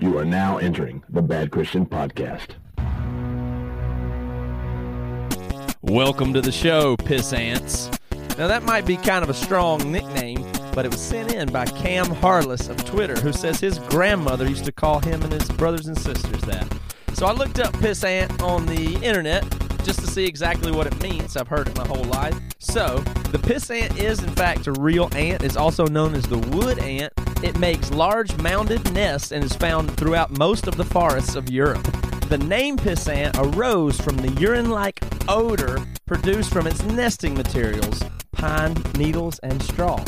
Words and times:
You 0.00 0.16
are 0.16 0.24
now 0.24 0.58
entering 0.58 1.02
the 1.08 1.20
Bad 1.20 1.50
Christian 1.50 1.84
Podcast. 1.84 2.50
Welcome 5.82 6.32
to 6.34 6.40
the 6.40 6.52
show, 6.52 6.96
Piss 6.98 7.32
Ants. 7.32 7.90
Now, 8.38 8.46
that 8.46 8.62
might 8.62 8.86
be 8.86 8.96
kind 8.96 9.24
of 9.24 9.28
a 9.28 9.34
strong 9.34 9.90
nickname, 9.90 10.46
but 10.72 10.86
it 10.86 10.92
was 10.92 11.00
sent 11.00 11.32
in 11.32 11.50
by 11.50 11.64
Cam 11.64 12.06
Harless 12.06 12.68
of 12.68 12.84
Twitter, 12.84 13.16
who 13.16 13.32
says 13.32 13.58
his 13.58 13.80
grandmother 13.80 14.48
used 14.48 14.66
to 14.66 14.72
call 14.72 15.00
him 15.00 15.20
and 15.20 15.32
his 15.32 15.48
brothers 15.48 15.88
and 15.88 15.98
sisters 15.98 16.42
that. 16.42 16.72
So 17.14 17.26
I 17.26 17.32
looked 17.32 17.58
up 17.58 17.72
Piss 17.80 18.04
Ant 18.04 18.40
on 18.40 18.66
the 18.66 19.04
internet 19.04 19.42
just 19.82 19.98
to 19.98 20.06
see 20.06 20.26
exactly 20.26 20.70
what 20.70 20.86
it 20.86 21.02
means. 21.02 21.36
I've 21.36 21.48
heard 21.48 21.66
it 21.66 21.76
my 21.76 21.86
whole 21.88 22.04
life. 22.04 22.38
So, 22.58 22.98
the 23.32 23.38
piss 23.38 23.70
ant 23.70 23.98
is, 23.98 24.22
in 24.22 24.30
fact, 24.30 24.66
a 24.66 24.72
real 24.72 25.08
ant. 25.16 25.42
It's 25.42 25.56
also 25.56 25.86
known 25.86 26.14
as 26.14 26.24
the 26.24 26.38
wood 26.38 26.78
ant. 26.78 27.12
It 27.42 27.58
makes 27.58 27.92
large 27.92 28.36
mounded 28.38 28.92
nests 28.92 29.30
and 29.30 29.44
is 29.44 29.54
found 29.54 29.96
throughout 29.96 30.36
most 30.36 30.66
of 30.66 30.76
the 30.76 30.84
forests 30.84 31.36
of 31.36 31.50
Europe. 31.50 31.84
The 32.28 32.38
name 32.38 32.76
piss 32.76 33.08
ant 33.08 33.36
arose 33.38 34.00
from 34.00 34.16
the 34.16 34.32
urine 34.40 34.70
like 34.70 35.00
odor 35.28 35.78
produced 36.04 36.52
from 36.52 36.66
its 36.66 36.82
nesting 36.82 37.34
materials 37.34 38.02
pine 38.32 38.74
needles 38.96 39.38
and 39.40 39.62
straw. 39.62 40.02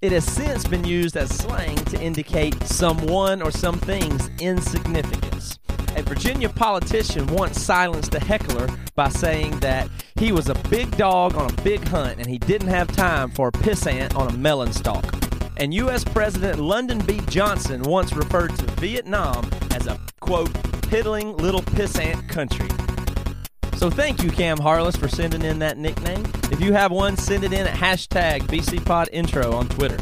It 0.00 0.12
has 0.12 0.24
since 0.24 0.66
been 0.66 0.84
used 0.84 1.16
as 1.16 1.30
slang 1.30 1.76
to 1.76 2.00
indicate 2.00 2.62
someone 2.64 3.40
or 3.40 3.50
some 3.50 3.78
thing's 3.78 4.28
insignificance. 4.40 5.58
A 5.96 6.02
Virginia 6.02 6.48
politician 6.48 7.26
once 7.28 7.60
silenced 7.60 8.14
a 8.14 8.20
heckler 8.20 8.68
by 8.94 9.08
saying 9.08 9.60
that 9.60 9.88
he 10.16 10.32
was 10.32 10.48
a 10.48 10.54
big 10.68 10.94
dog 10.96 11.34
on 11.36 11.50
a 11.50 11.62
big 11.62 11.86
hunt 11.88 12.18
and 12.18 12.28
he 12.28 12.38
didn't 12.38 12.68
have 12.68 12.88
time 12.88 13.30
for 13.30 13.48
a 13.48 13.52
pissant 13.52 14.14
on 14.16 14.28
a 14.28 14.36
melon 14.36 14.72
stalk. 14.72 15.23
And 15.56 15.72
U.S. 15.74 16.04
President 16.04 16.58
Lyndon 16.58 16.98
B. 16.98 17.20
Johnson 17.28 17.82
once 17.82 18.12
referred 18.12 18.56
to 18.56 18.66
Vietnam 18.80 19.48
as 19.70 19.86
a, 19.86 19.98
quote, 20.20 20.52
piddling 20.82 21.36
little 21.36 21.62
pissant 21.62 22.28
country. 22.28 22.68
So 23.76 23.90
thank 23.90 24.22
you, 24.22 24.30
Cam 24.30 24.58
Harless, 24.58 24.96
for 24.96 25.08
sending 25.08 25.42
in 25.42 25.58
that 25.58 25.78
nickname. 25.78 26.24
If 26.50 26.60
you 26.60 26.72
have 26.72 26.90
one, 26.90 27.16
send 27.16 27.44
it 27.44 27.52
in 27.52 27.66
at 27.66 27.76
hashtag 27.76 28.42
BCPodIntro 28.42 29.52
on 29.52 29.68
Twitter. 29.68 29.98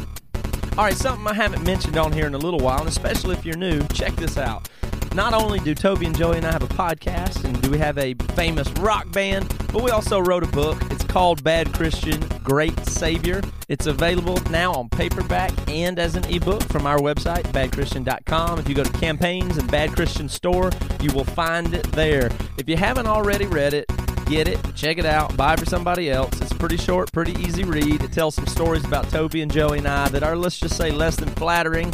All 0.77 0.85
right, 0.85 0.95
something 0.95 1.27
I 1.27 1.33
haven't 1.33 1.63
mentioned 1.63 1.97
on 1.97 2.11
here 2.11 2.25
in 2.25 2.33
a 2.33 2.37
little 2.37 2.59
while, 2.59 2.79
and 2.79 2.87
especially 2.87 3.35
if 3.35 3.45
you're 3.45 3.57
new, 3.57 3.83
check 3.89 4.15
this 4.15 4.37
out. 4.37 4.69
Not 5.13 5.35
only 5.35 5.59
do 5.59 5.75
Toby 5.75 6.07
and 6.07 6.17
Joey 6.17 6.37
and 6.37 6.45
I 6.45 6.51
have 6.51 6.63
a 6.63 6.67
podcast, 6.67 7.43
and 7.45 7.61
do 7.61 7.69
we 7.69 7.77
have 7.77 7.99
a 7.99 8.15
famous 8.33 8.67
rock 8.79 9.11
band, 9.11 9.47
but 9.71 9.83
we 9.83 9.91
also 9.91 10.19
wrote 10.19 10.43
a 10.43 10.47
book. 10.47 10.81
It's 10.89 11.03
called 11.03 11.43
Bad 11.43 11.71
Christian, 11.71 12.19
Great 12.43 12.77
Savior. 12.87 13.41
It's 13.69 13.85
available 13.85 14.39
now 14.49 14.73
on 14.73 14.89
paperback 14.89 15.51
and 15.69 15.99
as 15.99 16.15
an 16.15 16.25
ebook 16.25 16.63
from 16.63 16.87
our 16.87 16.97
website, 16.97 17.43
badchristian.com. 17.51 18.57
If 18.57 18.67
you 18.67 18.73
go 18.73 18.83
to 18.83 18.91
campaigns 18.93 19.57
and 19.57 19.69
Bad 19.69 19.93
Christian 19.93 20.27
store, 20.27 20.71
you 20.99 21.11
will 21.13 21.25
find 21.25 21.75
it 21.75 21.83
there. 21.91 22.31
If 22.57 22.67
you 22.67 22.75
haven't 22.75 23.05
already 23.05 23.45
read 23.45 23.75
it, 23.75 23.85
get 24.25 24.47
it, 24.47 24.59
check 24.75 24.97
it 24.97 25.05
out, 25.05 25.37
buy 25.37 25.53
it 25.53 25.59
for 25.59 25.65
somebody 25.67 26.09
else. 26.09 26.41
It's 26.41 26.53
pretty 26.53 26.77
short, 26.77 27.11
pretty 27.11 27.33
easy 27.33 27.63
read. 27.63 28.03
It 28.03 28.13
tells 28.13 28.33
some 28.33 28.47
stories 28.47 28.83
about 28.83 29.09
Toby 29.11 29.43
and 29.43 29.51
Joey 29.51 29.77
and 29.77 29.87
I 29.87 30.09
that 30.09 30.23
are, 30.23 30.35
let's 30.35 30.59
just 30.59 30.75
say, 30.75 30.89
less 30.89 31.17
than 31.17 31.29
flattering 31.29 31.93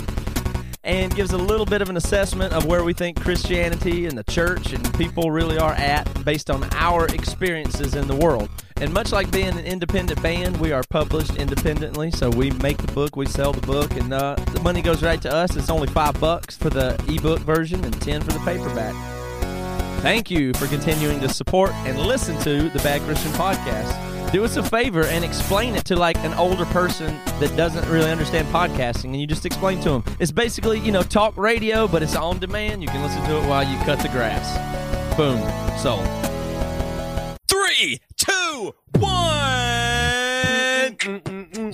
and 0.83 1.13
gives 1.15 1.31
a 1.31 1.37
little 1.37 1.65
bit 1.65 1.81
of 1.81 1.89
an 1.89 1.97
assessment 1.97 2.53
of 2.53 2.65
where 2.65 2.83
we 2.83 2.93
think 2.93 3.19
Christianity 3.21 4.05
and 4.05 4.17
the 4.17 4.23
church 4.25 4.73
and 4.73 4.93
people 4.95 5.31
really 5.31 5.57
are 5.57 5.73
at 5.73 6.23
based 6.23 6.49
on 6.49 6.67
our 6.73 7.05
experiences 7.07 7.95
in 7.95 8.07
the 8.07 8.15
world. 8.15 8.49
And 8.77 8.93
much 8.93 9.11
like 9.11 9.29
being 9.29 9.49
an 9.49 9.59
independent 9.59 10.21
band, 10.23 10.57
we 10.57 10.71
are 10.71 10.83
published 10.89 11.35
independently. 11.35 12.11
So 12.11 12.29
we 12.29 12.51
make 12.51 12.77
the 12.77 12.91
book, 12.93 13.17
we 13.17 13.25
sell 13.25 13.51
the 13.51 13.65
book, 13.67 13.91
and 13.91 14.13
uh, 14.13 14.35
the 14.53 14.61
money 14.61 14.81
goes 14.81 15.03
right 15.03 15.21
to 15.21 15.33
us. 15.33 15.55
It's 15.57 15.69
only 15.69 15.87
five 15.87 16.19
bucks 16.19 16.55
for 16.55 16.69
the 16.69 16.93
ebook 17.09 17.39
version 17.39 17.83
and 17.83 18.01
ten 18.01 18.21
for 18.21 18.31
the 18.31 18.39
paperback. 18.39 18.95
Thank 20.01 20.31
you 20.31 20.53
for 20.53 20.67
continuing 20.67 21.19
to 21.19 21.27
support 21.27 21.71
and 21.83 21.99
listen 21.99 22.39
to 22.43 22.69
the 22.69 22.79
Bad 22.79 23.01
Christian 23.01 23.33
Podcast 23.33 24.08
do 24.31 24.45
us 24.45 24.57
a 24.57 24.63
favor 24.63 25.03
and 25.05 25.25
explain 25.25 25.75
it 25.75 25.85
to 25.85 25.95
like 25.95 26.17
an 26.17 26.33
older 26.35 26.65
person 26.65 27.19
that 27.39 27.55
doesn't 27.57 27.87
really 27.89 28.09
understand 28.11 28.47
podcasting 28.49 29.05
and 29.05 29.19
you 29.19 29.27
just 29.27 29.45
explain 29.45 29.79
to 29.81 29.89
them 29.89 30.03
it's 30.19 30.31
basically 30.31 30.79
you 30.79 30.91
know 30.91 31.01
talk 31.01 31.35
radio 31.37 31.87
but 31.87 32.03
it's 32.03 32.15
on 32.15 32.39
demand. 32.39 32.81
You 32.81 32.87
can 32.89 33.01
listen 33.01 33.23
to 33.23 33.37
it 33.37 33.47
while 33.47 33.63
you 33.63 33.77
cut 33.79 33.99
the 33.99 34.09
grass. 34.09 34.57
Boom. 35.15 35.39
Sold. 35.77 36.05
Three 37.47 37.99
two 38.17 38.73
one. 38.97 39.39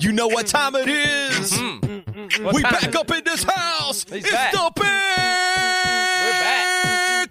You 0.00 0.12
know 0.12 0.28
what 0.28 0.46
time 0.46 0.74
it 0.74 0.88
is. 0.88 1.52
Mm-hmm. 1.52 2.54
we 2.54 2.62
time 2.62 2.72
back 2.72 2.88
is 2.88 2.94
up 2.94 3.10
in 3.10 3.24
this 3.24 3.42
house. 3.44 4.04
He's 4.04 4.24
it's 4.24 4.32
back. 4.32 4.52
the 4.52 4.72
back. 4.76 6.05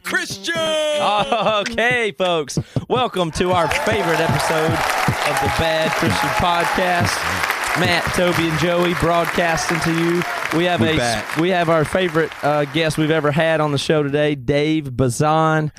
Christian! 0.05 0.55
Okay 0.55 2.11
folks. 2.11 2.59
Welcome 2.87 3.31
to 3.31 3.51
our 3.51 3.67
favorite 3.67 4.19
episode 4.19 4.71
of 4.71 5.35
the 5.41 5.51
bad 5.57 5.91
christian 5.93 6.29
podcast 6.37 7.54
matt 7.79 8.03
toby 8.15 8.47
and 8.47 8.57
joey 8.59 8.93
broadcasting 8.95 9.79
to 9.81 9.91
you 9.99 10.21
we 10.57 10.63
have 10.65 10.79
We're 10.79 10.93
a 10.93 10.97
back. 10.97 11.35
we 11.37 11.49
have 11.49 11.67
our 11.69 11.83
favorite 11.83 12.31
uh, 12.43 12.63
guest 12.65 12.97
we've 12.97 13.11
ever 13.11 13.31
had 13.31 13.59
on 13.59 13.71
the 13.73 13.77
show 13.77 14.01
today 14.01 14.33
dave 14.35 14.95
bazan 14.95 15.71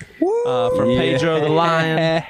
uh, 0.47 0.71
from 0.77 0.89
pedro 0.91 1.41
the 1.41 1.49
lion 1.49 2.23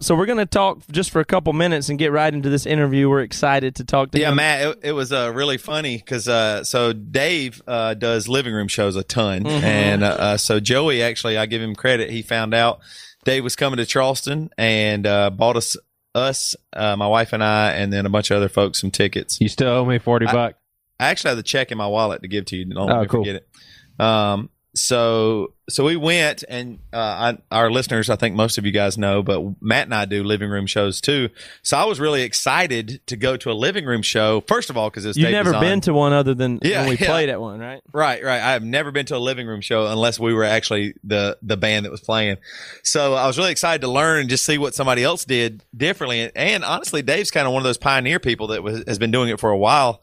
so 0.00 0.14
we're 0.14 0.26
going 0.26 0.38
to 0.38 0.46
talk 0.46 0.78
just 0.90 1.10
for 1.10 1.20
a 1.20 1.24
couple 1.24 1.52
minutes 1.54 1.88
and 1.88 1.98
get 1.98 2.12
right 2.12 2.32
into 2.34 2.50
this 2.50 2.66
interview 2.66 3.08
we're 3.08 3.22
excited 3.22 3.74
to 3.76 3.84
talk 3.84 4.10
to 4.10 4.18
you. 4.18 4.24
Yeah, 4.24 4.30
him 4.30 4.36
Matt, 4.36 4.60
it, 4.66 4.78
it 4.82 4.92
was 4.92 5.12
uh, 5.12 5.32
really 5.34 5.56
funny 5.58 5.96
because 5.96 6.28
uh, 6.28 6.62
so 6.64 6.92
Dave 6.92 7.60
uh, 7.66 7.94
does 7.94 8.28
living 8.28 8.52
room 8.54 8.68
shows 8.68 8.94
a 8.96 9.02
ton, 9.02 9.42
Mm-hmm. 9.44 9.64
and 9.64 10.04
uh, 10.04 10.06
uh, 10.06 10.36
so 10.36 10.60
Joey 10.60 11.02
actually, 11.02 11.36
I 11.38 11.46
give 11.46 11.62
him 11.62 11.74
credit. 11.74 12.10
He 12.10 12.22
found 12.22 12.54
out 12.54 12.80
Dave 13.24 13.42
was 13.44 13.56
coming 13.56 13.78
to 13.78 13.86
Charleston 13.86 14.50
and 14.58 15.06
uh, 15.06 15.30
bought 15.30 15.56
us 15.56 15.76
us, 16.14 16.54
uh, 16.72 16.96
my 16.96 17.06
wife 17.06 17.32
and 17.32 17.42
I, 17.42 17.72
and 17.72 17.92
then 17.92 18.06
a 18.06 18.10
bunch 18.10 18.30
of 18.30 18.36
other 18.36 18.48
folks 18.48 18.80
some 18.80 18.90
tickets. 18.90 19.40
You 19.40 19.48
still 19.48 19.68
owe 19.68 19.84
me 19.84 19.98
forty 19.98 20.26
I- 20.26 20.32
bucks. 20.32 20.58
I 21.00 21.06
actually 21.06 21.30
have 21.30 21.36
the 21.38 21.42
check 21.42 21.72
in 21.72 21.78
my 21.78 21.86
wallet 21.88 22.22
to 22.22 22.28
give 22.28 22.44
to 22.46 22.56
you. 22.56 22.64
Don't 22.66 22.88
Oh, 22.88 23.04
cool. 23.06 23.24
forget 23.24 23.36
it. 23.36 24.00
Um, 24.04 24.50
so 24.74 25.52
so 25.68 25.84
we 25.84 25.96
went, 25.96 26.44
and 26.48 26.78
uh, 26.92 26.96
I, 26.96 27.38
our 27.50 27.70
listeners, 27.70 28.10
I 28.10 28.16
think 28.16 28.34
most 28.34 28.58
of 28.58 28.66
you 28.66 28.72
guys 28.72 28.98
know, 28.98 29.22
but 29.22 29.62
Matt 29.62 29.84
and 29.86 29.94
I 29.94 30.04
do 30.06 30.24
living 30.24 30.50
room 30.50 30.66
shows 30.66 31.00
too. 31.00 31.28
So 31.62 31.76
I 31.76 31.84
was 31.84 32.00
really 32.00 32.22
excited 32.22 33.00
to 33.06 33.16
go 33.16 33.36
to 33.36 33.50
a 33.50 33.52
living 33.54 33.84
room 33.84 34.02
show. 34.02 34.42
First 34.48 34.70
of 34.70 34.76
all, 34.76 34.90
because 34.90 35.04
it's 35.04 35.16
you've 35.16 35.26
Dave 35.26 35.32
never 35.34 35.52
Bazan. 35.52 35.68
been 35.68 35.80
to 35.82 35.94
one 35.94 36.12
other 36.12 36.34
than 36.34 36.58
Yeah, 36.62 36.80
when 36.80 36.90
we 36.90 36.96
yeah. 36.96 37.06
played 37.06 37.28
at 37.28 37.40
one 37.40 37.60
right 37.60 37.82
Right, 37.92 38.22
right. 38.24 38.40
I 38.40 38.52
have 38.52 38.64
never 38.64 38.90
been 38.90 39.06
to 39.06 39.16
a 39.16 39.18
living 39.18 39.46
room 39.46 39.60
show 39.60 39.86
unless 39.86 40.18
we 40.18 40.32
were 40.34 40.44
actually 40.44 40.94
the 41.04 41.38
the 41.42 41.56
band 41.56 41.84
that 41.86 41.90
was 41.92 42.00
playing. 42.00 42.38
So 42.82 43.14
I 43.14 43.26
was 43.26 43.38
really 43.38 43.52
excited 43.52 43.82
to 43.82 43.88
learn 43.88 44.20
and 44.20 44.28
just 44.30 44.44
see 44.44 44.58
what 44.58 44.74
somebody 44.74 45.04
else 45.04 45.24
did 45.24 45.62
differently. 45.76 46.30
And 46.34 46.64
honestly, 46.64 47.02
Dave's 47.02 47.30
kind 47.30 47.46
of 47.46 47.52
one 47.52 47.60
of 47.60 47.64
those 47.64 47.78
pioneer 47.78 48.18
people 48.18 48.48
that 48.48 48.62
was, 48.62 48.84
has 48.86 48.98
been 48.98 49.10
doing 49.10 49.28
it 49.28 49.38
for 49.38 49.50
a 49.50 49.58
while. 49.58 50.02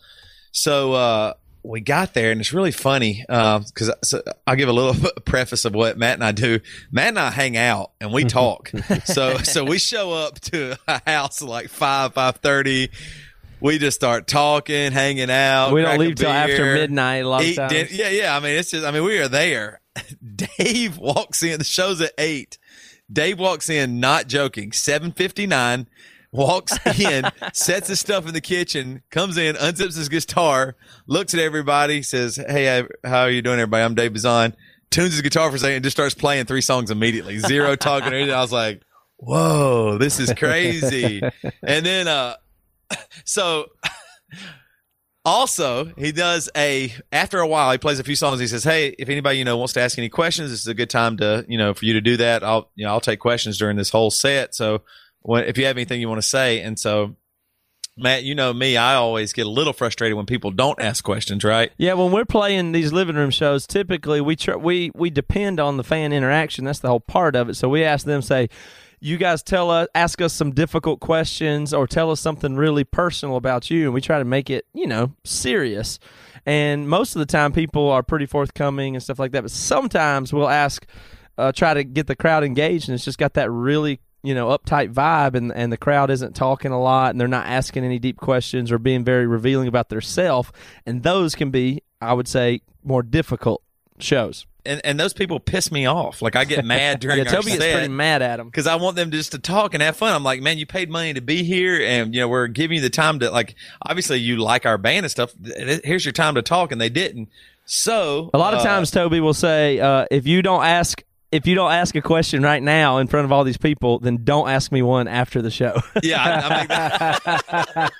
So 0.51 0.93
uh, 0.93 1.33
we 1.63 1.81
got 1.81 2.13
there, 2.13 2.31
and 2.31 2.39
it's 2.39 2.53
really 2.53 2.71
funny 2.71 3.25
uh, 3.27 3.59
because 3.59 3.91
so 4.03 4.21
I'll 4.47 4.55
give 4.55 4.69
a 4.69 4.73
little 4.73 5.09
preface 5.25 5.65
of 5.65 5.73
what 5.73 5.97
Matt 5.97 6.15
and 6.15 6.23
I 6.23 6.31
do. 6.31 6.59
Matt 6.91 7.09
and 7.09 7.19
I 7.19 7.31
hang 7.31 7.57
out 7.57 7.91
and 7.99 8.13
we 8.13 8.23
talk. 8.23 8.71
so 9.05 9.37
so 9.37 9.63
we 9.63 9.77
show 9.77 10.11
up 10.11 10.39
to 10.41 10.77
a 10.87 11.01
house 11.05 11.41
at 11.41 11.47
like 11.47 11.69
five 11.69 12.13
five 12.13 12.37
thirty. 12.37 12.89
We 13.61 13.77
just 13.77 13.95
start 13.95 14.25
talking, 14.27 14.93
hanging 14.93 15.29
out. 15.29 15.73
we 15.73 15.81
don't 15.81 15.99
leave 15.99 16.15
till 16.15 16.29
after 16.29 16.75
midnight 16.75 17.25
a 17.25 17.27
lot 17.27 17.45
of 17.45 17.55
times. 17.55 17.91
yeah, 17.91 18.09
yeah. 18.09 18.35
I 18.35 18.39
mean, 18.39 18.55
it's 18.57 18.71
just. 18.71 18.85
I 18.85 18.91
mean, 18.91 19.03
we 19.03 19.19
are 19.19 19.27
there. 19.27 19.81
Dave 20.35 20.97
walks 20.97 21.43
in. 21.43 21.59
The 21.59 21.65
show's 21.65 21.99
at 21.99 22.13
eight. 22.17 22.57
Dave 23.11 23.37
walks 23.37 23.69
in, 23.69 23.99
not 23.99 24.27
joking. 24.27 24.71
Seven 24.71 25.11
fifty 25.11 25.45
nine. 25.45 25.87
Walks 26.31 26.77
in, 26.99 27.25
sets 27.53 27.87
his 27.87 27.99
stuff 27.99 28.27
in 28.27 28.33
the 28.33 28.41
kitchen, 28.41 29.01
comes 29.09 29.37
in, 29.37 29.55
unzips 29.55 29.97
his 29.97 30.09
guitar, 30.09 30.75
looks 31.07 31.33
at 31.33 31.39
everybody, 31.39 32.03
says, 32.03 32.35
"Hey, 32.35 32.83
how 33.03 33.21
are 33.21 33.31
you 33.31 33.41
doing, 33.41 33.59
everybody? 33.59 33.83
I'm 33.83 33.95
Dave 33.95 34.13
Bazan." 34.13 34.55
Tunes 34.91 35.13
his 35.13 35.21
guitar 35.21 35.49
for 35.49 35.55
a 35.55 35.59
second, 35.59 35.75
and 35.75 35.83
just 35.83 35.95
starts 35.95 36.15
playing 36.15 36.45
three 36.45 36.61
songs 36.61 36.91
immediately. 36.91 37.39
Zero 37.39 37.75
talking. 37.75 38.13
I 38.13 38.41
was 38.41 38.51
like, 38.51 38.81
"Whoa, 39.17 39.97
this 39.97 40.19
is 40.19 40.33
crazy!" 40.33 41.21
and 41.63 41.85
then, 41.85 42.07
uh, 42.07 42.35
so 43.25 43.67
also, 45.25 45.85
he 45.97 46.11
does 46.11 46.49
a 46.55 46.93
after 47.11 47.39
a 47.39 47.47
while 47.47 47.71
he 47.71 47.77
plays 47.77 47.99
a 47.99 48.03
few 48.03 48.15
songs. 48.15 48.39
He 48.39 48.47
says, 48.47 48.63
"Hey, 48.63 48.95
if 48.99 49.09
anybody 49.09 49.39
you 49.39 49.45
know 49.45 49.57
wants 49.57 49.73
to 49.73 49.81
ask 49.81 49.97
any 49.97 50.09
questions, 50.09 50.51
this 50.51 50.61
is 50.61 50.67
a 50.67 50.73
good 50.73 50.89
time 50.89 51.17
to 51.17 51.45
you 51.47 51.57
know 51.57 51.73
for 51.73 51.85
you 51.85 51.93
to 51.93 52.01
do 52.01 52.17
that. 52.17 52.43
I'll 52.43 52.71
you 52.75 52.85
know 52.85 52.91
I'll 52.91 53.01
take 53.01 53.19
questions 53.19 53.57
during 53.57 53.77
this 53.77 53.89
whole 53.89 54.11
set. 54.11 54.55
So 54.55 54.83
when, 55.21 55.43
if 55.45 55.57
you 55.57 55.65
have 55.65 55.77
anything 55.77 56.01
you 56.01 56.09
want 56.09 56.21
to 56.21 56.27
say, 56.27 56.61
and 56.61 56.79
so 56.79 57.15
Matt, 57.97 58.23
you 58.23 58.33
know 58.33 58.53
me, 58.53 58.77
I 58.77 58.95
always 58.95 59.33
get 59.33 59.45
a 59.45 59.49
little 59.49 59.73
frustrated 59.73 60.15
when 60.15 60.25
people 60.25 60.51
don't 60.51 60.79
ask 60.79 61.03
questions, 61.03 61.43
right? 61.43 61.71
Yeah, 61.77 61.93
when 61.93 62.11
we're 62.11 62.25
playing 62.25 62.71
these 62.71 62.93
living 62.93 63.17
room 63.17 63.29
shows, 63.29 63.67
typically 63.67 64.21
we 64.21 64.37
tr- 64.37 64.57
we 64.57 64.91
we 64.95 65.09
depend 65.09 65.59
on 65.59 65.77
the 65.77 65.83
fan 65.83 66.13
interaction. 66.13 66.63
That's 66.63 66.79
the 66.79 66.87
whole 66.87 67.01
part 67.01 67.35
of 67.35 67.49
it. 67.49 67.55
So 67.55 67.67
we 67.67 67.83
ask 67.83 68.05
them, 68.05 68.21
say, 68.21 68.49
you 69.01 69.17
guys 69.17 69.43
tell 69.43 69.69
us, 69.69 69.87
ask 69.95 70.21
us 70.21 70.33
some 70.33 70.51
difficult 70.51 71.01
questions, 71.01 71.73
or 71.73 71.87
tell 71.87 72.11
us 72.11 72.21
something 72.21 72.55
really 72.55 72.85
personal 72.85 73.35
about 73.35 73.69
you, 73.69 73.85
and 73.85 73.93
we 73.93 74.01
try 74.01 74.17
to 74.17 74.25
make 74.25 74.49
it, 74.49 74.65
you 74.73 74.87
know, 74.87 75.13
serious. 75.25 75.99
And 76.45 76.87
most 76.87 77.15
of 77.15 77.19
the 77.19 77.25
time, 77.25 77.51
people 77.51 77.89
are 77.89 78.01
pretty 78.01 78.25
forthcoming 78.25 78.95
and 78.95 79.03
stuff 79.03 79.19
like 79.19 79.33
that. 79.33 79.41
But 79.41 79.51
sometimes 79.51 80.31
we'll 80.31 80.49
ask, 80.49 80.85
uh, 81.37 81.51
try 81.51 81.73
to 81.73 81.83
get 81.83 82.07
the 82.07 82.15
crowd 82.15 82.45
engaged, 82.45 82.87
and 82.87 82.95
it's 82.95 83.03
just 83.03 83.17
got 83.17 83.33
that 83.33 83.51
really 83.51 83.99
you 84.23 84.33
know 84.33 84.47
uptight 84.47 84.93
vibe 84.93 85.35
and 85.35 85.51
and 85.53 85.71
the 85.71 85.77
crowd 85.77 86.09
isn't 86.09 86.35
talking 86.35 86.71
a 86.71 86.81
lot 86.81 87.11
and 87.11 87.19
they're 87.19 87.27
not 87.27 87.45
asking 87.45 87.83
any 87.83 87.99
deep 87.99 88.17
questions 88.17 88.71
or 88.71 88.77
being 88.77 89.03
very 89.03 89.25
revealing 89.27 89.67
about 89.67 89.89
their 89.89 90.01
self 90.01 90.51
and 90.85 91.03
those 91.03 91.35
can 91.35 91.51
be 91.51 91.81
i 92.01 92.13
would 92.13 92.27
say 92.27 92.61
more 92.83 93.03
difficult 93.03 93.61
shows 93.97 94.45
and 94.65 94.81
and 94.83 94.99
those 94.99 95.13
people 95.13 95.39
piss 95.39 95.71
me 95.71 95.85
off. 95.85 96.21
Like 96.21 96.35
I 96.35 96.45
get 96.45 96.63
mad 96.63 96.99
during 97.01 97.17
yeah 97.19 97.23
toby 97.23 97.51
gets 97.51 97.57
pretty 97.63 97.87
mad 97.87 98.21
at 98.21 98.37
them 98.37 98.47
because 98.47 98.67
I 98.67 98.75
want 98.75 98.95
them 98.95 99.11
just 99.11 99.31
to 99.31 99.39
talk 99.39 99.73
and 99.73 99.81
have 99.81 99.95
fun. 99.95 100.13
I'm 100.13 100.23
like, 100.23 100.41
man, 100.41 100.57
you 100.57 100.65
paid 100.65 100.89
money 100.89 101.13
to 101.13 101.21
be 101.21 101.43
here, 101.43 101.81
and 101.81 102.13
you 102.13 102.21
know 102.21 102.27
we're 102.27 102.47
giving 102.47 102.75
you 102.75 102.81
the 102.81 102.89
time 102.89 103.19
to 103.19 103.31
like. 103.31 103.55
Obviously, 103.81 104.19
you 104.19 104.37
like 104.37 104.65
our 104.65 104.77
band 104.77 105.05
and 105.05 105.11
stuff. 105.11 105.33
Here's 105.83 106.05
your 106.05 106.11
time 106.11 106.35
to 106.35 106.41
talk, 106.41 106.71
and 106.71 106.79
they 106.79 106.89
didn't. 106.89 107.29
So 107.65 108.29
a 108.33 108.37
lot 108.37 108.53
of 108.53 108.61
uh, 108.61 108.63
times 108.63 108.91
toby 108.91 109.19
will 109.19 109.33
say 109.33 109.79
uh, 109.79 110.05
if 110.11 110.27
you 110.27 110.41
don't 110.41 110.63
ask 110.63 111.03
if 111.31 111.45
you 111.45 111.55
don't 111.55 111.71
ask 111.71 111.95
a 111.95 112.01
question 112.01 112.41
right 112.41 112.61
now 112.61 112.97
in 112.97 113.07
front 113.07 113.25
of 113.25 113.31
all 113.31 113.43
these 113.43 113.57
people, 113.57 113.99
then 113.99 114.23
don't 114.23 114.49
ask 114.49 114.71
me 114.71 114.81
one 114.81 115.07
after 115.07 115.41
the 115.41 115.51
show. 115.51 115.79
Yeah, 116.01 116.65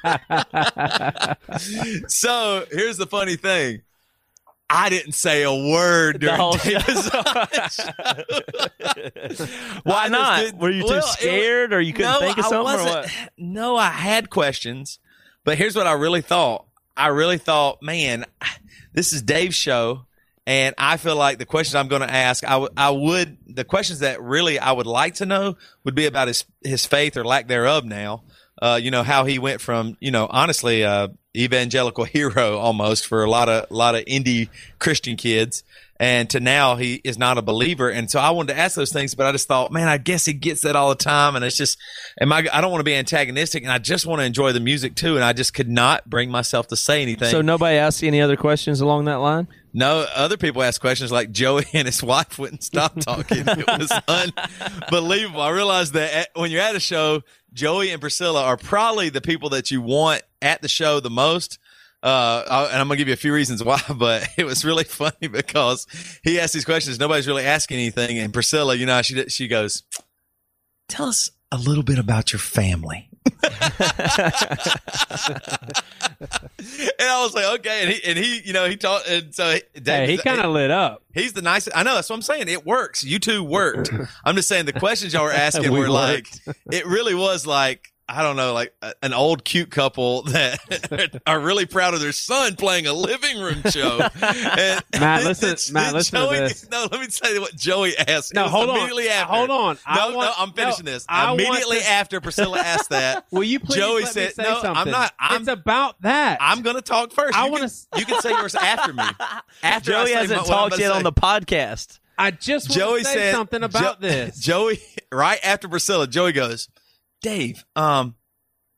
I, 0.04 1.36
so 2.08 2.66
here's 2.72 2.98
the 2.98 3.06
funny 3.06 3.36
thing. 3.36 3.82
I 4.70 4.90
didn't 4.90 5.14
say 5.14 5.44
a 5.44 5.54
word 5.54 6.20
during 6.22 6.38
the 6.38 6.42
whole 6.42 6.54
David's 6.58 7.10
Why 9.84 10.08
not? 10.08 10.54
Were 10.58 10.70
you 10.70 10.84
too 10.84 10.90
well, 10.90 11.02
scared, 11.02 11.74
or 11.74 11.82
you 11.82 11.92
couldn't 11.92 12.14
no, 12.14 12.20
think 12.20 12.38
of 12.38 12.46
something, 12.46 12.80
or 12.80 12.84
what? 12.84 13.12
No, 13.38 13.76
I 13.76 13.90
had 13.90 14.30
questions, 14.30 15.00
but 15.44 15.58
here's 15.58 15.76
what 15.76 15.88
I 15.88 15.94
really 15.94 16.22
thought. 16.22 16.66
I 16.96 17.08
really 17.08 17.38
thought, 17.38 17.82
man, 17.82 18.26
this 18.94 19.12
is 19.12 19.22
Dave's 19.22 19.56
show, 19.56 20.06
and 20.50 20.74
I 20.80 20.98
feel 20.98 21.16
like 21.16 21.38
the 21.38 21.46
questions 21.46 21.76
I'm 21.76 21.88
going 21.88 22.02
to 22.02 22.12
ask, 22.12 22.44
I 22.44 22.58
would- 22.58 22.72
would, 22.76 23.38
the 23.48 23.64
questions 23.64 24.00
that 24.00 24.20
really 24.20 24.58
I 24.58 24.72
would 24.72 24.88
like 24.88 25.16
to 25.16 25.26
know 25.28 25.58
would 25.84 25.94
be 25.94 26.08
about 26.08 26.28
his 26.28 26.44
his 26.64 26.86
faith 26.88 27.16
or 27.18 27.24
lack 27.24 27.48
thereof. 27.48 27.86
Now, 27.86 28.24
uh, 28.60 28.80
you 28.82 28.90
know 28.90 29.04
how 29.04 29.26
he 29.26 29.38
went 29.38 29.62
from, 29.62 29.96
you 30.00 30.10
know, 30.10 30.28
honestly, 30.30 30.84
uh, 30.84 31.10
evangelical 31.38 32.04
hero 32.16 32.58
almost 32.58 33.06
for 33.06 33.24
a 33.24 33.30
lot 33.30 33.48
of 33.48 33.70
a 33.70 33.74
lot 33.74 33.94
of 33.94 34.04
indie 34.06 34.50
Christian 34.80 35.16
kids. 35.18 35.64
And 36.02 36.30
to 36.30 36.40
now 36.40 36.78
he 36.78 37.02
is 37.04 37.18
not 37.18 37.38
a 37.38 37.42
believer. 37.42 37.90
And 37.90 38.10
so 38.10 38.22
I 38.22 38.30
wanted 38.30 38.54
to 38.54 38.60
ask 38.60 38.74
those 38.78 38.94
things, 38.94 39.16
but 39.16 39.26
I 39.26 39.34
just 39.34 39.50
thought, 39.50 39.70
man, 39.70 39.90
I 39.90 39.98
guess 39.98 40.24
he 40.24 40.32
gets 40.32 40.62
that 40.62 40.78
all 40.78 40.88
the 40.88 40.96
time. 40.96 41.36
And 41.36 41.44
it's 41.44 41.58
just, 41.58 41.78
am 42.22 42.32
I, 42.32 42.48
I 42.54 42.62
don't 42.62 42.72
want 42.72 42.80
to 42.80 42.86
be 42.86 42.96
antagonistic 42.96 43.64
and 43.64 43.72
I 43.72 43.80
just 43.80 44.06
want 44.06 44.22
to 44.22 44.26
enjoy 44.26 44.54
the 44.54 44.62
music 44.62 44.96
too. 44.96 45.16
And 45.16 45.26
I 45.26 45.34
just 45.34 45.54
could 45.54 45.68
not 45.68 46.10
bring 46.10 46.32
myself 46.32 46.68
to 46.68 46.78
say 46.78 47.02
anything. 47.02 47.30
So 47.30 47.42
nobody 47.42 47.76
asked 47.78 48.02
you 48.02 48.08
any 48.08 48.22
other 48.22 48.38
questions 48.38 48.80
along 48.80 49.06
that 49.06 49.16
line? 49.16 49.50
No, 49.74 50.06
other 50.16 50.36
people 50.38 50.64
ask 50.64 50.82
questions 50.82 51.12
like 51.12 51.32
Joey 51.32 51.66
and 51.74 51.86
his 51.88 52.02
wife 52.02 52.40
wouldn't 52.40 52.64
stop 52.64 53.00
talking. 53.00 53.44
it 53.48 53.68
was 53.68 53.92
unbelievable. 54.88 55.42
I 55.42 55.50
realized 55.52 55.94
that 55.94 56.14
at, 56.14 56.30
when 56.36 56.52
you're 56.52 56.62
at 56.62 56.76
a 56.76 56.80
show, 56.80 57.22
Joey 57.54 57.92
and 57.92 58.02
Priscilla 58.02 58.44
are 58.44 58.58
probably 58.58 59.10
the 59.10 59.22
people 59.22 59.50
that 59.50 59.70
you 59.72 59.82
want 59.82 60.24
at 60.42 60.62
the 60.62 60.68
show 60.68 61.00
the 61.00 61.10
most. 61.10 61.60
Uh, 62.02 62.44
I- 62.50 62.66
and 62.72 62.78
I'm 62.82 62.88
gonna 62.88 62.96
give 62.98 63.08
you 63.10 63.14
a 63.14 63.18
few 63.18 63.34
reasons 63.34 63.64
why, 63.64 63.82
but 63.96 64.28
it 64.38 64.46
was 64.46 64.64
really 64.64 64.84
funny 64.86 65.28
because 65.30 65.86
he 66.24 66.40
asked 66.40 66.54
these 66.54 66.66
questions. 66.66 66.98
Nobody's 67.00 67.28
really 67.28 67.44
asking 67.46 67.78
anything, 67.78 68.18
and 68.20 68.34
Priscilla, 68.34 68.74
you 68.76 68.86
know, 68.86 69.02
she 69.02 69.28
she 69.30 69.48
goes, 69.48 69.84
"Tell 70.88 71.08
us 71.08 71.30
a 71.52 71.58
little 71.58 71.84
bit 71.84 72.00
about 72.00 72.32
your 72.32 72.40
family." 72.40 73.09
And 76.22 77.08
I 77.10 77.22
was 77.24 77.34
like, 77.34 77.60
okay. 77.60 77.82
And 77.84 77.92
he, 77.92 78.04
and 78.10 78.18
he, 78.18 78.42
you 78.46 78.54
know, 78.54 78.68
he 78.68 78.76
taught, 78.76 79.08
and 79.08 79.34
so 79.34 79.52
he, 79.52 79.62
Hey, 79.86 80.12
he 80.12 80.18
kind 80.18 80.42
of 80.42 80.52
lit 80.52 80.72
up. 80.72 81.04
He's 81.14 81.34
the 81.34 81.42
nicest. 81.42 81.76
I 81.76 81.84
know. 81.84 81.96
That's 81.96 82.10
what 82.10 82.18
I'm 82.18 82.22
saying. 82.22 82.48
It 82.48 82.66
works. 82.66 83.04
You 83.04 83.20
two 83.20 83.44
worked. 83.44 83.92
I'm 84.24 84.36
just 84.36 84.48
saying 84.48 84.66
the 84.66 84.74
questions 84.74 85.14
y'all 85.14 85.24
were 85.24 85.32
asking 85.32 85.72
We 85.72 85.80
were 85.80 85.90
like, 85.90 86.28
it 86.72 86.86
really 86.86 87.16
was 87.16 87.46
like, 87.46 87.89
I 88.12 88.24
don't 88.24 88.36
know, 88.36 88.54
like 88.54 88.74
a, 88.82 88.94
an 89.04 89.14
old 89.14 89.46
cute 89.46 89.70
couple 89.70 90.24
that 90.34 91.22
are 91.28 91.40
really 91.40 91.66
proud 91.66 91.94
of 91.94 92.00
their 92.02 92.12
son 92.12 92.56
playing 92.56 92.88
a 92.88 92.94
living 92.94 93.40
room 93.40 93.62
show. 93.70 94.00
And 94.22 94.84
Matt, 95.00 95.24
listen- 95.26 95.50
it's- 95.50 95.72
Matt, 95.72 95.94
listen 95.94 96.20
to 96.20 96.28
this. 96.30 96.70
No, 96.70 96.88
let 96.92 97.00
me 97.00 97.08
tell 97.08 97.34
you 97.34 97.42
what 97.42 97.56
Joey 97.56 97.96
asked. 97.98 98.34
No, 98.34 98.44
was 98.44 98.52
hold 98.52 98.70
on. 98.70 98.78
Uh, 98.80 99.00
after. 99.10 99.34
Hold 99.36 99.50
on. 99.52 99.78
I 99.86 99.96
No, 100.10 100.16
want- 100.16 100.28
no, 100.30 100.34
I'm 100.44 100.52
finishing 100.54 100.86
no, 100.86 100.92
this. 100.92 101.06
I 101.08 101.32
Immediately 101.34 101.80
to- 101.80 101.90
after 101.90 102.20
Priscilla 102.22 102.60
asked 102.60 102.90
that, 102.90 103.26
Will 103.32 103.44
you 103.44 103.60
please 103.60 103.78
Joey 103.78 104.04
let 104.04 104.14
said, 104.14 104.28
me 104.30 104.34
say 104.34 104.44
"No, 104.44 104.56
I'm 104.56 104.62
something? 104.62 104.92
not- 104.92 105.14
I'm- 105.20 105.42
it's 105.42 105.50
about 105.50 106.02
that. 106.02 106.40
I'm 106.42 106.62
going 106.64 106.76
to 106.78 106.82
talk 106.82 107.12
first. 107.12 107.38
I 107.38 107.50
wanna 107.50 107.70
You 107.96 108.06
can 108.06 108.20
say 108.22 108.32
yours 108.32 108.56
after 108.56 108.92
me. 108.94 109.04
After 109.64 109.92
Joey 109.92 110.12
hasn't 110.14 110.40
what 110.42 110.50
I'm 110.50 110.70
talked 110.70 110.80
yet 110.80 110.92
say. 110.92 110.98
on 110.98 111.04
the 111.04 111.14
podcast. 111.14 112.00
I 112.18 112.32
just 112.32 112.70
want 112.70 112.80
Joey 112.80 113.00
to 113.00 113.06
say 113.06 113.14
said 113.14 113.34
something 113.36 113.64
about 113.64 114.02
Jo- 114.02 114.08
this. 114.08 114.40
Joey, 114.40 114.82
right 115.12 115.40
after 115.44 115.70
Priscilla, 115.70 116.06
Joey 116.08 116.34
goes, 116.34 116.68
Dave, 117.22 117.66
um, 117.76 118.16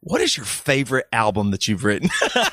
what 0.02 0.22
is 0.22 0.36
your 0.36 0.46
favorite 0.46 1.06
album 1.14 1.52
that 1.52 1.68
you've 1.68 1.84
written? 1.84 2.10
All 2.36 2.44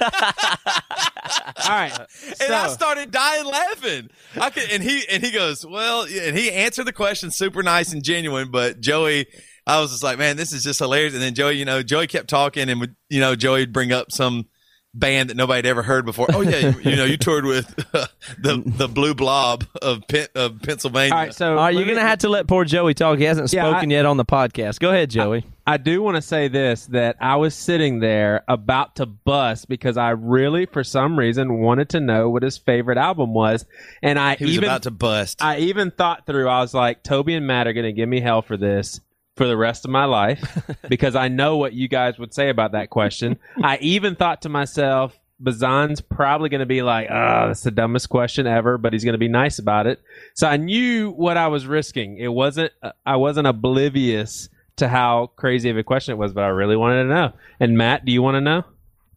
right. 1.68 1.98
and 2.40 2.52
I 2.52 2.68
started 2.68 3.10
dying 3.10 3.46
laughing. 3.46 4.10
I 4.36 4.50
could, 4.50 4.70
and 4.70 4.82
he 4.82 5.04
and 5.10 5.22
he 5.22 5.30
goes, 5.30 5.64
well, 5.64 6.02
and 6.02 6.36
he 6.36 6.50
answered 6.52 6.86
the 6.86 6.92
question 6.92 7.30
super 7.30 7.62
nice 7.62 7.92
and 7.92 8.02
genuine. 8.02 8.50
But 8.50 8.80
Joey, 8.80 9.26
I 9.66 9.80
was 9.80 9.90
just 9.90 10.02
like, 10.02 10.18
man, 10.18 10.36
this 10.36 10.52
is 10.52 10.62
just 10.62 10.78
hilarious. 10.78 11.14
And 11.14 11.22
then 11.22 11.34
Joey, 11.34 11.54
you 11.54 11.64
know, 11.64 11.82
Joey 11.82 12.06
kept 12.06 12.28
talking, 12.28 12.68
and 12.68 12.80
would, 12.80 12.96
you 13.08 13.20
know, 13.20 13.34
Joey 13.34 13.60
would 13.60 13.72
bring 13.72 13.92
up 13.92 14.12
some 14.12 14.46
band 14.94 15.30
that 15.30 15.36
nobody 15.36 15.58
had 15.58 15.66
ever 15.66 15.82
heard 15.82 16.04
before. 16.06 16.26
Oh 16.32 16.40
yeah, 16.40 16.70
you, 16.70 16.90
you 16.90 16.96
know, 16.96 17.04
you 17.04 17.16
toured 17.16 17.44
with 17.44 17.66
the 18.38 18.62
the 18.64 18.88
Blue 18.88 19.14
Blob 19.14 19.64
of 19.82 20.06
Pen, 20.08 20.26
of 20.34 20.60
Pennsylvania. 20.62 21.14
All 21.14 21.20
right. 21.20 21.34
So 21.34 21.58
are 21.58 21.70
you're 21.70 21.80
let 21.80 21.86
me- 21.86 21.94
going 21.94 22.04
to 22.04 22.08
have 22.08 22.18
to 22.20 22.28
let 22.28 22.46
poor 22.48 22.64
Joey 22.64 22.94
talk. 22.94 23.18
He 23.18 23.24
hasn't 23.24 23.52
Yeah, 23.52 23.70
spoken 23.70 23.90
I- 23.90 23.94
yet 23.94 24.06
on 24.06 24.16
the 24.16 24.24
podcast. 24.24 24.80
Go 24.80 24.90
ahead, 24.90 25.10
Joey. 25.10 25.44
I 25.66 25.76
do 25.76 26.02
want 26.02 26.16
to 26.16 26.22
say 26.22 26.48
this 26.48 26.86
that 26.86 27.16
I 27.20 27.36
was 27.36 27.54
sitting 27.54 28.00
there 28.00 28.42
about 28.48 28.96
to 28.96 29.04
bust 29.06 29.68
because 29.68 29.98
I 29.98 30.10
really, 30.10 30.64
for 30.64 30.82
some 30.82 31.18
reason, 31.18 31.58
wanted 31.58 31.90
to 31.90 32.00
know 32.00 32.30
what 32.30 32.42
his 32.42 32.56
favorite 32.56 32.96
album 32.96 33.34
was, 33.34 33.66
and 34.02 34.18
I 34.18 34.36
he 34.36 34.46
was 34.46 34.54
even 34.54 34.64
about 34.64 34.84
to 34.84 34.90
bust. 34.90 35.42
I 35.44 35.58
even 35.58 35.90
thought 35.90 36.24
through. 36.24 36.48
I 36.48 36.60
was 36.60 36.72
like, 36.72 37.02
Toby 37.02 37.34
and 37.34 37.46
Matt 37.46 37.66
are 37.66 37.74
going 37.74 37.84
to 37.84 37.92
give 37.92 38.08
me 38.08 38.20
hell 38.20 38.40
for 38.40 38.56
this 38.56 39.00
for 39.38 39.46
the 39.46 39.56
rest 39.56 39.84
of 39.84 39.90
my 39.90 40.04
life 40.04 40.60
because 40.88 41.16
I 41.16 41.28
know 41.28 41.56
what 41.56 41.72
you 41.72 41.88
guys 41.88 42.18
would 42.18 42.34
say 42.34 42.50
about 42.50 42.72
that 42.72 42.90
question. 42.90 43.38
I 43.62 43.78
even 43.78 44.16
thought 44.16 44.42
to 44.42 44.48
myself, 44.48 45.18
Bazan's 45.40 46.00
probably 46.00 46.48
going 46.48 46.60
to 46.60 46.66
be 46.66 46.82
like, 46.82 47.08
"Ah, 47.10 47.46
that's 47.46 47.62
the 47.62 47.70
dumbest 47.70 48.08
question 48.08 48.46
ever," 48.46 48.76
but 48.76 48.92
he's 48.92 49.04
going 49.04 49.12
to 49.14 49.18
be 49.18 49.28
nice 49.28 49.60
about 49.60 49.86
it. 49.86 50.02
So 50.34 50.48
I 50.48 50.56
knew 50.56 51.12
what 51.12 51.36
I 51.36 51.46
was 51.46 51.64
risking. 51.66 52.18
It 52.18 52.28
wasn't. 52.28 52.72
I 53.06 53.16
wasn't 53.16 53.46
oblivious 53.46 54.48
to 54.78 54.88
how 54.88 55.30
crazy 55.36 55.70
of 55.70 55.76
a 55.76 55.84
question 55.84 56.12
it 56.12 56.18
was, 56.18 56.32
but 56.32 56.42
I 56.42 56.48
really 56.48 56.76
wanted 56.76 57.04
to 57.04 57.08
know. 57.08 57.32
And 57.60 57.78
Matt, 57.78 58.04
do 58.04 58.12
you 58.12 58.20
want 58.20 58.34
to 58.34 58.40
know? 58.40 58.64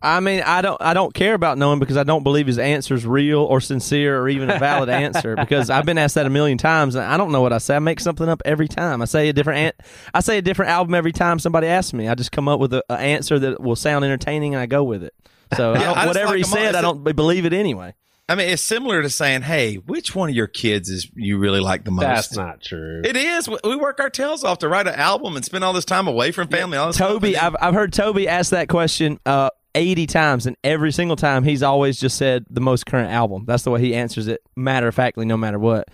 I 0.03 0.20
mean, 0.20 0.41
I 0.41 0.62
don't, 0.62 0.81
I 0.81 0.93
don't 0.93 1.13
care 1.13 1.34
about 1.34 1.58
knowing 1.58 1.79
because 1.79 1.98
I 1.98 2.03
don't 2.03 2.24
believe 2.24 2.48
his 2.48 2.58
answer's 2.58 3.05
real 3.05 3.39
or 3.41 3.62
sincere 3.62 4.20
or 4.20 4.27
even 4.29 4.50
a 4.50 4.58
valid 4.58 4.89
answer. 4.89 5.36
Because 5.36 5.70
I've 5.70 5.86
been 5.86 5.98
asked 5.98 6.15
that 6.15 6.25
a 6.25 6.29
million 6.29 6.58
times, 6.58 6.96
and 6.96 7.03
I 7.05 7.17
don't 7.17 7.31
know 7.31 7.41
what 7.41 7.53
I 7.53 7.60
say. 7.60 7.75
I 7.75 7.79
make 7.79 8.00
something 8.00 8.27
up 8.27 8.41
every 8.46 8.67
time. 8.67 9.01
I 9.01 9.05
say 9.05 9.29
a 9.29 9.34
different, 9.34 9.60
an- 9.60 9.86
I 10.13 10.22
say 10.22 10.38
a 10.38 10.41
different 10.41 10.72
album 10.72 10.96
every 10.96 11.12
time 11.12 11.38
somebody 11.39 11.67
asks 11.67 11.93
me. 11.93 12.08
I 12.08 12.15
just 12.15 12.31
come 12.31 12.48
up 12.48 12.60
with 12.60 12.74
an 12.74 12.81
answer 12.89 13.38
that 13.39 13.62
will 13.62 13.75
sound 13.75 14.03
entertaining, 14.03 14.53
and 14.55 14.62
I 14.62 14.65
go 14.65 14.84
with 14.84 15.03
it. 15.03 15.13
So 15.55 15.74
I 15.75 15.79
Yeah, 15.79 15.84
don't- 15.86 15.98
I 15.98 16.08
whatever 16.08 16.27
like 16.29 16.38
he 16.38 16.43
said, 16.43 16.75
I 16.75 16.81
don't 16.81 17.03
believe 17.15 17.46
it 17.46 17.53
anyway. 17.53 17.93
I 18.29 18.36
mean, 18.36 18.48
it's 18.50 18.62
similar 18.62 19.01
to 19.01 19.10
saying, 19.10 19.41
"Hey, 19.41 19.75
which 19.75 20.15
one 20.15 20.29
of 20.29 20.36
your 20.36 20.48
kids 20.48 20.89
is 20.89 21.12
you 21.15 21.38
really 21.38 21.60
like 21.60 21.84
the 21.84 21.91
most?" 21.91 22.03
That's 22.05 22.36
not 22.38 22.62
true. 22.62 23.01
It 23.03 23.17
is. 23.17 23.50
We- 23.50 23.58
We 23.65 23.75
work 23.75 24.00
our 24.00 24.10
tails 24.10 24.46
off 24.46 24.60
to 24.60 24.70
write 24.70 24.88
an 24.88 24.96
album 24.96 25.36
and 25.36 25.43
spend 25.43 25.65
all 25.65 25.74
this 25.74 25.84
time 25.84 26.08
away 26.08 26.31
from 26.31 26.48
family. 26.48 26.77
All 26.77 26.88
this 26.88 26.98
Toby, 26.98 27.36
I've, 27.38 27.58
I've 27.60 27.74
heard 27.74 27.91
Toby 27.91 28.29
ask 28.29 28.51
that 28.51 28.70
question 28.70 29.20
uh, 29.25 29.50
80 29.75 30.08
times, 30.08 30.46
and 30.46 30.56
every 30.63 30.92
single 30.92 31.16
time 31.16 31.44
he's 31.44 31.63
always 31.63 32.00
just 32.00 32.18
said 32.18 32.46
the 32.50 32.62
most 32.62 32.86
current 32.86 33.12
album. 33.12 33.46
That's 33.46 33.63
the 33.63 33.72
way 33.72 33.82
he 33.82 33.96
answers 33.96 34.28
it, 34.28 34.42
matter 34.56 34.88
of 34.88 34.96
factly, 34.96 35.25
no 35.25 35.38
matter 35.38 35.60
what. 35.60 35.88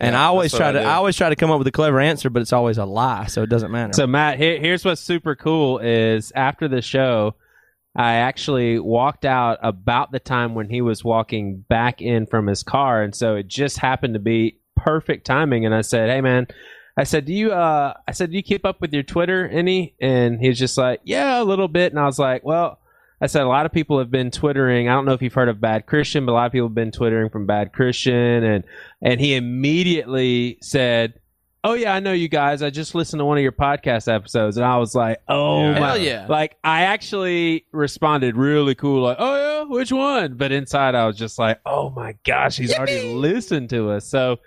And 0.00 0.14
Yeah, 0.14 0.22
I 0.22 0.24
always 0.26 0.52
try 0.52 0.68
I 0.70 0.72
to, 0.72 0.78
do. 0.80 0.84
I 0.84 0.94
always 0.94 1.16
try 1.16 1.28
to 1.28 1.36
come 1.36 1.50
up 1.50 1.58
with 1.58 1.66
a 1.66 1.72
clever 1.72 2.00
answer, 2.00 2.30
but 2.30 2.42
it's 2.42 2.52
always 2.52 2.78
a 2.78 2.84
lie, 2.84 3.26
so 3.26 3.42
it 3.42 3.48
doesn't 3.48 3.70
matter. 3.70 3.92
So 3.92 4.06
Matt, 4.06 4.38
here, 4.38 4.58
here's 4.58 4.84
what's 4.84 5.00
super 5.00 5.34
cool 5.36 5.78
is 5.78 6.32
after 6.34 6.66
the 6.68 6.82
show, 6.82 7.36
I 7.96 8.14
actually 8.14 8.78
walked 8.80 9.24
out 9.24 9.58
about 9.62 10.10
the 10.10 10.18
time 10.18 10.54
when 10.54 10.68
he 10.68 10.80
was 10.80 11.04
walking 11.04 11.64
back 11.68 12.02
in 12.02 12.26
from 12.26 12.48
his 12.48 12.62
car, 12.64 13.02
and 13.02 13.14
so 13.14 13.36
it 13.36 13.46
just 13.46 13.78
happened 13.78 14.14
to 14.14 14.20
be 14.20 14.58
perfect 14.76 15.26
timing. 15.26 15.64
And 15.64 15.74
I 15.74 15.82
said, 15.82 16.10
"Hey, 16.10 16.20
man." 16.20 16.48
I 16.96 17.04
said, 17.04 17.24
"Do 17.24 17.32
you?" 17.32 17.52
Uh, 17.52 17.94
I 18.06 18.12
said, 18.12 18.30
"Do 18.30 18.36
you 18.36 18.42
keep 18.42 18.64
up 18.64 18.80
with 18.80 18.92
your 18.92 19.02
Twitter 19.04 19.48
any?" 19.48 19.94
And 20.00 20.40
he's 20.40 20.58
just 20.58 20.76
like, 20.76 21.00
"Yeah, 21.04 21.40
a 21.40 21.44
little 21.44 21.68
bit." 21.68 21.92
And 21.92 22.00
I 22.00 22.04
was 22.04 22.18
like, 22.18 22.44
"Well," 22.44 22.78
I 23.20 23.26
said, 23.26 23.42
"A 23.42 23.48
lot 23.48 23.64
of 23.66 23.72
people 23.72 23.98
have 23.98 24.10
been 24.10 24.30
twittering. 24.30 24.88
I 24.88 24.92
don't 24.94 25.04
know 25.06 25.12
if 25.12 25.22
you've 25.22 25.32
heard 25.34 25.48
of 25.48 25.60
Bad 25.60 25.86
Christian, 25.86 26.26
but 26.26 26.32
a 26.32 26.34
lot 26.34 26.46
of 26.46 26.52
people 26.52 26.68
have 26.68 26.74
been 26.74 26.90
twittering 26.92 27.30
from 27.30 27.46
Bad 27.46 27.72
Christian." 27.72 28.44
And 28.44 28.64
and 29.02 29.20
he 29.20 29.34
immediately 29.34 30.58
said, 30.60 31.14
"Oh 31.62 31.74
yeah, 31.74 31.94
I 31.94 32.00
know 32.00 32.12
you 32.12 32.28
guys. 32.28 32.62
I 32.62 32.70
just 32.70 32.94
listened 32.94 33.20
to 33.20 33.24
one 33.24 33.38
of 33.38 33.42
your 33.42 33.52
podcast 33.52 34.12
episodes," 34.12 34.56
and 34.56 34.66
I 34.66 34.76
was 34.78 34.94
like, 34.94 35.20
"Oh 35.28 35.60
Yeah. 35.70 35.78
my!" 35.80 35.86
Hell 35.88 35.98
yeah. 35.98 36.26
Like 36.28 36.56
I 36.64 36.82
actually 36.82 37.66
responded 37.72 38.36
really 38.36 38.74
cool, 38.74 39.02
like, 39.02 39.16
"Oh 39.20 39.36
yeah, 39.36 39.64
which 39.70 39.92
one?" 39.92 40.34
But 40.34 40.52
inside, 40.52 40.94
I 40.94 41.06
was 41.06 41.16
just 41.16 41.38
like, 41.38 41.60
"Oh 41.64 41.90
my 41.90 42.16
gosh, 42.24 42.56
he's 42.56 42.74
already 42.74 43.14
listened 43.14 43.70
to 43.70 43.90
us." 43.90 44.06
So 44.06 44.40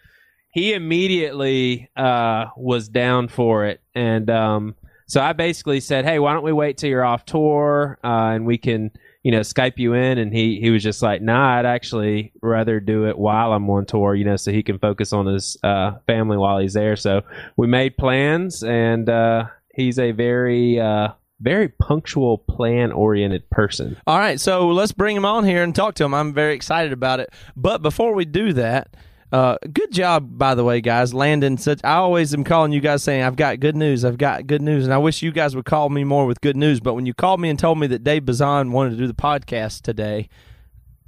he 0.52 0.74
immediately 0.74 1.90
uh, 1.96 2.46
was 2.58 2.90
down 2.90 3.28
for 3.28 3.66
it, 3.66 3.80
and 3.96 4.30
um, 4.30 4.76
so 5.08 5.22
I 5.22 5.34
basically 5.34 5.80
said, 5.80 6.06
"Hey, 6.06 6.20
why 6.20 6.34
don't 6.34 6.44
we 6.44 6.54
wait 6.54 6.78
till 6.78 6.90
you're 6.90 7.06
off 7.06 7.26
tour 7.26 7.98
uh, 8.04 8.32
and 8.34 8.46
we 8.46 8.58
can." 8.58 8.92
You 9.24 9.32
know, 9.32 9.42
Skype 9.42 9.78
you 9.78 9.94
in, 9.94 10.20
and 10.20 10.32
he 10.32 10.58
he 10.62 10.70
was 10.70 10.82
just 10.82 11.02
like, 11.02 11.22
"Nah, 11.22 11.58
I'd 11.58 11.66
actually 11.66 12.32
rather 12.42 12.80
do 12.80 13.08
it 13.08 13.18
while 13.18 13.52
I'm 13.52 13.70
on 13.70 13.86
tour, 13.86 14.16
you 14.16 14.24
know, 14.24 14.38
so 14.38 14.54
he 14.54 14.64
can 14.64 14.80
focus 14.80 15.12
on 15.12 15.26
his 15.26 15.58
uh, 15.64 15.98
family 16.08 16.38
while 16.38 16.60
he's 16.60 16.74
there." 16.74 16.96
So 16.96 17.24
we 17.58 17.68
made 17.68 17.98
plans, 17.98 18.64
and 18.64 19.10
uh, 19.10 19.48
he's 19.74 20.00
a 20.00 20.12
very 20.12 20.80
uh, 20.80 21.10
very 21.40 21.70
punctual, 21.70 22.38
plan 22.38 22.92
oriented 22.92 23.50
person. 23.50 23.98
All 24.08 24.18
right, 24.18 24.40
so 24.40 24.68
let's 24.70 24.92
bring 24.92 25.16
him 25.16 25.26
on 25.26 25.46
here 25.46 25.64
and 25.64 25.76
talk 25.76 25.96
to 25.96 26.06
him. 26.06 26.14
I'm 26.14 26.34
very 26.34 26.54
excited 26.54 26.92
about 26.92 27.20
it. 27.20 27.30
But 27.56 27.82
before 27.82 28.14
we 28.14 28.26
do 28.26 28.54
that, 28.54 28.96
uh, 29.32 29.58
good 29.74 29.92
job, 29.92 30.38
by 30.38 30.56
the 30.56 30.64
way, 30.64 30.80
guys. 30.80 31.14
Landon, 31.14 31.58
such 31.58 31.80
I 31.84 31.96
always 31.96 32.34
am 32.34 32.44
calling 32.44 32.72
you 32.72 32.80
guys 32.80 33.04
saying 33.04 33.24
I've 33.24 33.36
got 33.36 33.60
good 33.60 33.76
news. 33.76 34.06
I've 34.06 34.18
got 34.18 34.48
good 34.48 34.62
news, 34.62 34.86
and 34.86 34.94
I 34.94 34.98
wish 34.98 35.22
you 35.22 35.32
guys 35.32 35.56
would 35.56 35.66
call 35.66 35.90
me 35.90 36.04
more 36.04 36.26
with 36.26 36.40
good 36.42 36.56
news. 36.56 36.80
But 36.80 36.94
when 36.94 37.06
you 37.06 37.14
called 37.14 37.42
me 37.42 37.50
and 37.50 37.60
told 37.60 37.80
me 37.80 37.88
that 37.88 38.04
Dave 38.04 38.26
Bazan 38.26 38.72
wanted 38.72 38.92
to 38.92 38.96
do 38.98 39.08
the 39.08 39.14
podcast 39.14 39.82
today, 39.82 40.30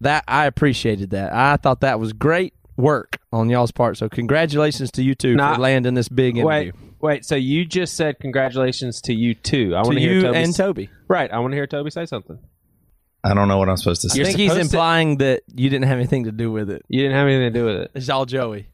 that 0.01 0.23
I 0.27 0.45
appreciated 0.45 1.11
that. 1.11 1.33
I 1.33 1.57
thought 1.57 1.81
that 1.81 1.99
was 1.99 2.13
great 2.13 2.53
work 2.77 3.17
on 3.31 3.49
y'all's 3.49 3.71
part. 3.71 3.97
So 3.97 4.09
congratulations 4.09 4.91
to 4.91 5.03
you 5.03 5.15
two 5.15 5.35
Nah, 5.35 5.55
for 5.55 5.61
landing 5.61 5.93
this 5.93 6.09
big 6.09 6.37
interview. 6.37 6.71
Wait, 6.71 6.73
wait. 7.01 7.25
So 7.25 7.35
you 7.35 7.65
just 7.65 7.95
said 7.95 8.19
congratulations 8.19 9.01
to 9.01 9.13
you 9.13 9.33
too. 9.35 9.75
I 9.75 9.81
want 9.81 9.93
to 9.93 9.99
hear 9.99 10.13
you 10.13 10.21
Toby 10.23 10.37
and 10.37 10.55
Toby. 10.55 10.89
right. 11.07 11.31
I 11.31 11.39
want 11.39 11.51
to 11.51 11.55
hear 11.55 11.67
Toby 11.67 11.89
say 11.89 12.05
something. 12.05 12.39
I 13.23 13.33
don't 13.33 13.47
know 13.47 13.57
what 13.57 13.69
I'm 13.69 13.77
supposed 13.77 14.01
to 14.03 14.09
say. 14.09 14.21
I 14.21 14.23
say. 14.23 14.29
think 14.29 14.39
he's 14.39 14.51
supposed 14.51 14.71
to- 14.71 14.75
implying 14.77 15.17
that 15.17 15.43
you 15.53 15.69
didn't 15.69 15.85
have 15.85 15.97
anything 15.97 16.23
to 16.25 16.31
do 16.31 16.51
with 16.51 16.69
it. 16.69 16.83
You 16.87 17.01
didn't 17.01 17.15
have 17.17 17.27
anything 17.27 17.53
to 17.53 17.59
do 17.59 17.65
with 17.65 17.75
it. 17.75 17.91
It's 17.95 18.09
all 18.09 18.25
Joey. 18.25 18.67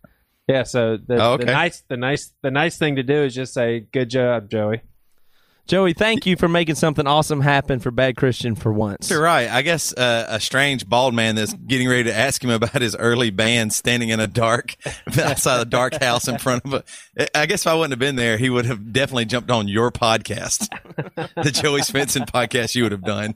Yeah. 0.48 0.64
So 0.64 0.98
the, 0.98 1.16
Oh, 1.24 1.34
okay. 1.34 1.46
the 1.46 1.52
nice, 1.52 1.84
the 1.88 1.98
nice, 1.98 2.34
the 2.44 2.52
nice 2.52 2.78
thing 2.78 2.98
to 2.98 3.04
do 3.04 3.24
is 3.24 3.34
just 3.34 3.54
say, 3.54 3.80
"Good 3.92 4.10
job, 4.10 4.50
Joey." 4.50 4.82
Joey, 5.68 5.94
thank 5.94 6.28
you 6.28 6.36
for 6.36 6.48
making 6.48 6.76
something 6.76 7.08
awesome 7.08 7.42
happen 7.42 7.80
for 7.80 7.90
Bad 7.90 8.16
Christian 8.18 8.54
for 8.54 8.72
once. 8.72 9.10
You're 9.10 9.20
right. 9.24 9.50
I 9.50 9.64
guess 9.64 9.92
uh, 9.98 10.28
a 10.30 10.40
strange 10.40 10.88
bald 10.88 11.16
man 11.16 11.34
that's 11.34 11.54
getting 11.54 11.90
ready 11.90 12.04
to 12.04 12.16
ask 12.16 12.44
him 12.44 12.52
about 12.52 12.80
his 12.84 12.96
early 12.96 13.32
band 13.32 13.74
standing 13.74 14.10
in 14.10 14.20
a 14.20 14.28
dark, 14.28 14.76
outside 15.20 15.62
a 15.62 15.66
dark 15.66 15.96
house 16.00 16.28
in 16.28 16.38
front 16.38 16.64
of 16.66 16.74
a. 17.18 17.36
I 17.38 17.48
guess 17.48 17.62
if 17.64 17.68
I 17.68 17.74
wouldn't 17.74 17.94
have 17.94 18.00
been 18.00 18.16
there, 18.16 18.38
he 18.38 18.52
would 18.52 18.68
have 18.68 18.94
definitely 18.94 19.26
jumped 19.26 19.50
on 19.50 19.68
your 19.68 19.90
podcast, 19.92 20.68
the 21.44 21.50
Joey 21.50 21.82
Svendsen 21.82 22.30
podcast 22.30 22.76
you 22.76 22.84
would 22.84 22.92
have 22.92 23.04
done. 23.04 23.34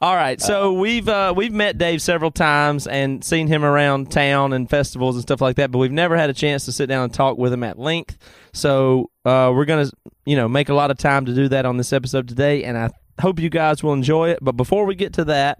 All 0.00 0.14
right, 0.14 0.40
so 0.40 0.74
we've 0.74 1.08
uh, 1.08 1.34
we've 1.36 1.52
met 1.52 1.76
Dave 1.76 2.00
several 2.00 2.30
times 2.30 2.86
and 2.86 3.24
seen 3.24 3.48
him 3.48 3.64
around 3.64 4.12
town 4.12 4.52
and 4.52 4.70
festivals 4.70 5.16
and 5.16 5.22
stuff 5.22 5.40
like 5.40 5.56
that, 5.56 5.72
but 5.72 5.78
we've 5.78 5.90
never 5.90 6.16
had 6.16 6.30
a 6.30 6.34
chance 6.34 6.64
to 6.66 6.72
sit 6.72 6.86
down 6.86 7.02
and 7.02 7.12
talk 7.12 7.36
with 7.36 7.52
him 7.52 7.64
at 7.64 7.80
length. 7.80 8.16
So 8.52 9.10
uh, 9.24 9.50
we're 9.52 9.64
gonna, 9.64 9.90
you 10.24 10.36
know, 10.36 10.48
make 10.48 10.68
a 10.68 10.74
lot 10.74 10.92
of 10.92 10.98
time 10.98 11.24
to 11.24 11.34
do 11.34 11.48
that 11.48 11.66
on 11.66 11.78
this 11.78 11.92
episode 11.92 12.28
today, 12.28 12.62
and 12.62 12.78
I 12.78 12.90
hope 13.20 13.40
you 13.40 13.50
guys 13.50 13.82
will 13.82 13.92
enjoy 13.92 14.30
it. 14.30 14.38
But 14.40 14.52
before 14.52 14.84
we 14.84 14.94
get 14.94 15.14
to 15.14 15.24
that, 15.24 15.58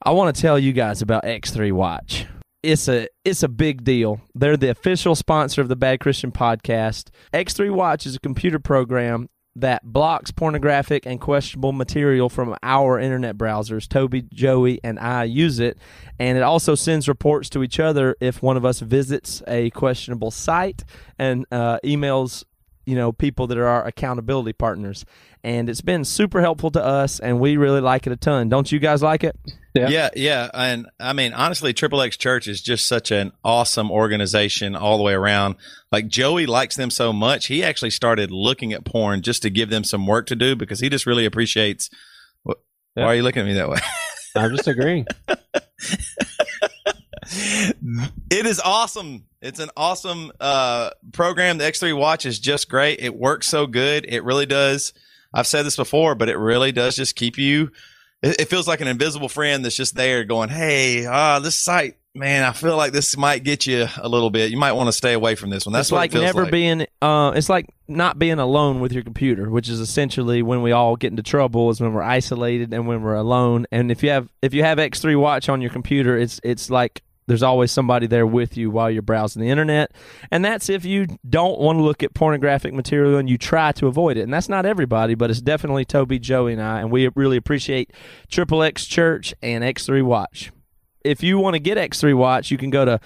I 0.00 0.12
want 0.12 0.34
to 0.34 0.40
tell 0.40 0.56
you 0.56 0.72
guys 0.72 1.02
about 1.02 1.24
X3 1.24 1.72
Watch. 1.72 2.26
It's 2.62 2.86
a 2.86 3.08
it's 3.24 3.42
a 3.42 3.48
big 3.48 3.82
deal. 3.82 4.20
They're 4.36 4.56
the 4.56 4.70
official 4.70 5.16
sponsor 5.16 5.60
of 5.60 5.66
the 5.68 5.76
Bad 5.76 5.98
Christian 5.98 6.30
podcast. 6.30 7.08
X3 7.32 7.72
Watch 7.72 8.06
is 8.06 8.14
a 8.14 8.20
computer 8.20 8.60
program 8.60 9.28
that 9.56 9.84
blocks 9.84 10.30
pornographic 10.30 11.06
and 11.06 11.20
questionable 11.20 11.72
material 11.72 12.28
from 12.28 12.56
our 12.62 12.98
internet 12.98 13.36
browsers. 13.36 13.88
Toby, 13.88 14.22
Joey, 14.32 14.80
and 14.82 14.98
I 14.98 15.24
use 15.24 15.60
it, 15.60 15.78
and 16.18 16.36
it 16.36 16.42
also 16.42 16.74
sends 16.74 17.08
reports 17.08 17.48
to 17.50 17.62
each 17.62 17.78
other 17.78 18.16
if 18.20 18.42
one 18.42 18.56
of 18.56 18.64
us 18.64 18.80
visits 18.80 19.42
a 19.46 19.70
questionable 19.70 20.30
site 20.30 20.84
and 21.18 21.46
uh, 21.52 21.78
emails 21.84 22.44
you 22.86 22.94
know 22.94 23.12
people 23.12 23.46
that 23.46 23.58
are 23.58 23.66
our 23.66 23.86
accountability 23.86 24.52
partners 24.52 25.04
and 25.42 25.68
it's 25.68 25.80
been 25.80 26.04
super 26.04 26.40
helpful 26.40 26.70
to 26.70 26.82
us 26.84 27.20
and 27.20 27.40
we 27.40 27.56
really 27.56 27.80
like 27.80 28.06
it 28.06 28.12
a 28.12 28.16
ton 28.16 28.48
don't 28.48 28.70
you 28.72 28.78
guys 28.78 29.02
like 29.02 29.24
it 29.24 29.36
Yeah. 29.76 29.88
Yeah, 29.88 30.10
yeah, 30.14 30.50
and 30.54 30.86
I 31.00 31.12
mean, 31.14 31.32
honestly, 31.32 31.72
Triple 31.72 32.00
X 32.00 32.16
Church 32.16 32.46
is 32.46 32.62
just 32.62 32.86
such 32.86 33.10
an 33.10 33.32
awesome 33.42 33.90
organization 33.90 34.76
all 34.76 34.98
the 34.98 35.02
way 35.02 35.14
around. 35.14 35.56
Like 35.90 36.06
Joey 36.06 36.46
likes 36.46 36.76
them 36.76 36.90
so 36.90 37.12
much, 37.12 37.46
he 37.46 37.64
actually 37.64 37.90
started 37.90 38.30
looking 38.30 38.72
at 38.72 38.84
porn 38.84 39.20
just 39.20 39.42
to 39.42 39.50
give 39.50 39.70
them 39.70 39.82
some 39.82 40.06
work 40.06 40.26
to 40.26 40.36
do 40.36 40.54
because 40.54 40.78
he 40.78 40.88
just 40.88 41.06
really 41.06 41.24
appreciates. 41.24 41.90
Yeah. 42.46 42.54
Why 42.94 43.04
are 43.06 43.14
you 43.16 43.24
looking 43.24 43.42
at 43.42 43.46
me 43.46 43.54
that 43.54 43.68
way? 43.68 43.80
I'm 44.36 44.54
just 44.54 44.68
agreeing. 44.68 45.06
it 48.30 48.46
is 48.46 48.60
awesome. 48.60 49.24
It's 49.40 49.60
an 49.60 49.70
awesome 49.76 50.32
uh, 50.40 50.90
program. 51.12 51.58
The 51.58 51.64
X3 51.64 51.96
Watch 51.96 52.26
is 52.26 52.38
just 52.38 52.68
great. 52.68 53.00
It 53.00 53.14
works 53.14 53.46
so 53.46 53.66
good. 53.66 54.06
It 54.08 54.24
really 54.24 54.46
does. 54.46 54.92
I've 55.32 55.46
said 55.46 55.64
this 55.64 55.76
before, 55.76 56.14
but 56.14 56.28
it 56.28 56.36
really 56.38 56.72
does 56.72 56.96
just 56.96 57.16
keep 57.16 57.38
you. 57.38 57.70
It, 58.22 58.42
it 58.42 58.48
feels 58.48 58.68
like 58.68 58.80
an 58.80 58.88
invisible 58.88 59.28
friend 59.28 59.64
that's 59.64 59.76
just 59.76 59.94
there 59.96 60.24
going, 60.24 60.48
Hey, 60.48 61.06
ah, 61.06 61.40
this 61.40 61.56
site, 61.56 61.96
man, 62.14 62.44
I 62.44 62.52
feel 62.52 62.76
like 62.76 62.92
this 62.92 63.16
might 63.16 63.42
get 63.42 63.66
you 63.66 63.86
a 63.96 64.08
little 64.08 64.30
bit. 64.30 64.50
You 64.50 64.56
might 64.56 64.72
want 64.72 64.86
to 64.86 64.92
stay 64.92 65.12
away 65.12 65.34
from 65.34 65.50
this 65.50 65.66
one. 65.66 65.72
That's 65.72 65.88
it's 65.88 65.92
what 65.92 65.98
like 65.98 66.10
it 66.10 66.12
feels 66.14 66.24
never 66.24 66.42
like. 66.44 66.52
being 66.52 66.86
uh 67.02 67.32
it's 67.34 67.48
like 67.48 67.68
not 67.88 68.18
being 68.18 68.38
alone 68.38 68.80
with 68.80 68.92
your 68.92 69.02
computer 69.02 69.50
which 69.50 69.68
is 69.68 69.78
essentially 69.80 70.42
when 70.42 70.62
we 70.62 70.72
all 70.72 70.96
get 70.96 71.10
into 71.10 71.22
trouble 71.22 71.68
is 71.68 71.80
when 71.80 71.92
we're 71.92 72.02
isolated 72.02 72.72
and 72.72 72.86
when 72.86 73.02
we're 73.02 73.14
alone 73.14 73.66
and 73.70 73.90
if 73.90 74.02
you 74.02 74.08
have 74.08 74.26
if 74.40 74.54
you 74.54 74.62
have 74.62 74.78
x3 74.78 75.20
watch 75.20 75.50
on 75.50 75.60
your 75.60 75.70
computer 75.70 76.16
it's 76.16 76.40
it's 76.42 76.70
like 76.70 77.02
there's 77.26 77.42
always 77.42 77.70
somebody 77.70 78.06
there 78.06 78.26
with 78.26 78.56
you 78.56 78.70
while 78.70 78.90
you're 78.90 79.02
browsing 79.02 79.42
the 79.42 79.48
internet 79.48 79.92
and 80.30 80.44
that's 80.44 80.68
if 80.68 80.84
you 80.84 81.06
don't 81.28 81.58
want 81.58 81.78
to 81.78 81.82
look 81.82 82.02
at 82.02 82.14
pornographic 82.14 82.74
material 82.74 83.16
and 83.16 83.28
you 83.28 83.38
try 83.38 83.72
to 83.72 83.86
avoid 83.86 84.16
it 84.16 84.22
and 84.22 84.32
that's 84.32 84.48
not 84.48 84.66
everybody 84.66 85.14
but 85.14 85.30
it's 85.30 85.40
definitely 85.40 85.84
toby 85.84 86.18
joey 86.18 86.52
and 86.52 86.62
i 86.62 86.80
and 86.80 86.90
we 86.90 87.08
really 87.14 87.36
appreciate 87.36 87.92
triple 88.28 88.62
x 88.62 88.86
church 88.86 89.34
and 89.42 89.64
x3 89.64 90.02
watch 90.02 90.50
if 91.04 91.22
you 91.22 91.38
want 91.38 91.54
to 91.54 91.60
get 91.60 91.78
X3 91.78 92.16
Watch, 92.16 92.50
you 92.50 92.58
can 92.58 92.70
go 92.70 92.84
to 92.84 92.98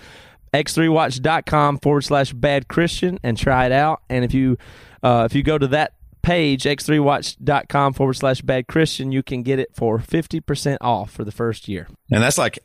x3watch.com 0.54 1.78
forward 1.78 2.02
slash 2.02 2.32
bad 2.32 2.68
Christian 2.68 3.18
and 3.22 3.37
try 3.37 3.66
it 3.66 3.72
out. 3.72 4.02
And 4.08 4.25
if 4.25 4.32
you 4.32 4.56
uh, 5.02 5.26
if 5.28 5.34
you 5.34 5.42
go 5.42 5.58
to 5.58 5.66
that 5.68 5.92
page, 6.22 6.64
x3watch.com 6.64 7.92
forward 7.92 8.14
slash 8.14 8.40
bad 8.40 8.66
Christian, 8.66 9.12
you 9.12 9.22
can 9.22 9.42
get 9.42 9.58
it 9.58 9.75
for 9.75 9.98
50% 9.98 10.78
off 10.80 11.10
for 11.10 11.25
the 11.25 11.32
first 11.32 11.68
year. 11.68 11.88
and 12.10 12.22
that's 12.22 12.38
like, 12.38 12.58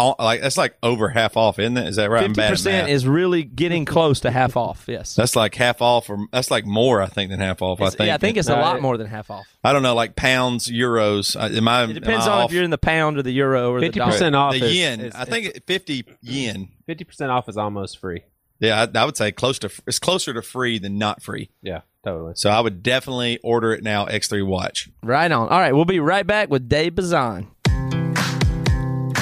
all, 0.00 0.16
like, 0.18 0.40
that's 0.40 0.56
like 0.56 0.76
over 0.82 1.08
half 1.10 1.36
off, 1.36 1.58
isn't 1.58 1.76
it? 1.76 1.86
Is 1.88 1.96
that 1.96 2.10
right? 2.10 2.24
I'm 2.24 2.32
bad 2.32 2.52
at 2.52 2.58
50% 2.58 2.88
is 2.88 3.06
really 3.06 3.44
getting 3.44 3.84
close 3.84 4.20
to 4.20 4.30
half 4.30 4.56
off. 4.56 4.84
Yes. 4.88 5.14
that's 5.14 5.36
like 5.36 5.54
half 5.54 5.80
off, 5.82 6.08
or 6.10 6.26
that's 6.32 6.50
like 6.50 6.64
more, 6.66 7.00
I 7.02 7.06
think, 7.06 7.30
than 7.30 7.40
half 7.40 7.62
off. 7.62 7.80
I 7.80 7.90
think. 7.90 8.08
yeah, 8.08 8.14
I 8.14 8.18
think 8.18 8.36
it's 8.36 8.48
a 8.48 8.56
lot 8.56 8.76
it- 8.76 8.82
more 8.82 8.96
than 8.96 9.06
half 9.06 9.30
off. 9.30 9.46
I 9.62 9.72
don't 9.72 9.82
know, 9.82 9.94
like 9.94 10.16
pounds, 10.16 10.68
euros. 10.68 11.36
Uh, 11.40 11.54
Am 11.54 11.68
I? 11.68 11.84
It 11.84 11.92
depends 11.92 12.26
I 12.26 12.32
on 12.32 12.38
off? 12.42 12.50
if 12.50 12.54
you're 12.54 12.64
in 12.64 12.70
the 12.70 12.78
pound 12.78 13.18
or 13.18 13.22
the 13.22 13.30
euro 13.32 13.70
or 13.72 13.80
the 13.80 13.86
Fifty 13.86 13.98
dollar. 14.00 14.12
percent 14.12 14.34
off. 14.34 14.52
the 14.54 14.64
is- 14.64 14.76
yen. 14.76 15.00
is- 15.00 15.14
I 15.14 15.24
think 15.26 15.64
fifty 15.66 16.04
yen. 16.22 16.68
fifty 16.86 17.04
percent 17.04 17.30
off 17.30 17.48
is 17.48 17.56
almost 17.56 17.98
free. 17.98 18.22
Yeah, 18.58 18.86
I, 18.94 18.98
I 18.98 19.04
would 19.04 19.16
say 19.16 19.32
close 19.32 19.58
to. 19.60 19.70
It's 19.86 19.98
closer 19.98 20.32
to 20.34 20.42
free 20.42 20.78
than 20.78 20.98
not 20.98 21.22
free. 21.22 21.50
Yeah, 21.62 21.80
totally. 22.04 22.32
So 22.36 22.50
I 22.50 22.60
would 22.60 22.82
definitely 22.82 23.38
order 23.42 23.72
it 23.72 23.82
now. 23.82 24.04
X3 24.06 24.46
Watch. 24.46 24.88
Right 25.02 25.30
on. 25.32 25.48
All 25.48 25.58
right, 25.58 25.74
we'll 25.74 25.86
be 25.86 25.98
right 26.00 26.26
back 26.26 26.50
with 26.50 26.68
Dave 26.68 26.94
Bazan. 26.94 27.48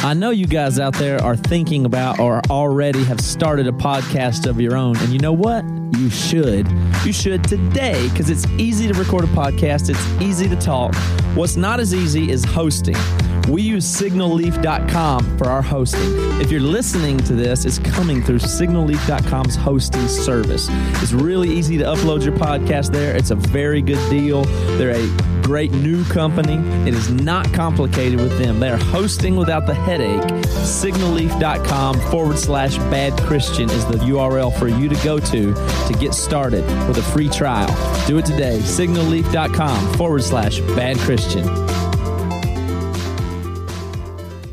I 0.05 0.14
know 0.14 0.31
you 0.31 0.47
guys 0.47 0.78
out 0.78 0.95
there 0.95 1.21
are 1.23 1.35
thinking 1.35 1.85
about 1.85 2.21
or 2.21 2.40
already 2.50 3.02
have 3.05 3.21
started 3.21 3.67
a 3.67 3.73
podcast 3.73 4.47
of 4.49 4.61
your 4.61 4.76
own. 4.76 4.97
And 4.99 5.09
you 5.09 5.19
know 5.19 5.33
what? 5.33 5.64
You 5.99 6.09
should. 6.09 6.69
You 7.05 7.12
should 7.12 7.43
today 7.43 8.09
because 8.11 8.31
it's 8.31 8.47
easy 8.59 8.87
to 8.87 8.95
record 8.95 9.25
a 9.25 9.28
podcast, 9.28 9.90
it's 9.90 10.23
easy 10.23 10.49
to 10.49 10.57
talk. 10.57 10.95
What's 11.35 11.57
not 11.57 11.81
as 11.81 11.93
easy 11.93 12.31
is 12.31 12.45
hosting. 12.45 12.95
We 13.49 13.62
use 13.62 13.87
signalleaf.com 13.87 15.38
for 15.38 15.49
our 15.49 15.62
hosting. 15.62 16.12
If 16.40 16.50
you're 16.50 16.61
listening 16.61 17.17
to 17.19 17.35
this, 17.35 17.64
it's 17.64 17.78
coming 17.78 18.23
through 18.23 18.40
signalleaf.com's 18.40 19.57
hosting 19.57 20.07
service. 20.07 20.69
It's 21.02 21.12
really 21.12 21.49
easy 21.49 21.78
to 21.78 21.85
upload 21.85 22.25
your 22.25 22.35
podcast 22.35 22.93
there. 22.93 23.17
It's 23.17 23.31
a 23.31 23.37
very 23.37 23.81
good 23.81 24.11
deal. 24.11 24.45
They're 24.76 24.90
a 24.90 25.38
great 25.43 25.73
new 25.73 26.05
company. 26.05 26.57
It 26.87 26.93
is 26.93 27.11
not 27.11 27.50
complicated 27.55 28.21
with 28.21 28.38
them. 28.38 28.61
They're 28.61 28.76
hosting 28.76 29.35
without 29.35 29.67
the 29.67 29.73
headache. 29.73 30.21
Signalleaf.com 30.45 32.00
forward 32.11 32.38
slash 32.38 32.76
bad 32.76 33.19
Christian 33.23 33.71
is 33.71 33.87
the 33.87 33.97
URL 33.97 34.57
for 34.59 34.69
you 34.69 34.90
to 34.90 34.97
go 35.02 35.19
to 35.19 35.55
to 35.55 35.97
get 35.99 36.12
started 36.12 36.67
with 36.87 36.99
a 36.99 37.02
free 37.02 37.31
trial. 37.31 37.75
Do 38.07 38.19
it 38.19 38.26
today. 38.26 38.59
Signalleaf.com 38.59 39.95
forward 39.95 40.23
slash 40.23 40.61
bad 40.61 40.99
Christian. 40.99 41.47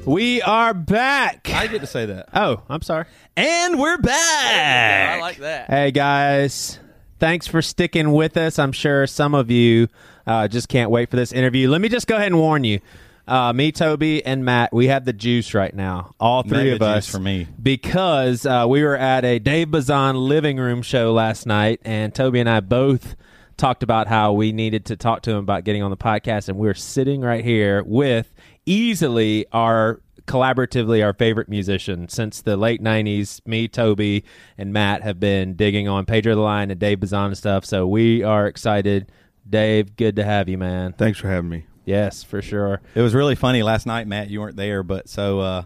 We 0.06 0.42
are 0.44 0.74
back. 0.74 1.50
I 1.52 1.68
get 1.68 1.82
to 1.82 1.88
say 1.88 2.06
that. 2.06 2.30
Oh, 2.34 2.62
I'm 2.70 2.82
sorry. 2.82 3.06
And 3.36 3.80
we're 3.80 3.98
back. 3.98 5.18
I 5.18 5.20
like 5.22 5.38
that. 5.38 5.70
Hey 5.70 5.90
guys, 5.92 6.80
thanks 7.20 7.48
for 7.48 7.62
sticking 7.62 8.12
with 8.12 8.38
us. 8.38 8.60
I'm 8.60 8.72
sure 8.72 9.08
some 9.08 9.34
of 9.34 9.50
you 9.50 9.88
uh, 10.28 10.48
just 10.48 10.70
can't 10.70 10.92
wait 10.92 11.10
for 11.10 11.16
this 11.16 11.32
interview. 11.32 11.70
Let 11.70 11.82
me 11.82 11.90
just 11.90 12.06
go 12.08 12.16
ahead 12.18 12.28
and 12.28 12.38
warn 12.38 12.64
you. 12.64 12.80
Uh, 13.28 13.52
me, 13.54 13.72
Toby, 13.72 14.24
and 14.24 14.46
Matt, 14.46 14.72
we 14.72 14.88
have 14.88 15.06
the 15.06 15.14
juice 15.14 15.56
right 15.56 15.74
now. 15.74 16.14
All 16.20 16.44
three 16.44 16.70
Mega 16.70 16.76
of 16.76 16.82
us 16.84 17.06
juice 17.08 17.16
for 17.16 17.20
me. 17.20 17.48
because 17.60 18.46
uh, 18.46 18.68
we 18.70 18.84
were 18.84 18.96
at 18.96 19.26
a 19.26 19.40
Dave 19.40 19.72
Bazan 19.72 20.16
living 20.16 20.58
room 20.58 20.84
show 20.84 21.12
last 21.14 21.48
night, 21.48 21.82
and 21.84 22.14
Toby 22.14 22.40
and 22.40 22.48
I 22.50 22.60
both 22.60 23.16
talked 23.58 23.82
about 23.82 24.08
how 24.08 24.34
we 24.34 24.52
needed 24.52 24.86
to 24.86 24.96
talk 24.96 25.24
to 25.24 25.32
him 25.32 25.38
about 25.38 25.64
getting 25.64 25.82
on 25.82 25.90
the 25.90 25.98
podcast, 25.98 26.50
and 26.50 26.60
we're 26.60 26.76
sitting 26.76 27.22
right 27.22 27.44
here 27.44 27.82
with 27.84 28.32
easily 28.66 29.46
our 29.52 30.02
collaboratively 30.28 31.04
our 31.06 31.14
favorite 31.14 31.48
musician 31.48 32.10
since 32.10 32.42
the 32.42 32.58
late 32.58 32.82
90s 32.82 33.46
me 33.46 33.68
toby 33.68 34.24
and 34.58 34.74
matt 34.74 35.04
have 35.04 35.20
been 35.20 35.54
digging 35.54 35.88
on 35.88 36.04
pedro 36.04 36.34
the 36.34 36.42
lion 36.42 36.72
and 36.72 36.80
dave 36.80 37.00
bazan 37.00 37.28
and 37.28 37.38
stuff 37.38 37.64
so 37.64 37.86
we 37.86 38.24
are 38.24 38.48
excited 38.48 39.12
dave 39.48 39.96
good 39.96 40.16
to 40.16 40.24
have 40.24 40.50
you 40.50 40.58
man 40.58 40.94
Thanks 40.94 41.20
for 41.20 41.28
having 41.28 41.50
me. 41.52 41.66
yes 41.86 42.24
for 42.24 42.42
sure 42.42 42.82
It 42.96 43.02
was 43.02 43.14
really 43.14 43.36
funny 43.36 43.62
last 43.62 43.86
night, 43.86 44.08
Matt. 44.08 44.32
You 44.32 44.40
weren't 44.42 44.56
there, 44.56 44.82
but 44.82 45.08
so 45.08 45.42
uh, 45.42 45.64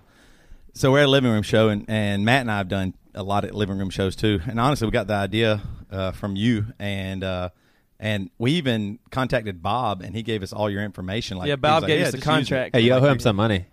so 0.73 0.91
we're 0.91 0.99
at 0.99 1.05
a 1.05 1.09
living 1.09 1.31
room 1.31 1.41
show, 1.43 1.69
and, 1.69 1.85
and 1.89 2.23
Matt 2.25 2.41
and 2.41 2.51
I 2.51 2.57
have 2.57 2.67
done 2.67 2.93
a 3.15 3.23
lot 3.23 3.43
of 3.45 3.51
living 3.55 3.77
room 3.77 3.89
shows 3.89 4.15
too. 4.15 4.39
And 4.47 4.59
honestly, 4.59 4.85
we 4.87 4.91
got 4.91 5.07
the 5.07 5.13
idea 5.15 5.61
uh, 5.91 6.11
from 6.11 6.35
you, 6.35 6.67
and 6.79 7.23
uh, 7.23 7.49
and 7.99 8.29
we 8.37 8.51
even 8.53 8.99
contacted 9.11 9.61
Bob, 9.61 10.01
and 10.01 10.15
he 10.15 10.23
gave 10.23 10.43
us 10.43 10.53
all 10.53 10.69
your 10.69 10.83
information. 10.83 11.37
Like 11.37 11.47
Yeah, 11.49 11.55
Bob 11.57 11.83
like, 11.83 11.87
gave 11.89 11.99
"Yeah, 12.01 12.05
us 12.07 12.11
the 12.11 12.17
just 12.17 12.27
use 12.27 12.35
it." 12.35 12.39
contract. 12.49 12.75
hey 12.75 12.81
you 12.81 12.93
owe 12.93 13.01
him 13.05 13.19
some 13.19 13.35
money 13.35 13.65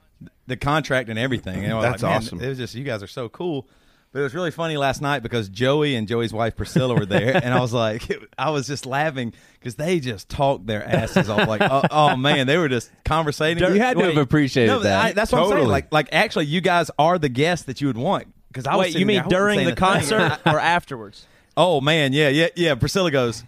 the 0.46 0.56
contract 0.56 1.08
and 1.08 1.18
everything. 1.18 1.64
And 1.64 1.74
we're 1.76 1.82
That's 1.82 2.02
like, 2.02 2.16
awesome. 2.16 2.40
It 2.40 2.48
was 2.48 2.58
just 2.58 2.74
you 2.74 2.84
guys 2.84 3.02
are 3.02 3.06
so 3.08 3.28
cool. 3.28 3.68
But 4.12 4.20
it 4.20 4.22
was 4.22 4.34
really 4.34 4.52
funny 4.52 4.76
last 4.78 5.02
night 5.02 5.22
because 5.22 5.48
Joey 5.50 5.94
and 5.96 6.08
Joey's 6.08 6.32
wife 6.32 6.56
Priscilla 6.56 6.94
were 6.94 7.04
there, 7.04 7.36
and 7.36 7.52
I 7.52 7.60
was 7.60 7.74
like, 7.74 8.02
I 8.38 8.48
was 8.50 8.66
just 8.66 8.86
laughing 8.86 9.34
because 9.58 9.74
they 9.74 10.00
just 10.00 10.28
talked 10.30 10.66
their 10.66 10.82
asses 10.82 11.28
off. 11.28 11.46
Like, 11.46 11.60
oh, 11.60 11.82
oh, 11.90 12.16
man, 12.16 12.46
they 12.46 12.56
were 12.56 12.68
just 12.68 12.90
conversating. 13.04 13.62
you 13.62 13.80
had 13.80 13.98
to 13.98 14.04
have 14.04 14.16
appreciated 14.16 14.72
no, 14.72 14.78
that 14.80 15.04
I- 15.04 15.12
that's 15.12 15.32
what 15.32 15.42
I'm 15.42 15.50
saying. 15.50 15.68
Like, 15.68 15.92
like 15.92 16.08
actually, 16.12 16.46
you 16.46 16.62
guys 16.62 16.90
are 16.98 17.18
the 17.18 17.28
guests 17.28 17.66
that 17.66 17.80
you 17.82 17.88
would 17.88 17.98
want. 17.98 18.28
Because 18.48 18.66
I 18.66 18.76
was 18.76 18.84
Wait, 18.84 18.92
sitting 18.92 19.00
you 19.00 19.06
mean 19.06 19.28
there, 19.28 19.28
during 19.40 19.58
saying 19.58 19.68
the 19.68 19.76
concert 19.76 20.38
or 20.46 20.58
afterwards? 20.60 21.26
Oh 21.58 21.82
man, 21.82 22.14
yeah, 22.14 22.28
yeah, 22.30 22.48
yeah. 22.56 22.74
Priscilla 22.74 23.10
goes. 23.10 23.44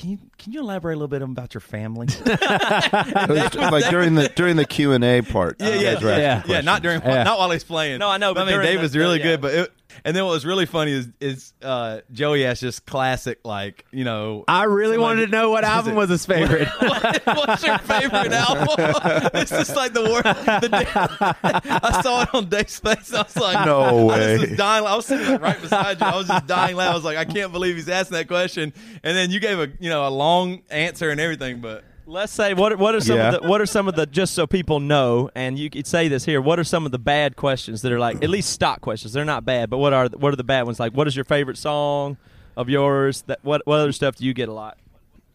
Can 0.00 0.08
you 0.12 0.18
can 0.38 0.52
you 0.54 0.60
elaborate 0.60 0.94
a 0.94 0.96
little 0.96 1.08
bit 1.08 1.20
about 1.20 1.52
your 1.52 1.60
family? 1.60 2.06
Was 2.24 3.54
like 3.54 3.90
during 3.90 4.14
the 4.14 4.32
during 4.34 4.56
the 4.56 4.64
Q 4.64 4.92
and 4.92 5.04
A 5.04 5.20
part. 5.20 5.56
Yeah, 5.60 5.74
yeah, 5.74 5.92
guys 5.94 6.02
were 6.02 6.08
asking 6.10 6.50
yeah. 6.50 6.56
yeah. 6.56 6.60
Not 6.62 6.82
during, 6.82 7.02
Yeah. 7.02 7.22
not 7.24 7.38
while 7.38 7.50
he's 7.50 7.64
playing. 7.64 7.98
No, 7.98 8.08
I 8.08 8.16
know, 8.16 8.32
but 8.32 8.48
I 8.48 8.50
mean, 8.50 8.62
Dave 8.62 8.76
the- 8.78 8.82
was 8.82 8.96
really 8.96 9.18
the- 9.18 9.24
good. 9.24 9.40
But 9.42 9.54
it, 9.54 9.72
and 10.04 10.16
then 10.16 10.24
what 10.24 10.32
was 10.32 10.46
really 10.46 10.66
funny 10.66 10.92
is 10.92 11.08
is 11.20 11.52
uh, 11.62 12.00
Joey 12.12 12.44
asked 12.46 12.60
just 12.60 12.86
classic, 12.86 13.40
like 13.44 13.84
you 13.90 14.04
know. 14.04 14.44
i 14.48 14.64
really 14.64 14.94
Somebody- 14.94 14.98
wanted 15.02 15.26
to 15.26 15.32
know 15.32 15.50
what 15.50 15.64
album 15.76 15.94
was 15.94 16.08
his 16.10 16.24
favorite 16.26 16.68
what- 16.80 17.22
what's 17.26 17.64
your 17.64 17.78
favorite 17.78 18.32
album? 18.32 18.68
it's 19.34 19.50
just 19.50 19.74
like 19.76 19.92
the 19.92 20.02
word. 20.02 20.24
The 20.24 20.68
day, 20.68 20.86
I 21.82 22.00
saw 22.02 22.22
it 22.22 22.34
on 22.34 22.48
Dave's 22.48 22.78
face. 22.78 23.12
I 23.14 23.22
was 23.22 23.36
like, 23.36 23.66
No 23.66 23.80
I 23.80 23.92
was 23.92 24.40
way. 24.40 24.56
dying. 24.56 24.86
I 24.86 24.96
was 24.96 25.06
sitting 25.06 25.26
like 25.26 25.40
right 25.40 25.60
beside 25.60 26.00
you. 26.00 26.06
I 26.06 26.16
was 26.16 26.26
just 26.28 26.46
dying 26.46 26.76
loud. 26.76 26.92
I 26.92 26.94
was 26.94 27.04
like, 27.04 27.16
I 27.18 27.24
can't 27.24 27.52
believe 27.52 27.76
he's 27.76 27.88
asking 27.88 28.16
that 28.16 28.28
question. 28.28 28.72
And 29.02 29.16
then 29.16 29.30
you 29.30 29.40
gave 29.40 29.58
a 29.58 29.68
you 29.80 29.90
know 29.90 30.06
a 30.06 30.10
long 30.10 30.62
answer 30.70 31.10
and 31.10 31.20
everything, 31.20 31.60
but. 31.60 31.84
Let's 32.10 32.32
say 32.32 32.54
what 32.54 32.76
what 32.78 32.94
are 32.96 33.00
some 33.00 33.16
Yeah. 33.18 33.34
of 33.34 33.42
the 33.42 33.48
what 33.48 33.60
are 33.60 33.66
some 33.66 33.86
of 33.86 33.94
the 33.94 34.04
just 34.04 34.34
so 34.34 34.46
people 34.46 34.80
know 34.80 35.30
and 35.36 35.56
you 35.58 35.70
could 35.70 35.86
say 35.86 36.08
this 36.08 36.24
here 36.24 36.40
what 36.40 36.58
are 36.58 36.64
some 36.64 36.84
of 36.84 36.90
the 36.92 36.98
bad 36.98 37.36
questions 37.36 37.82
that 37.82 37.92
are 37.92 38.00
like 38.00 38.16
at 38.24 38.28
least 38.30 38.50
stock 38.50 38.80
questions 38.80 39.12
they're 39.12 39.24
not 39.24 39.44
bad 39.44 39.70
but 39.70 39.78
what 39.78 39.92
are 39.92 40.08
what 40.08 40.32
are 40.32 40.36
the 40.36 40.42
bad 40.44 40.62
ones 40.64 40.80
like 40.80 40.92
what 40.92 41.06
is 41.06 41.14
your 41.14 41.24
favorite 41.24 41.56
song 41.56 42.16
of 42.56 42.68
yours 42.68 43.22
that 43.28 43.38
what 43.42 43.64
what 43.64 43.78
other 43.78 43.92
stuff 43.92 44.16
do 44.16 44.24
you 44.24 44.34
get 44.34 44.48
a 44.48 44.52
lot 44.52 44.76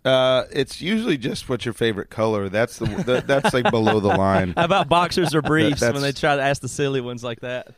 Uh, 0.03 0.43
it's 0.51 0.81
usually 0.81 1.17
just 1.17 1.47
what's 1.49 1.63
your 1.65 1.73
favorite 1.73 2.09
color. 2.09 2.49
That's 2.49 2.77
the, 2.77 2.85
the 2.85 3.23
that's 3.25 3.53
like 3.53 3.71
below 3.71 3.99
the 4.01 4.09
line. 4.09 4.53
how 4.57 4.65
about 4.65 4.89
boxers 4.89 5.33
or 5.33 5.41
briefs 5.41 5.81
when 5.81 6.01
they 6.01 6.11
try 6.11 6.35
to 6.35 6.41
ask 6.43 6.61
the 6.61 6.67
silly 6.67 6.99
ones 7.01 7.23
like 7.23 7.39
that 7.39 7.73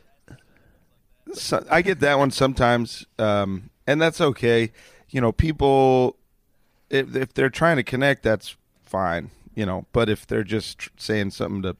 So, 1.34 1.64
I 1.70 1.82
get 1.82 2.00
that 2.00 2.18
one 2.18 2.30
sometimes, 2.30 3.06
um, 3.18 3.70
and 3.86 4.00
that's 4.02 4.20
okay. 4.20 4.72
You 5.08 5.20
know, 5.20 5.30
people 5.32 6.16
if 6.90 7.14
if 7.14 7.32
they're 7.34 7.48
trying 7.50 7.76
to 7.76 7.82
connect, 7.82 8.22
that's 8.24 8.56
fine. 8.88 9.30
You 9.54 9.66
know, 9.66 9.86
but 9.92 10.08
if 10.08 10.26
they're 10.26 10.44
just 10.44 10.78
tr- 10.78 10.90
saying 10.96 11.30
something 11.30 11.62
to 11.62 11.76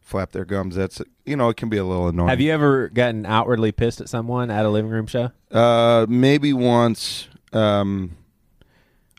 flap 0.00 0.32
their 0.32 0.44
gums, 0.44 0.74
that's 0.76 1.02
you 1.26 1.36
know, 1.36 1.48
it 1.50 1.56
can 1.56 1.68
be 1.68 1.76
a 1.76 1.84
little 1.84 2.08
annoying. 2.08 2.28
have 2.28 2.40
you 2.40 2.50
ever 2.52 2.88
gotten 2.88 3.26
outwardly 3.26 3.72
pissed 3.72 4.00
at 4.00 4.08
someone 4.08 4.50
at 4.50 4.64
a 4.64 4.70
living 4.70 4.90
room 4.90 5.06
show 5.06 5.30
Uh, 5.50 6.06
maybe 6.08 6.52
once. 6.52 7.28
Um, 7.52 8.16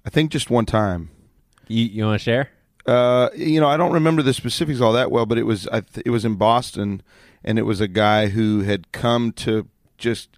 I 0.05 0.09
think 0.09 0.31
just 0.31 0.49
one 0.49 0.65
time. 0.65 1.09
you, 1.67 1.85
you 1.85 2.03
want 2.05 2.19
to 2.19 2.23
share 2.23 2.49
Uh, 2.87 3.29
you 3.35 3.59
know, 3.61 3.67
I 3.67 3.77
don't 3.77 3.91
remember 3.93 4.21
the 4.23 4.33
specifics 4.33 4.81
all 4.81 4.93
that 4.93 5.11
well, 5.11 5.25
but 5.27 5.37
it 5.37 5.43
was 5.45 5.67
I 5.67 5.81
th- 5.81 6.03
it 6.05 6.09
was 6.09 6.25
in 6.25 6.35
Boston, 6.35 7.03
and 7.43 7.59
it 7.59 7.63
was 7.63 7.79
a 7.81 7.87
guy 7.87 8.27
who 8.29 8.61
had 8.61 8.91
come 8.91 9.31
to 9.33 9.67
just 9.99 10.29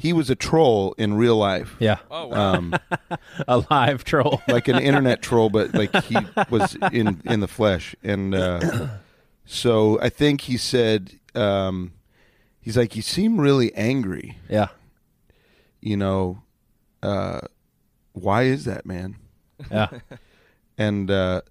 he 0.00 0.12
was 0.14 0.30
a 0.30 0.34
troll 0.34 0.94
in 0.96 1.14
real 1.14 1.36
life. 1.36 1.76
yeah. 1.78 1.98
Oh 2.10 2.32
Um, 2.32 2.74
a 3.48 3.62
live 3.70 4.02
troll. 4.04 4.40
Like 4.48 4.68
an 4.68 4.78
internet 4.78 5.20
troll, 5.22 5.50
but 5.50 5.74
like 5.74 5.94
he 6.04 6.16
was 6.48 6.74
in 6.92 7.20
in 7.26 7.40
the 7.40 7.48
flesh, 7.48 7.94
and 8.02 8.34
uh, 8.34 8.88
so 9.44 10.00
I 10.00 10.08
think 10.08 10.42
he 10.42 10.56
said, 10.56 11.20
um, 11.34 11.92
he's 12.60 12.76
like, 12.76 12.96
you 12.96 13.02
seem 13.02 13.38
really 13.40 13.74
angry. 13.74 14.38
yeah. 14.48 14.68
You 15.82 15.96
know, 15.96 16.42
uh, 17.02 17.40
why 18.12 18.42
is 18.44 18.64
that, 18.64 18.84
man? 18.86 19.16
yeah. 19.70 19.88
And 20.78 21.10
uh, 21.10 21.42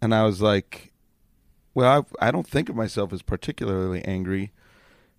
and 0.00 0.14
I 0.14 0.22
was 0.22 0.40
like, 0.40 0.92
well, 1.74 2.06
I, 2.20 2.28
I 2.28 2.30
don't 2.30 2.46
think 2.46 2.68
of 2.68 2.76
myself 2.76 3.12
as 3.12 3.22
particularly 3.22 4.04
angry, 4.04 4.52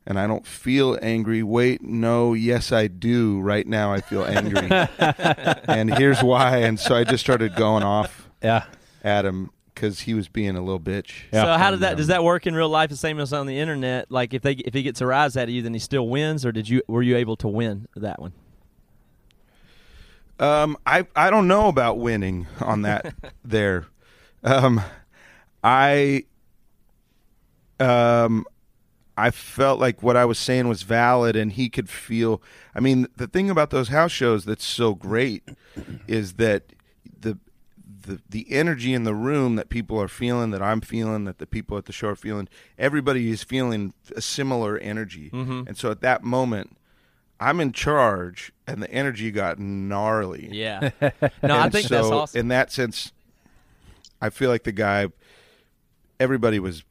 and 0.09 0.19
I 0.19 0.27
don't 0.27 0.45
feel 0.45 0.97
angry. 1.01 1.43
Wait, 1.43 1.81
no, 1.81 2.33
yes, 2.33 2.73
I 2.73 2.87
do. 2.87 3.39
Right 3.39 3.65
now, 3.65 3.93
I 3.93 4.01
feel 4.01 4.25
angry, 4.25 4.67
and 5.69 5.93
here's 5.97 6.21
why. 6.21 6.57
And 6.57 6.77
so 6.79 6.95
I 6.95 7.05
just 7.05 7.23
started 7.23 7.55
going 7.55 7.83
off 7.83 8.27
yeah 8.41 8.65
at 9.03 9.25
him 9.25 9.51
because 9.73 10.01
he 10.01 10.13
was 10.13 10.27
being 10.27 10.57
a 10.57 10.61
little 10.61 10.79
bitch. 10.79 11.11
Yeah. 11.31 11.43
so 11.43 11.57
how 11.57 11.71
did 11.71 11.79
that 11.81 11.91
um, 11.91 11.97
does 11.97 12.07
that 12.07 12.23
work 12.23 12.45
in 12.47 12.53
real 12.55 12.67
life 12.67 12.89
the 12.89 12.97
same 12.97 13.17
as 13.19 13.31
on 13.31 13.45
the 13.45 13.57
internet 13.57 14.11
like 14.11 14.33
if 14.33 14.41
they 14.41 14.53
if 14.53 14.73
he 14.73 14.83
gets 14.83 14.99
a 14.99 15.05
rise 15.05 15.37
out 15.37 15.43
of 15.43 15.49
you 15.51 15.61
then 15.61 15.73
he 15.73 15.79
still 15.79 16.09
wins 16.09 16.45
or 16.45 16.51
did 16.51 16.67
you 16.67 16.81
were 16.87 17.01
you 17.01 17.15
able 17.15 17.37
to 17.37 17.47
win 17.47 17.87
that 17.95 18.19
one 18.19 18.33
Um, 20.39 20.77
I 20.85 21.05
I 21.15 21.29
don't 21.29 21.47
know 21.47 21.67
about 21.69 21.97
winning 21.97 22.47
on 22.59 22.81
that 22.81 23.13
there. 23.45 23.85
Um, 24.43 24.81
I 25.63 26.23
um, 27.79 28.45
I 29.19 29.31
felt 29.31 29.79
like 29.79 30.01
what 30.01 30.15
I 30.15 30.25
was 30.25 30.39
saying 30.39 30.67
was 30.67 30.83
valid, 30.83 31.35
and 31.35 31.51
he 31.51 31.69
could 31.69 31.89
feel. 31.89 32.41
I 32.73 32.79
mean, 32.79 33.07
the 33.17 33.27
thing 33.27 33.49
about 33.49 33.69
those 33.69 33.89
house 33.89 34.11
shows 34.11 34.45
that's 34.45 34.65
so 34.65 34.95
great 34.95 35.43
is 36.07 36.33
that 36.33 36.73
the 37.19 37.37
the 37.85 38.21
the 38.29 38.47
energy 38.49 38.93
in 38.93 39.03
the 39.03 39.13
room 39.13 39.55
that 39.57 39.69
people 39.69 40.01
are 40.01 40.07
feeling, 40.07 40.51
that 40.51 40.61
I'm 40.61 40.81
feeling, 40.81 41.25
that 41.25 41.37
the 41.37 41.45
people 41.45 41.77
at 41.77 41.85
the 41.85 41.91
show 41.91 42.09
are 42.09 42.15
feeling. 42.15 42.47
Everybody 42.77 43.29
is 43.29 43.43
feeling 43.43 43.93
a 44.15 44.21
similar 44.21 44.77
energy, 44.77 45.29
mm-hmm. 45.29 45.63
and 45.67 45.77
so 45.77 45.91
at 45.91 46.01
that 46.01 46.23
moment. 46.23 46.75
I'm 47.41 47.61
in 47.61 47.71
charge, 47.71 48.51
and 48.67 48.83
the 48.83 48.91
energy 48.91 49.31
got 49.31 49.59
gnarly. 49.59 50.49
yeah 50.51 50.89
no 51.41 51.57
I 51.57 51.69
think 51.69 51.87
so, 51.87 51.95
that's 51.95 52.07
awesome 52.07 52.37
In 52.37 52.47
that 52.49 52.69
sense, 52.69 53.13
I 54.21 54.29
feel 54.29 54.49
like 54.49 54.63
the 54.63 54.73
guy, 54.73 55.07
everybody 56.19 56.59
was, 56.59 56.83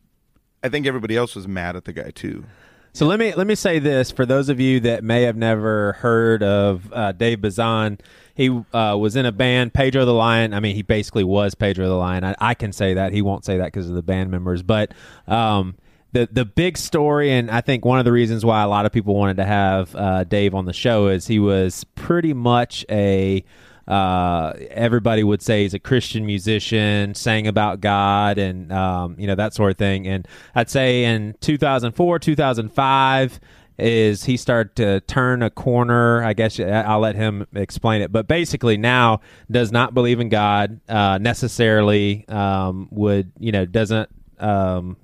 I 0.63 0.69
think 0.69 0.87
everybody 0.87 1.17
else 1.17 1.35
was 1.35 1.47
mad 1.47 1.77
at 1.77 1.85
the 1.85 1.93
guy 1.93 2.11
too. 2.11 2.45
So 2.93 3.07
let 3.07 3.21
me 3.21 3.35
let 3.35 3.47
me 3.47 3.55
say 3.55 3.79
this 3.79 4.11
for 4.11 4.27
those 4.27 4.49
of 4.49 4.59
you 4.59 4.81
that 4.81 5.05
may 5.05 5.23
have 5.23 5.37
never 5.37 5.93
heard 5.93 6.43
of 6.43 6.93
uh, 6.93 7.13
Dave 7.13 7.41
Bazan. 7.41 7.99
He 8.35 8.49
uh, 8.49 8.97
was 8.99 9.15
in 9.15 9.27
a 9.27 9.33
band, 9.33 9.75
Pedro 9.75 10.05
the 10.05 10.15
Lion. 10.15 10.55
I 10.55 10.61
mean, 10.61 10.75
he 10.75 10.83
basically 10.83 11.25
was 11.25 11.55
Pedro 11.55 11.87
the 11.89 11.95
Lion. 11.95 12.25
I, 12.25 12.35
I 12.41 12.55
can 12.55 12.73
say 12.73 12.95
that. 12.95 13.13
He 13.13 13.23
won't 13.23 13.45
say 13.45 13.59
that 13.59 13.67
because 13.67 13.89
of 13.89 13.95
the 13.95 14.03
band 14.03 14.31
members. 14.31 14.63
But 14.63 14.93
um, 15.27 15.77
the 16.13 16.29
the 16.31 16.45
big 16.45 16.79
story, 16.79 17.31
and 17.31 17.51
I 17.51 17.61
think 17.61 17.85
one 17.85 17.99
of 17.99 18.05
the 18.05 18.13
reasons 18.13 18.45
why 18.45 18.63
a 18.63 18.69
lot 18.69 18.87
of 18.87 18.93
people 18.93 19.15
wanted 19.15 19.37
to 19.37 19.45
have 19.45 19.95
uh, 19.95 20.25
Dave 20.25 20.55
on 20.55 20.65
the 20.65 20.73
show 20.73 21.09
is 21.09 21.27
he 21.27 21.39
was 21.39 21.85
pretty 21.95 22.33
much 22.33 22.85
a 22.91 23.45
uh, 23.89 24.53
everybody 24.71 25.25
would 25.25 25.41
say 25.41 25.63
he's 25.63 25.73
a 25.73 25.79
Christian 25.79 26.27
musician, 26.27 27.15
sang 27.15 27.47
about 27.47 27.81
God 27.81 28.37
and 28.37 28.71
um, 28.71 29.17
you 29.19 29.27
know 29.27 29.35
that 29.35 29.55
sort 29.55 29.71
of 29.71 29.79
thing. 29.79 30.07
And 30.07 30.29
I'd 30.55 30.69
say 30.69 31.05
in 31.05 31.35
2004, 31.41 32.19
2005 32.19 33.41
is 33.79 34.25
he 34.25 34.37
started 34.37 34.77
to 34.77 35.01
turn 35.01 35.43
a 35.43 35.49
corner. 35.49 36.23
I 36.23 36.35
guess 36.35 36.61
I'll 36.61 37.01
let 37.01 37.15
him 37.15 37.47
explain 37.55 38.03
it. 38.03 38.13
But 38.13 38.29
basically, 38.29 38.77
now 38.77 39.21
does 39.51 39.73
not 39.73 39.95
believe 39.95 40.21
in 40.21 40.29
God 40.29 40.81
uh, 40.89 41.17
necessarily. 41.19 42.29
Um, 42.29 42.89
would 42.91 43.33
you 43.39 43.53
know 43.53 43.65
doesn't. 43.65 44.11
Um, 44.39 44.97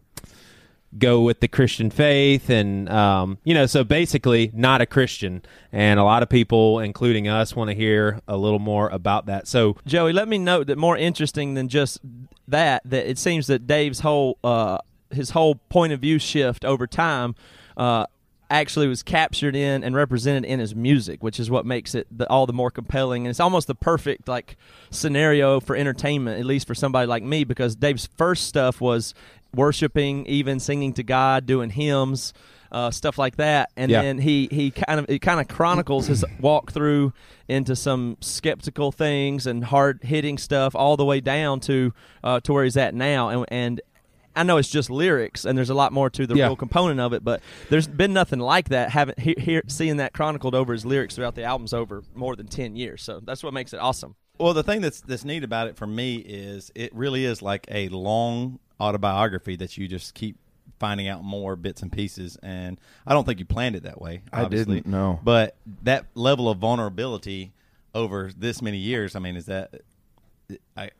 go 0.99 1.21
with 1.21 1.41
the 1.41 1.49
Christian 1.49 1.91
faith, 1.91 2.51
and 2.51 2.89
um, 2.89 3.39
you 3.45 3.55
know, 3.55 3.67
so 3.67 3.85
basically 3.85 4.51
not 4.55 4.81
a 4.81 4.87
Christian. 4.87 5.43
And 5.73 5.99
a 5.99 6.05
lot 6.05 6.23
of 6.23 6.29
people, 6.29 6.79
including 6.79 7.29
us, 7.29 7.57
want 7.57 7.71
to 7.71 7.75
hear 7.75 8.21
a 8.29 8.37
little 8.37 8.59
more 8.59 8.89
about 8.89 9.27
that. 9.27 9.49
So 9.49 9.77
Joey, 9.87 10.13
let 10.13 10.29
me 10.29 10.39
note 10.39 10.69
that 10.69 10.79
more 10.79 10.97
interesting 10.97 11.55
than 11.55 11.69
just 11.69 12.01
that, 12.49 12.83
that 12.85 13.09
it 13.09 13.19
seems 13.19 13.47
that 13.49 13.67
Dave's 13.67 14.01
whole 14.01 14.39
uh, 14.45 14.79
his 15.11 15.31
whole 15.31 15.57
point 15.69 15.93
of 15.93 16.01
view 16.01 16.19
shift 16.19 16.65
over 16.65 16.87
time 16.87 17.35
uh, 17.77 18.07
actually 18.51 18.87
was 18.87 19.03
captured 19.03 19.57
in 19.57 19.83
and 19.83 19.95
represented 19.95 20.45
in 20.45 20.61
his 20.61 20.75
music, 20.75 21.23
which 21.23 21.41
is 21.41 21.51
what 21.51 21.65
makes 21.65 21.95
it 21.95 22.07
the, 22.11 22.29
all 22.29 22.47
the 22.47 22.53
more 22.53 22.71
compelling. 22.71 23.25
And 23.25 23.31
it's 23.31 23.41
almost 23.41 23.67
the 23.67 23.75
perfect 23.75 24.29
like 24.29 24.57
scenario 24.91 25.61
for 25.61 25.75
entertainment, 25.75 26.39
at 26.39 26.47
least 26.47 26.67
for 26.67 26.75
somebody 26.75 27.07
like 27.07 27.23
me, 27.23 27.45
because 27.45 27.75
Dave's 27.75 28.09
first 28.17 28.47
stuff 28.47 28.81
was 28.81 29.15
worshiping, 29.55 30.27
even 30.27 30.61
singing 30.61 30.93
to 30.95 31.03
God, 31.03 31.47
doing 31.47 31.71
hymns. 31.71 32.33
Uh, 32.73 32.91
stuff 32.91 33.19
like 33.19 33.37
that, 33.37 33.71
and 33.77 33.89
Yeah. 33.89 34.03
then 34.03 34.19
he 34.19 34.49
he 34.51 34.73
kind 34.73 34.99
of 34.99 35.07
it 35.09 35.21
kind 35.21 35.39
of 35.39 35.47
chronicles 35.47 36.09
his 36.09 36.25
walk 36.41 36.73
through 36.73 37.13
into 37.47 37.77
some 37.77 38.17
skeptical 38.21 38.91
things 38.91 39.47
and 39.47 39.63
hard 39.67 40.01
hitting 40.03 40.39
stuff, 40.39 40.75
all 40.75 40.97
the 40.97 41.05
way 41.05 41.21
down 41.21 41.61
to 41.61 41.93
uh, 42.25 42.41
to 42.41 42.53
where 42.53 42.65
he's 42.65 42.77
at 42.77 42.93
now. 42.93 43.29
And, 43.29 43.45
and 43.47 43.81
I 44.35 44.43
know 44.43 44.57
it's 44.57 44.71
just 44.71 44.91
lyrics, 44.91 45.45
and 45.45 45.57
there's 45.57 45.71
a 45.71 45.75
lot 45.75 45.93
more 45.93 46.11
to 46.11 46.27
the 46.27 46.35
Yeah. 46.35 46.47
real 46.47 46.57
component 46.57 46.99
of 46.99 47.13
it, 47.13 47.23
but 47.23 47.43
there's 47.71 47.87
been 47.87 48.13
nothing 48.13 48.41
like 48.41 48.71
that. 48.71 48.91
Haven't 48.91 49.21
he, 49.21 49.37
hear, 49.39 49.63
seeing 49.69 49.99
that 49.99 50.13
chronicled 50.13 50.57
over 50.57 50.73
his 50.73 50.85
lyrics 50.85 51.15
throughout 51.15 51.37
the 51.37 51.45
albums 51.45 51.73
over 51.73 52.03
more 52.13 52.35
than 52.35 52.49
ten 52.49 52.75
years. 52.75 53.03
So 53.05 53.21
that's 53.23 53.45
what 53.45 53.55
makes 53.55 53.73
it 53.73 53.79
awesome. 53.79 54.17
Well, 54.37 54.53
the 54.53 54.65
thing 54.65 54.81
that's 54.81 55.01
that's 55.01 55.25
neat 55.25 55.45
about 55.45 55.69
it 55.69 55.77
for 55.77 55.87
me 55.87 56.17
is 56.17 56.73
it 56.75 56.93
really 56.93 57.25
is 57.25 57.41
like 57.41 57.69
a 57.71 57.89
long 57.91 58.59
autobiography 58.81 59.57
that 59.57 59.77
you 59.79 59.89
just 59.89 60.15
keep 60.15 60.37
finding 60.79 61.09
out 61.09 61.23
more 61.23 61.57
bits 61.57 61.83
and 61.83 61.91
pieces. 61.91 62.37
And 62.43 62.79
I 63.07 63.13
don't 63.13 63.25
think 63.25 63.39
you 63.39 63.45
planned 63.45 63.77
it 63.77 63.85
that 63.85 64.01
way. 64.01 64.23
I 64.33 64.47
didn't, 64.47 64.87
know. 64.87 65.21
But 65.23 65.57
that 65.83 66.07
level 66.15 66.49
of 66.49 66.59
vulnerability 66.59 67.53
over 67.95 68.31
this 68.37 68.61
many 68.61 68.79
years, 68.79 69.15
I 69.17 69.21
mean, 69.21 69.37
is 69.37 69.47
that 69.47 69.75
I? 70.77 70.91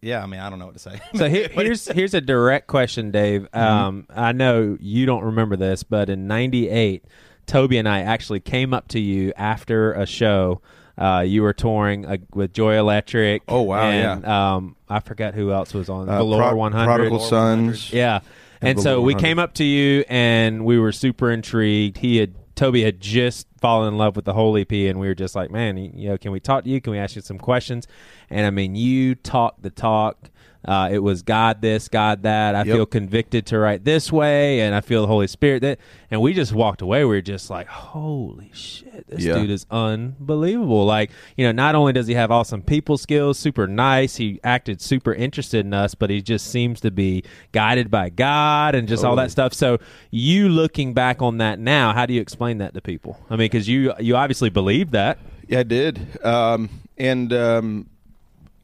Yeah, 0.00 0.22
I 0.22 0.26
mean, 0.26 0.38
I 0.38 0.48
don't 0.48 0.60
know 0.60 0.66
what 0.66 0.74
to 0.74 0.80
say. 0.80 1.00
So 1.16 1.28
here, 1.28 1.48
here's 1.52 1.88
here's 1.88 2.14
a 2.14 2.20
direct 2.20 2.66
question, 2.68 3.10
Dave. 3.10 3.48
Um, 3.52 4.06
I 4.10 4.32
know 4.32 4.76
you 4.80 5.06
don't 5.06 5.24
remember 5.24 5.56
this, 5.56 5.82
but 5.82 6.08
in 6.08 6.26
'98, 6.26 7.04
Toby 7.46 7.78
and 7.78 7.88
I 7.88 8.02
actually 8.02 8.40
came 8.40 8.72
up 8.72 8.88
to 8.88 9.00
you 9.00 9.32
after 9.36 9.92
a 9.92 10.06
show. 10.06 10.60
Uh, 10.98 11.20
you 11.20 11.42
were 11.42 11.52
touring 11.52 12.04
uh, 12.04 12.16
with 12.34 12.52
Joy 12.52 12.76
Electric. 12.78 13.42
Oh, 13.48 13.62
wow, 13.62 13.82
and, 13.82 14.26
Um, 14.26 14.76
I 14.88 15.00
forgot 15.00 15.34
who 15.34 15.52
else 15.52 15.72
was 15.72 15.88
on 15.88 16.08
Uh, 16.08 16.18
Velour 16.18 16.42
Pro- 16.48 16.56
100. 16.56 16.84
Prodigal 16.86 17.20
Sons. 17.20 17.92
Yeah. 17.92 18.20
And 18.60 18.80
so 18.80 18.94
Velour 18.96 19.02
we 19.06 19.14
came 19.14 19.38
up 19.38 19.54
to 19.54 19.64
you 19.64 20.04
and 20.08 20.64
we 20.64 20.78
were 20.78 20.90
super 20.92 21.30
intrigued. 21.30 21.98
He 21.98 22.16
had 22.16 22.34
Toby 22.56 22.82
had 22.82 23.00
just 23.00 23.46
fallen 23.60 23.86
in 23.86 23.98
love 23.98 24.16
with 24.16 24.24
the 24.24 24.32
whole 24.32 24.56
EP 24.56 24.72
and 24.72 24.98
we 24.98 25.06
were 25.06 25.14
just 25.14 25.36
like, 25.36 25.48
man, 25.52 25.76
you 25.76 26.08
know, 26.08 26.18
can 26.18 26.32
we 26.32 26.40
talk 26.40 26.64
to 26.64 26.70
you? 26.70 26.80
Can 26.80 26.90
we 26.90 26.98
ask 26.98 27.14
you 27.14 27.22
some 27.22 27.38
questions? 27.38 27.86
And 28.30 28.44
I 28.46 28.50
mean, 28.50 28.74
you 28.74 29.14
talk 29.14 29.62
the 29.62 29.70
talk. 29.70 30.30
Uh, 30.68 30.90
it 30.92 30.98
was 30.98 31.22
God 31.22 31.62
this, 31.62 31.88
God 31.88 32.22
that. 32.24 32.54
I 32.54 32.58
Yep. 32.64 32.66
feel 32.76 32.86
convicted 32.86 33.46
to 33.46 33.58
write 33.58 33.84
this 33.84 34.12
way, 34.12 34.60
and 34.60 34.74
I 34.74 34.82
feel 34.82 35.00
the 35.00 35.06
Holy 35.08 35.26
Spirit 35.26 35.60
that. 35.62 35.78
And 36.10 36.20
we 36.20 36.34
just 36.34 36.52
walked 36.52 36.82
away. 36.82 37.00
We 37.04 37.16
were 37.16 37.22
just 37.22 37.48
like, 37.48 37.66
"Holy 37.68 38.50
shit, 38.52 39.06
this 39.08 39.24
Yeah. 39.24 39.34
dude 39.34 39.50
is 39.50 39.64
unbelievable!" 39.70 40.84
Like, 40.84 41.10
you 41.36 41.46
know, 41.46 41.52
not 41.52 41.74
only 41.74 41.92
does 41.94 42.06
he 42.06 42.14
have 42.14 42.30
awesome 42.30 42.60
people 42.62 42.98
skills, 42.98 43.38
super 43.38 43.66
nice, 43.66 44.16
he 44.16 44.40
acted 44.44 44.80
super 44.82 45.14
interested 45.14 45.64
in 45.64 45.72
us, 45.72 45.94
but 45.94 46.10
he 46.10 46.20
just 46.20 46.46
seems 46.48 46.80
to 46.80 46.90
be 46.90 47.22
guided 47.52 47.90
by 47.90 48.10
God 48.10 48.74
and 48.74 48.86
just 48.88 49.04
all 49.04 49.16
that 49.16 49.30
stuff. 49.30 49.54
So, 49.54 49.78
you 50.10 50.48
looking 50.50 50.92
back 50.92 51.22
on 51.22 51.38
that 51.38 51.58
now, 51.58 51.92
how 51.94 52.04
do 52.06 52.12
you 52.12 52.20
explain 52.20 52.58
that 52.58 52.74
to 52.74 52.80
people? 52.82 53.18
I 53.30 53.34
mean, 53.36 53.46
because 53.46 53.68
you 53.68 53.92
you 53.98 54.16
obviously 54.16 54.50
believe 54.50 54.90
that. 54.90 55.18
Yeah, 55.48 55.60
I 55.60 55.62
did. 55.62 56.22
Um, 56.24 56.68
and 56.98 57.32
um, 57.32 57.86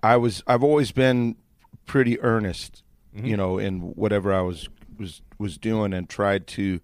I 0.02 0.16
was 0.18 0.42
I've 0.46 0.62
always 0.62 0.92
been 0.92 1.36
pretty 1.86 2.20
earnest, 2.20 2.82
you 3.14 3.36
know, 3.36 3.58
in 3.58 3.80
whatever 3.94 4.32
I 4.32 4.40
was 4.42 4.68
was 4.98 5.22
was 5.38 5.58
doing 5.58 5.92
and 5.92 6.08
tried 6.08 6.46
to, 6.48 6.80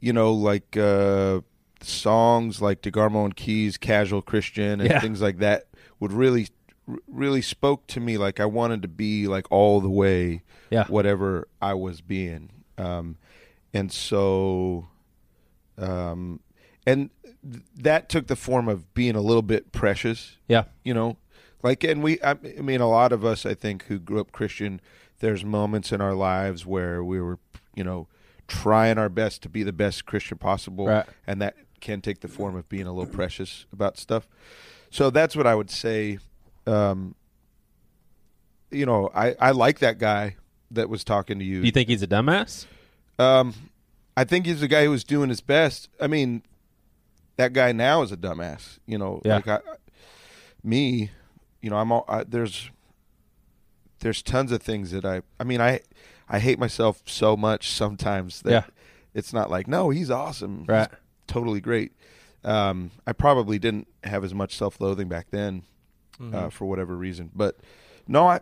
you 0.00 0.12
know, 0.12 0.32
like 0.32 0.76
uh, 0.76 1.40
songs 1.80 2.62
like 2.62 2.82
DeGarmo 2.82 3.24
and 3.24 3.36
Keys, 3.36 3.76
Casual 3.76 4.22
Christian, 4.22 4.80
and 4.80 4.90
Yeah. 4.90 5.00
things 5.00 5.20
like 5.20 5.38
that 5.38 5.66
would 6.00 6.12
really 6.12 6.48
really 7.08 7.40
spoke 7.42 7.86
to 7.88 8.00
me. 8.00 8.18
Like 8.18 8.40
I 8.40 8.44
wanted 8.46 8.82
to 8.82 8.88
be 8.88 9.26
like 9.26 9.46
all 9.50 9.80
the 9.80 9.88
way, 9.90 10.42
Yeah. 10.70 10.84
whatever 10.88 11.48
I 11.62 11.74
was 11.74 12.00
being. 12.02 12.50
Um, 12.78 13.16
and 13.72 13.90
so 13.90 14.88
um, 15.78 16.40
and 16.86 17.10
th- 17.42 17.64
that 17.76 18.08
took 18.08 18.26
the 18.26 18.36
form 18.36 18.68
of 18.68 18.92
being 18.94 19.16
a 19.16 19.20
little 19.20 19.42
bit 19.42 19.72
precious 19.72 20.36
Yeah. 20.48 20.64
you 20.84 20.94
know 20.94 21.16
like 21.64 21.82
and 21.82 22.02
we 22.02 22.20
I, 22.22 22.34
mean 22.34 22.80
a 22.80 22.88
lot 22.88 23.12
of 23.12 23.24
us 23.24 23.44
i 23.44 23.54
think 23.54 23.84
who 23.86 23.98
grew 23.98 24.20
up 24.20 24.30
christian 24.30 24.80
there's 25.18 25.44
moments 25.44 25.90
in 25.90 26.00
our 26.00 26.14
lives 26.14 26.64
where 26.64 27.02
we 27.02 27.20
were 27.20 27.38
you 27.74 27.82
know 27.82 28.06
trying 28.46 28.98
our 28.98 29.08
best 29.08 29.42
to 29.42 29.48
be 29.48 29.62
the 29.64 29.72
best 29.72 30.06
christian 30.06 30.38
possible 30.38 30.86
Right. 30.86 31.06
and 31.26 31.40
that 31.42 31.56
can 31.80 32.00
take 32.00 32.20
the 32.20 32.28
form 32.28 32.54
of 32.56 32.68
being 32.68 32.86
a 32.86 32.92
little 32.92 33.12
precious 33.12 33.66
about 33.72 33.98
stuff 33.98 34.28
so 34.90 35.10
that's 35.10 35.34
what 35.34 35.46
i 35.46 35.54
would 35.54 35.70
say 35.70 36.18
um 36.66 37.14
you 38.70 38.86
know 38.86 39.10
i 39.14 39.34
i 39.40 39.50
like 39.50 39.78
that 39.80 39.98
guy 39.98 40.36
that 40.70 40.88
was 40.88 41.04
talking 41.04 41.38
to 41.38 41.44
you 41.44 41.60
Do 41.60 41.66
you 41.66 41.72
think 41.72 41.88
he's 41.88 42.02
a 42.02 42.06
dumbass? 42.08 42.66
um, 43.18 43.54
I 44.16 44.24
think 44.24 44.46
he's 44.46 44.60
a 44.62 44.66
guy 44.68 44.84
who 44.84 44.90
was 44.90 45.04
doing 45.04 45.28
his 45.28 45.40
best. 45.40 45.88
I 46.00 46.06
mean, 46.08 46.42
that 47.36 47.52
guy 47.52 47.70
now 47.72 48.02
is 48.02 48.10
a 48.12 48.16
dumbass. 48.16 48.78
You 48.86 48.98
know, 48.98 49.20
Yeah. 49.24 49.36
like 49.36 49.46
I, 49.48 49.60
me, 50.64 51.10
you 51.64 51.70
know, 51.70 51.76
I'm 51.76 51.90
all 51.90 52.04
I, 52.08 52.24
there's 52.24 52.70
there's 54.00 54.22
tons 54.22 54.52
of 54.52 54.62
things 54.62 54.90
that 54.90 55.04
I. 55.04 55.22
I 55.40 55.44
mean, 55.44 55.60
I 55.60 55.80
I 56.28 56.38
hate 56.38 56.58
myself 56.58 57.02
so 57.06 57.36
much 57.36 57.70
sometimes 57.70 58.42
that 58.42 58.50
Yeah. 58.50 58.64
it's 59.14 59.32
not 59.32 59.50
like 59.50 59.66
no, 59.66 59.88
he's 59.90 60.10
awesome, 60.10 60.66
He's 60.90 60.98
totally 61.26 61.60
great. 61.62 61.92
Um, 62.44 62.90
I 63.06 63.14
probably 63.14 63.58
didn't 63.58 63.88
have 64.04 64.22
as 64.24 64.34
much 64.34 64.54
self-loathing 64.56 65.08
back 65.08 65.28
then, 65.30 65.62
uh, 66.34 66.50
for 66.50 66.66
whatever 66.66 66.94
reason. 66.94 67.30
But 67.34 67.56
no, 68.06 68.26
I 68.28 68.40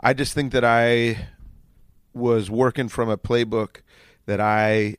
I 0.00 0.12
just 0.12 0.34
think 0.34 0.50
that 0.52 0.64
I 0.64 1.28
was 2.12 2.50
working 2.50 2.88
from 2.88 3.08
a 3.08 3.16
playbook 3.16 3.82
that 4.26 4.40
I 4.40 4.96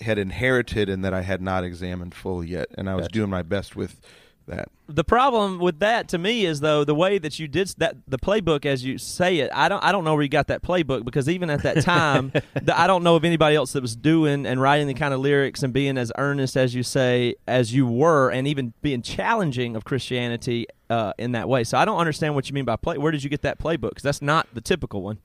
had 0.00 0.16
inherited 0.18 0.88
and 0.88 1.04
that 1.04 1.12
I 1.12 1.22
had 1.22 1.42
not 1.42 1.64
examined 1.64 2.14
fully 2.14 2.46
yet, 2.48 2.68
and 2.78 2.88
I 2.88 2.94
was 2.94 3.08
doing 3.08 3.30
my 3.30 3.42
best 3.42 3.74
with 3.74 4.00
that. 4.46 4.68
the 4.88 5.04
problem 5.04 5.58
with 5.58 5.78
that 5.80 6.08
to 6.08 6.18
me 6.18 6.44
is 6.44 6.60
though 6.60 6.84
the 6.84 6.94
way 6.94 7.18
that 7.18 7.38
you 7.38 7.48
did 7.48 7.68
that 7.78 7.96
the 8.06 8.18
playbook 8.18 8.66
as 8.66 8.84
you 8.84 8.98
say 8.98 9.38
it 9.38 9.50
i 9.54 9.68
don't 9.68 9.82
i 9.84 9.92
don't 9.92 10.04
know 10.04 10.14
where 10.14 10.22
you 10.22 10.28
got 10.28 10.48
that 10.48 10.62
playbook 10.62 11.04
because 11.04 11.28
even 11.28 11.48
at 11.50 11.62
that 11.62 11.82
time 11.82 12.32
the, 12.54 12.78
i 12.78 12.86
don't 12.86 13.02
know 13.02 13.16
of 13.16 13.24
anybody 13.24 13.56
else 13.56 13.72
that 13.72 13.82
was 13.82 13.96
doing 13.96 14.46
and 14.46 14.60
writing 14.60 14.86
the 14.86 14.94
kind 14.94 15.14
of 15.14 15.20
lyrics 15.20 15.62
and 15.62 15.72
being 15.72 15.96
as 15.96 16.12
earnest 16.18 16.56
as 16.56 16.74
you 16.74 16.82
say 16.82 17.34
as 17.46 17.74
you 17.74 17.86
were 17.86 18.30
and 18.30 18.46
even 18.48 18.72
being 18.82 19.02
challenging 19.02 19.76
of 19.76 19.84
christianity 19.84 20.66
uh, 20.90 21.12
in 21.16 21.32
that 21.32 21.48
way. 21.48 21.64
So 21.64 21.78
i 21.78 21.84
don't 21.84 21.98
understand 21.98 22.34
what 22.34 22.48
you 22.48 22.54
mean 22.54 22.66
by 22.66 22.76
play 22.76 22.98
where 22.98 23.10
did 23.10 23.24
you 23.24 23.30
get 23.30 23.42
that 23.42 23.58
playbook? 23.58 23.90
Because 23.90 24.02
that's 24.02 24.22
not 24.22 24.46
the 24.52 24.60
typical 24.60 25.02
one. 25.02 25.18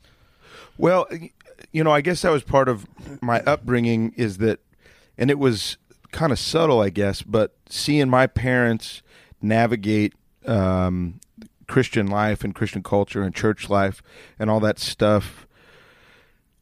Well, 0.77 1.07
you 1.71 1.83
know, 1.83 1.91
I 1.91 2.01
guess 2.01 2.21
that 2.21 2.31
was 2.31 2.43
part 2.43 2.69
of 2.69 2.85
my 3.21 3.41
upbringing 3.41 4.13
is 4.15 4.37
that, 4.37 4.59
and 5.17 5.31
it 5.31 5.39
was 5.39 5.77
kind 6.11 6.31
of 6.31 6.39
subtle, 6.39 6.79
I 6.79 6.89
guess, 6.89 7.21
but 7.21 7.55
seeing 7.67 8.09
my 8.09 8.27
parents 8.27 9.01
navigate 9.41 10.13
um, 10.45 11.19
Christian 11.67 12.07
life 12.07 12.43
and 12.43 12.55
Christian 12.55 12.83
culture 12.83 13.21
and 13.21 13.35
church 13.35 13.69
life 13.69 14.01
and 14.39 14.49
all 14.49 14.59
that 14.61 14.79
stuff, 14.79 15.47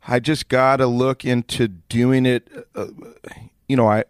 I 0.07 0.19
just 0.19 0.49
got 0.49 0.77
to 0.77 0.87
look 0.87 1.25
into 1.25 1.67
doing 1.67 2.25
it. 2.25 2.47
Uh, 2.75 2.87
you 3.67 3.75
know, 3.75 3.87
I 3.87 4.03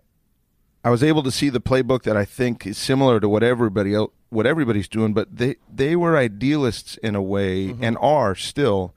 I 0.84 0.90
was 0.90 1.04
able 1.04 1.24
to 1.24 1.32
see 1.32 1.50
the 1.50 1.62
playbook 1.62 2.04
that 2.04 2.16
I 2.16 2.26
think 2.26 2.66
is 2.68 2.78
similar 2.78 3.20
to 3.20 3.28
what 3.28 3.44
everybody 3.44 3.94
else, 3.96 4.12
what 4.30 4.46
everybody's 4.46 4.88
doing, 4.88 5.14
but 5.14 5.36
they 5.36 5.56
they 5.74 5.96
were 5.96 6.18
idealists 6.18 6.98
in 6.98 7.16
a 7.16 7.22
way 7.22 7.76
and 7.82 7.98
are 8.00 8.36
still. 8.36 8.94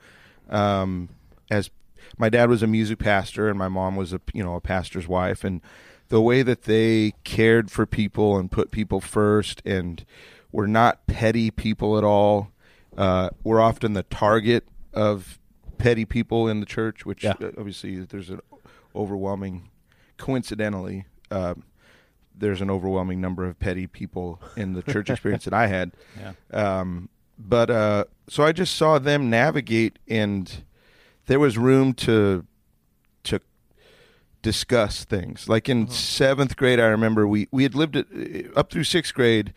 Um, 0.51 1.11
as 1.51 1.71
my 2.19 2.29
dad 2.29 2.49
was 2.49 2.63
a 2.63 2.67
music 2.67 2.99
pastor 2.99 3.49
and 3.49 3.59
my 3.59 3.69
mom 3.69 3.97
was 3.97 4.13
a 4.13 4.21
you 4.33 4.43
know 4.43 4.55
a 4.55 4.61
pastor's 4.61 5.09
wife, 5.09 5.45
and 5.45 5.61
the 6.09 6.21
way 6.21 6.43
that 6.43 6.63
they 6.63 7.13
cared 7.25 7.71
for 7.71 7.87
people 7.87 8.39
and 8.39 8.51
put 8.51 8.71
people 8.71 9.01
first 9.01 9.61
and 9.65 10.05
were 10.53 10.67
not 10.69 11.07
petty 11.07 11.51
people 11.51 11.99
at 11.99 12.05
all. 12.05 12.51
Uh, 12.97 13.31
we're 13.45 13.61
often 13.61 13.93
the 13.93 14.03
target 14.05 14.67
of 14.95 15.39
petty 15.77 16.05
people 16.05 16.49
in 16.49 16.61
the 16.61 16.67
church, 16.67 17.05
which 17.07 17.23
Yeah. 17.25 17.35
uh, 17.41 17.51
obviously 17.59 18.01
there's 18.01 18.31
an 18.31 18.41
overwhelming, 18.97 19.69
coincidentally, 20.17 21.05
uh, 21.31 21.55
there's 22.35 22.61
an 22.61 22.71
overwhelming 22.71 23.21
number 23.21 23.45
of 23.45 23.59
petty 23.59 23.87
people 23.87 24.41
in 24.57 24.73
the 24.73 24.83
church 24.83 25.11
experience 25.11 25.45
that 25.45 25.55
I 25.55 25.67
had. 25.67 25.93
Yeah. 26.19 26.33
Um, 26.81 27.09
but 27.39 27.71
uh, 27.71 28.05
so 28.29 28.43
I 28.45 28.53
just 28.53 28.75
saw 28.75 28.99
them 28.99 29.29
navigate, 29.31 29.99
and 30.09 30.65
there 31.27 31.39
was 31.39 31.57
room 31.59 31.93
to 31.95 32.45
to 32.45 32.45
discuss 34.49 35.05
things. 35.05 35.47
Like 35.47 35.69
in 35.69 35.89
seventh 35.89 36.57
grade, 36.57 36.81
I 36.81 36.87
remember 36.87 37.29
we 37.29 37.49
we 37.51 37.65
had 37.65 37.75
lived 37.75 37.97
it 37.97 38.51
up 38.57 38.71
through 38.71 38.85
sixth 38.85 39.13
grade. 39.13 39.53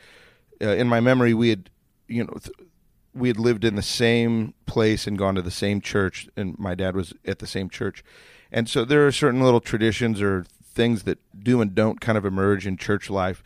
Uh, 0.61 0.75
in 0.75 0.87
my 0.89 0.99
memory, 0.99 1.33
we 1.33 1.49
had 1.49 1.69
you 2.07 2.25
know. 2.25 2.33
Th- 2.33 2.67
we 3.13 3.27
had 3.27 3.37
lived 3.37 3.65
in 3.65 3.75
the 3.75 3.81
same 3.81 4.53
place 4.65 5.05
and 5.05 5.17
gone 5.17 5.35
to 5.35 5.41
the 5.41 5.51
same 5.51 5.81
church, 5.81 6.29
and 6.37 6.57
my 6.57 6.75
dad 6.75 6.95
was 6.95 7.13
at 7.25 7.39
the 7.39 7.47
same 7.47 7.69
church. 7.69 8.05
And 8.53 8.69
so 8.69 8.85
there 8.85 9.05
are 9.05 9.11
certain 9.11 9.41
little 9.41 9.59
traditions 9.59 10.21
or 10.21 10.45
things 10.63 11.03
that 11.03 11.19
do 11.37 11.59
and 11.59 11.75
don't 11.75 11.99
kind 11.99 12.17
of 12.17 12.25
emerge 12.25 12.65
in 12.65 12.77
church 12.77 13.09
life. 13.09 13.43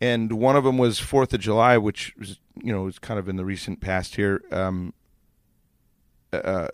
And 0.00 0.34
one 0.34 0.54
of 0.54 0.62
them 0.62 0.78
was 0.78 1.00
Fourth 1.00 1.34
of 1.34 1.40
July, 1.40 1.78
which 1.78 2.14
was 2.16 2.38
you 2.62 2.72
know 2.72 2.82
was 2.82 3.00
kind 3.00 3.18
of 3.18 3.28
in 3.28 3.36
the 3.36 3.44
recent 3.44 3.80
past 3.80 4.14
here. 4.14 4.42
Um, 4.52 4.94
uh, 6.32 6.68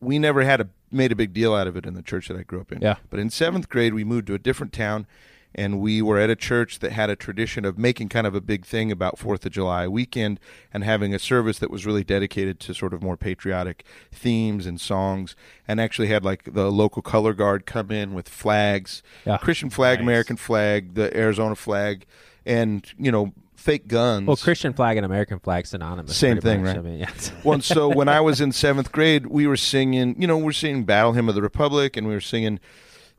we 0.00 0.18
never 0.18 0.42
had 0.42 0.62
a 0.62 0.68
made 0.90 1.12
a 1.12 1.16
big 1.16 1.32
deal 1.32 1.54
out 1.54 1.66
of 1.66 1.76
it 1.76 1.86
in 1.86 1.94
the 1.94 2.02
church 2.02 2.28
that 2.28 2.36
I 2.36 2.42
grew 2.42 2.60
up 2.60 2.72
in. 2.72 2.80
Yeah. 2.80 2.96
But 3.10 3.20
in 3.20 3.30
seventh 3.30 3.68
grade, 3.68 3.94
we 3.94 4.04
moved 4.04 4.26
to 4.28 4.34
a 4.34 4.38
different 4.38 4.72
town, 4.72 5.06
and 5.54 5.80
we 5.80 6.00
were 6.00 6.18
at 6.18 6.30
a 6.30 6.36
church 6.36 6.78
that 6.78 6.92
had 6.92 7.10
a 7.10 7.16
tradition 7.16 7.64
of 7.64 7.76
making 7.76 8.08
kind 8.08 8.26
of 8.26 8.34
a 8.34 8.40
big 8.40 8.64
thing 8.64 8.92
about 8.92 9.18
Fourth 9.18 9.44
of 9.44 9.52
July 9.52 9.88
weekend 9.88 10.38
and 10.72 10.84
having 10.84 11.12
a 11.14 11.18
service 11.18 11.58
that 11.58 11.70
was 11.70 11.84
really 11.84 12.04
dedicated 12.04 12.60
to 12.60 12.74
sort 12.74 12.94
of 12.94 13.02
more 13.02 13.16
patriotic 13.16 13.84
themes 14.12 14.66
and 14.66 14.80
songs, 14.80 15.34
and 15.66 15.80
actually 15.80 16.08
had 16.08 16.24
like 16.24 16.52
the 16.54 16.70
local 16.70 17.02
color 17.02 17.32
guard 17.34 17.66
come 17.66 17.90
in 17.90 18.14
with 18.14 18.28
flags, 18.28 19.02
Yeah. 19.24 19.38
Christian 19.38 19.70
flag, 19.70 20.00
American 20.00 20.36
flag, 20.36 20.94
the 20.94 21.16
Arizona 21.16 21.56
flag, 21.56 22.06
and 22.46 22.86
you 22.98 23.10
know 23.12 23.32
fake 23.60 23.86
guns. 23.86 24.26
Well, 24.26 24.36
Christian 24.36 24.72
flag 24.72 24.96
and 24.96 25.04
American 25.04 25.38
flag 25.38 25.66
synonymous. 25.66 26.16
Same 26.16 26.40
thing, 26.40 26.62
much. 26.62 26.76
right? 26.76 26.78
I 26.78 26.82
mean, 26.82 26.98
yeah. 26.98 27.10
well, 27.44 27.54
and 27.54 27.64
so 27.64 27.88
when 27.88 28.08
I 28.08 28.20
was 28.20 28.40
in 28.40 28.52
seventh 28.52 28.90
grade, 28.90 29.26
we 29.26 29.46
were 29.46 29.56
singing, 29.56 30.20
you 30.20 30.26
know, 30.26 30.38
we're 30.38 30.52
singing 30.52 30.84
"Battle 30.84 31.12
Hymn 31.12 31.28
of 31.28 31.34
the 31.34 31.42
Republic," 31.42 31.96
and 31.96 32.06
we 32.08 32.14
were 32.14 32.20
singing, 32.20 32.58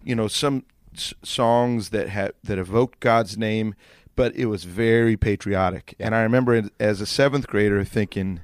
you 0.04 0.16
know, 0.16 0.28
some 0.28 0.66
s- 0.96 1.14
songs 1.24 1.90
that 1.90 2.10
had 2.10 2.34
that 2.44 2.58
evoked 2.58 3.00
God's 3.00 3.38
name, 3.38 3.76
but 4.16 4.36
it 4.36 4.48
was 4.48 4.64
very 4.64 5.16
patriotic. 5.16 5.96
And 6.00 6.16
I 6.16 6.24
remember 6.24 6.70
as 6.80 7.02
a 7.02 7.06
seventh 7.06 7.48
grader 7.48 7.84
thinking, 7.84 8.42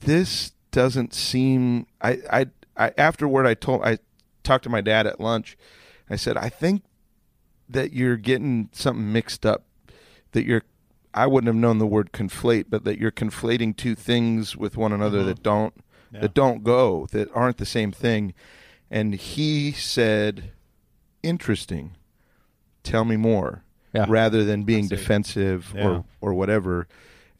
this 0.00 0.52
doesn't 0.72 1.14
seem. 1.14 1.86
I, 2.02 2.18
I, 2.30 2.46
I 2.76 2.92
afterward, 2.98 3.46
I 3.46 3.54
told, 3.54 3.82
I 3.84 3.98
talked 4.42 4.64
to 4.64 4.70
my 4.70 4.80
dad 4.80 5.06
at 5.06 5.20
lunch. 5.20 5.56
I 6.08 6.16
said, 6.16 6.36
I 6.36 6.48
think 6.48 6.82
that 7.68 7.92
you're 7.92 8.16
getting 8.16 8.68
something 8.72 9.12
mixed 9.12 9.46
up. 9.46 9.64
That 10.32 10.44
you're 10.44 10.62
I 11.12 11.26
wouldn't 11.26 11.48
have 11.48 11.56
known 11.56 11.78
the 11.78 11.86
word 11.86 12.12
conflate, 12.12 12.66
but 12.68 12.84
that 12.84 12.98
you're 12.98 13.10
conflating 13.10 13.76
two 13.76 13.94
things 13.94 14.56
with 14.56 14.76
one 14.76 14.92
another 14.92 15.22
that 15.24 15.42
don't 15.42 15.74
that 16.12 16.34
don't 16.34 16.64
go, 16.64 17.06
that 17.12 17.28
aren't 17.34 17.58
the 17.58 17.66
same 17.66 17.92
thing. 17.92 18.34
And 18.90 19.14
he 19.14 19.70
said, 19.72 20.50
"Interesting. 21.22 21.96
Tell 22.82 23.04
me 23.04 23.16
more." 23.16 23.64
Yeah. 23.92 24.06
Rather 24.08 24.44
than 24.44 24.62
being 24.62 24.86
defensive 24.88 25.72
Yeah. 25.74 25.86
or 25.86 26.04
or 26.20 26.34
whatever. 26.34 26.86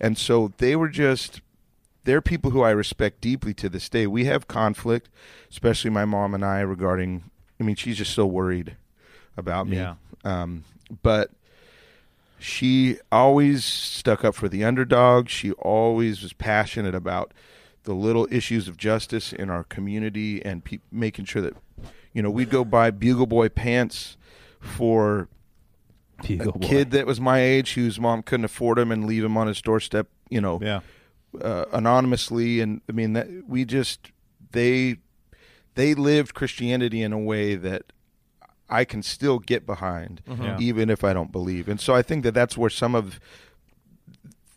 And 0.01 0.19
so 0.19 0.53
they 0.59 0.75
were 0.77 0.89
just 0.89 1.41
they're 2.05 2.21
people 2.23 2.51
who 2.51 2.63
I 2.63 2.71
respect 2.71 3.21
deeply 3.21 3.55
to 3.55 3.69
this 3.69 3.89
day. 3.89 4.07
We 4.07 4.25
have 4.25 4.49
conflict, 4.49 5.11
especially 5.51 5.91
my 5.91 6.05
mom 6.05 6.35
and 6.35 6.45
I 6.45 6.61
regarding 6.61 7.31
I 7.61 7.63
mean, 7.63 7.77
she's 7.77 7.99
just 7.99 8.15
so 8.15 8.27
worried 8.27 8.77
about 9.37 9.69
me. 9.69 9.77
Yeah. 9.77 9.95
Um, 10.25 10.65
but 11.03 11.31
she 12.41 12.99
always 13.13 13.65
stuck 13.65 14.25
up 14.25 14.35
for 14.35 14.49
the 14.49 14.65
underdog. 14.65 15.29
She 15.29 15.53
always 15.53 16.23
was 16.23 16.33
passionate 16.33 16.95
about 16.95 17.33
the 17.85 17.95
little 17.95 18.27
issues 18.31 18.67
of 18.69 18.77
justice 18.77 19.33
in 19.33 19.51
our 19.51 19.65
community 19.65 20.45
and 20.45 20.65
pe- 20.65 20.79
making 20.91 21.27
sure 21.27 21.43
that, 21.43 21.55
you 22.13 22.23
know, 22.23 22.31
we'd 22.31 22.51
go 22.51 22.65
buy 22.65 22.91
Bugle 22.91 23.27
Boy 23.27 23.49
pants 23.49 24.17
for 24.61 25.29
Bugle 26.27 26.51
a 26.51 26.59
boy. 26.59 26.67
kid 26.69 26.91
that 26.91 27.07
was 27.07 27.21
my 27.21 27.41
age 27.41 27.75
whose 27.75 27.99
mom 28.01 28.23
couldn't 28.23 28.45
afford 28.45 28.79
him 28.79 28.91
and 28.93 29.07
leave 29.07 29.25
him 29.25 29.37
on 29.37 29.47
his 29.47 29.63
doorstep, 29.63 30.09
you 30.29 30.41
know, 30.41 30.59
Yeah. 30.63 30.81
uh, 31.41 31.65
anonymously. 31.73 32.61
And 32.61 32.81
I 32.89 32.93
mean, 32.93 33.15
that 33.15 33.29
we 33.49 33.65
just, 33.65 34.13
they, 34.53 34.97
they 35.75 35.95
lived 35.95 36.35
Christianity 36.35 37.03
in 37.03 37.13
a 37.13 37.19
way 37.19 37.55
that 37.55 37.85
I 38.71 38.85
can 38.85 39.03
still 39.03 39.39
get 39.39 39.67
behind, 39.67 40.23
Yeah. 40.27 40.57
even 40.61 40.89
if 40.91 41.03
I 41.05 41.13
don't 41.13 41.33
believe. 41.33 41.69
And 41.69 41.81
so 41.81 41.95
I 41.95 42.03
think 42.03 42.23
that 42.25 42.33
that's 42.35 42.57
where 42.57 42.71
some 42.71 42.95
of 42.95 43.19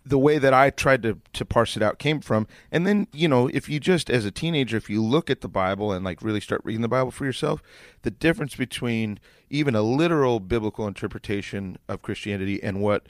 the 0.06 0.18
way 0.20 0.38
that 0.38 0.54
I 0.54 0.70
tried 0.70 1.02
to 1.04 1.18
to 1.32 1.46
parse 1.46 1.78
it 1.78 1.84
out 1.84 1.98
came 1.98 2.20
from. 2.20 2.46
And 2.72 2.86
then 2.86 3.08
you 3.14 3.28
know, 3.28 3.48
if 3.54 3.70
you 3.70 3.80
just 3.80 4.10
as 4.10 4.26
a 4.26 4.32
teenager, 4.32 4.76
if 4.78 4.90
you 4.90 5.02
look 5.04 5.30
at 5.30 5.42
the 5.42 5.48
Bible 5.48 5.92
and 5.94 6.04
like 6.04 6.22
really 6.22 6.42
start 6.42 6.62
reading 6.66 6.82
the 6.82 6.90
Bible 6.90 7.12
for 7.12 7.26
yourself, 7.26 7.64
the 8.02 8.12
difference 8.12 8.56
between 8.56 9.20
even 9.50 9.76
a 9.76 9.82
literal 9.82 10.40
biblical 10.42 10.88
interpretation 10.88 11.78
of 11.88 12.02
Christianity 12.02 12.62
and 12.62 12.82
what 12.82 13.06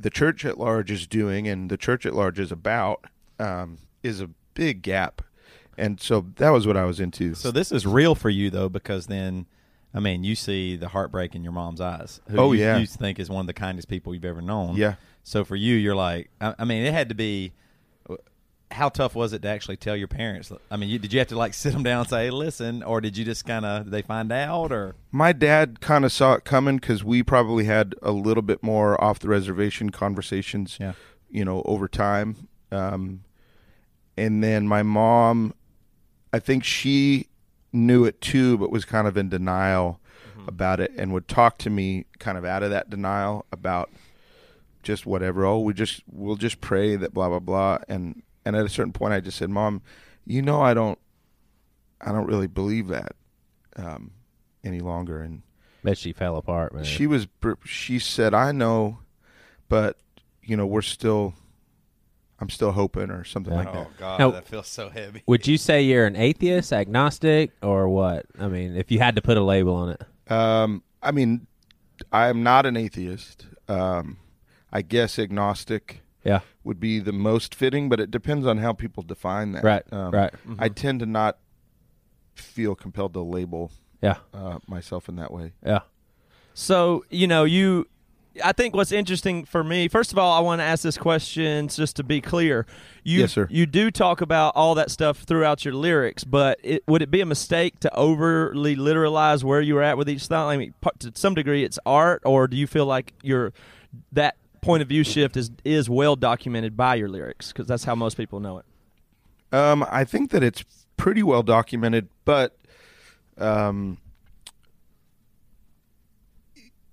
the 0.00 0.10
church 0.10 0.44
at 0.44 0.58
large 0.58 0.90
is 0.90 1.06
doing 1.06 1.46
and 1.46 1.70
the 1.70 1.76
church 1.76 2.06
at 2.06 2.14
large 2.14 2.38
is 2.40 2.50
about 2.50 3.04
um, 3.38 3.76
is 4.02 4.20
a 4.20 4.30
big 4.54 4.80
gap. 4.82 5.22
And 5.76 6.00
so 6.00 6.26
that 6.36 6.50
was 6.50 6.66
what 6.66 6.76
I 6.76 6.84
was 6.84 6.98
into. 6.98 7.34
So 7.34 7.50
this 7.50 7.70
is 7.72 7.86
real 7.86 8.14
for 8.14 8.30
you 8.30 8.48
though, 8.50 8.68
because 8.70 9.06
then, 9.06 9.46
I 9.94 10.00
mean, 10.00 10.24
you 10.24 10.34
see 10.34 10.76
the 10.76 10.88
heartbreak 10.88 11.34
in 11.34 11.42
your 11.42 11.52
mom's 11.52 11.80
eyes. 11.80 12.20
Who 12.28 12.38
Oh, 12.38 12.52
you, 12.52 12.60
yeah. 12.60 12.78
you 12.78 12.86
think 12.86 13.18
is 13.18 13.28
one 13.28 13.40
of 13.42 13.46
the 13.46 13.52
kindest 13.52 13.88
people 13.88 14.14
you've 14.14 14.24
ever 14.24 14.40
known. 14.40 14.76
Yeah. 14.76 14.94
So 15.22 15.44
for 15.44 15.54
you, 15.56 15.74
you're 15.76 15.94
like, 15.94 16.30
I, 16.40 16.54
I 16.60 16.64
mean, 16.64 16.84
it 16.84 16.92
had 16.94 17.08
to 17.10 17.14
be. 17.14 17.52
How 18.70 18.88
tough 18.88 19.14
was 19.14 19.34
it 19.34 19.42
to 19.42 19.48
actually 19.48 19.76
tell 19.76 19.94
your 19.94 20.08
parents? 20.08 20.50
I 20.70 20.78
mean, 20.78 20.88
you, 20.88 20.98
did 20.98 21.12
you 21.12 21.18
have 21.18 21.28
to 21.28 21.36
like 21.36 21.52
sit 21.62 21.74
them 21.74 21.82
down 21.82 22.00
and 22.00 22.08
say, 22.08 22.30
"Listen," 22.30 22.82
or 22.82 23.02
did 23.02 23.18
you 23.18 23.24
just 23.26 23.44
kind 23.44 23.66
of 23.66 23.90
they 23.90 24.00
find 24.00 24.32
out 24.32 24.72
or? 24.72 24.94
My 25.10 25.32
dad 25.32 25.80
kind 25.82 26.06
of 26.06 26.12
saw 26.12 26.32
it 26.34 26.44
coming 26.44 26.78
because 26.78 27.04
we 27.04 27.22
probably 27.22 27.64
had 27.64 27.94
a 28.00 28.12
little 28.12 28.42
bit 28.42 28.62
more 28.62 28.98
off 29.02 29.18
the 29.18 29.28
reservation 29.28 29.90
conversations, 29.90 30.78
Yeah. 30.80 30.94
you 31.30 31.44
know, 31.44 31.60
over 31.66 31.86
time. 31.86 32.48
Um, 32.70 33.24
and 34.16 34.42
then 34.42 34.66
my 34.66 34.82
mom, 34.82 35.52
I 36.32 36.38
think 36.38 36.64
she 36.64 37.26
knew 37.72 38.04
it 38.04 38.20
too, 38.20 38.58
but 38.58 38.70
was 38.70 38.84
kind 38.84 39.06
of 39.06 39.16
in 39.16 39.28
denial 39.28 40.00
about 40.48 40.80
it 40.80 40.90
and 40.96 41.12
would 41.12 41.28
talk 41.28 41.56
to 41.58 41.70
me 41.70 42.04
kind 42.18 42.36
of 42.36 42.44
out 42.44 42.62
of 42.62 42.70
that 42.70 42.90
denial 42.90 43.46
about 43.52 43.90
just 44.82 45.06
whatever. 45.06 45.44
Oh, 45.44 45.60
we 45.60 45.72
just 45.72 46.02
we'll 46.10 46.36
just 46.36 46.60
pray 46.60 46.96
that 46.96 47.14
blah 47.14 47.28
blah 47.28 47.38
blah. 47.38 47.78
And 47.88 48.22
and 48.44 48.56
at 48.56 48.64
a 48.66 48.68
certain 48.68 48.92
point, 48.92 49.14
I 49.14 49.20
just 49.20 49.38
said, 49.38 49.50
"Mom, 49.50 49.82
you 50.26 50.42
know, 50.42 50.60
I 50.60 50.74
don't, 50.74 50.98
I 52.00 52.10
don't 52.10 52.26
really 52.26 52.48
believe 52.48 52.88
that 52.88 53.14
um, 53.76 54.10
any 54.64 54.80
longer." 54.80 55.20
And 55.20 55.42
Bet 55.84 55.98
she 55.98 56.12
fell 56.12 56.36
apart, 56.36 56.74
man. 56.74 56.84
she 56.84 57.06
was 57.06 57.26
she 57.64 57.98
said 57.98 58.32
i 58.34 58.52
know 58.52 58.98
but 59.68 59.96
you 60.42 60.56
know 60.56 60.64
we're 60.66 60.80
still 60.82 61.34
i'm 62.42 62.50
still 62.50 62.72
hoping 62.72 63.10
or 63.10 63.24
something 63.24 63.54
like 63.54 63.72
that 63.72 63.86
Oh 63.86 63.90
God, 63.98 64.18
Now- 64.18 64.30
that 64.32 64.46
feels 64.46 64.66
so 64.68 64.90
heavy. 64.90 65.22
Would 65.26 65.46
you 65.46 65.56
say 65.56 65.82
you're 65.82 66.06
an 66.06 66.16
atheist, 66.16 66.72
agnostic, 66.72 67.52
or 67.62 67.88
what? 67.88 68.26
I 68.38 68.48
mean, 68.48 68.76
if 68.76 68.90
you 68.90 68.98
had 68.98 69.14
to 69.16 69.22
put 69.22 69.36
a 69.38 69.42
label 69.42 69.74
on 69.74 69.88
it. 69.90 70.02
um 70.30 70.82
i 71.02 71.10
mean 71.10 71.46
i'm 72.12 72.42
not 72.42 72.64
an 72.66 72.76
atheist 72.76 73.46
um 73.68 74.16
i 74.72 74.80
guess 74.82 75.18
agnostic 75.18 76.00
Yeah. 76.24 76.40
would 76.64 76.78
be 76.80 76.98
the 77.00 77.12
most 77.12 77.54
fitting 77.54 77.88
but 77.88 77.98
it 78.00 78.10
depends 78.10 78.46
on 78.46 78.58
how 78.58 78.72
people 78.72 79.02
define 79.02 79.52
that 79.52 79.64
Right, 79.64 79.82
um, 79.92 80.10
right. 80.12 80.32
i 80.58 80.68
tend 80.68 81.00
to 81.00 81.06
not 81.06 81.38
feel 82.34 82.74
compelled 82.74 83.14
to 83.14 83.20
label 83.20 83.70
Yeah. 84.00 84.18
uh, 84.34 84.58
myself 84.66 85.08
in 85.08 85.16
that 85.16 85.32
way 85.32 85.52
Yeah. 85.64 85.80
So, 86.54 87.04
you 87.08 87.26
know, 87.26 87.44
you 87.44 87.88
I 88.42 88.52
think 88.52 88.74
what's 88.74 88.92
interesting 88.92 89.44
for 89.44 89.62
me, 89.62 89.88
first 89.88 90.12
of 90.12 90.18
all, 90.18 90.32
I 90.32 90.40
want 90.40 90.60
to 90.60 90.64
ask 90.64 90.82
this 90.82 90.96
question 90.96 91.68
just 91.68 91.96
to 91.96 92.02
be 92.02 92.20
clear. 92.20 92.66
You 93.04 93.20
Yes, 93.20 93.32
sir. 93.32 93.46
you 93.50 93.66
do 93.66 93.90
talk 93.90 94.20
about 94.20 94.54
all 94.54 94.74
that 94.76 94.90
stuff 94.90 95.18
throughout 95.18 95.64
your 95.64 95.74
lyrics, 95.74 96.24
but 96.24 96.58
it, 96.62 96.82
would 96.86 97.02
it 97.02 97.10
be 97.10 97.20
a 97.20 97.26
mistake 97.26 97.80
to 97.80 97.94
overly 97.94 98.76
literalize 98.76 99.44
where 99.44 99.60
you 99.60 99.74
were 99.74 99.82
at 99.82 99.98
with 99.98 100.08
each 100.08 100.26
thought? 100.26 100.48
I 100.48 100.56
mean, 100.56 100.74
to 101.00 101.12
some 101.14 101.34
degree 101.34 101.64
it's 101.64 101.78
art 101.84 102.22
or 102.24 102.46
do 102.46 102.56
you 102.56 102.66
feel 102.66 102.86
like 102.86 103.12
your 103.22 103.52
that 104.12 104.36
point 104.62 104.80
of 104.80 104.88
view 104.88 105.04
shift 105.04 105.36
is 105.36 105.50
is 105.64 105.90
well 105.90 106.16
documented 106.16 106.76
by 106.76 106.94
your 106.94 107.08
lyrics 107.08 107.48
because 107.48 107.66
that's 107.66 107.84
how 107.84 107.94
most 107.94 108.16
people 108.16 108.40
know 108.40 108.58
it. 108.58 108.64
Um, 109.54 109.84
I 109.90 110.04
think 110.04 110.30
that 110.30 110.42
it's 110.42 110.64
pretty 110.96 111.22
well 111.22 111.42
documented, 111.42 112.08
but 112.24 112.56
um, 113.36 113.98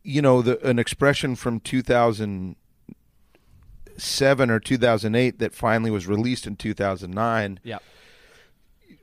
you 0.10 0.22
know, 0.24 0.42
the 0.42 0.60
an 0.68 0.80
expression 0.80 1.36
from 1.36 1.60
2007 1.60 4.50
or 4.50 4.60
2008 4.60 5.40
that 5.40 5.54
finally 5.54 5.92
was 5.92 6.08
released 6.08 6.48
in 6.48 6.56
2009 6.56 7.60
Yeah. 7.64 7.78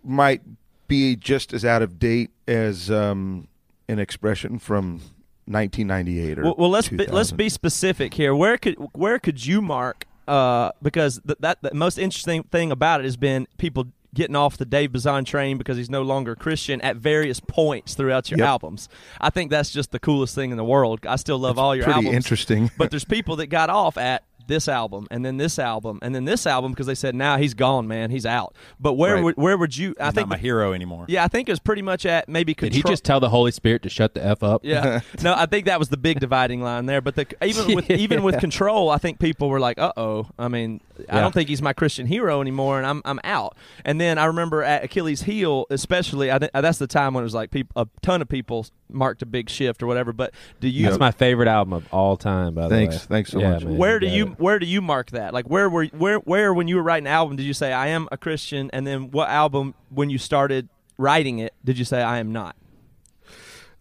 might 0.02 0.42
be 0.88 1.16
just 1.16 1.52
as 1.52 1.64
out 1.64 1.82
of 1.82 1.98
date 1.98 2.30
as 2.48 2.90
um, 2.90 3.48
an 3.88 3.98
expression 3.98 4.58
from 4.58 5.00
1998 5.46 6.38
or 6.38 6.42
Well, 6.42 6.54
well 6.58 6.70
let's 6.70 6.88
be, 6.88 7.06
let's 7.06 7.32
be 7.32 7.48
specific 7.48 8.14
here. 8.14 8.34
Where 8.34 8.58
could 8.58 8.74
where 8.92 9.18
could 9.20 9.46
you 9.46 9.62
mark? 9.62 10.06
Uh, 10.26 10.72
because 10.82 11.20
th- 11.24 11.38
that 11.38 11.62
the 11.62 11.72
most 11.72 11.98
interesting 11.98 12.42
thing 12.42 12.72
about 12.72 13.00
it 13.00 13.04
has 13.04 13.16
been 13.16 13.46
people 13.58 13.86
getting 14.16 14.34
off 14.34 14.56
the 14.56 14.64
Dave 14.64 14.90
Bazan 14.92 15.24
train 15.24 15.58
because 15.58 15.76
he's 15.76 15.90
no 15.90 16.02
longer 16.02 16.32
a 16.32 16.36
Christian 16.36 16.80
at 16.80 16.96
various 16.96 17.38
points 17.38 17.94
throughout 17.94 18.30
your 18.30 18.38
Yep. 18.40 18.48
albums. 18.48 18.88
I 19.20 19.30
think 19.30 19.52
that's 19.52 19.70
just 19.70 19.92
the 19.92 20.00
coolest 20.00 20.34
thing 20.34 20.50
in 20.50 20.56
the 20.56 20.64
world. 20.64 21.06
I 21.06 21.14
still 21.16 21.38
love 21.38 21.58
all 21.58 21.76
your 21.76 21.84
pretty 21.84 21.98
albums. 21.98 22.16
interesting. 22.16 22.70
but 22.78 22.90
there's 22.90 23.04
people 23.04 23.36
that 23.36 23.46
got 23.46 23.70
off 23.70 23.96
at 23.96 24.24
this 24.48 24.68
album 24.68 25.08
and 25.10 25.24
then 25.24 25.38
this 25.38 25.58
album 25.58 25.98
and 26.02 26.14
then 26.14 26.24
this 26.24 26.46
album 26.46 26.70
because 26.70 26.86
they 26.86 26.94
said 26.94 27.16
now 27.16 27.36
he's 27.36 27.52
gone 27.52 27.88
man 27.88 28.10
he's 28.12 28.24
out 28.24 28.54
but 28.78 28.92
where 28.92 29.16
Right. 29.16 29.24
would 29.24 29.36
where 29.36 29.58
would 29.58 29.76
you 29.76 29.96
i 29.98 30.04
He's 30.04 30.14
think 30.14 30.28
not 30.28 30.36
my 30.36 30.40
hero 30.40 30.72
anymore. 30.72 31.04
yeah 31.08 31.24
i 31.24 31.26
think 31.26 31.48
it 31.48 31.52
was 31.52 31.58
pretty 31.58 31.82
much 31.82 32.06
at 32.06 32.28
maybe 32.28 32.54
Did 32.54 32.72
he 32.72 32.80
just 32.84 33.02
tell 33.02 33.18
the 33.18 33.30
Holy 33.30 33.50
Spirit 33.50 33.82
to 33.82 33.88
shut 33.88 34.14
the 34.14 34.24
f 34.24 34.44
up? 34.44 34.60
yeah 34.64 35.00
no 35.20 35.34
i 35.36 35.46
think 35.46 35.66
that 35.66 35.80
was 35.80 35.88
the 35.88 35.96
big 35.96 36.20
dividing 36.20 36.60
line 36.62 36.86
there 36.86 37.00
but 37.00 37.16
the 37.16 37.26
even 37.44 37.74
with 37.74 37.90
even 38.04 38.22
with 38.22 38.38
control 38.38 38.88
i 38.88 38.98
think 38.98 39.18
people 39.18 39.48
were 39.48 39.58
like 39.58 39.80
uh-oh 39.80 40.28
i 40.38 40.46
mean 40.46 40.80
i 41.08 41.20
don't 41.20 41.32
think 41.32 41.48
he's 41.48 41.60
my 41.62 41.72
christian 41.72 42.06
hero 42.06 42.40
anymore 42.40 42.78
and 42.78 42.86
i'm 42.86 43.02
i'm 43.04 43.20
out 43.24 43.56
and 43.84 44.00
then 44.00 44.18
i 44.18 44.24
remember 44.24 44.62
at 44.62 44.82
achilles 44.84 45.22
heel 45.22 45.66
especially 45.70 46.30
i 46.32 46.38
think 46.38 46.50
that's 46.52 46.78
the 46.78 46.86
time 46.86 47.12
when 47.14 47.22
it 47.22 47.26
was 47.26 47.34
like 47.34 47.50
people 47.50 47.72
a 47.82 47.86
ton 48.02 48.22
of 48.22 48.28
people 48.28 48.66
marked 48.88 49.20
a 49.22 49.26
big 49.26 49.50
shift 49.50 49.82
or 49.82 49.86
whatever 49.86 50.12
but 50.12 50.32
do 50.60 50.68
you 50.68 50.86
That's 50.86 50.98
my 50.98 51.10
favorite 51.10 51.48
album 51.48 51.72
of 51.72 51.86
all 51.92 52.16
time. 52.16 52.54
By 52.54 52.68
the 52.68 52.74
way, 52.74 52.86
Thanks. 52.86 53.04
Thanks 53.06 53.30
so 53.32 53.40
Yeah, 53.40 53.50
much. 53.54 53.64
man, 53.64 53.76
where 53.76 53.98
do 53.98 54.06
you 54.06 54.28
it. 54.28 54.38
where 54.38 54.58
do 54.60 54.66
you 54.66 54.80
mark 54.80 55.10
that? 55.10 55.34
Like 55.34 55.46
where 55.50 55.68
were 55.68 55.86
where 55.86 56.18
where 56.18 56.54
when 56.54 56.68
you 56.68 56.76
were 56.76 56.82
writing 56.82 57.06
an 57.08 57.12
album 57.12 57.36
did 57.36 57.42
you 57.44 57.52
say 57.54 57.72
I 57.72 57.88
am 57.88 58.08
a 58.12 58.16
Christian 58.16 58.70
and 58.72 58.86
then 58.86 59.10
what 59.10 59.28
album 59.28 59.74
when 59.90 60.08
you 60.08 60.18
started 60.18 60.68
writing 60.98 61.40
it 61.40 61.52
did 61.64 61.78
you 61.78 61.84
say 61.84 62.00
I 62.02 62.18
am 62.18 62.32
not? 62.32 62.54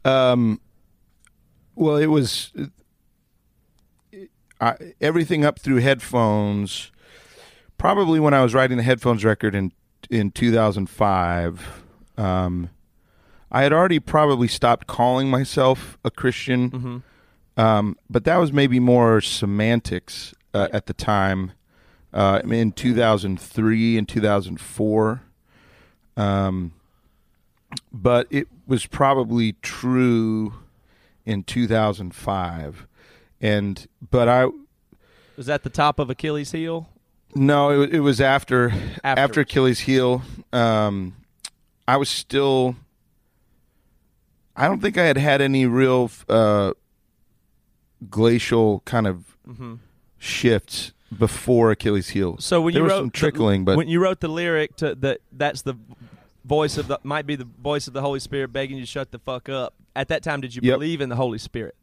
Um, 0.04 0.60
well, 1.76 1.98
it 1.98 2.08
was 2.08 2.52
I, 4.60 4.76
everything 5.02 5.46
up 5.46 5.60
through 5.60 5.78
headphones. 5.78 6.92
Probably 7.78 8.20
when 8.20 8.34
I 8.34 8.42
was 8.44 8.54
writing 8.54 8.78
the 8.78 8.84
headphones 8.84 9.24
record 9.26 9.56
in 9.56 9.72
in 10.10 10.32
2005, 10.32 11.84
um, 12.18 12.70
I 13.52 13.64
had 13.64 13.74
already 13.74 14.00
probably 14.00 14.48
stopped 14.48 14.86
calling 14.88 15.30
myself 15.30 15.98
a 16.04 16.12
Christian, 16.12 16.70
Mm-hmm. 16.72 17.60
um, 17.60 17.98
but 18.10 18.24
that 18.26 18.38
was 18.38 18.54
maybe 18.54 18.80
more 18.80 19.20
semantics 19.22 20.34
uh, 20.54 20.68
at 20.72 20.86
the 20.86 20.94
time. 20.94 21.52
Uh, 22.14 22.40
in 22.46 22.72
2003 22.72 23.98
and 23.98 24.08
2004. 24.08 25.22
Um, 26.16 26.72
but 27.92 28.26
it 28.30 28.48
was 28.66 28.86
probably 28.86 29.54
true 29.62 30.54
in 31.26 31.44
2005 31.44 32.88
and 33.42 33.88
but 34.12 34.30
i 34.30 34.48
Was 35.36 35.48
that 35.48 35.64
the 35.64 35.70
top 35.70 36.00
of 36.00 36.10
Achilles 36.10 36.52
heel? 36.54 36.88
No 37.36 37.82
it, 37.82 37.94
it 37.96 38.00
was 38.00 38.20
after 38.22 38.70
after 39.04 39.22
Afterwards. 39.22 39.38
achilles 39.52 39.80
heel 39.82 40.22
um 40.54 41.16
i 41.88 41.98
was 41.98 42.10
still 42.10 42.76
i 44.56 44.68
don't 44.68 44.82
think 44.82 44.98
i 44.98 45.04
had 45.04 45.18
had 45.18 45.42
any 45.42 45.66
real 45.66 46.10
uh 46.30 46.72
glacial 48.10 48.82
kind 48.86 49.08
of 49.08 49.26
shifts 50.18 50.94
before 51.18 51.72
achilles 51.72 52.10
heel 52.10 52.38
So 52.40 52.62
when 52.62 52.74
there 52.74 52.80
you 52.82 52.84
was 52.86 52.92
wrote 52.94 52.98
some 53.00 53.08
the- 53.08 53.12
trickling 53.12 53.66
but 53.66 53.78
when 53.78 53.88
you 53.88 54.00
wrote 54.02 54.20
the 54.22 54.28
lyric 54.28 54.76
to 54.78 54.96
that 54.96 55.20
that's 55.32 55.62
the 55.62 55.76
voice 56.44 56.78
of 56.78 56.88
the 56.88 57.00
might 57.04 57.26
be 57.26 57.36
the 57.36 57.48
voice 57.62 57.88
of 57.88 57.94
the 57.94 58.02
Holy 58.02 58.20
Spirit 58.20 58.54
begging 58.54 58.78
you 58.78 58.84
to 58.84 58.88
shut 58.88 59.12
the 59.12 59.18
fuck 59.18 59.50
up. 59.50 59.74
At 59.96 60.10
that 60.10 60.22
time 60.22 60.42
did 60.42 60.54
you 60.54 60.62
Yep. 60.64 60.76
believe 60.76 61.02
in 61.02 61.10
the 61.10 61.16
Holy 61.16 61.38
Spirit 61.40 61.76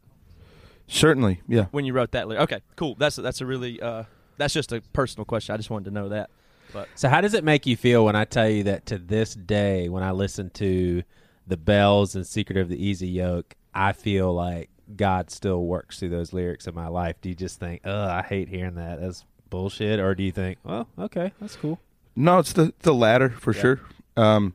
certainly 0.87 1.41
yeah 1.47 1.65
when 1.71 1.83
you 1.85 1.93
wrote 1.93 2.11
that 2.11 2.27
lyric? 2.27 2.43
Okay, 2.43 2.61
cool. 2.75 2.95
That's 2.95 3.15
that's 3.17 3.41
a 3.41 3.45
really 3.45 3.81
uh 3.81 4.03
that's 4.37 4.53
just 4.53 4.71
a 4.71 4.81
personal 4.93 5.25
question. 5.25 5.53
I 5.53 5.57
just 5.57 5.69
wanted 5.69 5.85
to 5.85 5.91
know 5.91 6.09
that. 6.09 6.29
But 6.71 6.89
So 6.95 7.07
how 7.09 7.21
does 7.21 7.33
it 7.33 7.43
make 7.43 7.65
you 7.65 7.77
feel 7.77 8.05
when 8.05 8.15
I 8.15 8.25
tell 8.25 8.49
you 8.49 8.63
that 8.63 8.85
to 8.87 8.97
this 8.97 9.35
day, 9.35 9.89
when 9.89 10.01
I 10.03 10.11
listen 10.11 10.49
to 10.51 11.03
the 11.45 11.57
bells 11.57 12.15
and 12.15 12.25
Secret 12.25 12.57
of 12.57 12.69
the 12.69 12.83
Easy 12.83 13.07
Yoke, 13.07 13.55
I 13.73 13.91
feel 13.91 14.33
like 14.33 14.69
God 14.95 15.29
still 15.29 15.63
works 15.65 15.99
through 15.99 16.09
those 16.09 16.33
lyrics 16.33 16.67
in 16.67 16.73
my 16.75 16.87
life? 16.87 17.15
Do 17.21 17.29
you 17.29 17.35
just 17.35 17.59
think, 17.59 17.81
oh, 17.85 18.05
I 18.07 18.21
hate 18.21 18.49
hearing 18.49 18.75
that. 18.75 18.99
That's 19.01 19.23
bullshit," 19.49 19.99
or 19.99 20.15
do 20.15 20.23
you 20.23 20.31
think, 20.31 20.57
"Well, 20.63 20.87
okay, 20.97 21.31
that's 21.39 21.55
cool." 21.55 21.79
No, 22.15 22.39
it's 22.39 22.53
the 22.53 22.73
the 22.81 22.93
latter 22.93 23.29
for 23.29 23.53
sure. 23.53 23.79
Um, 24.17 24.53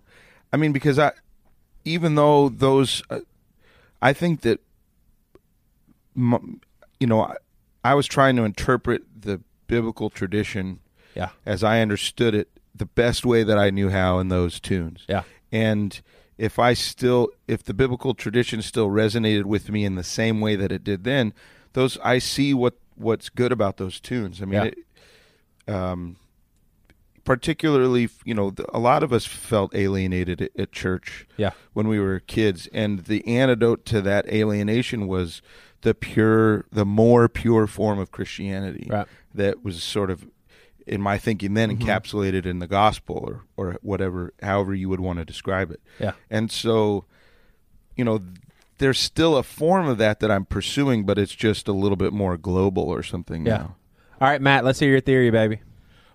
I 0.53 0.57
mean, 0.57 0.73
because 0.73 0.99
I, 0.99 1.13
even 1.85 2.15
though 2.15 2.49
those, 2.49 3.03
uh, 3.11 3.21
I 4.01 4.13
think 4.13 4.43
that, 4.43 4.61
m- 6.17 6.61
you 7.01 7.07
know, 7.07 7.23
I, 7.23 7.37
I 7.85 7.95
was 7.95 8.07
trying 8.07 8.37
to 8.37 8.43
interpret 8.45 9.03
the 9.21 9.41
biblical 9.73 10.11
tradition 10.11 10.81
Yeah, 11.15 11.29
as 11.47 11.63
I 11.63 11.81
understood 11.81 12.35
it 12.35 12.49
the 12.75 12.87
best 12.87 13.25
way 13.25 13.45
that 13.45 13.57
I 13.59 13.71
knew 13.71 13.91
how 13.91 14.19
in 14.19 14.29
those 14.29 14.59
tunes. 14.61 15.05
yeah, 15.09 15.23
And 15.53 16.01
if 16.37 16.59
I 16.59 16.75
still, 16.75 17.29
if 17.47 17.63
the 17.63 17.75
biblical 17.75 18.15
tradition 18.15 18.63
still 18.63 18.89
resonated 18.89 19.45
with 19.45 19.71
me 19.71 19.85
in 19.85 19.95
the 19.95 20.05
same 20.05 20.41
way 20.41 20.57
that 20.57 20.71
it 20.73 20.83
did 20.85 21.05
then, 21.05 21.33
those 21.75 21.99
I 22.03 22.19
see 22.19 22.53
what 22.55 22.75
what's 22.97 23.29
good 23.29 23.53
about 23.53 23.77
those 23.77 24.01
tunes. 24.01 24.43
I 24.43 24.45
mean, 24.45 24.55
Yeah. 24.55 24.65
it, 25.69 25.73
um, 25.73 26.17
particularly, 27.25 28.09
you 28.25 28.35
know, 28.35 28.51
the, 28.51 28.65
a 28.75 28.79
lot 28.81 29.03
of 29.03 29.13
us 29.13 29.27
felt 29.27 29.75
alienated 29.75 30.41
at, 30.43 30.51
at 30.59 30.73
church 30.73 31.27
yeah, 31.37 31.51
when 31.75 31.87
we 31.89 32.01
were 32.01 32.21
kids, 32.21 32.69
and 32.73 33.01
the 33.05 33.27
antidote 33.27 33.85
to 33.87 34.01
that 34.03 34.27
alienation 34.33 35.07
was 35.07 35.43
the 35.83 35.95
pure, 35.95 36.65
the 36.73 36.85
more 36.87 37.29
pure 37.29 37.67
form 37.67 37.99
of 37.99 38.11
Christianity 38.11 38.89
Right. 38.91 39.07
That 39.39 39.65
was 39.65 39.83
sort 39.83 40.11
of, 40.11 40.27
in 40.87 41.01
my 41.01 41.19
thinking, 41.19 41.55
then 41.55 41.71
Mm-hmm. 41.71 41.89
encapsulated 41.89 42.47
in 42.47 42.59
the 42.61 42.67
gospel 42.69 43.17
or 43.27 43.45
or 43.57 43.79
whatever, 43.83 44.33
however 44.43 44.75
you 44.75 44.89
would 44.89 45.01
want 45.01 45.19
to 45.19 45.25
describe 45.25 45.71
it. 45.71 45.81
yeah. 45.99 46.13
And 46.31 46.51
so, 46.53 47.05
you 47.97 48.05
know, 48.05 48.21
there's 48.79 48.99
still 49.01 49.37
a 49.37 49.43
form 49.43 49.89
of 49.89 49.99
that 49.99 50.21
that 50.21 50.31
I'm 50.31 50.45
pursuing, 50.45 51.05
but 51.05 51.19
it's 51.19 51.35
just 51.35 51.67
a 51.67 51.73
little 51.73 51.97
bit 51.97 52.13
more 52.13 52.37
global 52.37 52.85
or 52.85 53.03
something 53.03 53.45
Yeah. 53.45 53.57
now. 53.57 53.77
All 54.21 54.29
right, 54.29 54.41
Matt, 54.41 54.65
let's 54.65 54.79
hear 54.79 54.91
your 54.91 55.01
theory, 55.01 55.31
baby. 55.31 55.61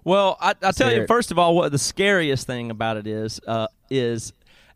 Well, 0.05 0.37
I, 0.41 0.53
I'll 0.63 0.73
tell 0.73 0.91
you 0.93 1.01
it. 1.03 1.07
first 1.07 1.31
of 1.31 1.39
all 1.39 1.55
what 1.55 1.71
the 1.71 1.77
scariest 1.79 2.45
thing 2.47 2.69
about 2.71 2.97
it 2.97 3.07
is 3.07 3.39
uh, 3.47 3.67
is, 3.89 4.33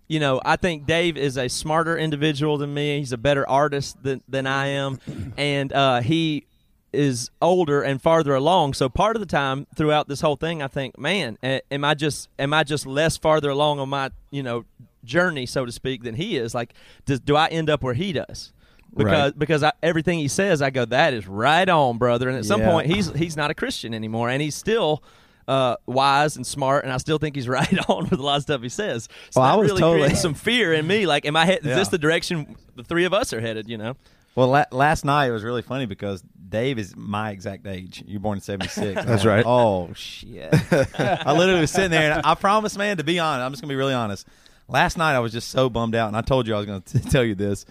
you 0.08 0.20
know, 0.22 0.40
I 0.46 0.56
think 0.56 0.86
Dave 0.86 1.18
is 1.18 1.38
a 1.38 1.50
smarter 1.50 1.98
individual 1.98 2.58
than 2.58 2.74
me. 2.74 3.00
He's 3.00 3.12
a 3.12 3.18
better 3.18 3.48
artist 3.50 4.02
than 4.04 4.22
than 4.30 4.48
I 4.48 4.68
am, 4.68 5.00
and 5.36 5.74
uh, 5.74 6.00
he 6.00 6.47
is 6.94 7.30
older 7.42 7.82
and 7.82 8.02
farther 8.02 8.34
along. 8.34 8.74
So 8.74 8.90
part 8.90 9.16
of 9.16 9.20
the 9.20 9.26
time 9.26 9.68
throughout 9.76 10.08
this 10.08 10.22
whole 10.22 10.36
thing, 10.36 10.62
I 10.62 10.68
think, 10.68 10.98
man, 10.98 11.38
am 11.44 11.84
I 11.84 11.94
just 11.94 12.30
am 12.40 12.54
I 12.54 12.64
just 12.64 12.86
less 12.86 13.18
farther 13.18 13.50
along 13.50 13.80
on 13.80 13.90
my 13.90 14.12
you 14.32 14.44
know 14.44 14.66
journey, 15.04 15.46
so 15.46 15.66
to 15.66 15.72
speak, 15.72 16.04
than 16.04 16.16
he 16.16 16.38
is? 16.38 16.54
Like, 16.56 16.74
does, 17.06 17.20
do 17.20 17.36
I 17.36 17.48
end 17.48 17.70
up 17.70 17.84
where 17.84 17.94
he 17.94 18.14
does? 18.14 18.54
Because 18.96 19.32
Right. 19.32 19.40
because 19.40 19.64
I, 19.64 19.74
everything 19.84 20.18
he 20.20 20.28
says, 20.30 20.62
I 20.62 20.70
go, 20.70 20.86
that 20.86 21.14
is 21.14 21.28
right 21.28 21.68
on, 21.68 21.98
brother. 21.98 22.30
And 22.30 22.38
at 22.38 22.46
some 22.46 22.62
Yeah. 22.62 22.72
point, 22.72 22.88
he's 22.88 23.12
he's 23.14 23.36
not 23.38 23.52
a 23.52 23.54
Christian 23.54 23.94
anymore, 23.94 24.30
and 24.30 24.42
he's 24.42 24.56
still 24.56 25.04
uh, 25.48 25.76
wise 25.86 26.36
and 26.36 26.46
smart, 26.46 26.84
and 26.84 26.92
I 26.92 26.98
still 26.98 27.18
think 27.20 27.36
he's 27.36 27.48
right 27.60 27.78
on 27.90 28.10
with 28.10 28.20
a 28.20 28.24
lot 28.24 28.38
of 28.38 28.42
stuff 28.44 28.62
he 28.62 28.70
says. 28.70 29.08
So 29.30 29.40
Well, 29.42 29.50
I 29.54 29.56
was 29.56 29.70
really 29.70 29.82
totally- 29.82 30.16
some 30.16 30.34
fear 30.34 30.74
in 30.74 30.88
me. 30.88 31.06
Like, 31.06 31.26
am 31.26 31.36
I? 31.36 31.46
Is 31.58 31.60
Yeah. 31.64 31.76
this 31.76 31.90
the 31.90 31.98
direction 31.98 32.56
the 32.76 32.84
three 32.84 33.06
of 33.06 33.14
us 33.14 33.32
are 33.34 33.40
headed? 33.42 33.70
You 33.70 33.78
know? 33.78 33.96
Well, 34.38 34.50
la- 34.50 34.66
last 34.72 35.04
night 35.04 35.26
it 35.26 35.32
was 35.32 35.44
really 35.44 35.64
funny 35.64 35.88
because 35.88 36.22
Dave 36.22 36.78
is 36.78 36.96
my 36.96 37.32
exact 37.32 37.66
age. 37.66 38.04
You're 38.06 38.20
born 38.20 38.38
in 38.38 38.42
'76. 38.42 39.04
That's 39.06 39.26
right. 39.26 39.44
Oh 39.44 39.92
shit! 39.96 40.54
I 40.72 41.34
literally 41.36 41.62
was 41.62 41.72
sitting 41.72 41.90
there, 41.90 42.12
and 42.12 42.22
I 42.24 42.36
promise, 42.36 42.78
man, 42.78 42.98
to 42.98 43.04
be 43.04 43.18
honest, 43.18 43.44
I'm 43.44 43.52
just 43.52 43.64
gonna 43.64 43.72
be 43.72 43.76
really 43.76 43.96
honest. 43.96 44.28
Last 44.68 44.96
night 44.96 45.16
I 45.16 45.20
was 45.22 45.32
just 45.32 45.50
so 45.50 45.72
bummed 45.72 45.96
out, 45.96 46.10
and 46.10 46.16
I 46.16 46.22
told 46.22 46.48
you 46.48 46.54
I 46.54 46.58
was 46.58 46.68
gonna 46.68 46.82
t- 46.86 47.00
tell 47.00 47.24
you 47.24 47.34
this. 47.34 47.66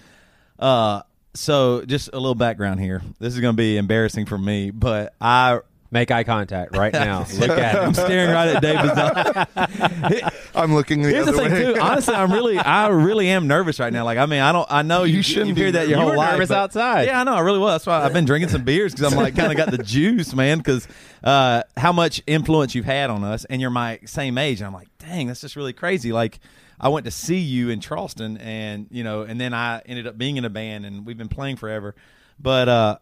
Uh, 0.58 1.02
so 1.34 1.84
just 1.84 2.10
a 2.12 2.18
little 2.18 2.34
background 2.34 2.80
here. 2.80 3.00
This 3.20 3.32
is 3.34 3.40
gonna 3.40 3.52
be 3.52 3.76
embarrassing 3.76 4.26
for 4.26 4.36
me, 4.36 4.72
but 4.72 5.14
I 5.20 5.60
Make 5.96 6.10
eye 6.10 6.24
contact 6.24 6.76
right 6.76 6.92
now. 7.08 7.24
Look 7.38 7.48
at 7.48 7.74
him. 7.74 7.82
I'm 7.84 7.94
staring 7.94 8.30
right 8.30 8.48
at 8.48 8.60
David. 8.60 10.30
I'm 10.54 10.74
looking 10.74 11.00
the 11.00 11.08
Here's 11.08 11.24
the 11.24 11.32
thing, 11.32 11.50
way. 11.50 11.72
too. 11.74 11.80
Honestly, 11.80 12.14
I'm 12.14 12.30
really, 12.30 12.58
I 12.58 12.88
really 12.88 13.28
am 13.28 13.46
nervous 13.46 13.80
right 13.80 13.90
now. 13.90 14.04
Like, 14.04 14.18
I 14.18 14.26
mean, 14.26 14.40
I 14.42 14.52
don't, 14.52 14.66
I 14.70 14.82
know 14.82 15.04
you, 15.04 15.16
You 15.16 15.22
shouldn't 15.22 15.56
heard 15.56 15.64
be 15.66 15.70
that 15.70 15.88
your 15.88 15.96
You 15.98 16.02
whole 16.02 16.10
were 16.10 16.16
life. 16.18 16.32
nervous 16.32 16.48
but- 16.50 16.58
outside. 16.58 17.06
Yeah, 17.06 17.18
I 17.20 17.24
know. 17.24 17.32
I 17.34 17.40
really 17.40 17.58
was. 17.60 17.72
That's 17.76 17.86
why 17.86 18.02
I've 18.04 18.12
been 18.12 18.26
drinking 18.26 18.50
some 18.50 18.62
beers 18.62 18.92
because 18.94 19.10
I'm 19.10 19.18
like 19.18 19.34
kind 19.34 19.50
of 19.50 19.56
got 19.56 19.70
the 19.70 19.82
juice, 19.82 20.34
man. 20.34 20.58
Because 20.58 20.86
uh, 21.24 21.62
how 21.78 21.92
much 21.92 22.22
influence 22.26 22.74
you've 22.74 22.84
had 22.84 23.08
on 23.08 23.24
us, 23.24 23.46
and 23.46 23.62
you're 23.62 23.70
my 23.70 23.98
same 24.04 24.36
age. 24.36 24.60
And 24.60 24.66
I'm 24.66 24.74
like, 24.74 24.88
dang, 24.98 25.28
that's 25.28 25.40
just 25.40 25.56
really 25.56 25.72
crazy. 25.72 26.12
Like, 26.12 26.40
I 26.78 26.90
went 26.90 27.06
to 27.06 27.10
see 27.10 27.38
you 27.38 27.70
in 27.70 27.80
Charleston, 27.80 28.36
and 28.36 28.86
you 28.90 29.02
know, 29.02 29.22
and 29.22 29.40
then 29.40 29.54
I 29.54 29.80
ended 29.86 30.06
up 30.06 30.18
being 30.18 30.36
in 30.36 30.44
a 30.44 30.50
band, 30.50 30.84
and 30.84 31.06
we've 31.06 31.16
been 31.18 31.28
playing 31.28 31.56
forever. 31.56 31.94
But 32.38 32.68
uh, 32.68 32.98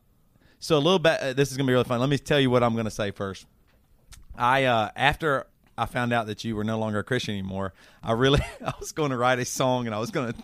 so 0.65 0.77
a 0.77 0.79
little 0.79 0.99
bit. 0.99 1.21
Uh, 1.21 1.33
this 1.35 1.51
is 1.51 1.59
gonna 1.59 1.67
be 1.67 1.75
really 1.75 1.85
fun. 1.85 2.01
Let 2.01 2.09
me 2.09 2.17
tell 2.17 2.41
you 2.41 2.49
what 2.49 2.63
I'm 2.63 2.75
gonna 2.75 2.91
say 2.91 3.11
first. 3.11 3.47
I 4.37 4.65
uh, 4.65 4.89
after 4.97 5.47
I 5.77 5.85
found 5.85 6.15
out 6.15 6.27
that 6.29 6.43
you 6.43 6.57
were 6.57 6.65
no 6.65 6.79
longer 6.79 7.01
a 7.01 7.05
Christian 7.05 7.35
anymore, 7.35 7.75
I 8.03 8.13
really 8.13 8.41
I 8.65 8.73
was 8.81 8.93
going 8.93 9.11
to 9.11 9.17
write 9.19 9.39
a 9.39 9.45
song 9.45 9.87
and 9.87 9.95
I 9.95 9.99
was 9.99 10.11
going 10.11 10.33
to 10.33 10.43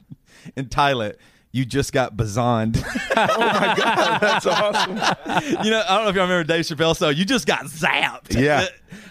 entitle 0.59 1.01
it 1.01 1.18
"You 1.53 1.64
Just 1.64 1.95
Got 1.95 2.16
Bazoned." 2.16 2.85
Oh 3.16 3.39
my 3.39 3.75
god, 3.77 4.21
that's 4.21 4.47
awesome. 4.47 4.97
you 5.64 5.71
know, 5.71 5.83
I 5.87 5.97
don't 5.97 6.05
know 6.05 6.09
if 6.11 6.14
y'all 6.16 6.25
remember 6.25 6.45
Dave 6.45 6.64
Chappelle. 6.64 6.97
So 6.97 7.09
you 7.11 7.25
just 7.25 7.47
got 7.47 7.64
zapped. 7.64 8.39
Yeah. 8.39 8.66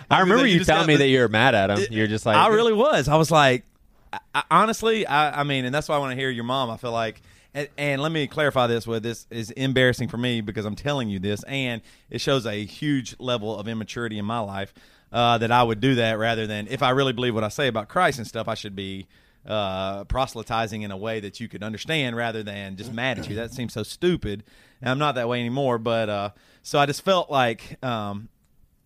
I 0.09 0.21
remember 0.21 0.43
that 0.43 0.49
you, 0.49 0.63
telling 0.63 0.87
me 0.87 0.95
the- 0.95 1.03
that 1.03 1.09
you 1.09 1.19
were 1.19 1.27
mad 1.27 1.53
at 1.53 1.69
him. 1.69 1.85
You're 1.91 2.07
just 2.07 2.25
like, 2.25 2.35
I 2.37 2.47
really 2.47 2.73
was. 2.73 3.07
I 3.07 3.17
was 3.17 3.29
like, 3.29 3.65
I, 4.13 4.19
I, 4.33 4.43
honestly, 4.49 5.05
I, 5.05 5.41
I 5.41 5.43
mean, 5.43 5.65
and 5.65 5.75
that's 5.75 5.89
why 5.89 5.95
I 5.95 5.99
want 5.99 6.11
to 6.11 6.15
hear 6.15 6.29
your 6.29 6.43
mom. 6.43 6.71
I 6.71 6.77
feel 6.77 6.91
like, 6.91 7.21
and, 7.53 7.67
and 7.77 8.01
let 8.01 8.11
me 8.11 8.27
clarify 8.27 8.67
this: 8.67 8.85
with 8.85 9.03
this 9.03 9.27
is 9.29 9.51
embarrassing 9.51 10.07
for 10.07 10.17
me 10.17 10.41
because 10.41 10.65
I'm 10.65 10.75
telling 10.75 11.09
you 11.09 11.19
this, 11.19 11.43
and 11.43 11.81
it 12.09 12.21
shows 12.21 12.45
a 12.45 12.65
huge 12.65 13.15
level 13.19 13.57
of 13.57 13.67
immaturity 13.67 14.17
in 14.17 14.25
my 14.25 14.39
life 14.39 14.73
uh, 15.11 15.37
that 15.39 15.51
I 15.51 15.63
would 15.63 15.79
do 15.79 15.95
that 15.95 16.17
rather 16.17 16.47
than 16.47 16.67
if 16.69 16.83
I 16.83 16.91
really 16.91 17.13
believe 17.13 17.35
what 17.35 17.43
I 17.43 17.49
say 17.49 17.67
about 17.67 17.89
Christ 17.89 18.19
and 18.19 18.27
stuff, 18.27 18.47
I 18.47 18.55
should 18.55 18.75
be 18.75 19.07
uh, 19.45 20.03
proselytizing 20.05 20.81
in 20.81 20.91
a 20.91 20.97
way 20.97 21.19
that 21.19 21.39
you 21.39 21.47
could 21.47 21.63
understand 21.63 22.15
rather 22.15 22.43
than 22.43 22.75
just 22.75 22.93
mad 22.93 23.19
at 23.19 23.29
you. 23.29 23.35
That 23.35 23.53
seems 23.53 23.73
so 23.73 23.83
stupid, 23.83 24.43
and 24.81 24.89
I'm 24.89 24.99
not 24.99 25.15
that 25.15 25.27
way 25.27 25.39
anymore. 25.39 25.77
But 25.77 26.09
uh, 26.09 26.29
so 26.61 26.79
I 26.79 26.85
just 26.85 27.03
felt 27.03 27.31
like, 27.31 27.83
um, 27.83 28.29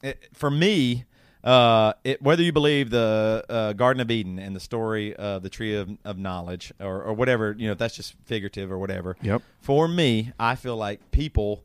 it, 0.01 0.29
for 0.33 0.49
me, 0.49 1.05
uh, 1.43 1.93
it, 2.03 2.21
whether 2.21 2.41
you 2.41 2.51
believe 2.51 2.89
the 2.89 3.43
uh, 3.49 3.73
Garden 3.73 4.01
of 4.01 4.09
Eden 4.09 4.39
and 4.39 4.55
the 4.55 4.59
story 4.59 5.15
of 5.15 5.43
the 5.43 5.49
tree 5.49 5.75
of, 5.75 5.89
of 6.05 6.17
knowledge 6.17 6.71
or, 6.79 7.03
or 7.03 7.13
whatever, 7.13 7.55
you 7.57 7.67
know, 7.67 7.73
if 7.73 7.77
that's 7.77 7.95
just 7.95 8.15
figurative 8.25 8.71
or 8.71 8.77
whatever. 8.77 9.17
Yep. 9.21 9.41
For 9.59 9.87
me, 9.87 10.31
I 10.39 10.55
feel 10.55 10.77
like 10.77 11.11
people 11.11 11.63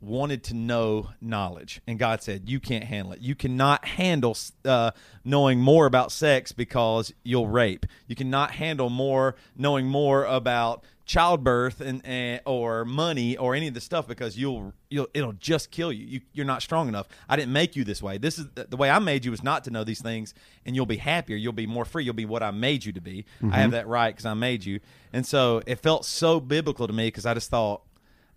wanted 0.00 0.44
to 0.44 0.54
know 0.54 1.10
knowledge, 1.20 1.80
and 1.86 1.98
God 1.98 2.22
said, 2.22 2.48
"You 2.48 2.60
can't 2.60 2.84
handle 2.84 3.12
it. 3.12 3.20
You 3.20 3.34
cannot 3.34 3.84
handle 3.84 4.36
uh, 4.64 4.92
knowing 5.24 5.60
more 5.60 5.86
about 5.86 6.12
sex 6.12 6.52
because 6.52 7.12
you'll 7.24 7.48
rape. 7.48 7.84
You 8.06 8.14
cannot 8.14 8.52
handle 8.52 8.90
more 8.90 9.34
knowing 9.56 9.86
more 9.86 10.24
about." 10.24 10.84
Childbirth 11.08 11.80
and, 11.80 12.04
and 12.04 12.40
or 12.44 12.84
money 12.84 13.34
or 13.36 13.54
any 13.54 13.66
of 13.66 13.72
the 13.72 13.80
stuff 13.80 14.06
because 14.06 14.36
you'll 14.36 14.74
you'll 14.90 15.08
it'll 15.14 15.32
just 15.32 15.70
kill 15.70 15.90
you. 15.90 16.04
you 16.06 16.20
you're 16.34 16.46
not 16.46 16.62
strong 16.62 16.86
enough. 16.86 17.08
I 17.28 17.34
didn't 17.34 17.52
make 17.52 17.74
you 17.74 17.82
this 17.82 18.02
way. 18.02 18.18
This 18.18 18.38
is 18.38 18.46
the 18.54 18.76
way 18.76 18.90
i 18.90 18.98
made 18.98 19.24
you 19.24 19.30
was 19.30 19.42
not 19.42 19.64
to 19.64 19.70
know 19.70 19.84
these 19.84 20.02
things 20.02 20.34
and 20.66 20.76
you'll 20.76 20.86
be 20.86 20.98
happier. 20.98 21.36
You'll 21.36 21.54
be 21.54 21.66
more 21.66 21.86
free. 21.86 22.04
You'll 22.04 22.14
be 22.14 22.26
what 22.26 22.42
i 22.42 22.50
made 22.50 22.84
you 22.84 22.92
to 22.92 23.00
be. 23.00 23.24
I 23.42 23.56
have 23.60 23.70
that 23.72 23.88
right 23.88 24.10
because 24.10 24.26
i 24.26 24.34
made 24.34 24.64
you. 24.64 24.80
And 25.12 25.26
so 25.26 25.62
it 25.66 25.76
felt 25.76 26.04
so 26.04 26.38
biblical 26.40 26.86
to 26.86 26.92
me 26.92 27.06
because 27.06 27.26
i 27.26 27.34
just 27.34 27.50
thought 27.50 27.82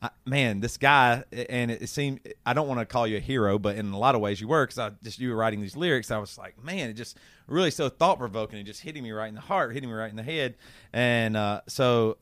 I, 0.04 0.10
man, 0.26 0.62
this 0.62 0.78
guy, 0.78 1.24
and 1.32 1.70
it, 1.70 1.84
it 1.84 1.88
seemed 1.88 2.22
I 2.44 2.54
don't 2.54 2.68
want 2.68 2.80
to 2.80 2.88
call 2.88 3.06
you 3.06 3.18
a 3.18 3.20
hero, 3.20 3.60
but 3.60 3.76
in 3.76 3.92
a 3.92 4.00
lot 4.00 4.16
of 4.16 4.22
ways 4.22 4.42
you 4.42 4.48
were 4.48 4.66
because 4.66 4.80
I 4.80 4.92
just 5.04 5.20
you 5.20 5.30
were 5.30 5.36
writing 5.36 5.62
these 5.62 5.76
lyrics. 5.76 6.10
I 6.10 6.18
was 6.18 6.40
like, 6.40 6.64
man, 6.64 6.90
it 6.90 6.94
just 6.94 7.18
really 7.46 7.70
so 7.70 7.88
thought 7.88 8.18
provoking. 8.18 8.58
It 8.58 8.64
just 8.64 8.82
hitting 8.82 9.04
me 9.04 9.12
right 9.12 9.28
in 9.28 9.36
the 9.36 9.42
heart, 9.42 9.74
hitting 9.74 9.90
me 9.90 9.96
right 9.96 10.10
in 10.10 10.16
the 10.16 10.24
head, 10.24 10.56
and 10.92 11.38
uh, 11.38 11.62
so 11.68 12.18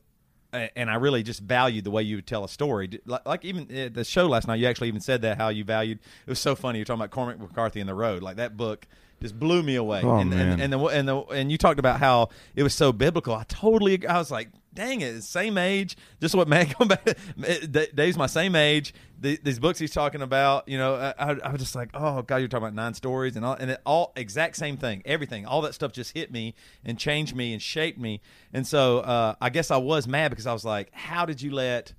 and 0.52 0.90
I 0.90 0.96
really 0.96 1.22
just 1.22 1.40
valued 1.40 1.84
the 1.84 1.90
way 1.90 2.02
you 2.02 2.16
would 2.16 2.26
tell 2.26 2.44
a 2.44 2.48
story. 2.48 3.00
Like, 3.06 3.26
like 3.26 3.44
even 3.44 3.68
eh, 3.70 3.88
the 3.88 4.04
show 4.04 4.26
last 4.26 4.48
night, 4.48 4.56
you 4.56 4.66
actually 4.66 4.88
even 4.88 5.00
said 5.00 5.22
that 5.22 5.38
how 5.38 5.48
you 5.48 5.64
valued. 5.64 5.98
It 6.26 6.30
was 6.30 6.38
so 6.38 6.54
funny. 6.54 6.78
You're 6.78 6.84
talking 6.84 7.00
about 7.00 7.10
Cormac 7.10 7.38
McCarthy 7.38 7.80
and 7.80 7.88
the 7.88 7.94
Road. 7.94 8.22
Like 8.22 8.36
that 8.36 8.56
book 8.56 8.86
just 9.20 9.38
blew 9.38 9.62
me 9.62 9.76
away. 9.76 10.00
Oh, 10.02 10.16
and, 10.16 10.30
man. 10.30 10.52
and 10.52 10.62
and 10.62 10.72
the 10.72 10.78
and 10.86 11.08
the 11.08 11.16
and 11.26 11.52
you 11.52 11.58
talked 11.58 11.78
about 11.78 12.00
how 12.00 12.30
it 12.54 12.62
was 12.62 12.74
so 12.74 12.92
biblical. 12.92 13.34
I 13.34 13.44
totally. 13.44 14.06
I 14.06 14.18
was 14.18 14.30
like, 14.30 14.48
dang 14.72 15.00
it, 15.00 15.22
same 15.22 15.58
age. 15.58 15.96
Just 16.20 16.34
what 16.34 16.48
Matt 16.48 16.74
come 16.78 16.88
back. 16.88 17.04
D- 17.38 17.86
Dave's 17.94 18.16
my 18.16 18.26
same 18.26 18.54
age. 18.54 18.94
The, 19.20 19.38
these 19.42 19.58
books 19.58 19.78
he's 19.78 19.92
talking 19.92 20.22
about, 20.22 20.66
you 20.68 20.78
know, 20.78 20.94
I, 20.94 21.12
I, 21.18 21.30
I 21.44 21.52
was 21.52 21.60
just 21.60 21.74
like, 21.74 21.90
oh 21.94 22.22
god, 22.22 22.36
you're 22.36 22.48
talking 22.48 22.64
about 22.64 22.74
nine 22.74 22.94
stories 22.94 23.36
and 23.36 23.44
all, 23.44 23.54
and 23.54 23.70
it 23.72 23.80
all 23.84 24.12
exact 24.16 24.56
same 24.56 24.76
thing. 24.76 25.02
Everything, 25.04 25.44
all 25.46 25.60
that 25.62 25.74
stuff 25.74 25.92
just 25.92 26.16
hit 26.16 26.30
me 26.32 26.54
and 26.84 26.98
changed 26.98 27.34
me 27.36 27.52
and 27.52 27.60
shaped 27.60 27.98
me. 27.98 28.20
And 28.52 28.66
so 28.66 29.00
uh, 29.00 29.34
I 29.40 29.50
guess 29.50 29.70
I 29.70 29.76
was 29.76 30.06
mad 30.08 30.30
because 30.30 30.46
I 30.46 30.52
was 30.52 30.64
like, 30.64 30.88
how 30.92 31.26
did 31.26 31.42
you 31.42 31.50
let 31.52 31.92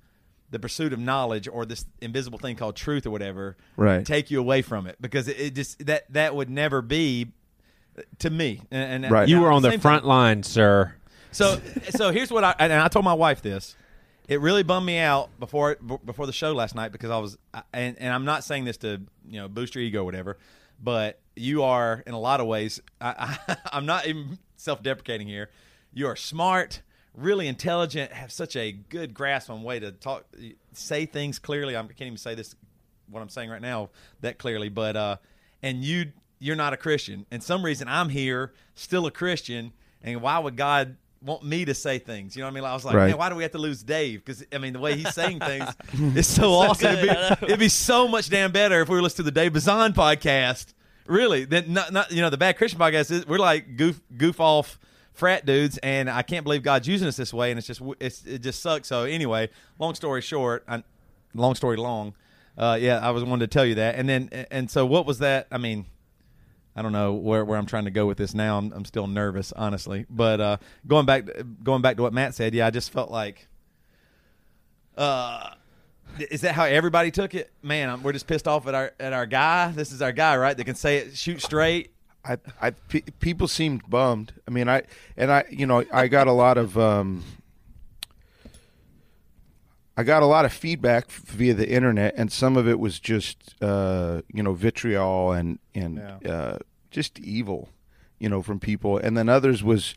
the 0.50 0.58
pursuit 0.58 0.92
of 0.92 0.98
knowledge 0.98 1.48
or 1.48 1.64
this 1.64 1.86
invisible 2.00 2.38
thing 2.38 2.56
called 2.56 2.76
truth 2.76 3.06
or 3.06 3.10
whatever 3.10 3.56
Right. 3.76 4.04
take 4.04 4.30
you 4.30 4.38
away 4.38 4.60
from 4.62 4.86
it 4.86 4.96
because 5.00 5.26
it, 5.28 5.40
it 5.40 5.54
just 5.54 5.86
that 5.86 6.12
that 6.12 6.34
would 6.36 6.50
never 6.50 6.82
be 6.82 7.28
to 8.18 8.28
me 8.30 8.60
and, 8.70 9.04
and 9.04 9.12
Right. 9.12 9.28
you 9.28 9.40
were 9.40 9.50
on 9.50 9.62
the 9.62 9.70
same 9.70 9.80
front 9.80 10.02
time- 10.02 10.08
line, 10.08 10.42
sir. 10.42 10.94
So 11.32 11.60
so 11.90 12.10
here's 12.12 12.30
what 12.30 12.44
I 12.44 12.54
and 12.58 12.72
I 12.72 12.88
told 12.88 13.04
my 13.04 13.14
wife 13.14 13.42
this. 13.42 13.76
It 14.28 14.40
really 14.40 14.62
bummed 14.62 14.86
me 14.86 14.98
out 14.98 15.30
before 15.40 15.76
before 15.76 16.26
the 16.26 16.32
show 16.32 16.52
last 16.52 16.74
night 16.74 16.92
because 16.92 17.10
I 17.10 17.18
was 17.18 17.36
and 17.72 17.98
and 17.98 18.12
I'm 18.12 18.24
not 18.24 18.44
saying 18.44 18.64
this 18.64 18.76
to 18.78 19.02
you 19.26 19.40
know 19.40 19.48
boost 19.48 19.74
your 19.74 19.82
ego 19.82 20.02
or 20.02 20.04
whatever, 20.04 20.38
but 20.80 21.20
you 21.34 21.62
are 21.62 22.02
in 22.06 22.14
a 22.14 22.20
lot 22.20 22.40
of 22.40 22.46
ways. 22.46 22.80
I, 23.00 23.36
I, 23.48 23.56
I'm 23.72 23.86
not 23.86 24.06
even 24.06 24.38
self 24.56 24.82
deprecating 24.82 25.26
here. 25.26 25.50
You 25.92 26.06
are 26.06 26.16
smart, 26.16 26.82
really 27.14 27.48
intelligent, 27.48 28.12
have 28.12 28.32
such 28.32 28.56
a 28.56 28.72
good 28.72 29.12
grasp 29.12 29.50
on 29.50 29.62
way 29.62 29.80
to 29.80 29.92
talk, 29.92 30.24
say 30.72 31.06
things 31.06 31.38
clearly. 31.38 31.76
I 31.76 31.80
can't 31.82 32.02
even 32.02 32.16
say 32.16 32.34
this 32.34 32.54
what 33.10 33.20
I'm 33.20 33.28
saying 33.28 33.50
right 33.50 33.60
now 33.60 33.90
that 34.20 34.38
clearly, 34.38 34.68
but 34.68 34.96
uh, 34.96 35.16
and 35.62 35.84
you 35.84 36.12
you're 36.38 36.56
not 36.56 36.72
a 36.72 36.76
Christian, 36.76 37.26
and 37.30 37.42
some 37.42 37.64
reason 37.64 37.88
I'm 37.88 38.08
here 38.08 38.52
still 38.74 39.06
a 39.06 39.10
Christian, 39.10 39.72
and 40.02 40.20
why 40.20 40.38
would 40.38 40.56
God 40.56 40.96
want 41.24 41.42
me 41.44 41.64
to 41.64 41.74
say 41.74 41.98
things? 41.98 42.34
You 42.36 42.42
know 42.42 42.46
what 42.46 42.52
I 42.52 42.54
mean? 42.54 42.64
I 42.64 42.74
was 42.74 42.84
like, 42.84 42.94
Right. 42.94 43.08
man, 43.08 43.18
why 43.18 43.28
do 43.28 43.34
we 43.36 43.42
have 43.42 43.52
to 43.52 43.58
lose 43.58 43.82
Dave? 43.82 44.24
Because 44.24 44.44
I 44.52 44.58
mean, 44.58 44.72
the 44.72 44.78
way 44.80 44.96
he's 44.96 45.14
saying 45.14 45.40
things 45.40 45.68
is 46.16 46.26
so 46.26 46.50
awesome. 46.52 46.94
good, 46.94 47.08
It'd, 47.08 47.40
be, 47.40 47.46
it'd 47.46 47.58
be 47.60 47.68
so 47.68 48.08
much 48.08 48.28
damn 48.28 48.52
better 48.52 48.80
if 48.82 48.88
we 48.88 48.96
were 48.96 49.02
listening 49.02 49.24
to 49.26 49.30
the 49.30 49.40
Dave 49.40 49.52
Bazan 49.52 49.92
podcast. 49.92 50.74
Really, 51.06 51.44
then 51.44 51.72
not 51.72 51.92
not 51.92 52.12
you 52.12 52.20
know 52.20 52.30
the 52.30 52.36
Bad 52.38 52.56
Christian 52.56 52.78
podcast 52.78 53.10
is 53.10 53.26
we're 53.26 53.38
like 53.38 53.76
goof 53.76 54.00
goof 54.16 54.40
off 54.40 54.78
frat 55.12 55.44
dudes, 55.44 55.76
and 55.78 56.08
I 56.08 56.22
can't 56.22 56.44
believe 56.44 56.62
God's 56.62 56.86
using 56.86 57.08
us 57.08 57.16
this 57.16 57.34
way, 57.34 57.50
and 57.50 57.58
it's 57.58 57.66
just 57.66 57.82
it's 58.00 58.24
it 58.24 58.38
just 58.38 58.62
sucks. 58.62 58.88
So 58.88 59.02
anyway, 59.02 59.50
long 59.78 59.94
story 59.96 60.20
short, 60.22 60.64
I, 60.68 60.84
long 61.34 61.54
story 61.56 61.76
long, 61.76 62.14
uh, 62.56 62.78
yeah, 62.80 62.98
I 63.00 63.10
was 63.10 63.24
wanted 63.24 63.50
to 63.50 63.54
tell 63.54 63.66
you 63.66 63.74
that, 63.74 63.96
and 63.96 64.08
then 64.08 64.28
and 64.50 64.70
so 64.70 64.86
what 64.86 65.04
was 65.04 65.18
that? 65.18 65.48
I 65.50 65.58
mean, 65.58 65.86
I 66.74 66.82
don't 66.82 66.92
know 66.92 67.12
where, 67.12 67.44
where 67.44 67.58
I'm 67.58 67.66
trying 67.66 67.84
to 67.84 67.90
go 67.90 68.06
with 68.06 68.18
this 68.18 68.34
now. 68.34 68.58
I'm, 68.58 68.72
I'm 68.72 68.84
still 68.84 69.06
nervous, 69.06 69.52
honestly. 69.52 70.06
But 70.08 70.40
uh, 70.40 70.56
going 70.86 71.06
back 71.06 71.28
going 71.62 71.82
back 71.82 71.96
to 71.96 72.02
what 72.02 72.12
Matt 72.12 72.34
said, 72.34 72.54
yeah, 72.54 72.66
I 72.66 72.70
just 72.70 72.90
felt 72.90 73.10
like, 73.10 73.46
uh, 74.96 75.50
is 76.30 76.42
that 76.42 76.54
how 76.54 76.64
everybody 76.64 77.10
took 77.10 77.34
it? 77.34 77.50
Man, 77.62 77.90
I'm, 77.90 78.02
we're 78.02 78.12
just 78.12 78.26
pissed 78.26 78.48
off 78.48 78.66
at 78.66 78.74
our 78.74 78.92
at 78.98 79.12
our 79.12 79.26
guy. 79.26 79.70
This 79.72 79.92
is 79.92 80.00
our 80.00 80.12
guy, 80.12 80.36
right? 80.36 80.56
That 80.56 80.64
can 80.64 80.74
say 80.74 80.98
it, 80.98 81.16
shoot 81.16 81.42
straight. 81.42 81.90
I, 82.24 82.38
I, 82.60 82.70
pe- 82.70 83.02
people 83.18 83.48
seemed 83.48 83.88
bummed. 83.90 84.32
I 84.46 84.52
mean, 84.52 84.68
I 84.68 84.82
and 85.16 85.30
I, 85.32 85.44
you 85.50 85.66
know, 85.66 85.84
I 85.92 86.06
got 86.06 86.28
a 86.28 86.32
lot 86.32 86.56
of, 86.56 86.78
um, 86.78 87.24
I 89.96 90.04
got 90.04 90.22
a 90.22 90.26
lot 90.26 90.44
of 90.44 90.52
feedback 90.52 91.10
via 91.10 91.52
the 91.52 91.68
internet, 91.68 92.14
and 92.16 92.32
some 92.32 92.56
of 92.56 92.66
it 92.66 92.78
was 92.78 92.98
just, 92.98 93.54
uh, 93.60 94.22
you 94.32 94.42
know, 94.42 94.54
vitriol 94.54 95.32
and 95.32 95.58
and 95.74 95.98
uh, 96.26 96.58
just 96.90 97.18
evil, 97.18 97.68
you 98.18 98.28
know, 98.28 98.42
from 98.42 98.58
people, 98.58 98.96
and 98.96 99.16
then 99.16 99.28
others 99.28 99.62
was 99.62 99.94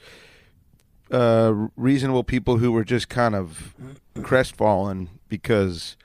uh, 1.11 1.53
reasonable 1.77 2.23
people 2.23 2.57
who 2.57 2.71
were 2.71 2.83
just 2.83 3.07
kind 3.07 3.35
of 3.35 3.73
crestfallen 4.21 5.09
because, 5.29 5.95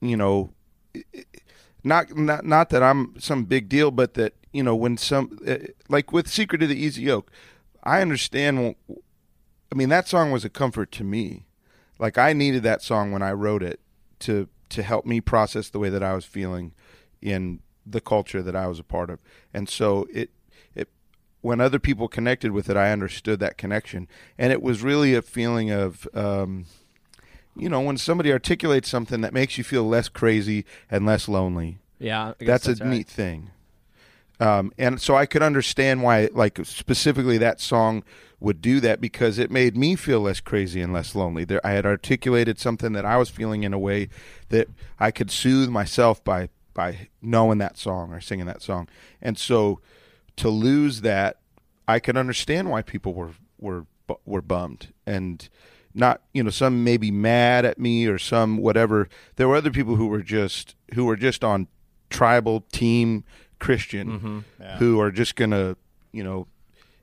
you 0.00 0.16
know, 0.16 0.52
not 1.82 2.14
not 2.14 2.44
not 2.44 2.68
that 2.70 2.82
I'm 2.82 3.18
some 3.18 3.44
big 3.44 3.68
deal, 3.68 3.90
but 3.90 4.14
that 4.14 4.34
you 4.52 4.62
know 4.62 4.76
when 4.76 4.98
some 4.98 5.38
uh, 5.46 5.56
like 5.88 6.12
with 6.12 6.28
Secret 6.28 6.62
of 6.62 6.68
the 6.68 6.76
Easy 6.76 7.02
Yoke, 7.02 7.30
I 7.82 8.02
understand. 8.02 8.74
I 9.72 9.76
mean 9.76 9.88
that 9.88 10.08
song 10.08 10.30
was 10.30 10.44
a 10.44 10.50
comfort 10.50 10.90
to 10.92 11.04
me. 11.04 11.46
Like 12.00 12.18
I 12.18 12.32
needed 12.32 12.62
that 12.64 12.82
song 12.82 13.12
when 13.12 13.22
I 13.22 13.32
wrote 13.32 13.62
it 13.62 13.78
to 14.20 14.48
to 14.70 14.82
help 14.82 15.04
me 15.04 15.20
process 15.20 15.68
the 15.68 15.78
way 15.78 15.90
that 15.90 16.02
I 16.02 16.14
was 16.14 16.24
feeling 16.24 16.72
in 17.20 17.60
the 17.86 18.00
culture 18.00 18.42
that 18.42 18.56
I 18.56 18.66
was 18.66 18.78
a 18.78 18.84
part 18.84 19.10
of, 19.10 19.20
and 19.54 19.68
so 19.68 20.08
it 20.12 20.30
it 20.74 20.88
when 21.42 21.60
other 21.60 21.78
people 21.78 22.08
connected 22.08 22.52
with 22.52 22.70
it, 22.70 22.76
I 22.76 22.90
understood 22.90 23.38
that 23.40 23.58
connection, 23.58 24.08
and 24.38 24.52
it 24.52 24.62
was 24.62 24.82
really 24.82 25.14
a 25.14 25.22
feeling 25.22 25.70
of. 25.70 26.08
Um, 26.14 26.66
you 27.56 27.68
know, 27.68 27.80
when 27.80 27.98
somebody 27.98 28.32
articulates 28.32 28.88
something 28.88 29.22
that 29.22 29.34
makes 29.34 29.58
you 29.58 29.64
feel 29.64 29.82
less 29.82 30.08
crazy 30.08 30.64
and 30.88 31.04
less 31.04 31.28
lonely, 31.28 31.78
Yeah, 31.98 32.32
guess 32.38 32.62
that's, 32.62 32.80
a 32.80 32.84
right. 32.84 32.90
neat 32.90 33.08
thing. 33.08 33.50
Um, 34.38 34.72
and 34.78 35.00
so 35.00 35.16
I 35.16 35.26
could 35.26 35.42
understand 35.42 36.02
why, 36.02 36.28
like 36.32 36.64
specifically, 36.64 37.38
that 37.38 37.60
song 37.60 38.04
would 38.40 38.62
do 38.62 38.80
that 38.80 39.00
because 39.00 39.38
it 39.38 39.50
made 39.50 39.76
me 39.76 39.94
feel 39.94 40.20
less 40.20 40.40
crazy 40.40 40.80
and 40.80 40.92
less 40.92 41.14
lonely. 41.14 41.44
There, 41.44 41.64
I 41.64 41.72
had 41.72 41.84
articulated 41.84 42.58
something 42.58 42.92
that 42.94 43.04
I 43.04 43.18
was 43.18 43.28
feeling 43.28 43.62
in 43.62 43.74
a 43.74 43.78
way 43.78 44.08
that 44.48 44.68
I 44.98 45.10
could 45.10 45.30
soothe 45.30 45.68
myself 45.68 46.24
by 46.24 46.48
by 46.72 47.08
knowing 47.20 47.58
that 47.58 47.76
song 47.76 48.12
or 48.12 48.20
singing 48.20 48.46
that 48.46 48.62
song. 48.62 48.88
And 49.20 49.36
so, 49.36 49.80
to 50.36 50.48
lose 50.48 51.02
that, 51.02 51.38
I 51.86 51.98
could 51.98 52.16
understand 52.16 52.70
why 52.70 52.82
people 52.82 53.12
were 53.12 53.32
were 53.58 53.86
were 54.24 54.42
bummed 54.42 54.92
and 55.06 55.48
not 55.94 56.22
you 56.32 56.42
know 56.42 56.50
some 56.50 56.82
maybe 56.84 57.10
mad 57.10 57.64
at 57.64 57.78
me 57.78 58.06
or 58.06 58.18
some 58.18 58.56
whatever 58.56 59.08
there 59.36 59.48
were 59.48 59.56
other 59.56 59.70
people 59.70 59.96
who 59.96 60.06
were 60.06 60.22
just 60.22 60.74
who 60.94 61.04
were 61.04 61.16
just 61.16 61.44
on 61.44 61.68
tribal 62.08 62.64
team 62.72 63.24
christian 63.58 64.44
mm-hmm. 64.58 64.76
who 64.78 65.00
are 65.00 65.10
just 65.10 65.36
gonna 65.36 65.76
you 66.12 66.24
know 66.24 66.46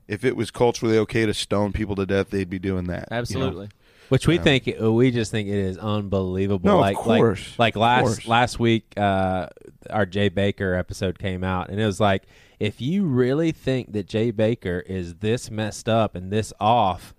if 0.08 0.24
it 0.24 0.34
was 0.34 0.50
culturally 0.50 0.98
okay 0.98 1.26
to 1.26 1.34
stone 1.34 1.72
people 1.72 1.94
to 1.94 2.06
death 2.06 2.30
they'd 2.30 2.50
be 2.50 2.58
doing 2.58 2.84
that 2.84 3.06
you 3.10 3.14
know? 3.14 3.18
Absolutely. 3.18 3.68
Which 4.08 4.26
we 4.26 4.38
think 4.38 4.68
uh, 4.80 4.90
we 4.90 5.10
just 5.10 5.30
think 5.30 5.48
it 5.48 5.58
is 5.58 5.76
unbelievable. 5.76 6.66
No, 6.66 6.76
of 6.76 6.80
like, 6.80 6.96
course. 6.96 7.54
like 7.58 7.76
like 7.76 7.76
last 7.76 8.02
course. 8.02 8.26
last 8.26 8.58
week, 8.58 8.94
uh, 8.96 9.48
our 9.90 10.06
Jay 10.06 10.30
Bakker 10.30 10.78
episode 10.78 11.18
came 11.18 11.44
out, 11.44 11.68
and 11.68 11.78
it 11.78 11.84
was 11.84 12.00
like, 12.00 12.22
if 12.58 12.80
you 12.80 13.04
really 13.04 13.52
think 13.52 13.92
that 13.92 14.06
Jay 14.06 14.32
Bakker 14.32 14.82
is 14.86 15.16
this 15.16 15.50
messed 15.50 15.90
up 15.90 16.14
and 16.14 16.32
this 16.32 16.54
off, 16.58 17.14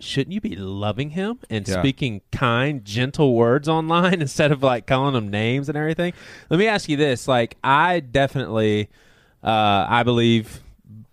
shouldn't 0.00 0.32
you 0.32 0.40
be 0.40 0.56
loving 0.56 1.10
him 1.10 1.40
and 1.50 1.68
Yeah. 1.68 1.80
speaking 1.80 2.22
kind, 2.32 2.82
gentle 2.86 3.34
words 3.34 3.68
online 3.68 4.14
instead 4.22 4.50
of 4.50 4.62
like 4.62 4.86
calling 4.86 5.14
him 5.14 5.28
names 5.28 5.68
and 5.68 5.76
everything? 5.76 6.14
Let 6.48 6.58
me 6.58 6.66
ask 6.66 6.88
you 6.88 6.96
this: 6.96 7.28
like, 7.28 7.58
I 7.62 8.00
definitely, 8.00 8.88
uh, 9.42 9.86
I 9.90 10.02
believe 10.04 10.62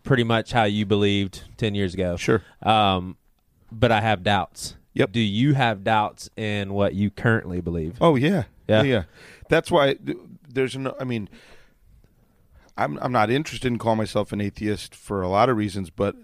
pretty 0.04 0.24
much 0.24 0.52
how 0.52 0.64
you 0.64 0.86
believed 0.86 1.44
ten 1.58 1.76
years 1.76 1.94
ago. 1.94 2.18
Sure. 2.18 2.42
Um, 2.64 3.18
but 3.72 3.92
I 3.92 4.02
have 4.02 4.24
doubts. 4.24 4.76
Yep. 4.94 5.12
Do 5.14 5.20
you 5.22 5.54
have 5.54 5.84
doubts 5.84 6.30
in 6.36 6.74
what 6.74 6.94
you 6.94 7.10
currently 7.10 7.62
believe? 7.62 7.98
Oh 8.02 8.16
yeah, 8.16 8.44
Yeah. 8.68 8.84
yeah. 8.84 9.04
That's 9.50 9.72
why 9.72 9.96
there's 10.50 10.76
no. 10.78 10.96
I 11.00 11.04
mean, 11.06 11.30
I'm 12.78 12.98
I'm 13.02 13.12
not 13.12 13.30
interested 13.30 13.68
in 13.68 13.78
calling 13.78 13.98
myself 13.98 14.32
an 14.32 14.42
atheist 14.42 14.96
for 14.96 15.22
a 15.22 15.28
lot 15.28 15.50
of 15.50 15.58
reasons, 15.58 15.90
but 15.90 16.16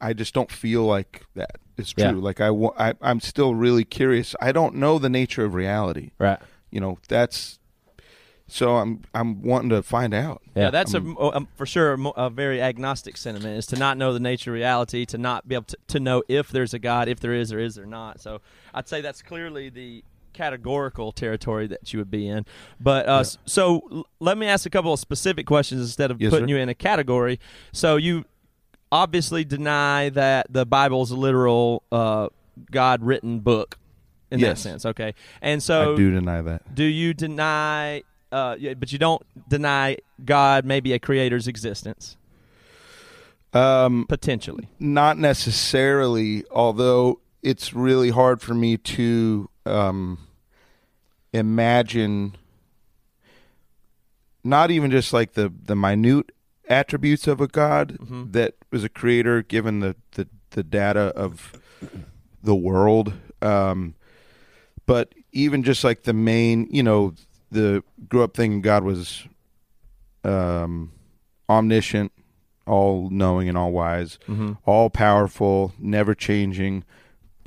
I- 0.00 0.12
just 0.12 0.32
don't 0.34 0.50
feel 0.50 0.84
like 0.84 1.24
that 1.34 1.56
is 1.76 1.92
true. 1.92 2.04
Yeah. 2.04 2.10
Like 2.12 2.40
I, 2.40 2.48
I 2.48 2.94
I'm 3.00 3.20
still 3.20 3.54
really 3.54 3.84
curious. 3.84 4.34
I 4.40 4.52
don't 4.52 4.74
know 4.76 4.98
the 4.98 5.08
nature 5.10 5.44
of 5.44 5.54
reality. 5.54 6.10
Right. 6.18 6.38
You 6.70 6.80
know, 6.80 6.98
that's 7.08 7.58
so 8.52 8.76
I'm 8.76 9.02
I'm 9.14 9.42
wanting 9.42 9.70
to 9.70 9.82
find 9.82 10.12
out. 10.12 10.42
Yeah, 10.54 10.70
that's 10.70 10.92
a, 10.94 10.98
um, 10.98 11.48
for 11.56 11.64
sure 11.66 11.94
a, 11.94 12.08
a 12.10 12.30
very 12.30 12.60
agnostic 12.60 13.16
sentiment 13.16 13.56
is 13.58 13.66
to 13.66 13.76
not 13.76 13.96
know 13.96 14.12
the 14.12 14.20
nature 14.20 14.50
of 14.50 14.54
reality, 14.54 15.04
to 15.06 15.18
not 15.18 15.48
be 15.48 15.54
able 15.54 15.64
to, 15.66 15.76
to 15.88 16.00
know 16.00 16.22
if 16.28 16.50
there's 16.50 16.74
a 16.74 16.78
God, 16.78 17.08
if 17.08 17.20
there 17.20 17.32
is 17.32 17.52
or 17.52 17.58
is 17.58 17.74
there 17.76 17.86
not. 17.86 18.20
So 18.20 18.40
I'd 18.74 18.88
say 18.88 19.00
that's 19.00 19.22
clearly 19.22 19.70
the 19.70 20.04
categorical 20.34 21.12
territory 21.12 21.66
that 21.66 21.92
you 21.92 21.98
would 21.98 22.10
be 22.10 22.26
in. 22.28 22.44
But 22.80 23.08
uh, 23.08 23.20
s- 23.20 23.38
so 23.46 23.82
l- 23.92 24.06
let 24.20 24.36
me 24.38 24.46
ask 24.46 24.64
a 24.66 24.70
couple 24.70 24.92
of 24.92 24.98
specific 25.00 25.46
questions 25.46 25.80
instead 25.82 26.10
of 26.10 26.20
Yes, 26.20 26.30
putting 26.30 26.48
sir. 26.48 26.54
you 26.54 26.60
in 26.60 26.68
a 26.68 26.74
category. 26.74 27.38
So 27.72 27.96
you 27.96 28.24
obviously 28.90 29.44
deny 29.44 30.08
that 30.10 30.46
the 30.50 30.64
Bible's 30.66 31.10
a 31.10 31.16
literal 31.16 31.82
uh, 31.92 32.28
God 32.70 33.02
written 33.02 33.40
book 33.40 33.78
in 34.30 34.40
that 34.40 34.56
sense. 34.58 34.86
Okay, 34.86 35.14
and 35.42 35.62
so 35.62 35.92
I 35.92 35.96
do 35.96 36.10
deny 36.10 36.40
that. 36.42 36.74
do 36.74 36.84
you 36.84 37.12
deny 37.14 38.02
uh 38.32 38.56
yeah, 38.58 38.74
but 38.74 38.90
you 38.92 38.98
don't 38.98 39.22
deny 39.48 39.96
god 40.24 40.64
maybe 40.64 40.92
a 40.92 40.98
creator's 40.98 41.46
existence 41.46 42.16
Um, 43.52 44.06
potentially 44.08 44.68
not 44.80 45.18
necessarily, 45.18 46.44
although 46.50 47.20
it's 47.42 47.74
really 47.74 48.10
hard 48.10 48.40
for 48.40 48.54
me 48.54 48.76
to 48.78 49.50
um, 49.66 50.18
imagine 51.32 52.36
not 54.44 54.70
even 54.70 54.90
just 54.90 55.12
like 55.12 55.34
the, 55.34 55.52
the 55.64 55.76
minute 55.76 56.32
attributes 56.68 57.26
of 57.26 57.40
a 57.40 57.46
God 57.46 57.98
that 58.32 58.54
was 58.70 58.84
a 58.84 58.88
creator 58.88 59.42
given 59.42 59.80
the, 59.80 59.96
the, 60.12 60.28
the 60.50 60.62
data 60.62 61.12
of 61.14 61.52
the 62.42 62.54
world. 62.54 63.12
Um, 63.40 63.94
but 64.86 65.14
even 65.32 65.62
just 65.62 65.84
like 65.84 66.04
the 66.04 66.12
main, 66.12 66.68
you 66.70 66.82
know, 66.82 67.14
the 67.52 67.84
grew 68.08 68.22
up 68.22 68.34
thinking 68.34 68.62
God 68.62 68.82
was 68.82 69.24
um, 70.24 70.92
omniscient, 71.48 72.12
all 72.66 73.10
knowing 73.10 73.48
and 73.48 73.56
all 73.58 73.72
wise, 73.72 74.18
all 74.66 74.90
powerful, 74.90 75.72
never 75.78 76.14
changing, 76.14 76.84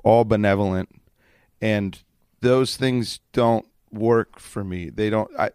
all 0.03 0.23
benevolent, 0.23 0.89
and 1.61 2.03
those 2.41 2.77
things 2.77 3.19
don't 3.33 3.65
work 3.91 4.39
for 4.39 4.63
me. 4.63 4.89
They 4.89 5.09
don't. 5.09 5.31
I 5.39 5.49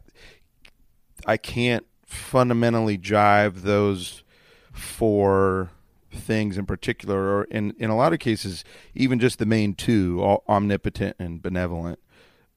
I 1.27 1.37
can't 1.37 1.87
fundamentally 2.05 2.99
jive 2.99 3.63
those 3.63 4.25
four 4.73 5.71
things 6.13 6.59
in 6.59 6.67
particular, 6.67 7.19
or 7.37 7.45
in 7.45 7.73
in 7.79 7.91
a 7.91 7.97
lot 7.97 8.13
of 8.13 8.19
cases, 8.19 8.65
even 8.95 9.21
just 9.21 9.39
the 9.39 9.47
main 9.47 9.75
two, 9.75 10.21
all 10.23 10.43
omnipotent 10.49 11.17
and 11.19 11.41
benevolent. 11.41 12.01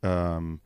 Um, 0.01 0.59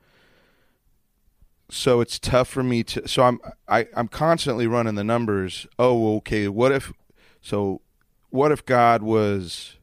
so 1.69 1.99
it's 2.01 2.17
tough 2.17 2.47
for 2.47 2.63
me 2.63 2.83
to 2.83 3.07
so 3.07 3.23
i'm 3.23 3.39
I, 3.67 3.87
i'm 3.95 4.07
constantly 4.07 4.67
running 4.67 4.95
the 4.95 5.03
numbers. 5.03 5.67
Oh 5.77 6.15
okay 6.17 6.47
what 6.47 6.71
if 6.71 6.93
so 7.41 7.81
what 8.29 8.51
if 8.51 8.65
god 8.65 9.03
was 9.03 9.77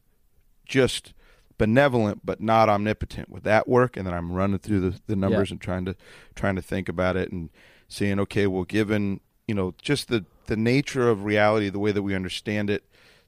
just 0.65 1.13
benevolent 1.57 2.25
but 2.25 2.41
not 2.41 2.69
omnipotent? 2.69 3.29
Would 3.29 3.43
that 3.43 3.67
work? 3.67 3.97
And 3.97 4.05
then 4.07 4.13
i'm 4.13 4.31
running 4.31 4.59
through 4.59 4.79
the, 4.81 4.99
the 5.07 5.15
numbers 5.15 5.51
and 5.51 5.61
trying 5.61 5.85
to 5.85 5.95
trying 6.33 6.55
to 6.55 6.61
think 6.61 6.89
about 6.89 7.15
it 7.15 7.31
and 7.31 7.49
saying 7.87 8.19
okay 8.19 8.47
well 8.47 8.63
given 8.63 9.19
you 9.47 9.53
know 9.53 9.73
just 9.81 10.07
the 10.07 10.25
the 10.47 10.57
nature 10.57 11.09
of 11.09 11.23
reality 11.23 11.69
the 11.69 11.79
way 11.79 11.91
that 11.91 12.01
we 12.01 12.15
understand 12.15 12.69
it 12.69 12.83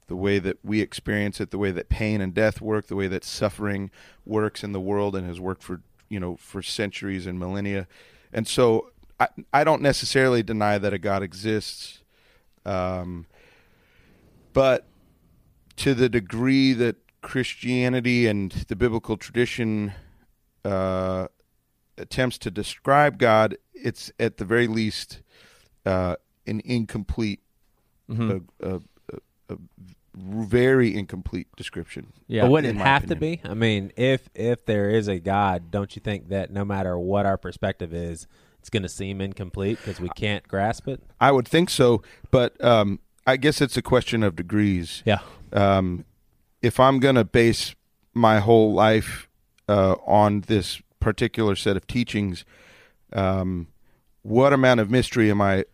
the 0.08 0.16
way 0.16 0.38
that 0.38 0.58
we 0.64 0.80
experience 0.80 1.40
it 1.40 1.50
the 1.50 1.58
way 1.58 1.70
that 1.70 1.88
pain 1.88 2.20
and 2.20 2.34
death 2.34 2.60
work 2.60 2.86
the 2.88 2.96
way 2.96 3.06
that 3.06 3.24
suffering 3.24 3.90
works 4.26 4.64
in 4.64 4.72
the 4.72 4.80
world 4.80 5.14
and 5.14 5.26
has 5.26 5.38
worked 5.38 5.62
for 5.62 5.80
you 6.08 6.18
know 6.18 6.36
for 6.36 6.60
centuries 6.62 7.26
and 7.26 7.38
millennia 7.38 7.86
and 8.32 8.46
so 8.46 8.90
I, 9.20 9.28
I 9.52 9.64
don't 9.64 9.82
necessarily 9.82 10.42
deny 10.42 10.78
that 10.78 10.92
a 10.92 10.98
God 10.98 11.22
exists, 11.22 12.02
um, 12.64 13.26
but 14.52 14.86
to 15.76 15.94
the 15.94 16.08
degree 16.08 16.72
that 16.72 16.96
Christianity 17.22 18.26
and 18.26 18.52
the 18.52 18.76
biblical 18.76 19.16
tradition 19.16 19.92
uh, 20.64 21.28
attempts 21.96 22.38
to 22.38 22.50
describe 22.50 23.18
God, 23.18 23.56
it's 23.74 24.12
at 24.18 24.36
the 24.36 24.44
very 24.44 24.66
least 24.66 25.22
uh, 25.86 26.16
an 26.46 26.60
incomplete, 26.64 27.40
a 29.50 29.56
very 30.18 30.96
incomplete 30.96 31.46
description. 31.56 32.12
yeah 32.26 32.42
but 32.42 32.50
wouldn't 32.50 32.78
it 32.78 32.82
have 32.82 33.06
to 33.06 33.16
be? 33.16 33.40
I 33.44 33.54
mean, 33.54 33.92
if 33.96 34.28
if 34.34 34.64
there 34.66 34.90
is 34.90 35.08
a 35.08 35.18
God, 35.18 35.70
don't 35.70 35.94
you 35.94 36.00
think 36.00 36.28
that 36.28 36.50
no 36.50 36.64
matter 36.64 36.98
what 36.98 37.24
our 37.26 37.36
perspective 37.38 37.94
is, 37.94 38.26
it's 38.58 38.70
going 38.70 38.82
to 38.82 38.88
seem 38.88 39.20
incomplete 39.20 39.78
because 39.78 40.00
we 40.00 40.08
can't 40.10 40.46
grasp 40.48 40.88
it? 40.88 41.02
I 41.20 41.30
would 41.32 41.46
think 41.46 41.70
so, 41.70 42.02
but 42.30 42.62
um, 42.64 42.98
I 43.26 43.36
guess 43.36 43.60
it's 43.60 43.76
a 43.76 43.82
question 43.82 44.22
of 44.22 44.34
degrees. 44.36 45.02
Yeah. 45.06 45.20
um, 45.52 46.04
if 46.60 46.80
I'm 46.80 46.98
going 46.98 47.14
to 47.14 47.24
base 47.24 47.74
my 48.14 48.40
whole 48.40 48.72
life 48.72 49.28
uh, 49.68 49.92
on 50.06 50.40
this 50.42 50.82
particular 50.98 51.54
set 51.54 51.76
of 51.76 51.86
teachings, 51.86 52.44
um, 53.12 53.68
what 54.22 54.52
amount 54.52 54.80
of 54.80 54.90
mystery 54.90 55.30
am 55.30 55.40
I 55.40 55.64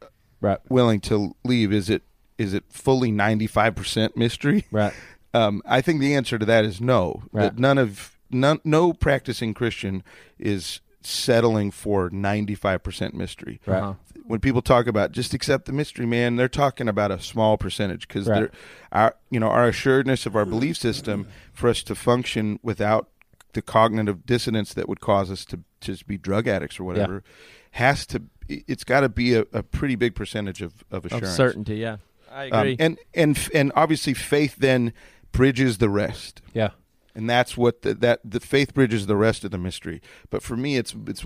Right. 0.40 0.59
willing 0.68 1.01
to 1.01 1.34
leave? 1.42 1.72
Is 1.72 1.88
it 1.88 2.03
is 2.39 2.55
it 2.55 2.64
fully 2.68 3.11
95% 3.12 4.16
mystery? 4.16 4.64
Right. 4.70 4.93
Um, 5.37 5.62
I 5.66 5.80
think 5.80 6.01
the 6.01 6.14
answer 6.14 6.39
to 6.39 6.47
that 6.47 6.64
is 6.64 6.80
no. 6.80 7.24
Right. 7.32 7.43
That 7.43 7.59
none 7.59 7.76
of 7.76 8.16
none, 8.30 8.61
no 8.62 8.93
practicing 8.93 9.53
Christian 9.53 10.05
is 10.39 10.78
settling 11.01 11.72
for 11.72 12.09
95% 12.09 13.14
mystery 13.14 13.61
Right. 13.66 13.78
Uh-huh. 13.82 13.95
when 14.26 14.39
people 14.39 14.62
talk 14.62 14.87
about 14.87 15.11
just 15.11 15.35
accept 15.35 15.66
the 15.66 15.72
mystery, 15.72 16.07
man, 16.07 16.37
they're 16.37 16.49
talking 16.49 16.89
about 16.89 17.11
a 17.11 17.20
small 17.20 17.57
percentage 17.59 18.07
because 18.07 18.28
Right. 18.28 18.49
our 18.93 19.16
you 19.28 19.41
know 19.41 19.49
our 19.49 19.66
assuredness 19.66 20.24
of 20.24 20.37
our 20.37 20.45
belief 20.47 20.76
system 20.76 21.26
for 21.53 21.68
us 21.68 21.82
to 21.82 21.97
function 21.97 22.61
without 22.62 23.09
the 23.55 23.61
cognitive 23.62 24.24
dissonance 24.24 24.72
that 24.74 24.89
would 24.89 25.01
cause 25.01 25.32
us 25.32 25.45
to 25.47 25.59
just 25.80 26.07
be 26.07 26.16
drug 26.16 26.47
addicts 26.47 26.78
or 26.78 26.85
whatever 26.85 27.24
has 27.72 28.07
to 28.07 28.22
it's 28.49 28.85
got 28.85 29.01
to 29.01 29.09
be 29.09 29.35
a, 29.35 29.45
a 29.53 29.64
pretty 29.64 29.97
big 29.97 30.14
percentage 30.14 30.62
of 30.62 30.85
of 30.93 31.05
of 31.07 31.12
assurance 31.12 31.37
certainty 31.37 31.74
yeah 31.76 31.97
i 32.35 32.49
Um, 32.51 32.59
agree 32.61 32.76
and 32.80 32.99
and 33.14 33.49
and 33.55 33.72
obviously 33.76 34.12
faith 34.14 34.57
then 34.59 34.93
bridges 35.32 35.78
the 35.78 35.89
rest 35.89 36.43
Yeah. 36.53 36.70
and 37.14 37.28
that's 37.30 37.57
what 37.57 37.82
the, 37.82 37.95
that 37.95 38.20
the 38.24 38.41
faith 38.41 38.74
bridges 38.74 39.07
the 39.07 39.16
rest 39.16 39.45
of 39.45 39.51
the 39.51 39.59
mystery. 39.59 40.01
But 40.30 40.43
for 40.43 40.57
me, 40.57 40.76
it's 40.76 40.95
it's 41.07 41.24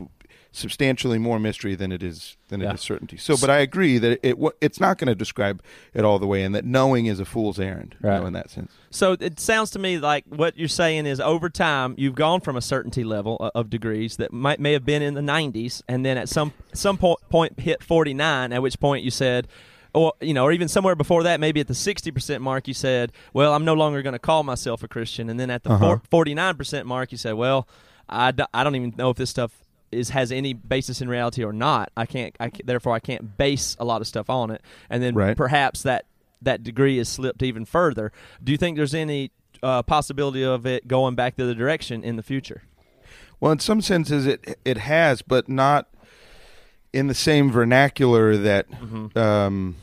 substantially 0.51 1.19
more 1.19 1.39
mystery 1.39 1.75
than 1.75 1.93
it 1.93 2.03
is 2.03 2.37
than 2.49 2.61
Yeah. 2.61 2.71
it 2.71 2.75
is 2.77 2.81
certainty. 2.81 3.17
So, 3.19 3.37
but 3.37 3.51
I 3.51 3.59
agree 3.59 3.99
that 3.99 4.19
it 4.23 4.39
wa- 4.39 4.53
it's 4.63 4.81
not 4.81 4.97
going 4.99 5.09
to 5.09 5.15
describe 5.15 5.63
it 5.93 6.05
all 6.05 6.19
the 6.19 6.27
way, 6.27 6.43
and 6.43 6.55
that 6.55 6.65
knowing 6.65 7.05
is 7.07 7.21
a 7.21 7.25
fool's 7.27 7.61
errand. 7.61 7.97
you 8.03 8.09
Right. 8.09 8.21
know, 8.21 8.27
in 8.27 8.33
that 8.33 8.51
sense. 8.51 8.73
so 8.91 9.13
it 9.21 9.39
sounds 9.39 9.71
to 9.73 9.79
me 9.79 9.99
like 9.99 10.25
what 10.29 10.57
you're 10.59 10.69
saying 10.69 11.05
is 11.07 11.21
over 11.21 11.51
time 11.51 11.95
you've 11.99 12.15
gone 12.15 12.41
from 12.41 12.57
a 12.57 12.63
certainty 12.63 13.05
level 13.05 13.37
of 13.55 13.69
degrees 13.69 14.17
that 14.17 14.33
might 14.33 14.59
may 14.59 14.73
have 14.73 14.85
been 14.87 15.03
in 15.03 15.13
the 15.15 15.21
90s 15.23 15.83
and 15.87 16.05
then 16.05 16.17
at 16.17 16.29
some 16.31 16.53
some 16.73 16.97
po- 16.97 17.19
point 17.29 17.61
hit 17.61 17.83
49 17.83 18.53
at 18.53 18.63
which 18.63 18.81
point 18.81 19.05
you 19.05 19.11
said 19.11 19.47
or 19.99 20.13
you 20.21 20.33
know 20.35 20.45
or 20.45 20.53
even 20.53 20.69
somewhere 20.69 20.95
before 20.95 21.23
that 21.25 21.41
maybe 21.41 21.61
at 21.61 21.67
the 21.67 21.75
60% 21.75 22.41
mark 22.41 22.69
you 22.69 22.75
said 22.75 23.11
well 23.33 23.53
i'm 23.55 23.65
no 23.65 23.75
longer 23.75 24.01
going 24.03 24.13
to 24.13 24.19
call 24.31 24.43
myself 24.45 24.83
a 24.83 24.89
christian 24.89 25.29
and 25.31 25.39
then 25.41 25.51
at 25.51 25.63
the 25.65 25.71
Uh-huh. 25.73 25.99
49% 26.11 26.85
mark 26.85 27.11
you 27.13 27.19
said 27.19 27.35
well 27.35 27.67
I, 28.09 28.31
d- 28.33 28.45
I 28.55 28.65
don't 28.65 28.77
even 28.77 28.95
know 28.97 29.11
if 29.11 29.17
this 29.17 29.31
stuff 29.31 29.53
is 29.91 30.11
has 30.11 30.31
any 30.33 30.53
basis 30.53 31.01
in 31.01 31.09
reality 31.09 31.43
or 31.45 31.53
not 31.53 31.91
i 31.97 32.07
can't 32.07 32.35
i 32.39 32.49
ca- 32.51 32.63
therefore 32.65 32.93
i 32.95 33.01
can't 33.01 33.37
base 33.37 33.77
a 33.81 33.85
lot 33.85 34.01
of 34.01 34.07
stuff 34.07 34.29
on 34.31 34.51
it 34.51 34.63
and 34.91 35.03
then 35.03 35.15
Right. 35.15 35.37
perhaps 35.37 35.83
that 35.83 36.05
that 36.43 36.63
degree 36.63 36.99
is 36.99 37.09
slipped 37.09 37.43
even 37.43 37.65
further 37.65 38.13
do 38.45 38.53
you 38.53 38.59
think 38.59 38.77
there's 38.77 38.95
any 38.95 39.31
uh, 39.63 39.83
possibility 39.83 40.45
of 40.45 40.67
it 40.67 40.87
going 40.87 41.15
back 41.17 41.35
the 41.37 41.43
other 41.45 41.55
direction 41.55 42.05
in 42.05 42.15
the 42.17 42.23
future 42.23 42.63
Well, 43.41 43.51
in 43.53 43.59
some 43.59 43.81
senses, 43.81 44.27
it 44.27 44.59
it 44.65 44.79
has, 44.79 45.23
but 45.23 45.49
not. 45.49 45.89
in 46.93 47.07
the 47.09 47.15
same 47.15 47.51
vernacular 47.51 48.37
that 48.37 48.71
Mm-hmm. 48.71 49.19
um, 49.19 49.77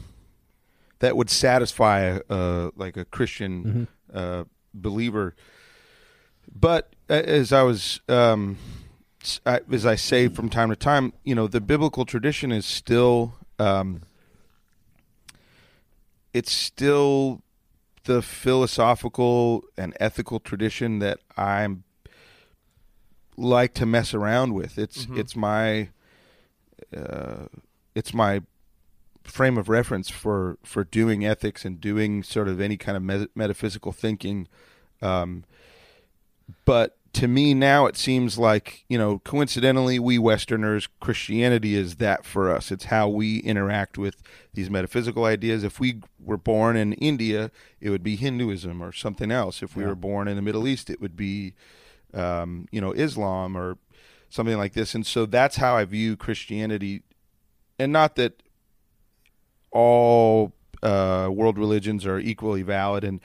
that 1.00 1.18
would 1.18 1.30
satisfy 1.30 2.00
a, 2.00 2.22
uh, 2.30 2.72
like 2.76 2.98
a 2.98 3.06
Christian 3.06 3.88
uh, 4.14 4.44
believer. 4.74 5.36
But 6.54 6.94
as 7.10 7.52
I 7.52 7.64
was 7.64 8.00
um, 8.08 8.58
I, 9.46 9.62
as 9.72 9.86
I 9.86 9.96
say 9.96 10.28
from 10.28 10.50
time 10.50 10.70
to 10.70 10.76
time, 10.76 11.14
you 11.24 11.36
know, 11.36 11.48
the 11.48 11.62
biblical 11.62 12.06
tradition 12.06 12.52
is 12.52 12.66
still 12.66 13.34
um, 13.60 14.02
it's 16.34 16.52
still 16.52 17.42
the 18.04 18.22
philosophical 18.22 19.64
and 19.78 19.96
ethical 20.00 20.40
tradition 20.40 21.00
that 21.00 21.20
I'm 21.36 21.84
like 23.38 23.74
to 23.76 23.86
mess 23.86 24.14
around 24.14 24.54
with. 24.54 24.78
It's 24.78 25.08
it's 25.16 25.36
my 25.36 25.90
uh, 26.96 27.48
it's 27.96 28.14
my 28.14 28.42
frame 29.26 29.58
of 29.58 29.70
reference 29.70 30.10
for 30.10 30.58
for 30.64 30.84
doing 30.84 31.26
ethics 31.26 31.66
and 31.66 31.82
doing 31.82 32.24
sort 32.24 32.48
of 32.48 32.62
any 32.62 32.78
kind 32.78 32.96
of 32.96 33.04
met- 33.04 33.30
metaphysical 33.36 33.92
thinking. 33.92 34.48
Um, 35.02 35.44
but 36.64 36.98
to 37.14 37.28
me 37.30 37.54
now 37.54 37.86
it 37.86 37.96
seems 37.96 38.38
like 38.38 38.84
you 38.90 38.98
know 38.98 39.20
coincidentally 39.20 39.98
we 39.98 40.20
westerners 40.20 40.90
christianity 41.00 41.76
is 41.76 41.96
that 41.96 42.26
for 42.26 42.52
us. 42.54 42.72
It's 42.72 42.86
how 42.86 43.08
we 43.08 43.40
interact 43.40 43.98
with 43.98 44.22
these 44.54 44.70
metaphysical 44.70 45.26
ideas. 45.26 45.64
If 45.64 45.80
we 45.80 46.02
were 46.20 46.38
born 46.38 46.76
in 46.76 46.94
india 46.94 47.52
it 47.80 47.90
would 47.90 48.04
be 48.04 48.16
hinduism 48.16 48.82
or 48.82 48.92
something 48.92 49.32
else. 49.32 49.64
If 49.64 49.76
we 49.76 49.86
were 49.86 49.96
born 49.96 50.28
in 50.28 50.36
the 50.36 50.42
middle 50.42 50.68
east 50.68 50.90
it 50.90 51.02
would 51.02 51.16
be 51.16 51.54
um, 52.14 52.68
you 52.72 52.80
know 52.80 52.92
islam 52.92 53.58
or 53.58 53.78
something 54.30 54.58
like 54.58 54.74
this. 54.74 54.94
And 54.94 55.06
so 55.06 55.26
that's 55.26 55.56
how 55.56 55.76
i 55.76 55.86
view 55.86 56.16
christianity. 56.16 57.02
And 57.80 57.92
not 57.92 58.16
that 58.18 58.42
all 59.76 60.54
uh, 60.82 61.30
world 61.32 61.58
religions 61.58 62.06
are 62.06 62.20
equally 62.20 62.62
valid 62.62 63.04
and 63.04 63.20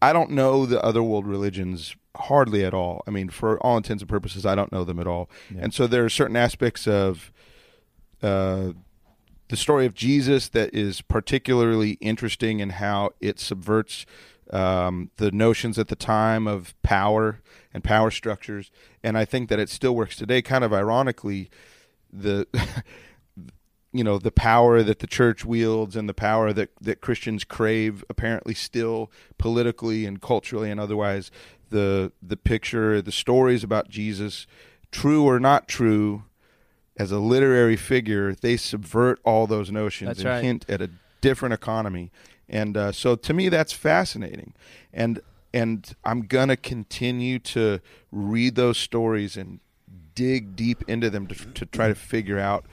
I 0.00 0.12
don't 0.12 0.30
know 0.30 0.66
the 0.66 0.82
other 0.82 1.02
world 1.02 1.26
religions 1.26 1.96
hardly 2.16 2.64
at 2.64 2.74
all. 2.74 3.02
I 3.06 3.10
mean, 3.10 3.28
for 3.28 3.58
all 3.60 3.76
intents 3.76 4.02
and 4.02 4.08
purposes, 4.08 4.44
I 4.44 4.54
don't 4.54 4.72
know 4.72 4.84
them 4.84 4.98
at 4.98 5.06
all. 5.06 5.30
And 5.58 5.72
so 5.72 5.86
there 5.86 6.04
are 6.04 6.10
certain 6.10 6.36
aspects 6.36 6.86
of 6.86 7.32
uh, 8.22 8.72
the 9.48 9.56
story 9.56 9.86
of 9.86 9.94
Jesus 9.94 10.48
that 10.48 10.74
is 10.74 11.00
particularly 11.00 11.92
interesting 11.92 12.60
in 12.60 12.70
how 12.70 13.10
it 13.20 13.38
subverts 13.38 14.06
um, 14.50 15.10
the 15.16 15.30
notions 15.30 15.78
at 15.78 15.88
the 15.88 15.96
time 15.96 16.46
of 16.46 16.74
power 16.82 17.40
and 17.72 17.82
power 17.82 18.10
structures. 18.10 18.70
And 19.02 19.16
I 19.16 19.24
think 19.24 19.48
that 19.48 19.58
it 19.58 19.68
still 19.68 19.94
works 19.94 20.16
today. 20.16 20.42
Kind 20.42 20.64
of 20.64 20.72
ironically, 20.72 21.50
the 22.12 22.46
you 23.96 24.04
know 24.04 24.18
the 24.18 24.30
power 24.30 24.82
that 24.82 24.98
the 24.98 25.06
church 25.06 25.44
wields 25.44 25.96
and 25.96 26.08
the 26.08 26.14
power 26.14 26.52
that 26.52 26.70
that 26.80 27.00
Christians 27.00 27.44
crave 27.44 28.04
apparently 28.08 28.54
still 28.54 29.10
politically 29.38 30.06
and 30.06 30.20
culturally 30.20 30.70
and 30.70 30.80
otherwise 30.80 31.30
the 31.70 32.12
the 32.22 32.36
picture 32.36 33.00
the 33.00 33.12
stories 33.12 33.64
about 33.64 33.88
Jesus 33.88 34.46
true 34.90 35.24
or 35.24 35.40
not 35.40 35.68
true 35.68 36.24
as 36.96 37.12
a 37.12 37.18
literary 37.18 37.76
figure 37.76 38.34
they 38.34 38.56
subvert 38.56 39.20
all 39.24 39.46
those 39.46 39.70
notions 39.70 40.08
That's 40.08 40.20
and 40.20 40.28
right. 40.28 40.44
hint 40.44 40.64
at 40.68 40.80
a 40.80 40.90
different 41.20 41.54
economy 41.54 42.10
and 42.48 42.76
uh, 42.76 42.92
so 42.92 43.16
to 43.16 43.34
me 43.34 43.48
that's 43.48 43.72
fascinating 43.72 44.54
and 44.92 45.20
and 45.52 45.94
I'm 46.04 46.22
gonna 46.22 46.56
continue 46.56 47.38
to 47.38 47.80
read 48.12 48.56
those 48.56 48.76
stories 48.78 49.36
and 49.36 49.60
dig 50.14 50.56
deep 50.56 50.82
into 50.88 51.08
them 51.10 51.26
to, 51.28 51.34
to 51.34 51.66
try 51.66 51.88
to 51.88 51.94
figure 51.94 52.38
out 52.38 52.64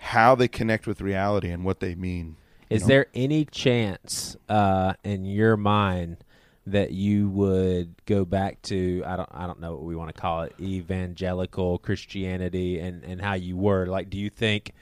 how 0.00 0.34
they 0.34 0.48
connect 0.48 0.86
with 0.86 1.00
reality 1.00 1.50
and 1.50 1.64
what 1.64 1.80
they 1.80 1.94
mean. 1.94 2.36
Is 2.70 2.86
there 2.86 3.06
any 3.14 3.44
chance 3.44 4.36
uh, 4.48 4.94
in 5.04 5.24
your 5.24 5.56
mind 5.56 6.18
that 6.66 6.92
you 6.92 7.28
would 7.28 7.94
go 8.06 8.24
back 8.24 8.62
to 8.62 9.02
I 9.04 9.16
don't 9.16 9.28
I 9.32 9.46
don't 9.46 9.60
know 9.60 9.72
what 9.72 9.82
we 9.82 9.96
want 9.96 10.14
to 10.14 10.20
call 10.20 10.42
it 10.42 10.54
evangelical 10.60 11.78
Christianity 11.78 12.78
and 12.78 13.02
and 13.02 13.20
how 13.20 13.32
you 13.34 13.56
were 13.56 13.86
like 13.86 14.08
do 14.08 14.18
you 14.18 14.30
think 14.30 14.72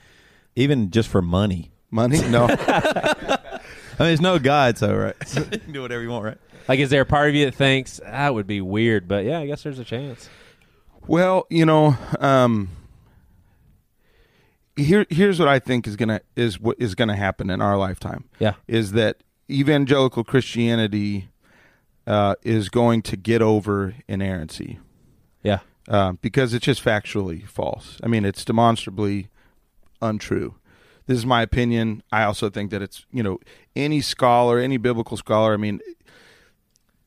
Even 0.54 0.90
just 0.90 1.08
for 1.08 1.22
money. 1.22 1.70
Money? 1.90 2.20
No. 2.28 2.46
I 2.68 3.38
mean, 4.00 4.08
there's 4.08 4.20
no 4.20 4.38
God, 4.38 4.76
so 4.76 4.94
right. 4.94 5.16
you 5.34 5.44
can 5.44 5.72
do 5.72 5.80
whatever 5.80 6.02
you 6.02 6.10
want, 6.10 6.24
right? 6.24 6.38
like 6.66 6.80
is 6.80 6.90
there 6.90 7.02
a 7.02 7.06
part 7.06 7.30
of 7.30 7.34
you 7.34 7.46
that 7.46 7.54
thinks 7.54 8.00
that 8.04 8.34
would 8.34 8.46
be 8.46 8.60
weird 8.60 9.08
but 9.08 9.24
yeah 9.24 9.38
I 9.38 9.46
guess 9.46 9.62
there's 9.62 9.78
a 9.78 9.84
chance 9.84 10.28
well, 11.08 11.46
you 11.48 11.64
know, 11.64 11.96
um, 12.20 12.68
here 14.78 15.06
here's 15.10 15.38
what 15.38 15.48
I 15.48 15.58
think 15.58 15.86
is 15.86 15.96
gonna 15.96 16.20
is 16.36 16.58
what 16.60 16.76
is 16.78 16.94
gonna 16.94 17.16
happen 17.16 17.50
in 17.50 17.60
our 17.60 17.76
lifetime. 17.76 18.24
Yeah. 18.38 18.54
is 18.66 18.92
that 18.92 19.22
evangelical 19.50 20.24
Christianity 20.24 21.28
uh, 22.06 22.34
is 22.42 22.68
going 22.68 23.02
to 23.02 23.16
get 23.16 23.42
over 23.42 23.94
inerrancy. 24.08 24.78
yeah 25.42 25.60
uh, 25.88 26.12
because 26.20 26.52
it's 26.54 26.66
just 26.66 26.84
factually 26.84 27.46
false. 27.48 27.98
I 28.02 28.08
mean, 28.08 28.24
it's 28.24 28.44
demonstrably 28.44 29.28
untrue. 30.02 30.54
This 31.06 31.16
is 31.18 31.26
my 31.26 31.40
opinion. 31.40 32.02
I 32.12 32.24
also 32.24 32.50
think 32.50 32.70
that 32.70 32.82
it's 32.82 33.06
you 33.10 33.22
know 33.22 33.38
any 33.74 34.00
scholar, 34.00 34.58
any 34.58 34.76
biblical 34.76 35.16
scholar. 35.16 35.54
I 35.54 35.56
mean, 35.56 35.80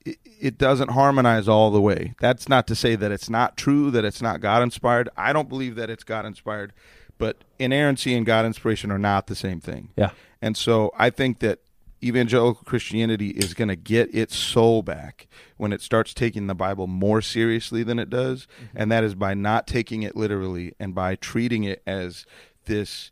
it, 0.03 0.17
it 0.39 0.57
doesn't 0.57 0.89
harmonize 0.89 1.47
all 1.47 1.69
the 1.69 1.81
way. 1.81 2.15
That's 2.19 2.49
not 2.49 2.65
to 2.67 2.75
say 2.75 2.95
that 2.95 3.11
it's 3.11 3.29
not 3.29 3.55
true, 3.55 3.91
that 3.91 4.03
it's 4.03 4.21
not 4.21 4.41
God 4.41 4.63
inspired. 4.63 5.09
I 5.15 5.31
don't 5.31 5.47
believe 5.47 5.75
that 5.75 5.91
it's 5.91 6.03
God 6.03 6.25
inspired, 6.25 6.73
but 7.21 7.37
inerrancy 7.59 8.15
and 8.15 8.25
God 8.25 8.45
inspiration 8.45 8.91
are 8.91 8.97
not 8.99 9.27
the 9.27 9.35
same 9.35 9.61
thing. 9.61 9.89
yeah 9.95 10.11
And 10.41 10.57
so 10.57 10.91
I 10.97 11.11
think 11.11 11.39
that 11.39 11.59
evangelical 12.03 12.63
Christianity 12.65 13.29
is 13.29 13.53
going 13.53 13.67
to 13.67 13.75
get 13.75 14.13
its 14.13 14.35
soul 14.35 14.81
back 14.81 15.27
when 15.57 15.71
it 15.71 15.81
starts 15.81 16.15
taking 16.15 16.47
the 16.47 16.55
Bible 16.55 16.87
more 16.87 17.21
seriously 17.21 17.83
than 17.83 17.99
it 17.99 18.09
does. 18.09 18.47
Mm-hmm. 18.47 18.77
And 18.77 18.91
that 18.91 19.03
is 19.03 19.13
by 19.13 19.35
not 19.35 19.67
taking 19.67 20.01
it 20.01 20.15
literally 20.15 20.73
and 20.79 20.95
by 20.95 21.15
treating 21.15 21.63
it 21.63 21.83
as 21.85 22.25
this 22.65 23.11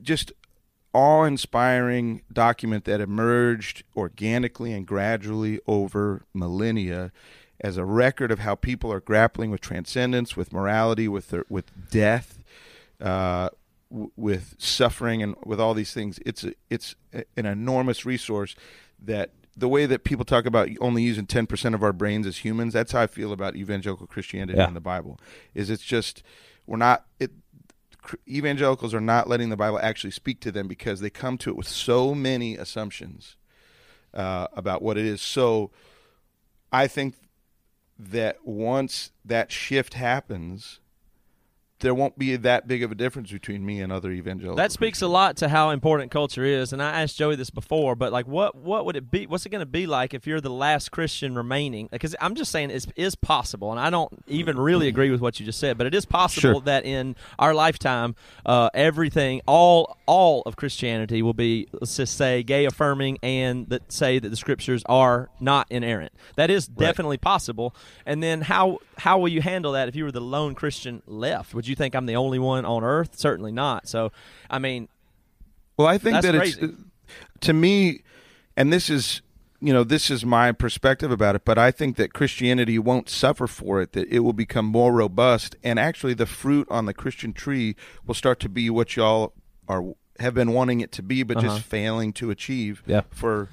just 0.00 0.32
awe 0.94 1.24
inspiring 1.24 2.22
document 2.32 2.84
that 2.86 3.02
emerged 3.02 3.84
organically 3.94 4.72
and 4.72 4.86
gradually 4.86 5.60
over 5.66 6.24
millennia 6.32 7.12
as 7.60 7.76
a 7.76 7.84
record 7.84 8.30
of 8.30 8.38
how 8.40 8.54
people 8.54 8.92
are 8.92 9.00
grappling 9.00 9.50
with 9.50 9.60
transcendence, 9.60 10.36
with 10.36 10.52
morality, 10.52 11.08
with 11.08 11.30
their, 11.30 11.44
with 11.48 11.90
death, 11.90 12.38
uh, 13.00 13.48
w- 13.90 14.10
with 14.16 14.54
suffering, 14.58 15.22
and 15.22 15.34
with 15.44 15.60
all 15.60 15.74
these 15.74 15.92
things. 15.92 16.18
It's 16.24 16.44
a, 16.44 16.52
it's 16.70 16.94
a- 17.12 17.24
an 17.36 17.46
enormous 17.46 18.04
resource 18.06 18.54
that 19.02 19.30
the 19.56 19.68
way 19.68 19.86
that 19.86 20.04
people 20.04 20.24
talk 20.24 20.46
about 20.46 20.68
only 20.80 21.02
using 21.02 21.26
ten 21.26 21.46
percent 21.48 21.74
of 21.74 21.82
our 21.82 21.92
brains 21.92 22.26
as 22.28 22.38
humans. 22.38 22.72
That's 22.74 22.92
how 22.92 23.00
I 23.02 23.06
feel 23.08 23.32
about 23.32 23.56
evangelical 23.56 24.06
Christianity 24.06 24.56
Yeah. 24.58 24.68
in 24.68 24.74
the 24.74 24.80
Bible. 24.80 25.18
Is 25.54 25.68
it's 25.68 25.82
just 25.84 26.22
we're 26.66 26.76
not 26.76 27.06
it 27.18 27.32
evangelicals 28.28 28.94
are 28.94 29.00
not 29.00 29.28
letting 29.28 29.48
the 29.50 29.56
Bible 29.56 29.78
actually 29.82 30.12
speak 30.12 30.40
to 30.40 30.52
them 30.52 30.68
because 30.68 31.00
they 31.00 31.10
come 31.10 31.36
to 31.38 31.50
it 31.50 31.56
with 31.56 31.66
so 31.68 32.14
many 32.14 32.56
assumptions 32.56 33.36
uh, 34.14 34.46
about 34.54 34.80
what 34.80 34.96
it 34.96 35.04
is. 35.04 35.20
So 35.20 35.70
I 36.72 36.86
think 36.86 37.16
that 37.98 38.46
once 38.46 39.10
that 39.24 39.50
shift 39.50 39.94
happens, 39.94 40.80
there 41.80 41.94
won't 41.94 42.18
be 42.18 42.34
that 42.36 42.66
big 42.66 42.82
of 42.82 42.90
a 42.90 42.94
difference 42.94 43.30
between 43.30 43.64
me 43.64 43.80
and 43.80 43.92
other 43.92 44.10
evangelicals. 44.10 44.56
That 44.56 44.72
speaks 44.72 45.00
a 45.02 45.08
lot 45.08 45.36
to 45.38 45.48
how 45.48 45.70
important 45.70 46.10
culture 46.10 46.44
is, 46.44 46.72
and 46.72 46.82
I 46.82 47.02
asked 47.02 47.16
Joey 47.16 47.36
this 47.36 47.50
before, 47.50 47.94
but 47.94 48.12
like, 48.12 48.26
what 48.26 48.56
what 48.56 48.84
would 48.84 48.96
it 48.96 49.10
be? 49.10 49.26
What's 49.26 49.46
it 49.46 49.50
going 49.50 49.60
to 49.60 49.66
be 49.66 49.86
like 49.86 50.14
if 50.14 50.26
you're 50.26 50.40
the 50.40 50.50
last 50.50 50.90
Christian 50.90 51.34
remaining? 51.34 51.88
Because 51.92 52.16
I'm 52.20 52.34
just 52.34 52.50
saying 52.50 52.70
it 52.70 52.86
is 52.96 53.14
possible, 53.14 53.70
and 53.70 53.80
I 53.80 53.90
don't 53.90 54.12
even 54.26 54.58
really 54.58 54.88
agree 54.88 55.10
with 55.10 55.20
what 55.20 55.38
you 55.38 55.46
just 55.46 55.60
said, 55.60 55.78
but 55.78 55.86
it 55.86 55.94
is 55.94 56.04
possible 56.04 56.38
Sure. 56.54 56.60
that 56.62 56.84
in 56.84 57.14
our 57.38 57.54
lifetime, 57.54 58.16
uh, 58.44 58.70
everything, 58.74 59.40
all 59.46 59.96
all 60.06 60.42
of 60.46 60.56
Christianity 60.56 61.22
will 61.22 61.34
be, 61.34 61.68
let's 61.72 61.96
just 61.96 62.16
say, 62.16 62.42
gay 62.42 62.64
affirming, 62.64 63.18
and 63.22 63.68
that 63.68 63.92
say 63.92 64.18
that 64.18 64.28
the 64.28 64.36
scriptures 64.36 64.82
are 64.88 65.28
not 65.38 65.66
inerrant. 65.70 66.12
That 66.36 66.50
is 66.50 66.66
definitely 66.66 67.18
possible. 67.18 67.74
And 68.06 68.22
then 68.22 68.42
how 68.42 68.78
how 68.96 69.18
will 69.18 69.28
you 69.28 69.42
handle 69.42 69.72
that 69.72 69.88
if 69.88 69.94
you 69.94 70.04
were 70.04 70.10
the 70.12 70.20
lone 70.20 70.54
Christian 70.54 71.02
left? 71.06 71.54
Would 71.54 71.67
you 71.70 71.76
think 71.76 71.94
I'm 71.94 72.06
the 72.06 72.16
only 72.16 72.38
one 72.38 72.64
on 72.64 72.84
earth? 72.84 73.18
Certainly 73.18 73.52
not. 73.52 73.88
So, 73.88 74.12
I 74.50 74.58
mean, 74.58 74.88
Well, 75.76 75.86
I 75.86 75.98
think 75.98 76.22
that 76.22 76.34
crazy. 76.34 76.60
it's 76.62 76.74
to 77.40 77.52
me, 77.52 78.02
and 78.56 78.72
this 78.72 78.90
is 78.90 79.22
you 79.60 79.72
know 79.72 79.82
this 79.84 80.10
is 80.10 80.24
my 80.24 80.52
perspective 80.52 81.10
about 81.10 81.34
it, 81.34 81.44
but 81.44 81.58
I 81.58 81.70
think 81.70 81.96
that 81.96 82.12
Christianity 82.12 82.78
won't 82.78 83.08
suffer 83.08 83.46
for 83.46 83.80
it; 83.80 83.92
that 83.92 84.08
it 84.08 84.20
will 84.20 84.32
become 84.32 84.66
more 84.66 84.92
robust, 84.92 85.56
and 85.64 85.78
actually, 85.78 86.14
the 86.14 86.26
fruit 86.26 86.66
on 86.70 86.86
the 86.86 86.94
Christian 86.94 87.32
tree 87.32 87.74
will 88.06 88.14
start 88.14 88.40
to 88.40 88.48
be 88.48 88.70
what 88.70 88.96
y'all 88.96 89.32
are 89.68 89.94
have 90.20 90.34
been 90.34 90.52
wanting 90.52 90.80
it 90.80 90.92
to 90.92 91.02
be, 91.02 91.22
but 91.22 91.34
just 91.34 91.46
uh-huh. 91.46 91.58
failing 91.60 92.12
to 92.12 92.30
achieve 92.30 92.82
Yeah. 92.86 93.02
for 93.10 93.48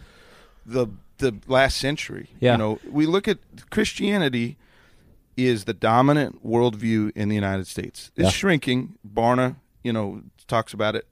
the 0.65 0.87
the 1.17 1.35
last 1.47 1.77
century. 1.77 2.29
Yeah. 2.39 2.53
You 2.53 2.57
know, 2.57 2.79
we 2.89 3.05
look 3.05 3.27
at 3.27 3.37
Christianity 3.69 4.57
is 5.37 5.65
the 5.65 5.73
dominant 5.73 6.45
worldview 6.45 7.11
in 7.15 7.29
the 7.29 7.35
United 7.35 7.67
States. 7.67 8.11
It's 8.15 8.25
Yeah. 8.25 8.29
shrinking. 8.29 8.97
Barna, 9.07 9.57
you 9.83 9.91
know, 9.93 10.21
talks 10.47 10.73
about 10.73 10.95
it. 10.95 11.07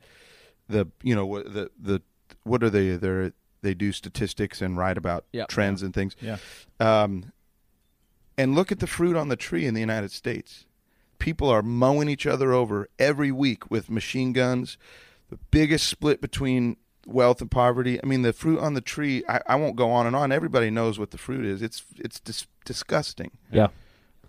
The 0.70 0.88
you 1.02 1.14
know 1.16 1.26
what 1.26 1.54
the 1.54 1.70
the 1.80 2.02
what 2.44 2.64
are 2.64 2.70
they? 2.70 2.96
They 2.96 3.32
they 3.62 3.74
do 3.74 3.92
statistics 3.92 4.62
and 4.62 4.78
write 4.78 4.98
about 4.98 5.26
Yep. 5.34 5.48
trends 5.50 5.82
and 5.84 5.94
things. 5.94 6.16
Yeah. 6.22 6.38
Um, 6.80 7.32
and 8.38 8.56
look 8.56 8.72
at 8.72 8.80
the 8.80 8.88
fruit 8.88 9.16
on 9.16 9.30
the 9.30 9.36
tree 9.36 9.66
in 9.66 9.74
the 9.74 9.80
United 9.80 10.12
States. 10.12 10.66
People 11.20 11.50
are 11.50 11.62
mowing 11.62 12.10
each 12.10 12.26
other 12.26 12.52
over 12.54 12.90
every 13.00 13.32
week 13.32 13.70
with 13.72 13.90
machine 13.90 14.34
guns. 14.34 14.78
The 15.30 15.38
biggest 15.52 15.88
split 15.88 16.20
between 16.20 16.78
wealth 17.06 17.42
and 17.42 17.50
poverty. 17.52 18.00
I 18.02 18.06
mean, 18.06 18.22
the 18.24 18.34
fruit 18.34 18.60
on 18.60 18.74
the 18.74 18.82
tree. 18.82 19.24
I, 19.30 19.42
I 19.48 19.56
won't 19.56 19.76
go 19.76 19.92
on 19.92 20.06
and 20.08 20.16
on. 20.16 20.32
Everybody 20.32 20.70
knows 20.70 20.98
what 21.00 21.12
the 21.12 21.18
fruit 21.18 21.46
is. 21.46 21.62
It's 21.62 21.84
it's 21.98 22.20
dis- 22.20 22.48
disgusting. 22.66 23.32
Yeah. 23.52 23.68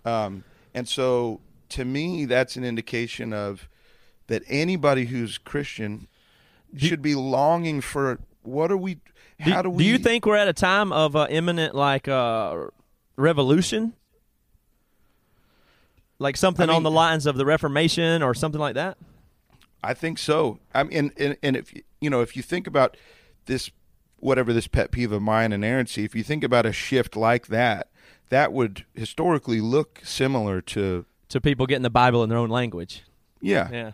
Um, 0.05 0.43
and 0.73 0.87
so, 0.87 1.41
to 1.69 1.83
me, 1.83 2.25
that's 2.25 2.55
an 2.55 2.63
indication 2.63 3.33
of 3.33 3.67
that 4.27 4.43
anybody 4.47 5.05
who's 5.05 5.37
Christian 5.37 6.07
should 6.77 7.01
be 7.01 7.15
longing 7.15 7.81
for 7.81 8.19
what 8.43 8.71
are 8.71 8.77
we? 8.77 8.95
Do, 9.43 9.51
How 9.51 9.61
do, 9.63 9.69
we? 9.69 9.83
do 9.83 9.89
you 9.89 9.97
think 9.97 10.25
we're 10.25 10.35
at 10.37 10.47
a 10.47 10.53
time 10.53 10.91
of 10.93 11.15
uh, 11.15 11.27
imminent 11.29 11.73
like 11.75 12.07
uh, 12.07 12.67
revolution? 13.17 13.93
Like 16.19 16.37
something 16.37 16.69
I 16.69 16.73
on 16.73 16.83
the 16.83 16.91
lines 16.91 17.25
of 17.25 17.35
the 17.35 17.45
Reformation 17.45 18.21
or 18.23 18.33
something 18.33 18.61
like 18.61 18.75
that? 18.75 18.97
I 19.83 19.93
think 19.93 20.17
so. 20.17 20.59
I 20.73 20.83
mean, 20.83 20.97
and, 20.97 21.11
and, 21.17 21.37
and 21.43 21.55
if 21.57 21.73
you- 21.73 21.83
you 22.01 22.09
know, 22.09 22.21
if 22.21 22.35
you 22.35 22.43
think 22.43 22.67
about 22.67 22.97
this, 23.47 23.71
whatever 24.17 24.53
this 24.53 24.67
pet 24.67 24.91
peeve 24.91 25.11
of 25.11 25.21
mine 25.23 25.51
inerrancy, 25.51 26.03
if 26.03 26.13
you 26.13 26.21
think 26.23 26.43
about 26.43 26.65
a 26.65 26.71
shift 26.71 27.15
like 27.15 27.47
that, 27.47 27.89
that 28.29 28.51
would 28.53 28.85
historically 28.93 29.61
look 29.61 30.01
similar 30.03 30.61
to, 30.61 31.05
To 31.29 31.41
people 31.41 31.65
getting 31.65 31.83
the 31.83 31.89
Bible 31.89 32.23
in 32.23 32.29
their 32.29 32.37
own 32.37 32.49
language. 32.49 33.03
yeah. 33.41 33.69
Yeah. 33.71 33.91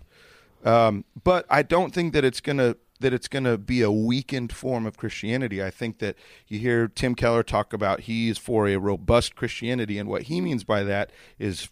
Um, 0.64 1.06
but 1.24 1.46
I 1.50 1.64
don't 1.64 1.92
think 1.94 2.14
that 2.14 2.24
it's 2.24 2.40
gonna 2.40 2.76
that 3.00 3.14
it's 3.14 3.28
gonna 3.28 3.58
be 3.58 3.82
a 3.82 3.90
weakened 3.92 4.54
form 4.54 4.86
of 4.86 4.96
Christianity. 4.96 5.64
I 5.64 5.72
think 5.72 5.98
that 5.98 6.16
you 6.48 6.60
hear 6.60 6.88
Tim 6.88 7.16
Keller 7.16 7.42
talk 7.42 7.74
about 7.74 8.02
he 8.02 8.30
is 8.30 8.38
for 8.38 8.68
a 8.68 8.78
robust 8.78 9.36
Christianity, 9.36 9.98
and 9.98 10.08
what 10.08 10.24
he 10.24 10.40
means 10.40 10.64
by 10.64 10.84
that 10.84 11.10
is 11.40 11.70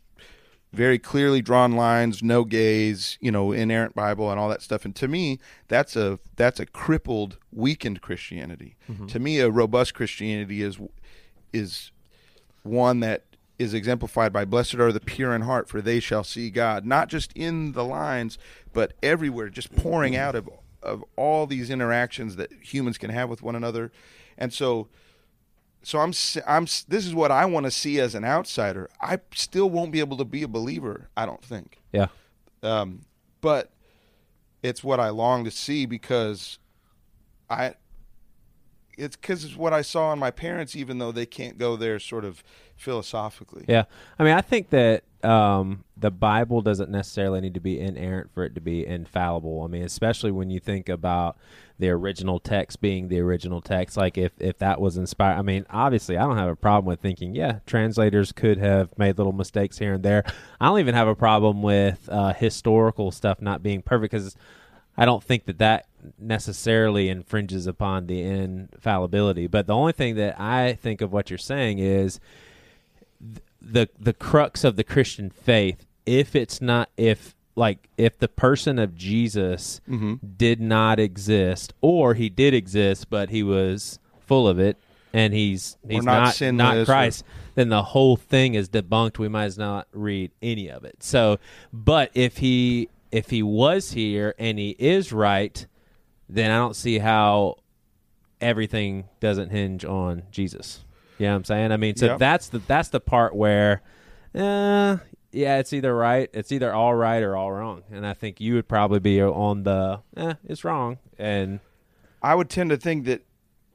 very 0.73 0.97
clearly 0.97 1.41
drawn 1.43 1.73
lines, 1.73 2.23
no 2.23 2.43
gays, 2.43 3.17
you 3.21 3.29
know, 3.31 3.51
inerrant 3.51 3.93
Bible 3.93 4.29
and 4.31 4.39
all 4.39 4.49
that 4.49 4.61
stuff. 4.63 4.85
And 4.85 4.95
to 4.95 5.07
me, 5.07 5.37
that's 5.67 5.95
a 5.95 6.17
that's 6.35 6.59
a 6.59 6.65
crippled, 6.65 7.37
weakened 7.51 8.01
Christianity. 8.01 8.75
To 9.09 9.19
me, 9.19 9.37
a 9.39 9.51
robust 9.51 9.93
Christianity 9.93 10.63
is 10.63 10.79
is 11.53 11.91
one 12.63 12.99
that 13.01 13.23
is 13.57 13.73
exemplified 13.73 14.31
by 14.31 14.45
blessed 14.45 14.75
are 14.75 14.91
the 14.91 14.99
pure 14.99 15.35
in 15.35 15.41
heart 15.41 15.67
for 15.67 15.81
they 15.81 15.99
shall 15.99 16.23
see 16.23 16.49
god. 16.49 16.85
Not 16.85 17.09
just 17.09 17.31
in 17.33 17.73
the 17.73 17.83
lines 17.83 18.37
but 18.73 18.93
everywhere 19.03 19.49
just 19.49 19.75
pouring 19.75 20.15
out 20.15 20.35
of 20.35 20.49
of 20.81 21.03
all 21.17 21.45
these 21.45 21.69
interactions 21.69 22.37
that 22.37 22.51
humans 22.61 22.97
can 22.97 23.09
have 23.09 23.29
with 23.29 23.41
one 23.41 23.55
another. 23.55 23.91
And 24.37 24.53
so 24.53 24.87
so 25.81 25.99
i'm 25.99 26.13
i'm 26.45 26.65
this 26.87 27.05
is 27.05 27.15
what 27.15 27.31
i 27.31 27.45
want 27.45 27.65
to 27.65 27.71
see 27.71 27.99
as 27.99 28.15
an 28.15 28.25
outsider. 28.25 28.89
I 29.01 29.19
still 29.33 29.69
won't 29.69 29.91
be 29.91 29.99
able 29.99 30.17
to 30.17 30.25
be 30.25 30.43
a 30.43 30.47
believer 30.47 31.09
i 31.17 31.25
don't 31.25 31.43
think. 31.43 31.79
Yeah. 31.91 32.07
um, 32.63 33.01
but 33.41 33.71
it's 34.63 34.83
what 34.83 34.99
I 34.99 35.09
long 35.09 35.45
to 35.45 35.51
see 35.51 35.85
because 35.85 36.59
I 37.49 37.75
it's 38.99 39.15
because 39.15 39.43
it's 39.43 39.55
what 39.55 39.73
I 39.73 39.81
saw 39.81 40.13
in 40.13 40.19
my 40.19 40.31
parents, 40.31 40.75
even 40.75 40.97
though 40.97 41.11
they 41.11 41.25
can't 41.25 41.57
go 41.57 41.75
there 41.75 41.99
sort 41.99 42.25
of 42.25 42.43
philosophically. 42.75 43.65
Yeah. 43.67 43.85
I 44.17 44.23
mean, 44.23 44.33
I 44.33 44.41
think 44.41 44.69
that 44.69 45.03
um, 45.23 45.83
the 45.97 46.11
Bible 46.11 46.61
doesn't 46.61 46.89
necessarily 46.89 47.41
need 47.41 47.53
to 47.53 47.59
be 47.59 47.79
inerrant 47.79 48.31
for 48.33 48.43
it 48.43 48.55
to 48.55 48.61
be 48.61 48.85
infallible. 48.85 49.63
I 49.63 49.67
mean, 49.67 49.83
especially 49.83 50.31
when 50.31 50.49
you 50.49 50.59
think 50.59 50.87
about 50.89 51.37
the 51.77 51.89
original 51.89 52.39
text 52.39 52.81
being 52.81 53.07
the 53.07 53.19
original 53.19 53.61
text. 53.61 53.95
Like, 53.97 54.17
if, 54.17 54.33
if 54.39 54.57
that 54.59 54.81
was 54.81 54.97
inspired, 54.97 55.37
I 55.37 55.41
mean, 55.41 55.65
obviously, 55.69 56.17
I 56.17 56.23
don't 56.23 56.37
have 56.37 56.49
a 56.49 56.55
problem 56.55 56.85
with 56.85 56.99
thinking, 56.99 57.33
yeah, 57.35 57.59
translators 57.65 58.31
could 58.33 58.57
have 58.57 58.97
made 58.97 59.17
little 59.17 59.33
mistakes 59.33 59.77
here 59.77 59.93
and 59.93 60.03
there. 60.03 60.23
I 60.59 60.67
don't 60.67 60.79
even 60.79 60.95
have 60.95 61.07
a 61.07 61.15
problem 61.15 61.61
with 61.61 62.07
uh, 62.11 62.33
historical 62.33 63.11
stuff 63.11 63.41
not 63.41 63.63
being 63.63 63.81
perfect 63.81 64.11
because 64.11 64.35
I 64.99 65.05
don't 65.05 65.23
think 65.23 65.45
that 65.45 65.59
that 65.59 65.85
necessarily 66.19 67.07
infringes 67.07 67.67
upon 67.67 68.07
the 68.07 68.21
infallibility. 68.21 69.47
But 69.47 69.65
the 69.65 69.73
only 69.73 69.93
thing 69.93 70.15
that 70.15 70.37
I 70.37 70.73
think 70.73 70.99
of 70.99 71.13
what 71.13 71.29
you're 71.29 71.37
saying 71.37 71.79
is 71.79 72.19
the 73.61 73.87
the 73.97 74.11
crux 74.11 74.65
of 74.65 74.75
the 74.75 74.83
Christian 74.83 75.29
faith. 75.29 75.85
If 76.05 76.35
it's 76.35 76.61
not 76.61 76.89
if 76.97 77.33
like 77.55 77.87
if 77.97 78.19
the 78.19 78.27
person 78.27 78.77
of 78.77 78.93
Jesus 78.93 79.79
mm-hmm. 79.87 80.15
did 80.35 80.59
not 80.59 80.99
exist, 80.99 81.73
or 81.79 82.13
he 82.13 82.27
did 82.27 82.53
exist 82.53 83.09
but 83.09 83.29
he 83.29 83.41
was 83.41 83.99
full 84.27 84.49
of 84.49 84.59
it, 84.59 84.75
and 85.13 85.33
he's 85.33 85.77
he's 85.87 86.03
not 86.03 86.41
not 86.41 86.53
not 86.53 86.77
or- 86.77 86.85
Christ, 86.85 87.23
then 87.55 87.69
the 87.69 87.83
whole 87.83 88.17
thing 88.17 88.53
is 88.53 88.67
debunked. 88.67 89.17
We 89.17 89.29
might 89.29 89.45
as 89.45 89.57
not 89.57 89.87
read 89.93 90.31
any 90.41 90.67
of 90.67 90.83
it. 90.83 91.03
So, 91.03 91.39
but 91.71 92.11
if 92.13 92.37
he 92.37 92.89
if 93.11 93.29
he 93.29 93.41
was 93.43 93.91
here 93.91 94.35
and 94.37 94.57
he 94.59 94.71
is 94.71 95.11
right, 95.11 95.65
then 96.27 96.51
I 96.51 96.57
don't 96.57 96.75
see 96.75 96.99
how 96.99 97.55
everything 98.41 99.05
doesn't 99.19 99.49
hinge 99.49 99.83
on 99.85 100.23
Jesus. 100.31 100.83
You 101.17 101.25
know 101.25 101.33
what 101.33 101.37
I'm 101.37 101.43
saying? 101.45 101.71
I 101.71 101.77
mean, 101.77 101.95
so 101.95 102.05
Yep. 102.07 102.19
that's 102.19 102.47
the 102.49 102.59
that's 102.59 102.89
the 102.89 102.99
part 103.01 103.35
where, 103.35 103.81
uh, 104.33 104.97
yeah, 105.31 105.57
it's 105.59 105.73
either 105.73 105.93
right, 105.95 106.29
it's 106.33 106.51
either 106.51 106.73
all 106.73 106.95
right 106.95 107.21
or 107.21 107.35
all 107.35 107.51
wrong, 107.51 107.83
and 107.91 108.05
I 108.05 108.13
think 108.13 108.39
you 108.39 108.53
would 108.55 108.67
probably 108.67 108.99
be 108.99 109.21
on 109.21 109.63
the, 109.63 109.99
eh, 110.15 110.35
it's 110.45 110.63
wrong, 110.63 110.97
and 111.17 111.59
I 112.21 112.35
would 112.35 112.49
tend 112.49 112.69
to 112.69 112.77
think 112.77 113.05
that 113.05 113.23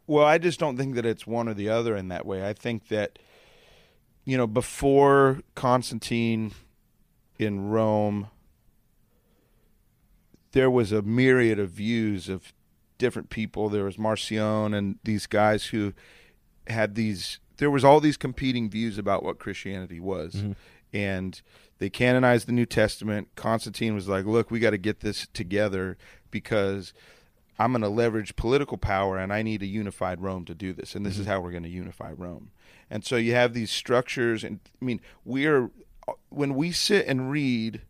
well, 0.06 0.24
I 0.26 0.36
just 0.38 0.60
don't 0.60 0.76
think 0.76 0.96
that 0.96 1.06
it's 1.06 1.26
one 1.26 1.48
or 1.48 1.54
the 1.54 1.70
other 1.70 1.96
in 1.96 2.08
that 2.08 2.26
way. 2.26 2.46
I 2.46 2.52
think 2.52 2.88
that 2.88 3.18
you 4.24 4.38
know, 4.38 4.46
before 4.46 5.40
Constantine 5.54 6.52
in 7.38 7.68
Rome 7.68 8.28
there 10.54 10.70
was 10.70 10.92
a 10.92 11.02
myriad 11.02 11.58
of 11.58 11.70
views 11.70 12.28
of 12.28 12.52
different 12.96 13.28
people. 13.28 13.68
There 13.68 13.84
was 13.84 13.98
Marcion 13.98 14.72
and 14.72 14.98
these 15.02 15.26
guys 15.26 15.66
who 15.66 15.92
had 16.68 16.94
these 16.94 17.40
there 17.56 17.70
was 17.70 17.84
all 17.84 18.00
these 18.00 18.16
competing 18.16 18.70
views 18.70 18.96
about 18.96 19.22
what 19.22 19.38
Christianity 19.38 20.00
was. 20.00 20.34
Mm-hmm. 20.34 20.52
And 20.92 21.42
they 21.78 21.90
canonized 21.90 22.46
the 22.46 22.52
New 22.52 22.66
Testament. 22.66 23.28
Constantine 23.34 23.94
was 23.94 24.08
like, 24.08 24.24
"Look, 24.26 24.50
we 24.50 24.60
got 24.60 24.70
to 24.70 24.78
get 24.78 25.00
this 25.00 25.26
together 25.34 25.96
because 26.30 26.94
I'm 27.58 27.72
going 27.72 27.82
to 27.82 27.88
leverage 27.88 28.36
political 28.36 28.78
power 28.78 29.18
and 29.18 29.32
I 29.32 29.42
need 29.42 29.62
a 29.62 29.66
unified 29.66 30.20
Rome 30.20 30.44
to 30.44 30.54
do 30.54 30.72
this. 30.72 30.94
And 30.94 31.04
this 31.04 31.14
is 31.14 31.22
mm-hmm. 31.22 31.32
how 31.32 31.40
we're 31.40 31.50
going 31.50 31.64
to 31.64 31.68
unify 31.68 32.12
Rome. 32.12 32.52
And 32.88 33.04
so 33.04 33.16
you 33.16 33.34
have 33.34 33.54
these 33.54 33.72
structures 33.72 34.44
and 34.44 34.60
I 34.80 34.84
mean, 34.84 35.00
we're 35.24 35.70
when 36.28 36.54
we 36.54 36.70
sit 36.70 37.06
and 37.08 37.28
read 37.28 37.82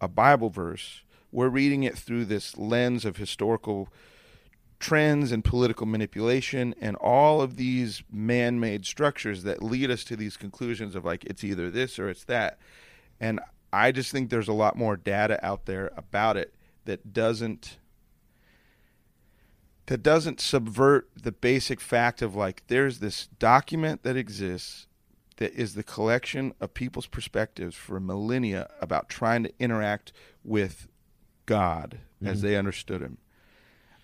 a 0.00 0.08
Bible 0.08 0.48
verse, 0.48 1.03
we're 1.34 1.48
reading 1.48 1.82
it 1.82 1.98
through 1.98 2.24
this 2.24 2.56
lens 2.56 3.04
of 3.04 3.16
historical 3.16 3.88
trends 4.78 5.32
and 5.32 5.44
political 5.44 5.84
manipulation 5.84 6.74
and 6.80 6.94
all 6.96 7.40
of 7.40 7.56
these 7.56 8.04
man-made 8.10 8.86
structures 8.86 9.42
that 9.42 9.62
lead 9.62 9.90
us 9.90 10.04
to 10.04 10.14
these 10.14 10.36
conclusions 10.36 10.94
of 10.94 11.04
like 11.04 11.24
it's 11.24 11.42
either 11.42 11.70
this 11.70 11.98
or 11.98 12.08
it's 12.08 12.24
that. 12.24 12.58
And 13.18 13.40
I 13.72 13.90
just 13.90 14.12
think 14.12 14.30
there's 14.30 14.48
a 14.48 14.52
lot 14.52 14.76
more 14.76 14.96
data 14.96 15.44
out 15.44 15.66
there 15.66 15.90
about 15.96 16.36
it 16.36 16.54
that 16.84 17.12
doesn't 17.12 17.78
that 19.86 20.02
doesn't 20.02 20.40
subvert 20.40 21.10
the 21.20 21.32
basic 21.32 21.80
fact 21.80 22.22
of 22.22 22.34
like 22.34 22.62
there's 22.68 23.00
this 23.00 23.26
document 23.38 24.02
that 24.02 24.16
exists 24.16 24.86
that 25.38 25.52
is 25.52 25.74
the 25.74 25.82
collection 25.82 26.54
of 26.60 26.74
people's 26.74 27.06
perspectives 27.06 27.74
for 27.74 27.98
millennia 27.98 28.70
about 28.80 29.08
trying 29.08 29.42
to 29.42 29.52
interact 29.58 30.12
with 30.44 30.88
God 31.46 31.98
as 32.24 32.40
they 32.40 32.56
understood 32.56 33.02
him. 33.02 33.18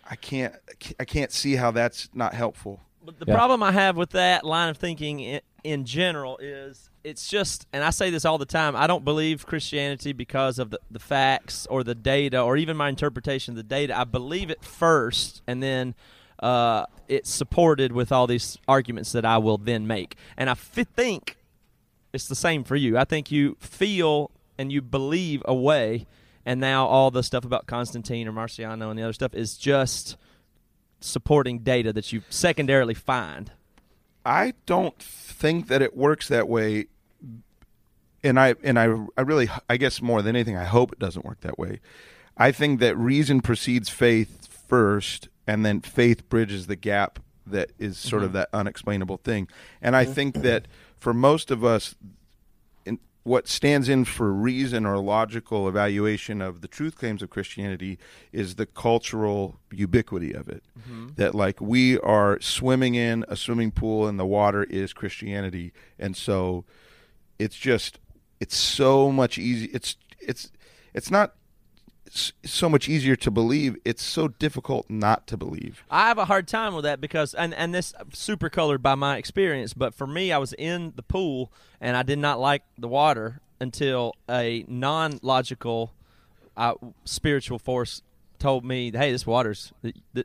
I 0.08 0.16
can't 0.16 0.54
I 0.98 1.04
can't 1.04 1.32
see 1.32 1.56
how 1.56 1.70
that's 1.70 2.08
not 2.12 2.34
helpful. 2.34 2.80
But 3.04 3.18
the 3.18 3.24
Yeah. 3.26 3.34
problem 3.34 3.62
I 3.62 3.72
have 3.72 3.96
with 3.96 4.10
that 4.10 4.44
line 4.44 4.68
of 4.68 4.76
thinking 4.76 5.20
in, 5.20 5.40
in 5.64 5.84
general 5.86 6.36
is 6.38 6.90
it's 7.02 7.28
just, 7.28 7.66
and 7.72 7.82
I 7.82 7.88
say 7.90 8.10
this 8.10 8.26
all 8.26 8.36
the 8.36 8.44
time, 8.44 8.76
I 8.76 8.86
don't 8.86 9.06
believe 9.06 9.46
Christianity 9.46 10.12
because 10.12 10.58
of 10.58 10.68
the, 10.70 10.80
the 10.90 10.98
facts 10.98 11.66
or 11.70 11.82
the 11.82 11.94
data 11.94 12.42
or 12.42 12.58
even 12.58 12.76
my 12.76 12.90
interpretation 12.90 13.52
of 13.52 13.56
the 13.56 13.62
data. 13.62 13.98
I 13.98 14.04
believe 14.04 14.50
it 14.50 14.62
first, 14.62 15.40
and 15.46 15.62
then 15.62 15.94
uh, 16.40 16.84
it's 17.08 17.30
supported 17.30 17.92
with 17.92 18.12
all 18.12 18.26
these 18.26 18.58
arguments 18.68 19.12
that 19.12 19.24
I 19.24 19.38
will 19.38 19.56
then 19.56 19.86
make. 19.86 20.16
And 20.36 20.50
I 20.50 20.52
f- 20.52 20.86
think 20.94 21.38
it's 22.12 22.28
the 22.28 22.34
same 22.34 22.64
for 22.64 22.76
you. 22.76 22.98
I 22.98 23.04
think 23.04 23.30
you 23.30 23.56
feel 23.60 24.30
and 24.58 24.70
you 24.70 24.82
believe 24.82 25.42
a 25.46 25.54
way, 25.54 26.06
and 26.44 26.60
now 26.60 26.86
all 26.86 27.10
the 27.10 27.22
stuff 27.22 27.44
about 27.44 27.66
Constantine 27.66 28.26
or 28.26 28.32
Marciano 28.32 28.90
and 28.90 28.98
the 28.98 29.02
other 29.02 29.12
stuff 29.12 29.34
is 29.34 29.56
just 29.56 30.16
supporting 31.00 31.60
data 31.60 31.92
that 31.92 32.12
you 32.12 32.22
secondarily 32.28 32.94
find. 32.94 33.52
I 34.24 34.54
don't 34.66 34.98
think 34.98 35.68
that 35.68 35.80
it 35.80 35.96
works 35.96 36.28
that 36.28 36.48
way 36.48 36.86
and 38.22 38.38
I 38.38 38.54
and 38.62 38.78
I 38.78 38.94
I 39.16 39.22
really 39.22 39.48
I 39.68 39.76
guess 39.76 40.02
more 40.02 40.22
than 40.22 40.36
anything 40.36 40.56
I 40.56 40.64
hope 40.64 40.92
it 40.92 40.98
doesn't 40.98 41.24
work 41.24 41.40
that 41.40 41.58
way. 41.58 41.80
I 42.36 42.52
think 42.52 42.80
that 42.80 42.96
reason 42.96 43.40
precedes 43.40 43.88
faith 43.88 44.46
first, 44.46 45.28
and 45.46 45.64
then 45.64 45.80
faith 45.80 46.28
bridges 46.28 46.66
the 46.66 46.76
gap 46.76 47.18
that 47.46 47.70
is 47.78 47.98
sort 47.98 48.22
of 48.22 48.30
mm-hmm. 48.30 48.38
that 48.38 48.48
unexplainable 48.52 49.18
thing. 49.18 49.48
And 49.82 49.96
I 49.96 50.04
mm-hmm. 50.04 50.12
think 50.14 50.34
that 50.36 50.68
for 50.96 51.12
most 51.12 51.50
of 51.50 51.64
us, 51.64 51.94
what 53.22 53.46
stands 53.46 53.88
in 53.88 54.04
for 54.04 54.32
reason 54.32 54.86
or 54.86 54.98
logical 54.98 55.68
evaluation 55.68 56.40
of 56.40 56.62
the 56.62 56.68
truth 56.68 56.96
claims 56.96 57.22
of 57.22 57.30
Christianity 57.30 57.98
is 58.32 58.54
the 58.54 58.66
cultural 58.66 59.60
ubiquity 59.70 60.32
of 60.32 60.48
it. 60.48 60.64
Mm-hmm. 60.78 61.10
That 61.16 61.34
like 61.34 61.60
we 61.60 61.98
are 62.00 62.40
swimming 62.40 62.94
in 62.94 63.24
a 63.28 63.36
swimming 63.36 63.72
pool 63.72 64.06
and 64.06 64.18
the 64.18 64.26
water 64.26 64.64
is 64.64 64.92
Christianity, 64.92 65.72
and 65.98 66.16
so 66.16 66.64
it's 67.38 67.56
just 67.56 67.98
it's 68.40 68.56
so 68.56 69.12
much 69.12 69.36
easy. 69.38 69.66
It's 69.66 69.96
it's 70.18 70.50
it's 70.94 71.10
not 71.10 71.34
so 72.10 72.68
much 72.68 72.88
easier 72.88 73.16
to 73.16 73.30
believe. 73.30 73.76
It's 73.84 74.02
so 74.02 74.28
difficult 74.28 74.88
not 74.88 75.26
to 75.28 75.36
believe. 75.36 75.84
I 75.90 76.08
have 76.08 76.18
a 76.18 76.24
hard 76.24 76.48
time 76.48 76.74
with 76.74 76.84
that 76.84 77.00
because, 77.00 77.34
and 77.34 77.54
and 77.54 77.74
this 77.74 77.94
super 78.12 78.50
colored 78.50 78.82
by 78.82 78.94
my 78.94 79.16
experience, 79.16 79.74
but 79.74 79.94
for 79.94 80.06
me, 80.06 80.32
I 80.32 80.38
was 80.38 80.52
in 80.54 80.92
the 80.96 81.02
pool 81.02 81.52
and 81.80 81.96
I 81.96 82.02
did 82.02 82.18
not 82.18 82.40
like 82.40 82.62
the 82.76 82.88
water 82.88 83.40
until 83.60 84.14
a 84.28 84.64
non-logical 84.66 85.92
uh, 86.56 86.74
spiritual 87.04 87.58
force 87.58 88.02
told 88.38 88.64
me, 88.64 88.90
"Hey, 88.90 89.12
this 89.12 89.26
water's 89.26 89.72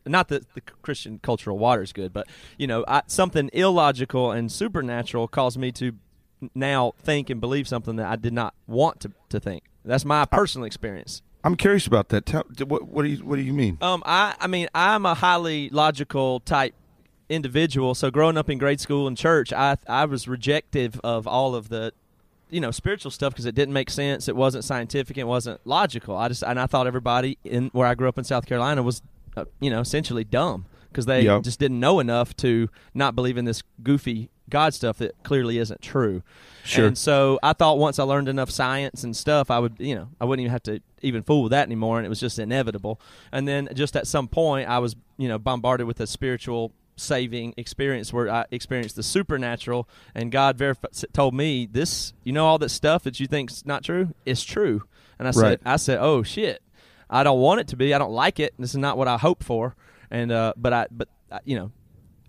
not 0.06 0.30
that 0.30 0.54
the 0.56 0.62
Christian 0.62 1.20
cultural 1.20 1.58
water 1.58 1.84
is 1.84 1.94
good, 1.94 2.14
but 2.14 2.28
you 2.58 2.66
know, 2.66 2.84
I, 2.88 3.04
something 3.08 3.50
illogical 3.54 4.32
and 4.32 4.52
supernatural 4.52 5.28
caused 5.28 5.60
me 5.60 5.72
to 5.74 5.94
now 6.54 6.94
think 7.00 7.30
and 7.30 7.40
believe 7.40 7.68
something 7.68 7.98
that 7.98 8.08
I 8.08 8.16
did 8.16 8.34
not 8.34 8.56
want 8.66 9.02
to 9.02 9.12
to 9.30 9.40
think." 9.40 9.64
That's 9.84 10.06
my 10.06 10.26
personal 10.26 10.66
experience. 10.66 11.22
I'm 11.46 11.56
curious 11.56 11.86
about 11.86 12.10
that. 12.10 12.26
Tell, 12.26 12.44
what, 12.66 12.88
what 12.88 13.04
do 13.04 13.10
you 13.10 13.18
what 13.24 13.36
do 13.36 13.44
you 13.44 13.54
mean? 13.54 13.78
Um, 13.80 14.02
I, 14.04 14.36
I 14.40 14.48
mean, 14.48 14.68
I'm 14.74 15.06
a 15.06 15.14
highly 15.14 15.70
logical 15.70 16.40
type 16.40 16.74
individual. 17.30 17.94
So 17.94 18.10
growing 18.10 18.36
up 18.36 18.50
in 18.50 18.58
grade 18.58 18.82
school 18.82 19.08
and 19.08 19.16
church, 19.16 19.54
I, 19.54 19.78
I 19.88 20.06
was 20.06 20.28
rejective 20.28 21.00
of 21.04 21.28
all 21.28 21.54
of 21.54 21.70
the, 21.70 21.94
you 22.50 22.60
know, 22.60 22.72
spiritual 22.72 23.12
stuff 23.12 23.34
because 23.34 23.46
it 23.46 23.54
didn't 23.54 23.74
make 23.74 23.92
sense. 23.92 24.28
It 24.28 24.36
wasn't 24.36 24.64
scientific. 24.64 25.20
It 25.20 25.28
wasn't 25.28 25.62
logical. 25.66 26.18
I 26.18 26.30
just 26.30 26.44
and 26.44 26.60
I 26.60 26.66
thought 26.66 26.88
everybody 26.88 27.38
in 27.44 27.68
where 27.74 27.88
I 27.88 27.94
grew 27.94 28.10
up 28.10 28.18
in 28.18 28.24
South 28.24 28.48
Carolina 28.48 28.82
was, 28.82 29.04
uh, 29.38 29.46
you 29.60 29.70
know, 29.70 29.82
essentially 29.82 30.24
dumb 30.24 30.66
because 30.90 31.06
they 31.06 31.22
Yep. 31.24 31.44
just 31.44 31.60
didn't 31.60 31.80
know 31.80 32.00
enough 32.00 32.36
to 32.38 32.70
not 32.96 33.16
believe 33.16 33.38
in 33.38 33.46
this 33.46 33.62
goofy 33.84 34.30
God 34.50 34.74
stuff 34.74 34.98
that 35.00 35.22
clearly 35.24 35.58
isn't 35.58 35.82
true. 35.82 36.24
Sure. 36.64 36.88
And 36.88 36.98
so 36.98 37.40
I 37.44 37.54
thought 37.54 37.78
once 37.78 38.00
I 38.00 38.04
learned 38.04 38.30
enough 38.30 38.50
science 38.50 39.04
and 39.04 39.16
stuff, 39.16 39.52
I 39.52 39.60
would, 39.60 39.76
you 39.78 39.96
know, 39.96 40.10
I 40.22 40.26
wouldn't 40.26 40.44
even 40.44 40.52
have 40.52 40.64
to 40.64 40.82
even 41.06 41.24
fool 41.24 41.44
with 41.44 41.52
that 41.52 41.66
anymore, 41.66 41.98
and 41.98 42.06
it 42.06 42.10
was 42.10 42.20
just 42.20 42.40
inevitable. 42.40 43.00
And 43.32 43.48
then 43.48 43.70
just 43.74 43.96
at 43.96 44.08
some 44.08 44.28
point, 44.28 44.68
I 44.68 44.80
was, 44.80 44.96
you 45.18 45.28
know, 45.28 45.38
bombarded 45.40 45.88
with 45.88 46.00
a 46.00 46.08
spiritual 46.08 46.74
saving 46.98 47.54
experience 47.58 48.14
where 48.14 48.30
I 48.30 48.46
experienced 48.52 48.96
the 48.96 49.04
supernatural, 49.04 49.88
and 50.14 50.32
God 50.32 50.58
verif- 50.58 51.06
told 51.14 51.34
me 51.34 51.68
this, 51.70 52.14
you 52.24 52.32
know, 52.34 52.46
all 52.46 52.58
that 52.60 52.70
stuff 52.70 53.04
that 53.04 53.20
you 53.20 53.28
think's 53.28 53.66
not 53.66 53.84
true 53.84 54.14
is 54.26 54.44
true. 54.44 54.84
And 55.20 55.28
I 55.28 55.32
said, 55.32 55.42
Right. 55.42 55.60
I 55.66 55.76
said, 55.78 56.00
oh 56.00 56.24
shit, 56.24 56.62
I 57.10 57.24
don't 57.24 57.40
want 57.40 57.62
it 57.62 57.68
to 57.70 57.76
be. 57.76 57.94
I 57.94 57.98
don't 57.98 58.12
like 58.12 58.40
it. 58.40 58.54
This 58.58 58.72
is 58.72 58.78
not 58.78 58.98
what 58.98 59.08
I 59.08 59.18
hope 59.18 59.44
for. 59.44 59.76
And 60.12 60.32
uh, 60.32 60.54
but 60.58 60.74
I, 60.74 60.88
but 60.92 61.08
uh, 61.32 61.40
you 61.46 61.56
know, 61.56 61.72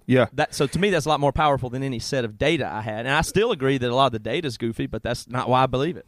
Yeah, 0.06 0.26
that 0.34 0.54
so 0.54 0.66
to 0.66 0.78
me 0.78 0.90
that's 0.90 1.06
a 1.06 1.08
lot 1.08 1.20
more 1.20 1.32
powerful 1.32 1.70
than 1.70 1.82
any 1.82 1.98
set 1.98 2.24
of 2.24 2.38
data 2.38 2.66
I 2.66 2.80
had. 2.80 3.06
And 3.06 3.14
I 3.14 3.20
still 3.22 3.52
agree 3.52 3.78
that 3.78 3.90
a 3.90 3.94
lot 3.94 4.06
of 4.06 4.12
the 4.12 4.18
data 4.18 4.46
is 4.46 4.56
goofy, 4.58 4.86
but 4.86 5.02
that's 5.02 5.28
not 5.28 5.48
why 5.48 5.62
I 5.62 5.66
believe 5.66 5.96
it. 5.96 6.06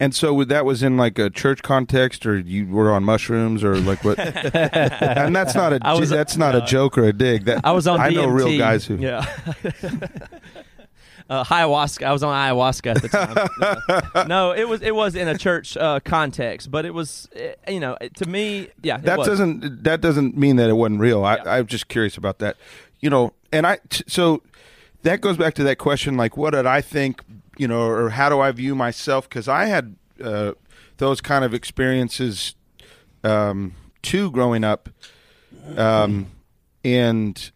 And 0.00 0.14
so 0.14 0.44
that 0.44 0.64
was 0.64 0.82
in 0.82 0.96
like 0.96 1.18
a 1.18 1.30
church 1.30 1.62
context, 1.62 2.26
or 2.26 2.38
you 2.38 2.66
were 2.66 2.92
on 2.92 3.04
mushrooms, 3.04 3.62
or 3.62 3.76
like 3.76 4.02
what? 4.04 4.18
and 4.54 5.34
that's 5.34 5.54
not 5.54 5.72
a 5.72 5.78
I 5.82 5.94
was- 5.94 6.10
that's 6.10 6.36
not 6.36 6.54
a 6.54 6.62
joke 6.62 6.98
or 6.98 7.04
a 7.04 7.12
dig. 7.12 7.44
That 7.44 7.60
I 7.64 7.72
was 7.72 7.86
on 7.86 8.00
I 8.00 8.10
know 8.10 8.26
real 8.26 8.58
guys 8.58 8.84
who. 8.86 8.96
yeah. 8.96 9.24
Uh, 11.30 11.42
ayahuasca. 11.42 12.04
I 12.04 12.12
was 12.12 12.22
on 12.22 12.34
ayahuasca 12.34 12.96
at 12.96 13.00
the 13.02 13.08
time. 14.12 14.28
No, 14.28 14.52
it 14.52 14.68
was 14.68 14.82
it 14.82 14.94
was 14.94 15.14
in 15.14 15.26
a 15.26 15.38
church 15.38 15.74
uh, 15.74 15.98
context, 16.00 16.70
but 16.70 16.84
it 16.84 16.92
was 16.92 17.30
uh, 17.34 17.70
you 17.70 17.80
know 17.80 17.96
to 18.16 18.28
me, 18.28 18.68
yeah. 18.82 18.96
it 18.98 19.04
that 19.04 19.18
was. 19.18 19.28
doesn't 19.28 19.84
that 19.84 20.02
doesn't 20.02 20.36
mean 20.36 20.56
that 20.56 20.68
it 20.68 20.74
wasn't 20.74 21.00
real. 21.00 21.24
I, 21.24 21.36
Yeah. 21.36 21.42
I'm 21.46 21.66
just 21.66 21.88
curious 21.88 22.18
about 22.18 22.40
that. 22.40 22.56
You 23.00 23.08
know, 23.08 23.32
and 23.52 23.66
I 23.66 23.78
t- 23.88 24.04
so 24.06 24.42
that 25.02 25.22
goes 25.22 25.38
back 25.38 25.54
to 25.54 25.64
that 25.64 25.78
question, 25.78 26.18
like 26.18 26.36
what 26.36 26.50
did 26.50 26.66
I 26.66 26.82
think? 26.82 27.22
You 27.56 27.68
know, 27.68 27.86
or 27.86 28.10
how 28.10 28.28
do 28.28 28.40
I 28.40 28.50
view 28.52 28.74
myself? 28.74 29.28
Because 29.28 29.48
I 29.48 29.66
had 29.66 29.96
uh, 30.22 30.52
those 30.96 31.20
kind 31.20 31.44
of 31.44 31.54
experiences 31.54 32.54
um, 33.22 33.74
too 34.02 34.30
growing 34.30 34.64
up, 34.64 34.88
um, 35.76 36.26
and 36.84 37.50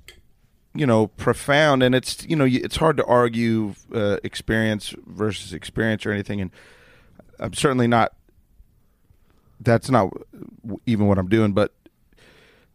you 0.74 0.86
know, 0.86 1.08
profound. 1.08 1.82
And 1.82 1.94
it's 1.94 2.24
you 2.28 2.36
know, 2.36 2.46
it's 2.46 2.76
hard 2.76 2.96
to 2.98 3.04
argue 3.04 3.74
uh, 3.94 4.18
experience 4.22 4.94
versus 5.06 5.52
experience 5.52 6.06
or 6.06 6.12
anything. 6.12 6.40
And 6.40 6.50
I'm 7.38 7.54
certainly 7.54 7.86
not. 7.86 8.14
That's 9.60 9.90
not 9.90 10.12
even 10.86 11.08
what 11.08 11.18
I'm 11.18 11.28
doing, 11.28 11.52
but 11.52 11.72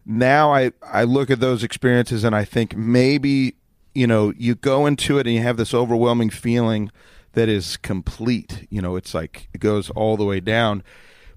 now 0.05 0.53
I 0.53 0.71
I 0.81 1.03
look 1.03 1.29
at 1.29 1.39
those 1.39 1.63
experiences 1.63 2.23
and 2.23 2.35
I 2.35 2.43
think 2.43 2.75
maybe 2.75 3.55
you 3.93 4.07
know 4.07 4.33
you 4.37 4.55
go 4.55 4.85
into 4.85 5.17
it 5.17 5.27
and 5.27 5.35
you 5.35 5.41
have 5.41 5.57
this 5.57 5.73
overwhelming 5.73 6.29
feeling 6.29 6.91
that 7.33 7.49
is 7.49 7.77
complete. 7.77 8.67
You 8.69 8.81
know, 8.81 8.95
it's 8.95 9.13
like 9.13 9.49
it 9.53 9.59
goes 9.59 9.89
all 9.91 10.17
the 10.17 10.25
way 10.25 10.39
down. 10.39 10.83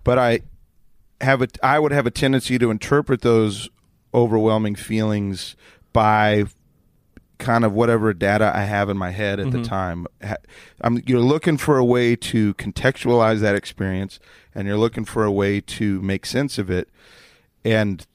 But 0.05 0.19
I 0.19 0.41
have 1.21 1.43
a 1.43 1.49
I 1.63 1.79
would 1.79 1.93
have 1.93 2.07
a 2.07 2.11
tendency 2.11 2.59
to 2.59 2.71
interpret 2.71 3.23
those 3.23 3.69
overwhelming 4.15 4.77
feelings 4.77 5.57
by 5.93 6.45
kind 7.39 7.65
of 7.65 7.73
whatever 7.73 8.15
data 8.15 8.51
I 8.55 8.63
have 8.63 8.89
in 8.89 8.97
my 8.97 9.11
head 9.11 9.41
at 9.41 9.51
the 9.51 9.59
mm-hmm. 9.59 9.67
time. 9.67 10.07
I'm, 10.81 11.03
you're 11.07 11.21
looking 11.21 11.59
for 11.59 11.77
a 11.77 11.85
way 11.85 12.17
to 12.17 12.55
contextualize 12.55 13.41
that 13.41 13.55
experience, 13.55 14.19
and 14.55 14.67
you're 14.67 14.79
looking 14.79 15.05
for 15.05 15.25
a 15.25 15.33
way 15.33 15.61
to 15.61 16.01
make 16.01 16.25
sense 16.25 16.59
of 16.59 16.71
it. 16.71 16.89
And 17.65 18.07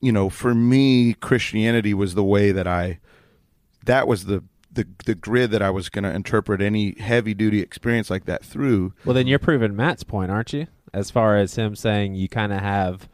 you 0.00 0.10
know, 0.10 0.28
for 0.28 0.54
me, 0.54 1.14
Christianity 1.14 1.94
was 1.94 2.14
the 2.14 2.24
way 2.24 2.52
that 2.52 2.66
I. 2.66 2.98
That 3.84 4.06
was 4.06 4.26
the 4.26 4.44
the 4.70 4.86
the 5.04 5.14
grid 5.14 5.50
that 5.50 5.62
I 5.62 5.70
was 5.70 5.88
going 5.88 6.04
to 6.04 6.14
interpret 6.14 6.62
any 6.62 6.98
heavy 6.98 7.34
duty 7.34 7.60
experience 7.60 8.10
like 8.10 8.24
that 8.24 8.44
through. 8.44 8.94
Well, 9.04 9.14
then 9.14 9.26
you're 9.26 9.38
proving 9.38 9.76
Matt's 9.76 10.04
point, 10.04 10.30
aren't 10.30 10.52
you? 10.52 10.66
As 10.94 11.10
far 11.10 11.36
as 11.36 11.56
him 11.56 11.74
saying 11.76 12.14
you 12.14 12.28
kind 12.28 12.52
of 12.52 12.60
have 12.60 13.08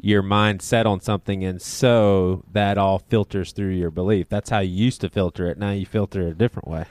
your 0.00 0.22
mind 0.22 0.62
set 0.62 0.86
on 0.86 1.00
something, 1.00 1.44
and 1.44 1.60
so 1.60 2.44
that 2.52 2.78
all 2.78 2.98
filters 2.98 3.52
through 3.52 3.70
your 3.74 3.90
belief. 3.90 4.28
That's 4.28 4.50
how 4.50 4.60
you 4.60 4.74
used 4.74 5.00
to 5.02 5.10
filter 5.10 5.46
it. 5.46 5.58
Now 5.58 5.72
you 5.72 5.86
filter 5.86 6.22
it 6.22 6.30
a 6.30 6.34
different 6.34 6.68
way. 6.68 6.86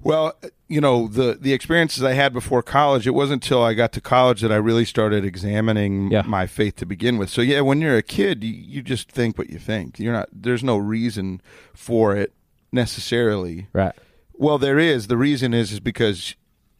Well, 0.00 0.38
you 0.68 0.80
know, 0.80 1.08
the 1.08 1.36
the 1.40 1.52
experiences 1.52 2.04
I 2.04 2.12
had 2.12 2.32
before 2.32 2.62
college, 2.62 3.06
it 3.06 3.10
wasn't 3.10 3.42
until 3.44 3.62
I 3.62 3.74
got 3.74 3.92
to 3.92 4.00
college 4.00 4.40
that 4.42 4.52
I 4.52 4.56
really 4.56 4.84
started 4.84 5.24
examining 5.24 6.10
Yeah. 6.12 6.22
my 6.22 6.46
faith 6.46 6.76
to 6.76 6.86
begin 6.86 7.18
with. 7.18 7.30
So 7.30 7.40
yeah, 7.42 7.62
when 7.62 7.80
you're 7.80 7.96
a 7.96 8.02
kid, 8.02 8.44
you, 8.44 8.52
you 8.52 8.82
just 8.82 9.10
think 9.10 9.36
what 9.38 9.50
you 9.50 9.58
think. 9.58 9.98
You're 9.98 10.12
not 10.12 10.28
there's 10.32 10.62
no 10.62 10.76
reason 10.76 11.40
for 11.74 12.16
it 12.16 12.32
necessarily. 12.72 13.66
Right. 13.72 13.94
Well, 14.34 14.58
there 14.58 14.78
is. 14.78 15.08
The 15.08 15.16
reason 15.16 15.52
is 15.52 15.72
is 15.72 15.80
because 15.80 16.36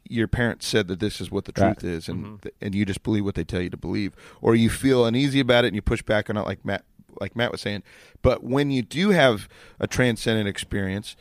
your 0.09 0.29
parents 0.29 0.67
said 0.67 0.89
that 0.89 1.01
this 1.01 1.21
is 1.21 1.31
what 1.31 1.45
the 1.45 1.53
Right. 1.61 1.77
truth 1.79 1.85
is, 1.93 2.09
and 2.09 2.25
mm-hmm. 2.25 2.49
and 2.61 2.75
you 2.75 2.85
just 2.85 3.03
believe 3.03 3.25
what 3.25 3.35
they 3.35 3.45
tell 3.45 3.61
you 3.61 3.71
to 3.71 3.77
believe, 3.77 4.15
or 4.41 4.55
you 4.55 4.71
feel 4.71 5.05
uneasy 5.05 5.41
about 5.41 5.65
it 5.65 5.69
and 5.69 5.77
you 5.77 5.83
push 5.83 6.03
back 6.03 6.31
on 6.31 6.37
it, 6.37 6.43
like 6.47 6.65
Matt 6.65 6.85
like 7.21 7.35
Matt 7.35 7.51
was 7.51 7.61
saying. 7.61 7.83
But 8.23 8.45
when 8.45 8.71
you 8.71 8.83
do 8.83 9.11
have 9.11 9.49
a 9.81 9.87
transcendent 9.89 10.49
experience, 10.49 11.17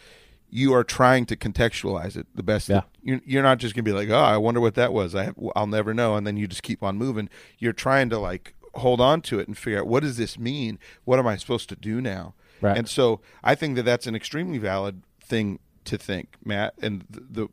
you 0.50 0.74
are 0.74 0.84
trying 0.84 1.26
to 1.26 1.36
contextualize 1.36 2.16
it 2.16 2.28
the 2.36 2.44
best. 2.44 2.70
Yeah. 2.70 2.82
you're, 3.02 3.22
you're 3.26 3.44
not 3.44 3.58
just 3.58 3.76
gonna 3.76 3.84
be 3.84 3.92
like, 3.92 4.10
oh, 4.10 4.16
I 4.16 4.38
wonder 4.38 4.62
what 4.62 4.76
that 4.76 4.94
was. 4.94 5.16
I 5.16 5.26
have, 5.26 5.36
I'll 5.56 5.68
never 5.68 5.94
know, 5.94 6.16
and 6.16 6.26
then 6.26 6.38
you 6.38 6.48
just 6.48 6.64
keep 6.64 6.84
on 6.84 6.98
moving. 6.98 7.30
You're 7.60 7.74
trying 7.74 8.10
to 8.10 8.20
like 8.20 8.54
hold 8.76 9.02
on 9.02 9.22
to 9.22 9.40
it 9.40 9.48
and 9.48 9.58
figure 9.58 9.80
out 9.80 9.88
what 9.88 10.04
does 10.04 10.18
this 10.18 10.38
mean? 10.38 10.80
What 11.04 11.20
am 11.20 11.28
I 11.28 11.36
supposed 11.36 11.70
to 11.70 11.76
do 11.76 12.00
now? 12.00 12.34
Right. 12.62 12.78
And 12.78 12.88
so 12.88 13.22
I 13.44 13.56
think 13.56 13.76
that 13.76 13.84
that's 13.84 14.08
an 14.08 14.16
extremely 14.16 14.58
valid 14.58 15.04
thing 15.22 15.60
to 15.86 15.98
think, 15.98 16.36
Matt, 16.44 16.74
and 16.82 17.06
the, 17.10 17.22
the 17.30 17.48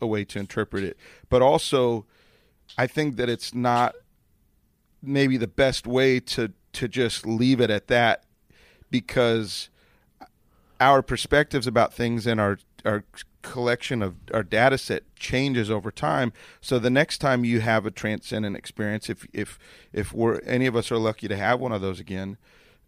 a 0.00 0.06
way 0.06 0.24
to 0.24 0.38
interpret 0.38 0.84
it. 0.84 0.96
But 1.28 1.42
also, 1.42 2.06
I 2.76 2.86
think 2.86 3.16
that 3.16 3.28
it's 3.28 3.54
not 3.54 3.94
maybe 5.02 5.36
the 5.36 5.46
best 5.46 5.86
way 5.86 6.20
to 6.20 6.52
to 6.72 6.86
just 6.88 7.26
leave 7.26 7.60
it 7.60 7.70
at 7.70 7.88
that 7.88 8.24
because 8.90 9.70
our 10.80 11.02
perspectives 11.02 11.66
about 11.66 11.92
things 11.92 12.26
and 12.26 12.40
our 12.40 12.58
our 12.84 13.04
collection 13.42 14.02
of 14.02 14.16
our 14.34 14.42
data 14.42 14.76
set 14.76 15.02
changes 15.16 15.70
over 15.70 15.90
time 15.90 16.32
so 16.60 16.78
the 16.78 16.90
next 16.90 17.18
time 17.18 17.44
you 17.44 17.60
have 17.60 17.86
a 17.86 17.90
transcendent 17.90 18.56
experience 18.56 19.08
if 19.08 19.26
if 19.32 19.58
if 19.92 20.12
we're 20.12 20.40
any 20.40 20.66
of 20.66 20.76
us 20.76 20.90
are 20.90 20.98
lucky 20.98 21.28
to 21.28 21.36
have 21.36 21.58
one 21.58 21.72
of 21.72 21.80
those 21.80 22.00
again 22.00 22.36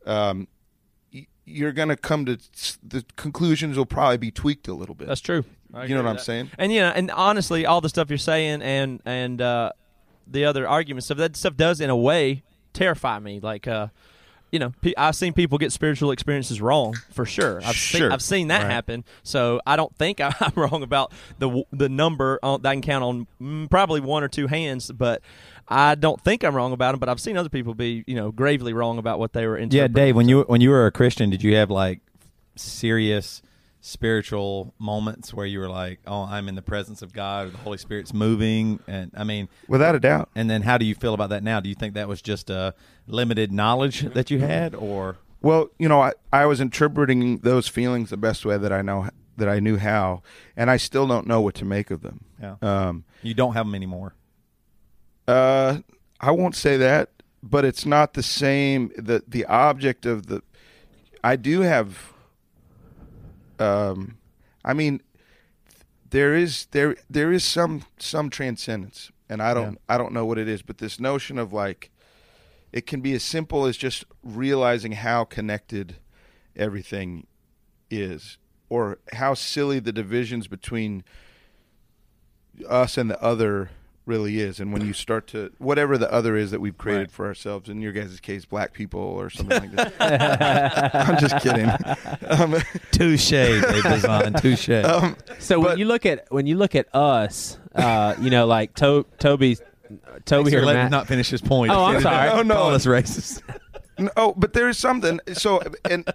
um 0.04 0.46
you're 1.44 1.72
going 1.72 1.88
to 1.88 1.96
come 1.96 2.24
to 2.26 2.38
the 2.86 3.04
conclusions 3.16 3.76
will 3.76 3.86
probably 3.86 4.18
be 4.18 4.30
tweaked 4.30 4.68
a 4.68 4.74
little 4.74 4.94
bit. 4.94 5.08
That's 5.08 5.20
true. 5.20 5.44
I 5.74 5.86
you 5.86 5.94
know 5.94 6.02
what 6.02 6.10
I'm 6.10 6.16
that. 6.16 6.22
saying? 6.22 6.50
And 6.58 6.72
you 6.72 6.80
know, 6.80 6.92
and 6.94 7.10
honestly, 7.10 7.66
all 7.66 7.80
the 7.80 7.88
stuff 7.88 8.10
you're 8.10 8.18
saying 8.18 8.62
and 8.62 9.00
and 9.04 9.40
uh, 9.40 9.72
the 10.26 10.44
other 10.44 10.68
arguments 10.68 11.06
stuff 11.06 11.18
that 11.18 11.36
stuff 11.36 11.56
does 11.56 11.80
in 11.80 11.90
a 11.90 11.96
way 11.96 12.42
terrify 12.72 13.18
me. 13.18 13.40
Like, 13.40 13.66
uh, 13.66 13.88
you 14.52 14.58
know, 14.58 14.72
pe- 14.82 14.92
I've 14.96 15.16
seen 15.16 15.32
people 15.32 15.58
get 15.58 15.72
spiritual 15.72 16.10
experiences 16.12 16.60
wrong 16.60 16.94
for 17.10 17.24
sure. 17.24 17.58
I've 17.64 17.74
seen 17.74 17.98
Sure. 18.00 18.12
I've 18.12 18.22
seen 18.22 18.48
that 18.48 18.62
Right. 18.62 18.70
happen. 18.70 19.04
So 19.24 19.60
I 19.66 19.76
don't 19.76 19.96
think 19.96 20.20
I'm 20.20 20.52
wrong 20.54 20.82
about 20.82 21.10
the 21.38 21.48
w- 21.48 21.64
the 21.72 21.88
number 21.88 22.38
on, 22.42 22.62
that 22.62 22.68
I 22.68 22.74
can 22.74 22.82
count 22.82 23.02
on 23.02 23.26
mm, 23.40 23.70
probably 23.70 24.00
one 24.00 24.22
or 24.22 24.28
two 24.28 24.46
hands, 24.46 24.90
but. 24.92 25.22
I 25.68 25.94
don't 25.94 26.20
think 26.20 26.42
I'm 26.44 26.54
wrong 26.54 26.72
about 26.72 26.90
them, 26.92 26.98
but 26.98 27.08
I've 27.08 27.20
seen 27.20 27.36
other 27.38 27.48
people 27.48 27.72
be, 27.72 28.04
you 28.06 28.14
know, 28.16 28.30
gravely 28.30 28.74
wrong 28.74 28.98
about 28.98 29.18
what 29.20 29.32
they 29.32 29.46
were 29.46 29.56
into. 29.56 29.76
Yeah. 29.76 29.86
Dave. 29.86 30.14
When 30.16 30.28
you 30.28 30.42
when 30.42 30.60
you 30.60 30.68
were 30.68 30.86
a 30.86 30.90
Christian, 30.90 31.30
did 31.30 31.42
you 31.42 31.54
have 31.54 31.70
like 31.70 32.00
serious 32.56 33.42
spiritual 33.84 34.72
moments 34.78 35.34
where 35.34 35.44
you 35.44 35.58
were 35.58 35.68
like, 35.68 35.98
"Oh, 36.06 36.22
I'm 36.22 36.48
in 36.48 36.54
the 36.54 36.62
presence 36.62 37.02
of 37.02 37.12
God," 37.12 37.48
or 37.48 37.50
the 37.50 37.58
Holy 37.58 37.76
Spirit's 37.78 38.14
moving? 38.14 38.78
And 38.86 39.10
I 39.14 39.24
mean, 39.24 39.48
Without 39.68 39.94
a 39.94 40.00
doubt. 40.00 40.30
and 40.34 40.48
then 40.48 40.62
how 40.62 40.78
do 40.78 40.84
you 40.86 40.94
feel 40.94 41.12
about 41.14 41.30
that 41.30 41.42
now? 41.42 41.60
Do 41.60 41.68
you 41.68 41.74
think 41.74 41.94
that 41.94 42.08
was 42.08 42.22
just 42.22 42.48
a 42.48 42.74
limited 43.06 43.52
knowledge 43.52 44.00
that 44.14 44.30
you 44.30 44.38
had, 44.38 44.74
or 44.74 45.16
Well, 45.42 45.68
you 45.78 45.88
know, 45.88 46.00
I, 46.00 46.12
I 46.32 46.46
was 46.46 46.60
interpreting 46.60 47.38
those 47.38 47.66
feelings 47.68 48.10
the 48.10 48.16
best 48.16 48.44
way 48.46 48.56
that 48.56 48.72
I 48.72 48.80
know 48.82 49.08
that 49.36 49.48
I 49.48 49.58
knew 49.60 49.76
how, 49.78 50.22
and 50.56 50.70
I 50.70 50.76
still 50.76 51.06
don't 51.08 51.26
know 51.26 51.40
what 51.40 51.54
to 51.56 51.64
make 51.64 51.90
of 51.90 52.02
them. 52.02 52.24
Yeah. 52.40 52.56
Um, 52.62 53.04
you 53.22 53.34
don't 53.34 53.54
have 53.54 53.66
them 53.66 53.74
anymore? 53.74 54.14
uh, 55.26 55.78
I 56.20 56.30
won't 56.30 56.54
say 56.54 56.76
that, 56.76 57.10
but 57.42 57.64
it's 57.64 57.84
not 57.84 58.14
the 58.14 58.22
same. 58.22 58.92
the 58.96 59.24
The 59.26 59.44
object 59.46 60.06
of 60.06 60.26
the, 60.26 60.42
I 61.24 61.34
do 61.36 61.62
have. 61.62 62.11
Um, 63.62 64.18
I 64.64 64.72
mean, 64.74 65.00
there 66.10 66.34
is 66.34 66.66
there 66.72 66.96
there 67.08 67.32
is 67.32 67.44
some 67.44 67.84
some 67.98 68.28
transcendence, 68.30 69.10
and 69.28 69.42
I 69.42 69.54
don't 69.54 69.78
I 69.88 69.98
don't 69.98 70.12
know 70.12 70.24
what 70.26 70.38
it 70.38 70.48
is, 70.48 70.62
but 70.62 70.78
this 70.78 70.98
notion 71.00 71.38
of 71.38 71.52
like, 71.52 71.90
it 72.72 72.86
can 72.86 73.00
be 73.00 73.12
as 73.14 73.22
simple 73.22 73.66
as 73.66 73.76
just 73.76 74.04
realizing 74.22 74.92
how 74.92 75.24
connected 75.24 75.96
everything 76.56 77.26
is, 77.90 78.38
or 78.68 78.98
how 79.12 79.34
silly 79.34 79.78
the 79.78 79.92
divisions 79.92 80.48
between 80.48 81.04
us 82.68 82.98
and 82.98 83.10
the 83.10 83.22
other 83.22 83.70
really 84.06 84.40
is. 84.40 84.58
And 84.60 84.72
when 84.72 84.84
you 84.84 84.92
start 84.92 85.26
to 85.28 85.52
whatever 85.58 85.96
the 85.96 86.12
other 86.12 86.36
is 86.36 86.50
that 86.50 86.60
we've 86.60 86.76
created 86.76 87.02
Right. 87.02 87.10
for 87.10 87.26
ourselves, 87.26 87.68
in 87.68 87.80
your 87.80 87.92
guys' 87.92 88.18
case, 88.20 88.44
black 88.44 88.72
people 88.72 89.00
or 89.00 89.30
something 89.30 89.60
like 89.60 89.72
that. 89.98 90.94
I'm 91.08 91.18
just 91.18 91.38
kidding. 91.42 91.70
Um, 92.28 92.56
Touche, 92.92 93.30
Dave 93.30 93.82
Bazan. 93.82 94.32
Touche. 94.34 94.70
um, 94.70 95.16
So 95.38 95.58
when 95.58 95.68
But- 95.70 95.78
you 95.78 95.84
look 95.84 96.06
at 96.06 96.26
when 96.30 96.46
you 96.46 96.56
look 96.56 96.74
at 96.74 96.92
us, 96.94 97.58
uh, 97.74 98.14
you 98.20 98.30
know, 98.30 98.46
like 98.46 98.74
to- 98.76 99.04
Toby, 99.18 99.58
Toby 100.24 100.50
here, 100.50 100.62
let 100.62 100.76
him 100.76 100.82
Matt. 100.84 100.90
not 100.90 101.06
finish 101.08 101.28
his 101.28 101.40
point. 101.42 101.70
Oh, 101.72 101.84
I'm 101.84 102.00
sorry. 102.00 102.28
No, 102.30 102.42
no. 102.42 102.54
Call 102.54 102.74
us 102.74 102.86
racist. 102.86 103.42
no, 103.98 104.10
oh, 104.16 104.34
but 104.36 104.52
there 104.54 104.68
is 104.68 104.78
something. 104.78 105.20
So, 105.34 105.60
and 105.88 106.08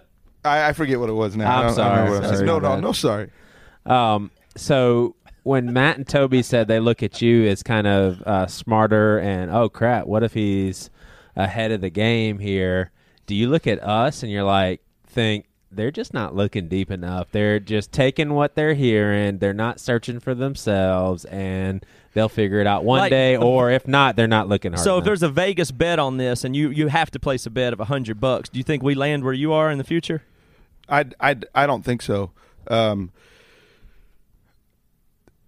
I, 0.44 0.68
I 0.68 0.72
forget 0.72 0.98
what 0.98 1.08
it 1.08 1.12
was 1.14 1.36
now. 1.36 1.50
I'm 1.50 1.58
I 1.58 1.62
don't- 1.62 1.62
I 1.62 1.64
don't 1.66 1.74
sorry. 1.74 1.96
know 2.06 2.10
what 2.12 2.24
I 2.24 2.28
was 2.30 2.36
Sorry. 2.38 2.46
No, 2.46 2.58
no, 2.58 2.80
no, 2.80 2.92
sorry. 2.92 3.30
Um, 3.86 4.30
so 4.56 5.14
when 5.48 5.72
Matt 5.72 5.96
and 5.96 6.06
Toby 6.06 6.42
said 6.42 6.68
they 6.68 6.78
look 6.78 7.02
at 7.02 7.22
you 7.22 7.46
as 7.46 7.62
kind 7.62 7.86
of 7.86 8.20
uh, 8.22 8.46
smarter 8.46 9.18
and 9.18 9.50
oh 9.50 9.70
crap, 9.70 10.06
what 10.06 10.22
if 10.22 10.34
he's 10.34 10.90
ahead 11.34 11.72
of 11.72 11.80
the 11.80 11.88
game 11.88 12.38
here? 12.38 12.90
Do 13.26 13.34
you 13.34 13.48
look 13.48 13.66
at 13.66 13.82
us 13.82 14.22
and 14.22 14.30
you're 14.30 14.44
like, 14.44 14.82
think 15.06 15.46
they're 15.72 15.90
just 15.90 16.12
not 16.12 16.34
looking 16.34 16.68
deep 16.68 16.90
enough. 16.90 17.30
They're 17.30 17.60
just 17.60 17.92
taking 17.92 18.34
what 18.34 18.56
they're 18.56 18.74
hearing. 18.74 19.38
They're 19.38 19.54
not 19.54 19.80
searching 19.80 20.20
for 20.20 20.34
themselves, 20.34 21.24
and 21.26 21.84
they'll 22.14 22.28
figure 22.28 22.60
it 22.60 22.66
out 22.66 22.84
one 22.84 23.00
Like- 23.00 23.10
day. 23.10 23.36
Or 23.48 23.70
if 23.70 23.86
not, 23.88 24.16
they're 24.16 24.26
not 24.26 24.48
looking 24.48 24.72
hard. 24.72 24.84
So 24.84 24.98
if 24.98 25.04
there's 25.04 25.22
a 25.22 25.28
Vegas 25.28 25.70
bet 25.70 25.98
on 25.98 26.16
this, 26.18 26.44
and 26.44 26.54
you 26.54 26.70
you 26.70 26.88
have 26.88 27.10
to 27.12 27.18
place 27.18 27.46
a 27.46 27.50
bet 27.50 27.72
of 27.72 27.80
a 27.80 27.86
hundred 27.86 28.20
bucks, 28.20 28.48
do 28.50 28.58
you 28.58 28.64
think 28.64 28.82
we 28.82 28.94
land 28.94 29.24
where 29.24 29.32
you 29.34 29.52
are 29.52 29.70
in 29.70 29.78
the 29.78 29.84
future? 29.84 30.22
I, 30.88 31.04
I, 31.20 31.36
I 31.54 31.66
don't 31.66 31.84
think 31.84 32.00
so. 32.02 32.30
Um, 32.68 33.12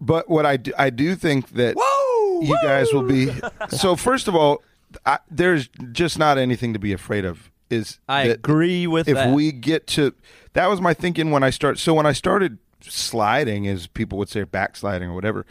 but 0.01 0.29
what 0.29 0.47
I 0.47 0.57
do, 0.57 0.73
I 0.79 0.91
do 0.91 1.15
think 1.15 1.51
that 1.51 1.77
whoa, 1.79 2.41
you 2.43 2.57
guys 2.63 2.93
will 2.93 3.03
be. 3.03 3.31
So 3.69 3.97
first 3.97 4.29
of 4.29 4.35
all, 4.35 4.63
I, 5.07 5.19
there's 5.31 5.69
just 5.93 6.19
not 6.19 6.39
anything 6.39 6.73
to 6.73 6.79
be 6.79 6.93
afraid 6.93 7.25
of. 7.25 7.51
Is 7.69 8.01
I 8.09 8.27
that 8.29 8.39
agree 8.39 8.89
with 8.89 9.07
if 9.07 9.15
that. 9.15 9.33
we 9.33 9.53
get 9.53 9.87
to 9.89 10.13
that 10.55 10.69
was 10.69 10.81
my 10.81 10.93
thinking 10.93 11.31
when 11.31 11.45
I 11.45 11.51
start. 11.51 11.79
So 11.79 11.95
when 11.95 12.07
I 12.07 12.13
started 12.13 12.59
sliding, 12.81 13.69
as 13.69 13.87
people 13.87 14.19
would 14.19 14.29
say, 14.29 14.43
backsliding 14.45 15.11
or 15.11 15.15
whatever. 15.15 15.47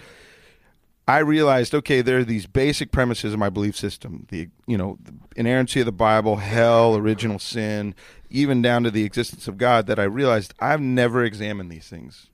I 1.08 1.20
realized, 1.20 1.74
okay, 1.74 2.02
there 2.02 2.20
are 2.20 2.24
these 2.24 2.45
basic 2.45 2.91
premises 2.91 3.34
of 3.34 3.39
my 3.39 3.50
belief 3.50 3.76
system: 3.76 4.28
the 4.30 4.50
you 4.68 4.78
know, 4.78 5.00
the 5.02 5.14
inerrancy 5.36 5.80
of 5.80 5.88
the 5.88 5.91
Bible, 5.91 6.36
hell, 6.36 6.95
original 6.95 7.39
sin, 7.39 7.95
even 8.30 8.62
down 8.62 8.84
to 8.84 8.91
the 8.91 9.06
existence 9.06 9.47
of 9.47 9.58
God. 9.58 9.88
That 9.88 9.97
I 9.97 10.04
realized 10.04 10.54
I've 10.60 10.82
never 10.82 11.24
examined 11.24 11.72
these 11.72 11.88
things. 11.88 12.28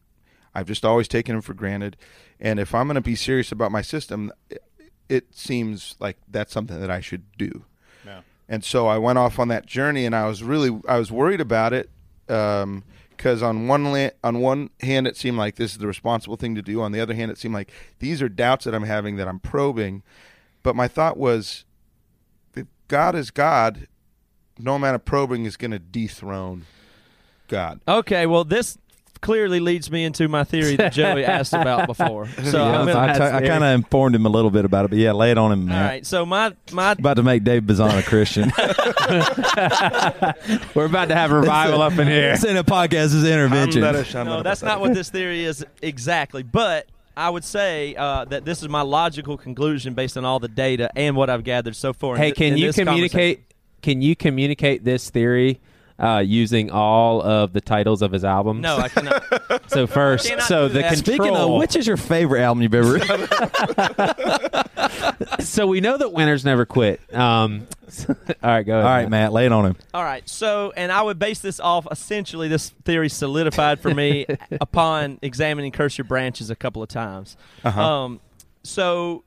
I've 0.55 0.67
just 0.67 0.85
always 0.85 1.07
taken 1.07 1.35
them 1.35 1.41
for 1.41 1.53
granted. 1.53 1.97
And 2.39 2.59
if 2.59 2.73
I'm 2.73 2.87
going 2.87 2.95
to 2.95 3.01
be 3.01 3.15
serious 3.15 3.51
about 3.51 3.71
my 3.71 3.81
system, 3.81 4.31
it, 4.49 4.63
it 5.09 5.35
seems 5.35 5.95
like 5.99 6.17
that's 6.27 6.51
something 6.51 6.79
that 6.79 6.89
I 6.89 7.01
should 7.01 7.23
do. 7.37 7.65
And 8.47 8.63
so 8.63 8.87
I 8.87 8.97
went 8.97 9.17
off 9.17 9.39
on 9.39 9.47
that 9.49 9.65
journey, 9.65 10.05
and 10.05 10.15
I 10.15 10.27
was 10.27 10.43
really 10.43 10.79
I 10.87 10.97
was 10.97 11.11
worried 11.11 11.41
about 11.41 11.73
it 11.73 11.89
um, 12.29 12.83
because 13.09 13.41
on 13.41 13.67
one 13.67 13.91
la- 13.91 14.09
on 14.23 14.39
one 14.39 14.69
hand 14.81 15.07
it 15.07 15.17
seemed 15.17 15.37
like 15.37 15.55
this 15.55 15.71
is 15.71 15.77
the 15.79 15.87
responsible 15.87 16.35
thing 16.35 16.55
to 16.55 16.61
do. 16.61 16.81
On 16.81 16.91
the 16.91 16.99
other 16.99 17.13
hand, 17.15 17.31
it 17.31 17.37
seemed 17.37 17.55
like 17.55 17.71
these 17.99 18.21
are 18.21 18.29
doubts 18.29 18.65
that 18.65 18.75
I'm 18.75 18.83
having 18.83 19.15
that 19.17 19.27
I'm 19.27 19.39
probing. 19.39 20.03
But 20.61 20.75
my 20.75 20.87
thought 20.87 21.17
was, 21.17 21.65
if 22.55 22.67
God 22.87 23.15
is 23.15 23.31
God, 23.31 23.87
no 24.59 24.75
amount 24.75 24.95
of 24.95 25.05
probing 25.05 25.45
is 25.45 25.57
going 25.57 25.71
to 25.71 25.79
dethrone 25.79 26.65
God. 27.47 27.81
Okay, 27.87 28.25
well 28.25 28.43
this 28.43 28.77
clearly 29.21 29.59
leads 29.59 29.89
me 29.89 30.03
into 30.03 30.27
my 30.27 30.43
theory 30.43 30.75
that 30.75 30.93
Joey 30.93 31.25
asked 31.25 31.53
about 31.53 31.87
before. 31.87 32.27
So 32.27 32.57
Yeah, 32.63 32.79
I'm 32.79 32.85
gonna, 32.87 32.99
I, 32.99 33.17
That's 33.17 33.47
kind 33.47 33.63
of 33.63 33.73
informed 33.73 34.15
him 34.15 34.25
a 34.25 34.29
little 34.29 34.51
bit 34.51 34.65
about 34.65 34.85
it, 34.85 34.89
but 34.89 34.97
yeah, 34.97 35.11
lay 35.11 35.31
it 35.31 35.37
on 35.37 35.51
him, 35.51 35.61
all 35.61 35.67
man. 35.67 35.85
right. 35.85 36.05
So 36.05 36.25
my 36.25 36.53
my 36.71 36.91
About 36.93 37.15
to 37.15 37.23
make 37.23 37.43
Dave 37.43 37.65
Bazan 37.65 37.97
a 37.97 38.03
Christian. 38.03 38.51
we're 40.75 40.85
about 40.85 41.09
to 41.09 41.15
have 41.15 41.31
revival 41.31 41.81
up 41.81 41.97
in 41.97 42.07
here. 42.07 42.33
It's 42.33 42.43
in 42.43 42.57
a 42.57 42.63
podcast 42.63 43.13
is 43.15 43.23
intervention. 43.23 43.81
no, 43.81 44.43
that's 44.43 44.61
not 44.61 44.79
what 44.79 44.93
this 44.93 45.09
theory 45.09 45.43
is 45.43 45.65
exactly. 45.81 46.43
But 46.43 46.87
I 47.17 47.29
would 47.29 47.43
say 47.43 47.95
uh, 47.95 48.25
that 48.25 48.45
this 48.45 48.61
is 48.61 48.69
my 48.69 48.81
logical 48.81 49.37
conclusion 49.37 49.93
based 49.93 50.17
on 50.17 50.25
all 50.25 50.39
the 50.39 50.47
data 50.47 50.89
and 50.95 51.15
what 51.15 51.29
I've 51.29 51.43
gathered 51.43 51.75
so 51.75 51.93
far. 51.93 52.17
Hey, 52.17 52.29
thi- 52.29 52.35
can 52.35 52.53
in 52.53 52.57
you 52.57 52.65
this 52.67 52.75
communicate? 52.75 53.41
Can 53.81 54.01
you 54.01 54.15
communicate 54.15 54.83
this 54.83 55.09
theory 55.09 55.61
uh, 55.97 56.21
using 56.25 56.71
all 56.71 57.21
of 57.21 57.53
the 57.53 57.61
titles 57.61 58.01
of 58.01 58.11
his 58.11 58.23
albums? 58.23 58.61
No, 58.61 58.77
I 58.77 58.89
cannot. 58.89 59.23
So 59.67 59.87
first, 59.87 60.27
Cannot 60.27 60.47
so 60.47 60.67
the 60.67 60.83
control. 60.83 60.97
Speaking 60.97 61.35
of, 61.35 61.59
which 61.59 61.75
is 61.75 61.87
your 61.87 61.97
favorite 61.97 62.41
album 62.41 62.61
you've 62.61 62.75
ever? 62.75 62.99
so 65.39 65.67
we 65.67 65.81
know 65.81 65.97
that 65.97 66.13
winners 66.13 66.45
never 66.45 66.65
quit. 66.65 67.01
Um, 67.13 67.67
all 68.07 68.15
right, 68.43 68.63
go 68.63 68.75
All 68.75 68.79
ahead. 68.79 68.91
right, 68.91 69.09
Matt, 69.09 69.33
lay 69.33 69.45
it 69.45 69.51
on 69.51 69.65
him. 69.65 69.75
All 69.93 70.03
right. 70.03 70.27
So, 70.29 70.71
and 70.77 70.91
I 70.91 71.01
would 71.01 71.19
base 71.19 71.39
this 71.39 71.59
off 71.59 71.87
essentially 71.91 72.47
this 72.47 72.69
theory 72.83 73.09
solidified 73.09 73.79
for 73.79 73.93
me 73.93 74.25
upon 74.51 75.19
examining 75.21 75.71
Curse 75.71 75.97
Your 75.97 76.05
Branches 76.05 76.49
a 76.49 76.55
couple 76.55 76.83
of 76.83 76.89
times. 76.89 77.37
Um, 77.63 78.19
so, 78.63 79.23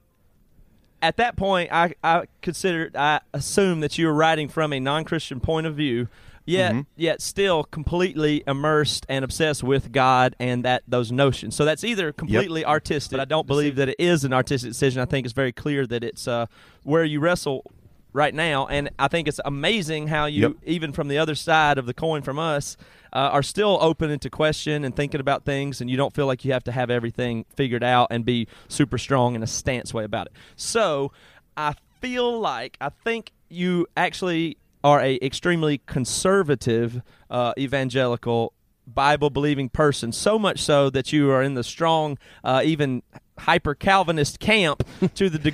at 1.03 1.17
that 1.19 1.37
point, 1.37 1.71
I, 1.73 1.95
I 2.03 2.25
considered, 2.43 2.97
I 2.97 3.21
assumed 3.33 3.83
that 3.83 3.99
you 3.99 4.07
were 4.07 4.15
writing 4.15 4.49
from 4.49 4.73
a 4.73 4.81
non 4.81 5.05
Christian 5.05 5.41
point 5.41 5.67
of 5.67 5.75
view. 5.75 6.09
Yet, 6.49 6.87
yet, 6.97 7.21
still 7.23 7.65
completely 7.65 8.43
immersed 8.47 9.05
and 9.09 9.25
obsessed 9.25 9.63
with 9.63 9.93
God 9.93 10.35
and 10.39 10.65
that 10.65 10.83
those 10.89 11.13
notions. 11.13 11.55
So 11.55 11.65
that's 11.65 11.85
either 11.85 12.13
completely 12.13 12.65
artistic. 12.65 13.13
But 13.13 13.21
I 13.21 13.25
don't 13.27 13.47
believe 13.47 13.77
that 13.77 13.89
it 13.91 13.97
is 13.99 14.25
an 14.25 14.33
artistic 14.33 14.71
decision. 14.71 15.01
I 15.03 15.05
think 15.05 15.27
it's 15.27 15.35
very 15.35 15.53
clear 15.53 15.87
that 15.87 16.03
it's 16.03 16.27
uh, 16.27 16.47
where 16.85 17.05
you 17.05 17.21
wrestle 17.21 17.71
right 18.15 18.35
now, 18.35 18.67
and 18.67 18.89
I 18.99 19.09
think 19.09 19.29
it's 19.29 19.39
amazing 19.45 20.09
how 20.09 20.25
you, 20.25 20.41
Yep. 20.43 20.53
even 20.65 20.93
from 20.93 21.09
the 21.09 21.19
other 21.19 21.35
side 21.35 21.77
of 21.77 21.85
the 21.85 21.93
coin 21.95 22.23
from 22.23 22.39
us, 22.39 22.77
uh, 23.13 23.19
are 23.19 23.43
still 23.43 23.79
open 23.83 24.11
into 24.11 24.31
question 24.31 24.83
and 24.85 24.97
thinking 24.97 25.21
about 25.21 25.45
things, 25.45 25.81
and 25.83 25.91
you 25.91 25.97
don't 25.99 26.15
feel 26.15 26.27
like 26.27 26.45
you 26.45 26.53
have 26.53 26.65
to 26.65 26.73
have 26.73 26.91
everything 26.91 27.45
figured 27.55 27.85
out 27.85 28.09
and 28.11 28.25
be 28.25 28.49
super 28.67 28.97
strong 28.97 29.35
in 29.35 29.43
a 29.43 29.47
stance 29.47 29.93
way 29.93 30.05
about 30.05 30.27
it. 30.27 30.33
So, 30.57 31.13
I 31.57 31.75
feel 32.01 32.41
like 32.41 32.77
I 32.81 32.89
think 32.89 33.33
you 33.51 33.87
actually 33.97 34.57
are 34.85 35.01
a 35.01 35.19
extremely 35.21 35.79
conservative 35.87 37.03
uh, 37.31 37.53
evangelical 37.59 38.53
Bible 38.87 39.31
believing 39.31 39.69
person, 39.69 40.13
so 40.13 40.39
much 40.39 40.61
so 40.61 40.89
that 40.91 41.13
you 41.13 41.31
are 41.31 41.43
in 41.43 41.55
the 41.55 41.65
strong, 41.65 42.19
uh, 42.43 42.63
even 42.65 43.03
hyper 43.41 43.75
Calvinist 43.75 44.41
camp 44.41 44.83
to 45.15 45.29
the 45.29 45.39
de- 45.39 45.53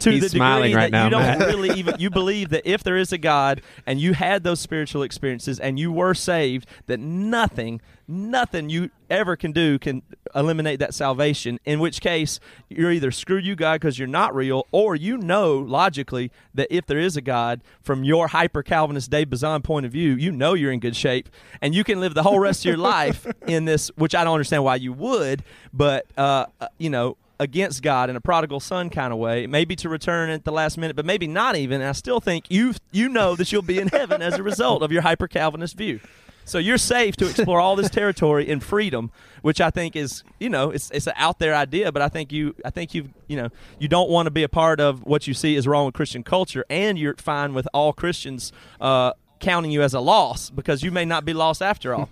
to 0.00 0.10
He's 0.10 0.22
the 0.22 0.28
degree 0.28 0.74
right 0.74 0.90
that 0.90 0.92
now, 0.92 1.04
you 1.04 1.10
don't 1.10 1.22
Matt. 1.22 1.38
really 1.40 1.70
even 1.78 1.94
you 1.98 2.10
believe 2.10 2.50
that 2.50 2.68
if 2.70 2.82
there 2.82 2.96
is 2.96 3.12
a 3.12 3.18
God 3.18 3.62
and 3.86 4.00
you 4.00 4.12
had 4.12 4.44
those 4.44 4.60
spiritual 4.60 5.02
experiences 5.02 5.58
and 5.58 5.78
you 5.78 5.90
were 5.90 6.12
saved, 6.12 6.66
that 6.86 7.00
nothing, 7.00 7.80
nothing 8.06 8.68
you 8.68 8.90
ever 9.08 9.36
can 9.36 9.52
do 9.52 9.78
can 9.78 10.02
eliminate 10.34 10.80
that 10.80 10.92
salvation. 10.92 11.58
In 11.64 11.80
which 11.80 12.02
case, 12.02 12.40
you're 12.68 12.92
either 12.92 13.10
screw 13.10 13.38
you 13.38 13.56
God 13.56 13.80
because 13.80 13.98
you're 13.98 14.06
not 14.06 14.34
real, 14.34 14.66
or 14.70 14.94
you 14.94 15.16
know 15.16 15.56
logically 15.56 16.30
that 16.54 16.68
if 16.70 16.84
there 16.86 16.98
is 16.98 17.16
a 17.16 17.22
God, 17.22 17.62
from 17.80 18.04
your 18.04 18.28
hyper 18.28 18.62
Calvinist 18.62 19.10
Dave 19.10 19.30
Bazan 19.30 19.62
point 19.62 19.86
of 19.86 19.92
view, 19.92 20.12
you 20.12 20.30
know 20.30 20.52
you're 20.52 20.72
in 20.72 20.80
good 20.80 20.96
shape 20.96 21.30
and 21.62 21.74
you 21.74 21.84
can 21.84 22.00
live 22.00 22.12
the 22.12 22.22
whole 22.22 22.38
rest 22.38 22.60
of 22.60 22.66
your 22.66 22.76
life 22.76 23.26
in 23.46 23.64
this. 23.64 23.88
Which 23.96 24.14
I 24.14 24.24
don't 24.24 24.34
understand 24.34 24.62
why 24.62 24.76
you 24.76 24.92
would, 24.92 25.42
but 25.72 26.06
uh, 26.18 26.46
uh, 26.60 26.68
you 26.76 26.90
know 26.90 27.16
against 27.38 27.82
God 27.82 28.10
in 28.10 28.16
a 28.16 28.20
prodigal 28.20 28.60
son 28.60 28.90
kind 28.90 29.12
of 29.12 29.18
way, 29.18 29.46
maybe 29.46 29.76
to 29.76 29.88
return 29.88 30.30
at 30.30 30.44
the 30.44 30.52
last 30.52 30.78
minute, 30.78 30.96
but 30.96 31.04
maybe 31.04 31.26
not 31.26 31.56
even. 31.56 31.82
I 31.82 31.92
still 31.92 32.20
think 32.20 32.46
you 32.50 32.74
you 32.90 33.08
know 33.08 33.36
that 33.36 33.52
you'll 33.52 33.62
be 33.62 33.78
in 33.78 33.88
heaven 33.88 34.22
as 34.22 34.34
a 34.34 34.42
result 34.42 34.82
of 34.82 34.92
your 34.92 35.02
hyper 35.02 35.28
Calvinist 35.28 35.76
view. 35.76 36.00
So 36.46 36.58
you're 36.58 36.78
safe 36.78 37.16
to 37.16 37.28
explore 37.28 37.60
all 37.60 37.74
this 37.74 37.90
territory 37.90 38.48
in 38.48 38.60
freedom, 38.60 39.10
which 39.42 39.60
I 39.60 39.70
think 39.70 39.96
is 39.96 40.22
you 40.38 40.48
know 40.48 40.70
it's 40.70 40.90
it's 40.92 41.06
an 41.06 41.14
out 41.16 41.38
there 41.38 41.54
idea, 41.54 41.90
but 41.92 42.02
I 42.02 42.08
think 42.08 42.32
you 42.32 42.54
I 42.64 42.70
think 42.70 42.94
you 42.94 43.10
you 43.26 43.36
know 43.36 43.50
you 43.78 43.88
don't 43.88 44.08
want 44.08 44.26
to 44.26 44.30
be 44.30 44.44
a 44.44 44.48
part 44.48 44.80
of 44.80 45.04
what 45.04 45.26
you 45.26 45.34
see 45.34 45.56
is 45.56 45.66
wrong 45.66 45.86
with 45.86 45.94
Christian 45.94 46.22
culture, 46.22 46.64
and 46.70 46.98
you're 46.98 47.16
fine 47.16 47.52
with 47.52 47.66
all 47.74 47.92
Christians 47.92 48.52
uh, 48.80 49.12
counting 49.40 49.72
you 49.72 49.82
as 49.82 49.92
a 49.92 50.00
loss 50.00 50.48
because 50.50 50.82
you 50.82 50.90
may 50.90 51.04
not 51.04 51.24
be 51.24 51.34
lost 51.34 51.60
after 51.60 51.94
all. 51.94 52.08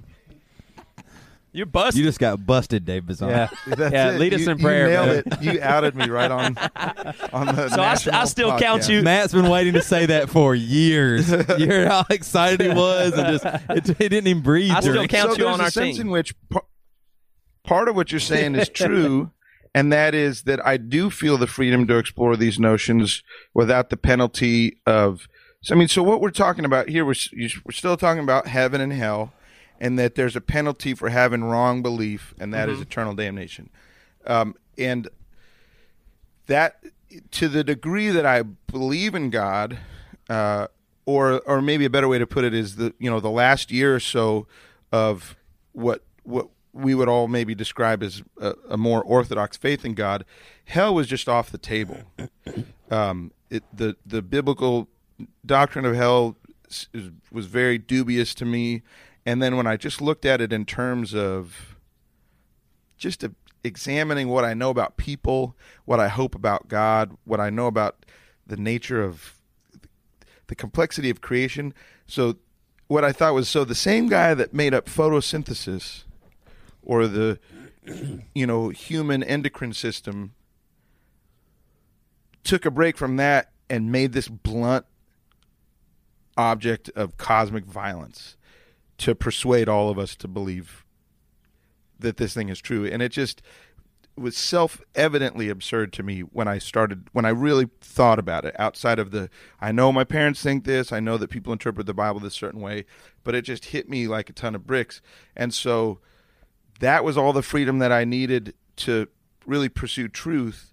You're 1.55 1.66
busted. 1.66 2.00
You 2.00 2.05
just 2.05 2.18
got 2.18 2.44
busted, 2.44 2.84
Dave 2.84 3.07
Bazan. 3.07 3.28
Yeah, 3.30 3.48
That's 3.68 3.92
yeah. 3.92 4.11
it. 4.11 4.18
Lead 4.18 4.34
us 4.34 4.40
You- 4.40 4.50
in 4.50 4.59
prayer. 4.59 4.86
You 4.88 4.92
nailed 4.92 5.07
man. 5.09 5.22
it. 5.26 5.42
You 5.55 5.61
outed 5.62 5.94
me 5.94 6.09
right 6.09 6.30
on 6.30 6.57
on 7.32 7.46
the. 7.55 7.68
So 7.70 7.80
I 7.80 7.86
I 7.86 7.94
national 7.94 8.26
still 8.26 8.59
count 8.59 8.88
you- 8.88 9.02
Matt's 9.02 9.32
been 9.32 9.48
waiting 9.48 9.72
to 9.74 9.82
say 9.82 10.07
that 10.07 10.28
for 10.30 10.55
years. 10.55 11.30
You 11.59 11.66
heard 11.68 11.86
how 11.88 12.05
excited 12.11 12.61
he 12.61 12.68
was, 12.68 13.12
and 13.16 13.38
just 13.38 13.44
it, 13.70 13.96
he 13.98 14.09
didn't 14.09 14.26
even 14.26 14.42
breathe. 14.42 14.72
I 14.72 14.80
still 14.80 14.94
during- 14.94 15.09
count 15.09 15.30
so 15.32 15.38
you 15.38 15.44
there's 15.44 15.55
on 15.55 15.61
a 15.61 15.64
our 15.64 15.70
sense 15.70 15.96
team. 15.96 16.07
in 16.07 16.11
which 16.12 16.34
par- 16.50 16.64
part 17.62 17.88
of 17.88 17.94
what 17.96 18.11
you're 18.11 18.18
saying 18.20 18.57
is 18.57 18.68
true, 18.68 19.30
and 19.74 19.92
that 19.92 20.14
is 20.14 20.42
that 20.42 20.64
I 20.66 20.76
do 20.76 21.09
feel 21.11 21.38
the 21.38 21.46
freedom 21.46 21.86
to 21.86 21.96
explore 21.98 22.36
these 22.36 22.59
notions 22.59 23.22
without 23.55 23.90
the 23.90 23.96
penalty 23.96 24.78
of. 24.86 25.28
So, 25.62 25.74
I 25.74 25.78
mean, 25.78 25.88
so 25.88 26.02
what 26.02 26.20
we're 26.20 26.30
talking 26.30 26.66
about 26.66 26.90
here, 26.90 27.07
we're, 27.07 27.14
we're 27.64 27.72
still 27.72 27.96
talking 27.96 28.22
about 28.22 28.48
heaven 28.48 28.82
and 28.82 28.92
hell, 28.92 29.32
and 29.81 29.99
that 29.99 30.14
there's 30.14 30.37
a 30.37 30.41
penalty 30.41 30.95
for 30.95 31.09
having 31.09 31.45
wrong 31.45 31.83
belief, 31.83 32.35
and 32.39 32.53
that 32.55 32.68
is 32.68 32.81
eternal 32.81 33.14
damnation. 33.14 33.70
Um, 34.27 34.55
and 34.79 35.09
that, 36.47 36.83
to 37.33 37.49
the 37.49 37.64
degree 37.64 38.11
that 38.11 38.27
I 38.27 38.43
believe 38.43 39.14
in 39.14 39.31
God, 39.31 39.79
uh, 40.29 40.68
or 41.07 41.41
or 41.41 41.61
maybe 41.61 41.85
a 41.85 41.91
better 41.91 42.09
way 42.09 42.18
to 42.18 42.27
put 42.27 42.45
it 42.45 42.55
is 42.55 42.77
the 42.77 42.95
you 42.99 43.11
know 43.11 43.20
the 43.20 43.31
last 43.31 43.70
year 43.70 43.95
or 43.95 44.01
so 44.01 44.47
of 44.91 45.37
what 45.72 46.03
what 46.22 46.49
we 46.72 46.95
would 46.95 47.09
all 47.09 47.29
maybe 47.29 47.55
describe 47.55 48.03
as 48.03 48.22
a, 48.41 48.55
a 48.70 48.77
more 48.77 49.03
orthodox 49.03 49.57
faith 49.57 49.85
in 49.85 49.95
God, 49.95 50.25
hell 50.64 50.95
was 50.95 51.07
just 51.07 51.29
off 51.29 51.51
the 51.51 51.59
table. 51.59 51.99
Um, 52.91 53.33
it, 53.51 53.64
the 53.72 53.97
the 54.05 54.22
biblical 54.22 54.89
doctrine 55.45 55.85
of 55.85 55.95
hell 55.95 56.37
was 57.31 57.47
very 57.47 57.79
dubious 57.79 58.35
to 58.35 58.45
me, 58.45 58.83
and 59.27 59.43
then 59.43 59.57
when 59.57 59.66
I 59.66 59.77
just 59.77 60.01
looked 60.01 60.25
at 60.25 60.41
it 60.41 60.53
in 60.53 60.64
terms 60.64 61.14
of 61.14 61.77
just 62.97 63.25
examining 63.62 64.29
what 64.29 64.45
I 64.45 64.55
know 64.55 64.70
about 64.70 64.97
people, 64.97 65.57
what 65.85 65.99
I 65.99 66.09
hope 66.09 66.35
about 66.35 66.68
God, 66.68 67.16
what 67.25 67.41
I 67.41 67.51
know 67.51 67.66
about 67.66 68.05
the 68.47 68.57
nature 68.57 69.03
of 69.03 69.39
the 70.49 70.55
complexity 70.55 71.11
of 71.11 71.20
creation. 71.20 71.72
So, 72.07 72.37
what 72.87 73.05
I 73.05 73.12
thought 73.12 73.33
was 73.33 73.49
so 73.49 73.64
the 73.64 73.75
same 73.75 74.09
guy 74.09 74.35
that 74.35 74.53
made 74.53 74.75
up 74.75 74.87
photosynthesis 74.87 76.05
or 76.83 77.07
the 77.07 77.39
you 78.35 78.47
know 78.47 78.68
human 78.68 79.22
endocrine 79.22 79.72
system 79.72 80.35
took 82.43 82.66
a 82.66 82.70
break 82.70 82.99
from 82.99 83.16
that 83.16 83.51
and 83.70 83.91
made 83.91 84.12
this 84.12 84.29
blunt 84.29 84.85
object 86.37 86.91
of 86.95 87.16
cosmic 87.16 87.64
violence 87.64 88.37
to 88.99 89.14
persuade 89.14 89.68
all 89.68 89.90
of 89.90 89.99
us 89.99 90.14
to 90.16 90.28
believe 90.28 90.84
that 91.99 92.16
this 92.16 92.34
thing 92.34 92.49
is 92.49 92.61
true. 92.61 92.86
And 92.86 93.03
it 93.03 93.11
just 93.11 93.42
was 94.16 94.36
self-evidently 94.36 95.49
absurd 95.49 95.92
to 95.92 96.03
me 96.03 96.20
when 96.20 96.47
I 96.47 96.59
started 96.59 97.09
when 97.12 97.24
I 97.24 97.30
really 97.30 97.68
thought 97.80 98.18
about 98.18 98.45
it 98.45 98.55
outside 98.59 99.01
of 99.01 99.11
the 99.11 99.28
I 99.61 99.72
know 99.72 99.90
my 99.90 100.05
parents 100.05 100.40
think 100.40 100.64
this 100.64 100.92
I 100.92 101.01
know 101.01 101.16
that 101.16 101.30
people 101.30 101.53
interpret 101.53 101.86
the 101.86 101.95
Bible 101.95 102.20
this 102.20 102.34
certain 102.34 102.61
way 102.61 102.84
but 103.24 103.34
it 103.34 103.42
just 103.42 103.66
hit 103.66 103.88
me 103.88 104.07
like 104.07 104.30
a 104.30 104.32
ton 104.32 104.55
of 104.55 104.66
bricks. 104.66 105.01
And 105.36 105.53
so 105.53 105.99
that 106.78 107.03
was 107.03 107.16
all 107.16 107.32
the 107.32 107.42
freedom 107.42 107.80
that 107.80 107.90
I 107.90 108.05
needed 108.05 108.55
to 108.76 109.09
really 109.47 109.68
pursue 109.68 110.09
truth 110.09 110.72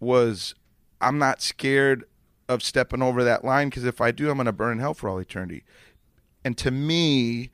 was 0.00 0.56
I'm 1.00 1.18
not 1.18 1.40
scared 1.40 2.04
of 2.48 2.64
stepping 2.64 3.02
over 3.02 3.22
that 3.22 3.44
line 3.44 3.68
because 3.68 3.84
if 3.84 4.00
I 4.00 4.10
do 4.10 4.28
I'm 4.28 4.36
going 4.36 4.46
to 4.46 4.52
burn 4.52 4.72
in 4.72 4.78
hell 4.80 4.94
for 4.94 5.08
all 5.08 5.18
eternity 5.18 5.62
and 6.44 6.56
to 6.58 6.70
me 6.70 7.50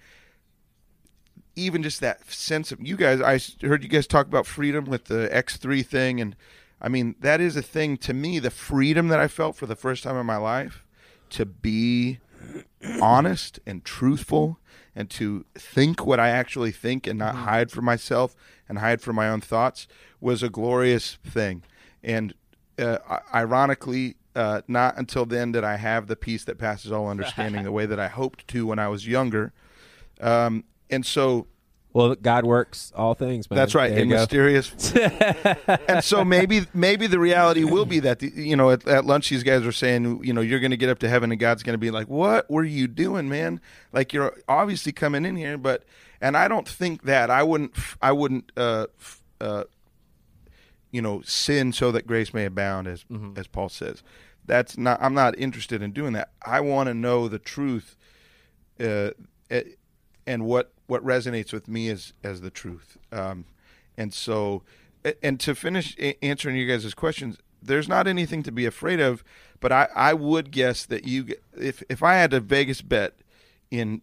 even 1.57 1.83
just 1.83 2.01
that 2.01 2.31
sense 2.31 2.71
of 2.71 2.81
you 2.81 2.97
guys, 2.97 3.21
I 3.21 3.67
heard 3.67 3.83
you 3.83 3.89
guys 3.89 4.07
talk 4.07 4.27
about 4.27 4.47
freedom 4.47 4.85
with 4.85 5.07
the 5.07 5.29
x3 5.33 5.85
thing. 5.85 6.21
And 6.21 6.37
i 6.81 6.89
mean 6.89 7.17
that 7.21 7.41
is 7.41 7.57
a 7.57 7.63
thing 7.63 7.97
to 7.97 8.15
me 8.15 8.39
the 8.39 8.53
freedom 8.53 9.09
that 9.09 9.19
i 9.19 9.27
felt 9.27 9.57
for 9.57 9.67
the 9.67 9.75
first 9.75 10.05
time 10.05 10.17
in 10.17 10.25
my 10.25 10.37
life 10.37 10.85
to 11.29 11.45
be 11.45 12.21
honest 13.03 13.59
and 13.67 13.85
truthful 13.85 14.61
and 14.95 15.11
to 15.11 15.45
think 15.57 16.07
what 16.07 16.21
i 16.21 16.29
actually 16.29 16.71
think 16.71 17.09
and 17.09 17.19
not 17.19 17.35
hide 17.35 17.73
from 17.73 17.85
myself 17.85 18.37
and 18.69 18.79
hide 18.79 19.01
from 19.01 19.17
my 19.17 19.29
own 19.29 19.41
thoughts 19.41 19.89
was 20.21 20.43
a 20.43 20.49
glorious 20.49 21.19
thing. 21.25 21.63
And 22.03 22.35
uh, 22.79 22.99
ironically 23.35 24.17
uh, 24.39 24.63
not 24.69 24.97
until 24.97 25.27
then 25.27 25.53
did 25.53 25.65
i 25.65 25.77
have 25.77 26.07
the 26.07 26.17
peace 26.17 26.45
that 26.45 26.57
passes 26.59 26.91
all 26.93 27.09
understanding 27.09 27.63
the 27.65 27.73
way 27.73 27.85
that 27.87 27.99
i 28.01 28.09
hoped 28.09 28.47
to 28.49 28.67
when 28.67 28.79
i 28.79 28.89
was 28.89 29.07
younger 29.07 29.53
um, 30.21 30.65
and 30.91 31.05
so 31.05 31.47
Well, 31.93 32.15
God 32.15 32.45
works 32.45 32.93
all 32.95 33.15
things, 33.15 33.49
man. 33.51 33.57
that's 33.57 33.75
right, 33.75 33.91
There 33.91 34.03
in 34.03 34.09
mysterious. 34.09 34.93
and 35.89 36.03
so 36.05 36.25
maybe 36.25 36.67
maybe 36.75 37.07
the 37.07 37.19
reality 37.19 37.65
will 37.65 37.87
be 37.87 38.01
that 38.01 38.19
the, 38.21 38.31
you 38.35 38.57
know 38.57 38.71
at, 38.71 38.87
at 38.87 39.05
lunch 39.05 39.29
these 39.31 39.43
guys 39.43 39.67
are 39.67 39.73
saying 39.73 40.23
you 40.25 40.33
know 40.33 40.41
you're 40.41 40.61
going 40.61 40.71
to 40.71 40.77
get 40.77 40.91
up 40.91 40.99
to 41.01 41.09
heaven 41.09 41.31
and 41.33 41.41
God's 41.41 41.63
going 41.63 41.75
to 41.75 41.79
be 41.79 41.91
like, 41.91 42.09
what 42.09 42.49
were 42.51 42.65
you 42.65 42.87
doing, 42.89 43.29
man? 43.29 43.61
Like 43.93 44.13
you're 44.13 44.37
obviously 44.49 44.93
coming 44.93 45.25
in 45.25 45.37
here, 45.37 45.57
but 45.59 45.85
and 46.21 46.37
I 46.37 46.47
don't 46.49 46.69
think 46.69 47.03
that 47.05 47.31
I 47.31 47.43
wouldn't 47.43 47.73
I 48.03 48.13
wouldn't 48.13 48.53
uh, 48.57 48.87
uh, 49.41 49.65
you 50.91 51.03
know 51.03 51.23
sin 51.23 51.73
so 51.73 51.91
that 51.93 52.07
grace 52.07 52.33
may 52.35 52.45
abound 52.45 52.87
as 52.89 53.05
as 53.37 53.47
Paul 53.47 53.69
says. 53.69 54.03
That's 54.49 54.77
not 54.77 55.01
I'm 55.01 55.15
not 55.15 55.39
interested 55.39 55.83
in 55.83 55.93
doing 55.93 56.15
that. 56.15 56.31
I 56.45 56.61
want 56.61 56.89
to 56.89 56.95
know 56.95 57.29
the 57.29 57.39
truth. 57.39 57.97
Uh, 58.81 59.11
eh, 59.51 59.63
and 60.27 60.45
what 60.45 60.73
what 60.87 61.05
resonates 61.05 61.53
with 61.53 61.69
me 61.69 61.89
is 61.89 62.15
as 62.25 62.41
the 62.41 62.51
truth. 62.51 62.97
Um, 63.13 63.45
and 63.97 64.13
so, 64.13 64.63
and 65.23 65.39
to 65.41 65.55
finish 65.55 65.97
answering 66.23 66.57
you 66.57 66.67
guys' 66.67 66.95
questions, 66.95 67.39
there's 67.63 67.89
not 67.89 68.07
anything 68.07 68.43
to 68.45 68.53
be 68.53 68.65
afraid 68.65 69.01
of. 69.01 69.23
But 69.61 69.73
I, 69.73 69.89
I 69.95 70.15
would 70.15 70.51
guess 70.51 70.87
that 70.87 71.05
you, 71.07 71.35
if 71.57 71.83
if 71.89 72.03
I 72.03 72.15
had 72.15 72.33
a 72.33 72.41
Vegas 72.41 72.81
bet 72.81 73.15
in 73.71 74.01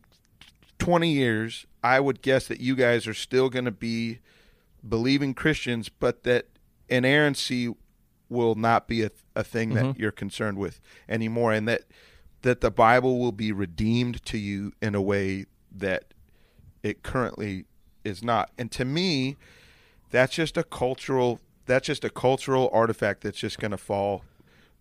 20 0.80 1.10
years, 1.10 1.66
I 1.84 2.00
would 2.00 2.22
guess 2.22 2.48
that 2.48 2.60
you 2.60 2.76
guys 2.76 3.08
are 3.08 3.14
still 3.14 3.50
going 3.50 3.66
to 3.66 3.72
be 3.72 4.20
believing 4.88 5.34
Christians, 5.34 5.90
but 5.90 6.24
that 6.24 6.48
inerrancy 6.90 7.74
will 8.30 8.56
not 8.56 8.88
be 8.88 9.04
a, 9.04 9.12
a 9.36 9.44
thing 9.44 9.74
that 9.74 9.84
mm-hmm. 9.84 10.02
you're 10.02 10.12
concerned 10.12 10.58
with 10.58 10.80
anymore, 11.08 11.54
and 11.54 11.68
that 11.68 11.84
that 12.42 12.62
the 12.62 12.72
Bible 12.72 13.20
will 13.20 13.32
be 13.32 13.52
redeemed 13.52 14.24
to 14.26 14.38
you 14.38 14.72
in 14.82 14.94
a 14.94 15.02
way 15.02 15.46
that 15.72 16.14
it 16.84 17.02
currently 17.02 17.66
is 18.04 18.24
not. 18.24 18.52
And 18.58 18.72
to 18.74 18.86
me, 18.86 19.36
that's 20.12 20.36
just 20.36 20.56
a 20.56 20.64
cultural 20.64 21.40
that's 21.66 21.88
just 21.88 22.04
a 22.04 22.10
cultural 22.10 22.70
artifact 22.72 23.22
that's 23.22 23.40
just 23.40 23.58
going 23.60 23.72
to 23.72 23.78
fall 23.78 24.24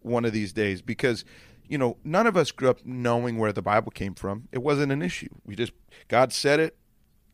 one 0.03 0.27
of 0.27 0.33
these 0.33 0.53
days 0.53 0.83
because 0.83 1.25
you 1.67 1.79
know 1.79 1.97
none 2.05 2.27
of 2.27 2.37
us 2.37 2.51
grew 2.51 2.69
up 2.69 2.85
knowing 2.85 3.39
where 3.39 3.53
the 3.53 3.63
bible 3.63 3.91
came 3.91 4.15
from. 4.15 4.49
It 4.53 4.59
wasn't 4.59 4.93
an 4.93 5.03
issue. 5.03 5.31
We 5.45 5.57
just 5.57 5.73
god 6.09 6.33
said 6.33 6.61
it. 6.61 6.77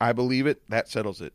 I 0.01 0.13
believe 0.13 0.47
it. 0.47 0.63
That 0.69 0.89
settles 0.89 1.21
it. 1.21 1.35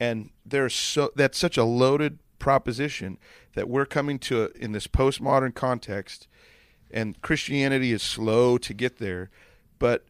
And 0.00 0.30
there's 0.44 0.74
so 0.74 1.12
that's 1.14 1.38
such 1.38 1.56
a 1.56 1.64
loaded 1.64 2.18
proposition 2.44 3.16
that 3.54 3.70
we're 3.70 3.86
coming 3.86 4.18
to 4.18 4.50
in 4.54 4.72
this 4.72 4.86
postmodern 4.86 5.54
context 5.54 6.28
and 6.90 7.22
christianity 7.22 7.90
is 7.90 8.02
slow 8.02 8.58
to 8.58 8.74
get 8.74 8.98
there 8.98 9.30
but 9.78 10.04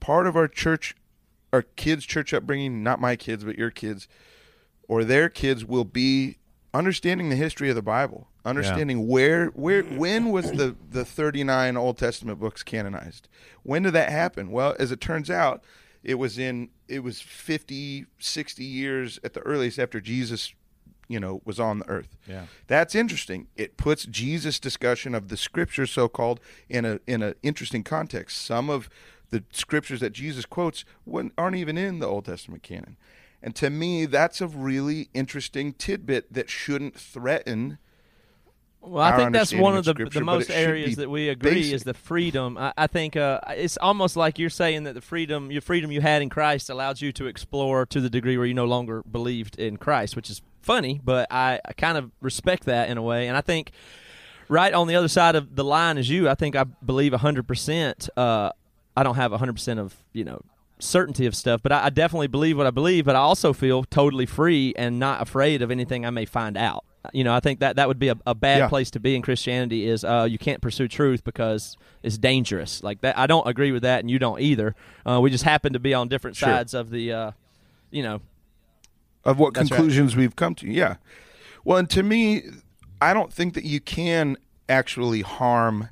part 0.00 0.26
of 0.26 0.34
our 0.34 0.48
church 0.48 0.96
our 1.52 1.62
kids 1.62 2.04
church 2.04 2.34
upbringing 2.34 2.82
not 2.82 3.00
my 3.00 3.14
kids 3.14 3.44
but 3.44 3.56
your 3.56 3.70
kids 3.70 4.08
or 4.88 5.04
their 5.04 5.28
kids 5.28 5.64
will 5.64 5.84
be 5.84 6.38
understanding 6.74 7.28
the 7.28 7.36
history 7.36 7.68
of 7.68 7.74
the 7.74 7.82
Bible, 7.82 8.28
understanding 8.44 9.08
where 9.08 9.46
where 9.48 9.82
when 9.82 10.30
was 10.30 10.52
the 10.52 10.76
the 10.90 11.04
39 11.04 11.76
Old 11.76 11.98
Testament 11.98 12.38
books 12.38 12.62
canonized? 12.62 13.28
When 13.62 13.82
did 13.82 13.94
that 13.94 14.10
happen? 14.10 14.50
Well, 14.50 14.76
as 14.78 14.92
it 14.92 15.00
turns 15.00 15.30
out, 15.30 15.64
it 16.02 16.14
was 16.14 16.38
in 16.38 16.70
it 16.88 17.02
was 17.02 17.20
50 17.20 18.06
60 18.18 18.64
years 18.64 19.18
at 19.24 19.34
the 19.34 19.40
earliest 19.40 19.78
after 19.78 20.00
Jesus 20.00 20.54
you 21.08 21.20
know 21.20 21.40
was 21.44 21.60
on 21.60 21.80
the 21.80 21.88
earth. 21.88 22.16
Yeah. 22.26 22.46
That's 22.66 22.94
interesting. 22.94 23.48
It 23.56 23.76
puts 23.76 24.06
Jesus 24.06 24.58
discussion 24.58 25.14
of 25.14 25.28
the 25.28 25.36
scriptures 25.36 25.90
so 25.90 26.08
called 26.08 26.40
in 26.68 26.84
a 26.84 27.00
in 27.06 27.22
an 27.22 27.34
interesting 27.42 27.84
context. 27.84 28.44
Some 28.44 28.70
of 28.70 28.88
the 29.30 29.44
scriptures 29.50 30.00
that 30.00 30.12
Jesus 30.12 30.46
quotes 30.46 30.84
aren't 31.36 31.56
even 31.56 31.76
in 31.76 31.98
the 31.98 32.06
Old 32.06 32.26
Testament 32.26 32.62
canon. 32.62 32.96
And 33.42 33.54
to 33.56 33.70
me, 33.70 34.06
that's 34.06 34.40
a 34.40 34.46
really 34.46 35.08
interesting 35.14 35.72
tidbit 35.72 36.32
that 36.32 36.48
shouldn't 36.50 36.98
threaten. 36.98 37.78
Well, 38.80 39.02
I 39.02 39.16
think 39.16 39.32
that's 39.32 39.52
one 39.52 39.76
of 39.76 39.84
the 39.84 39.94
the 39.94 40.20
most 40.20 40.50
areas 40.50 40.96
that 40.96 41.10
we 41.10 41.28
agree 41.28 41.54
basic. 41.54 41.74
is 41.74 41.84
the 41.84 41.94
freedom. 41.94 42.56
I, 42.56 42.72
I 42.76 42.86
think 42.86 43.16
uh, 43.16 43.40
it's 43.48 43.76
almost 43.78 44.16
like 44.16 44.38
you're 44.38 44.48
saying 44.48 44.84
that 44.84 44.94
the 44.94 45.00
freedom, 45.00 45.50
your 45.50 45.60
freedom 45.60 45.90
you 45.90 46.00
had 46.00 46.22
in 46.22 46.28
Christ, 46.28 46.70
allowed 46.70 47.00
you 47.00 47.12
to 47.12 47.26
explore 47.26 47.84
to 47.86 48.00
the 48.00 48.08
degree 48.08 48.36
where 48.36 48.46
you 48.46 48.54
no 48.54 48.64
longer 48.64 49.02
believed 49.02 49.58
in 49.58 49.76
Christ, 49.76 50.14
which 50.14 50.30
is 50.30 50.40
funny, 50.66 51.00
but 51.02 51.28
I, 51.30 51.60
I 51.64 51.72
kind 51.72 51.96
of 51.96 52.10
respect 52.20 52.64
that 52.64 52.90
in 52.90 52.98
a 52.98 53.02
way, 53.02 53.28
and 53.28 53.36
I 53.36 53.40
think 53.40 53.70
right 54.48 54.74
on 54.74 54.86
the 54.88 54.94
other 54.96 55.08
side 55.08 55.34
of 55.36 55.56
the 55.56 55.64
line 55.64 55.96
as 55.98 56.10
you, 56.10 56.28
I 56.28 56.34
think 56.34 56.54
I 56.56 56.64
believe 56.64 57.12
100%. 57.12 58.08
Uh, 58.16 58.50
I 58.96 59.02
don't 59.02 59.16
have 59.16 59.32
100% 59.32 59.78
of, 59.78 59.94
you 60.12 60.24
know, 60.24 60.40
certainty 60.78 61.26
of 61.26 61.34
stuff, 61.34 61.62
but 61.62 61.72
I, 61.72 61.86
I 61.86 61.90
definitely 61.90 62.26
believe 62.28 62.56
what 62.58 62.66
I 62.66 62.70
believe, 62.70 63.04
but 63.04 63.16
I 63.16 63.20
also 63.20 63.52
feel 63.52 63.84
totally 63.84 64.26
free 64.26 64.74
and 64.76 64.98
not 64.98 65.22
afraid 65.22 65.62
of 65.62 65.70
anything 65.70 66.04
I 66.06 66.10
may 66.10 66.24
find 66.26 66.56
out. 66.56 66.84
You 67.12 67.22
know, 67.24 67.32
I 67.34 67.40
think 67.40 67.60
that 67.60 67.76
that 67.76 67.86
would 67.88 67.98
be 68.00 68.08
a, 68.08 68.16
a 68.26 68.34
bad 68.34 68.58
Yeah. 68.58 68.68
place 68.68 68.90
to 68.92 69.00
be 69.00 69.14
in 69.14 69.22
Christianity 69.22 69.86
is 69.86 70.04
uh, 70.04 70.26
you 70.28 70.38
can't 70.38 70.60
pursue 70.60 70.88
truth 70.88 71.22
because 71.24 71.76
it's 72.02 72.18
dangerous. 72.18 72.82
Like 72.82 73.00
that, 73.02 73.16
I 73.16 73.26
don't 73.28 73.46
agree 73.46 73.70
with 73.72 73.82
that, 73.82 74.00
and 74.00 74.10
you 74.10 74.18
don't 74.18 74.40
either. 74.40 74.74
Uh, 75.08 75.20
we 75.20 75.30
just 75.30 75.44
happen 75.44 75.72
to 75.74 75.78
be 75.78 75.94
on 75.94 76.08
different 76.08 76.36
Sure. 76.36 76.48
sides 76.48 76.74
of 76.74 76.90
the, 76.90 77.12
uh, 77.12 77.30
you 77.92 78.02
know, 78.02 78.20
of 79.26 79.38
what 79.38 79.54
That's 79.54 79.70
right. 79.70 79.76
conclusions 79.76 80.16
we've 80.16 80.36
come 80.36 80.54
to. 80.56 80.68
Yeah. 80.68 80.96
Well, 81.64 81.78
and 81.78 81.90
to 81.90 82.02
me, 82.02 82.42
I 83.00 83.12
don't 83.12 83.32
think 83.32 83.54
that 83.54 83.64
you 83.64 83.80
can 83.80 84.36
actually 84.68 85.22
harm 85.22 85.90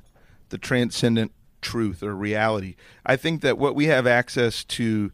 the 0.49 0.57
transcendent 0.57 1.31
truth 1.61 2.01
or 2.01 2.15
reality. 2.15 2.75
I 3.05 3.15
think 3.15 3.41
that 3.41 3.57
what 3.57 3.75
we 3.75 3.85
have 3.87 4.07
access 4.07 4.63
to 4.63 5.11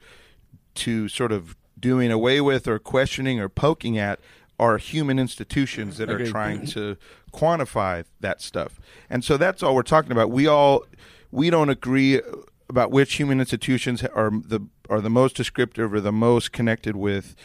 to 0.73 1.09
sort 1.09 1.31
of 1.31 1.55
doing 1.79 2.11
away 2.11 2.39
with 2.39 2.67
or 2.67 2.79
questioning 2.79 3.39
or 3.39 3.49
poking 3.49 3.97
at 3.97 4.19
are 4.59 4.77
human 4.77 5.17
institutions 5.17 5.97
that 5.97 6.09
are 6.09 6.15
Agreed. 6.15 6.29
trying 6.29 6.65
to 6.67 6.95
quantify 7.33 8.05
that 8.19 8.41
stuff. 8.41 8.79
And 9.09 9.23
so 9.23 9.35
that's 9.35 9.63
all 9.63 9.73
we're 9.73 9.81
talking 9.81 10.11
about. 10.11 10.29
We 10.29 10.47
all 10.47 10.85
we 11.31 11.49
don't 11.49 11.69
agree 11.69 12.21
about 12.69 12.91
which 12.91 13.15
human 13.15 13.39
institutions 13.39 14.03
are 14.03 14.29
the 14.29 14.61
are 14.89 15.01
the 15.01 15.09
most 15.09 15.35
descriptive 15.35 15.93
or 15.93 15.99
the 15.99 16.11
most 16.11 16.51
connected 16.51 16.95
with 16.95 17.35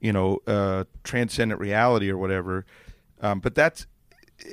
you 0.00 0.12
know 0.12 0.38
uh, 0.46 0.84
transcendent 1.04 1.60
reality 1.60 2.10
or 2.10 2.18
whatever. 2.18 2.64
Um, 3.20 3.40
but 3.40 3.54
that's 3.54 3.86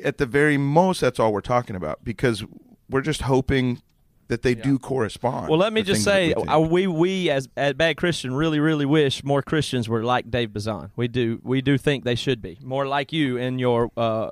at 0.03 0.17
the 0.17 0.25
very 0.25 0.57
most 0.57 1.01
that's 1.01 1.19
all 1.19 1.31
we're 1.31 1.41
talking 1.41 1.75
about 1.75 2.03
because 2.03 2.43
we're 2.89 3.01
just 3.01 3.23
hoping 3.23 3.81
that 4.27 4.41
they 4.41 4.53
do 4.53 4.77
correspond. 4.77 5.47
Well, 5.47 5.57
let 5.57 5.71
me 5.71 5.83
just 5.83 6.03
say, 6.03 6.33
we 6.35 6.67
we 6.67 6.87
we 6.87 7.29
as 7.29 7.47
at 7.55 7.77
Bad 7.77 7.97
Christian 7.97 8.33
really 8.33 8.59
really 8.59 8.85
wish 8.85 9.23
more 9.23 9.41
Christians 9.41 9.87
were 9.87 10.03
like 10.03 10.29
Dave 10.29 10.53
Bazan. 10.53 10.91
We 10.95 11.07
do 11.07 11.39
we 11.43 11.61
do 11.61 11.77
think 11.77 12.03
they 12.03 12.15
should 12.15 12.41
be 12.41 12.57
more 12.61 12.87
like 12.87 13.13
you 13.13 13.37
in 13.37 13.59
your 13.59 13.89
uh, 13.95 14.31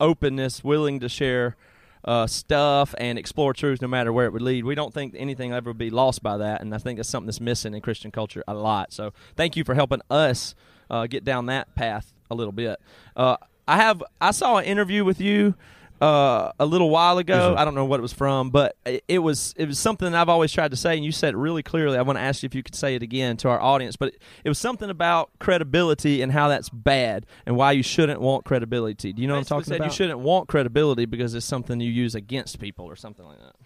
openness, 0.00 0.62
willing 0.62 1.00
to 1.00 1.08
share 1.08 1.56
uh, 2.04 2.26
stuff 2.26 2.94
and 2.98 3.18
explore 3.18 3.52
truth 3.52 3.82
no 3.82 3.88
matter 3.88 4.12
where 4.12 4.26
it 4.26 4.32
would 4.32 4.42
lead. 4.42 4.64
We 4.64 4.74
don't 4.74 4.94
think 4.94 5.14
anything 5.16 5.50
will 5.50 5.56
ever 5.56 5.74
be 5.74 5.90
lost 5.90 6.22
by 6.22 6.36
that, 6.38 6.60
and 6.60 6.74
I 6.74 6.78
think 6.78 6.98
that's 6.98 7.08
something 7.08 7.26
that's 7.26 7.40
missing 7.40 7.74
in 7.74 7.80
Christian 7.80 8.10
culture 8.10 8.42
a 8.46 8.54
lot. 8.54 8.92
So 8.92 9.12
thank 9.36 9.56
you 9.56 9.64
for 9.64 9.74
helping 9.74 10.00
us 10.10 10.54
uh, 10.90 11.06
get 11.06 11.24
down 11.24 11.46
that 11.46 11.74
path 11.74 12.12
a 12.30 12.34
little 12.34 12.52
bit. 12.52 12.78
Uh, 13.16 13.36
I 13.66 13.76
have 13.76 14.02
I 14.20 14.30
saw 14.30 14.56
an 14.56 14.64
interview 14.64 15.04
with 15.04 15.20
you 15.20 15.54
uh, 16.00 16.52
a 16.58 16.66
little 16.66 16.90
while 16.90 17.18
ago. 17.18 17.54
I 17.56 17.64
don't 17.64 17.74
know 17.74 17.84
what 17.84 17.98
it 17.98 18.02
was 18.02 18.12
from, 18.12 18.50
but 18.50 18.76
it, 18.84 19.04
it 19.08 19.18
was 19.18 19.54
it 19.56 19.66
was 19.66 19.78
something 19.78 20.14
I've 20.14 20.28
always 20.28 20.52
tried 20.52 20.70
to 20.70 20.76
say, 20.76 20.96
and 20.96 21.04
you 21.04 21.12
said 21.12 21.34
it 21.34 21.36
really 21.36 21.62
clearly. 21.62 21.98
I 21.98 22.02
want 22.02 22.18
to 22.18 22.22
ask 22.22 22.42
you 22.42 22.46
if 22.46 22.54
you 22.54 22.62
could 22.62 22.74
say 22.74 22.94
it 22.94 23.02
again 23.02 23.36
to 23.38 23.48
our 23.48 23.60
audience, 23.60 23.96
but 23.96 24.14
it, 24.14 24.22
it 24.44 24.48
was 24.48 24.58
something 24.58 24.90
about 24.90 25.30
credibility 25.38 26.22
and 26.22 26.32
how 26.32 26.48
that's 26.48 26.68
bad 26.68 27.26
and 27.46 27.56
why 27.56 27.72
you 27.72 27.82
shouldn't 27.82 28.20
want 28.20 28.44
credibility. 28.44 29.12
Do 29.12 29.22
you 29.22 29.28
know 29.28 29.34
what 29.34 29.40
I'm 29.40 29.44
talking 29.44 29.64
said 29.64 29.76
about? 29.76 29.86
you 29.86 29.90
You 29.90 29.94
shouldn't 29.94 30.20
want 30.20 30.48
credibility 30.48 31.04
because 31.04 31.34
it's 31.34 31.46
something 31.46 31.80
you 31.80 31.90
use 31.90 32.14
against 32.14 32.58
people 32.58 32.86
or 32.86 32.96
something 32.96 33.26
like 33.26 33.38
that. 33.38 33.56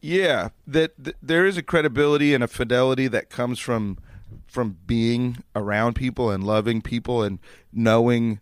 Yeah, 0.00 0.48
that, 0.66 0.92
that 0.98 1.16
there 1.22 1.46
is 1.46 1.56
a 1.56 1.62
credibility 1.62 2.34
and 2.34 2.42
a 2.42 2.48
fidelity 2.48 3.06
that 3.08 3.30
comes 3.30 3.58
from 3.58 3.98
from 4.46 4.78
being 4.86 5.42
around 5.54 5.94
people 5.94 6.30
and 6.30 6.44
loving 6.44 6.82
people 6.82 7.22
and 7.22 7.38
knowing 7.72 8.40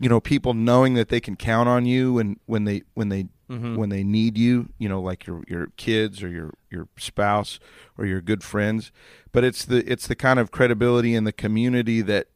you 0.00 0.08
know 0.08 0.20
people 0.20 0.52
knowing 0.54 0.94
that 0.94 1.08
they 1.08 1.20
can 1.20 1.36
count 1.36 1.68
on 1.68 1.86
you 1.86 2.14
when 2.14 2.38
when 2.46 2.64
they 2.64 2.82
when 2.94 3.08
they 3.08 3.26
when 3.48 3.90
they 3.90 4.02
need 4.02 4.36
you 4.36 4.68
you 4.78 4.88
know 4.88 5.00
like 5.00 5.24
your 5.26 5.44
your 5.46 5.68
kids 5.76 6.22
or 6.22 6.28
your 6.28 6.52
your 6.70 6.88
spouse 6.98 7.60
or 7.96 8.04
your 8.04 8.20
good 8.20 8.42
friends 8.42 8.90
but 9.30 9.44
it's 9.44 9.64
the 9.64 9.88
it's 9.90 10.08
the 10.08 10.16
kind 10.16 10.40
of 10.40 10.50
credibility 10.50 11.14
in 11.14 11.22
the 11.24 11.32
community 11.32 12.02
that 12.02 12.26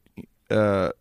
uh 0.49 0.91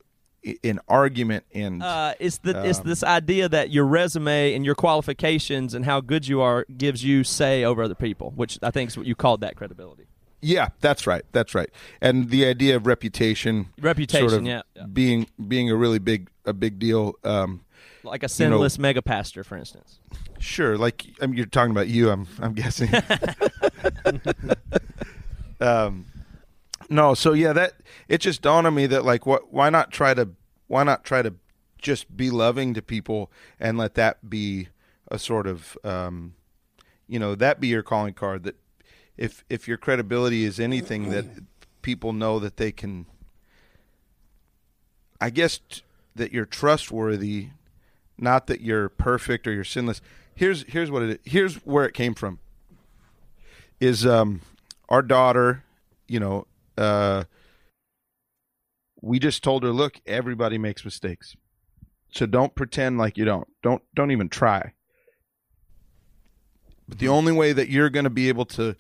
in 0.63 0.81
argument 0.89 1.45
and 1.55 1.83
Uh, 1.83 2.15
it's 2.19 2.39
the 2.39 2.65
it's 2.65 2.79
this 2.81 3.05
idea 3.05 3.49
that 3.49 3.71
your 3.71 3.85
resume 3.87 4.55
and 4.55 4.65
your 4.65 4.75
qualifications 4.75 5.75
and 5.75 5.85
how 5.85 6.01
good 6.01 6.27
you 6.27 6.41
are 6.41 6.65
gives 6.77 7.05
you 7.05 7.23
say 7.25 7.63
over 7.63 7.83
other 7.83 7.95
people, 7.95 8.33
which 8.35 8.59
I 8.63 8.71
think 8.71 8.91
is 8.91 8.97
what 8.97 9.07
you 9.07 9.15
called 9.15 9.43
that 9.43 9.55
credibility. 9.55 10.07
Yeah, 10.43 10.69
that's 10.81 11.07
right. 11.07 11.23
That's 11.33 11.55
right. 11.55 11.69
And 12.01 12.31
the 12.31 12.47
idea 12.47 12.77
of 12.77 12.87
reputation, 12.87 13.69
Reputation, 13.81 14.29
sort 14.29 14.41
of 14.41 14.47
yeah, 14.47 14.63
yeah. 14.75 14.87
being 14.87 15.27
being 15.49 15.71
a 15.71 15.77
really 15.77 15.99
big 15.99 16.29
a 16.45 16.53
big 16.53 16.79
deal. 16.79 17.15
Um, 17.25 17.65
Like 18.03 18.23
a 18.23 18.25
know- 18.25 18.29
sinless 18.29 18.79
mega 18.79 19.03
pastor, 19.03 19.45
for 19.45 19.57
instance. 19.59 19.99
sure, 20.39 20.79
like 20.79 21.07
I 21.21 21.27
mean, 21.27 21.37
you're 21.37 21.47
talking 21.47 21.73
about 21.73 21.89
you. 21.89 22.11
I'm 22.11 22.27
I'm 22.41 22.55
guessing. 22.55 22.89
um, 25.61 26.07
no, 26.89 27.15
so 27.15 27.33
yeah, 27.33 27.53
that 27.53 27.75
it 28.09 28.21
just 28.21 28.43
dawned 28.43 28.67
on 28.67 28.75
me 28.75 28.87
that 28.87 29.05
like, 29.05 29.27
what? 29.27 29.53
Why 29.53 29.71
not 29.71 29.91
try 29.91 30.15
to? 30.15 30.31
Why 30.67 30.85
not 30.85 31.05
try 31.05 31.23
to 31.23 31.35
just 31.79 32.15
be 32.17 32.31
loving 32.31 32.75
to 32.75 32.83
people 32.83 33.31
and 33.59 33.79
let 33.79 33.95
that 33.95 34.29
be 34.29 34.69
a 35.11 35.19
sort 35.19 35.47
of, 35.47 35.77
um, 35.83 36.35
you 37.09 37.19
know, 37.19 37.35
that 37.35 37.59
be 37.59 37.69
your 37.69 37.83
calling 37.83 38.15
card. 38.15 38.45
That 38.45 38.57
if 39.17 39.45
if 39.49 39.69
your 39.69 39.77
credibility 39.77 40.45
is 40.45 40.59
anything 40.59 41.11
that 41.11 41.27
people 41.83 42.13
know 42.13 42.39
that 42.39 42.57
they 42.57 42.73
can. 42.73 43.07
I 45.21 45.29
guess 45.31 45.59
t- 45.59 45.83
that 46.17 46.33
you're 46.33 46.47
trustworthy, 46.47 47.49
not 48.17 48.47
that 48.47 48.63
you're 48.63 48.89
perfect 48.89 49.47
or 49.47 49.53
you're 49.53 49.65
sinless. 49.65 50.01
Here's 50.35 50.65
here's 50.65 50.91
what 50.91 51.03
it 51.03 51.21
here's 51.25 51.57
where 51.57 51.85
it 51.85 51.93
came 51.93 52.15
from. 52.15 52.39
Is 53.81 54.07
um 54.07 54.41
our 54.89 55.03
daughter, 55.03 55.65
you 56.09 56.21
know, 56.21 56.47
uh 56.79 57.25
we 59.03 59.19
just 59.19 59.43
told 59.43 59.63
her, 59.63 59.71
look, 59.71 60.01
everybody 60.07 60.59
makes 60.59 60.85
mistakes. 60.85 61.37
So 62.13 62.27
don't 62.27 62.55
pretend 62.55 62.99
like 62.99 63.17
you 63.17 63.25
don't. 63.25 63.49
Don't 63.63 63.83
don't 63.95 64.11
even 64.11 64.29
try. 64.29 64.73
But 66.89 66.99
the 66.99 67.09
only 67.09 67.33
way 67.33 67.53
that 67.53 67.69
you're 67.69 67.91
going 67.91 68.05
to 68.05 68.11
be 68.11 68.29
able 68.29 68.47
to 68.47 68.75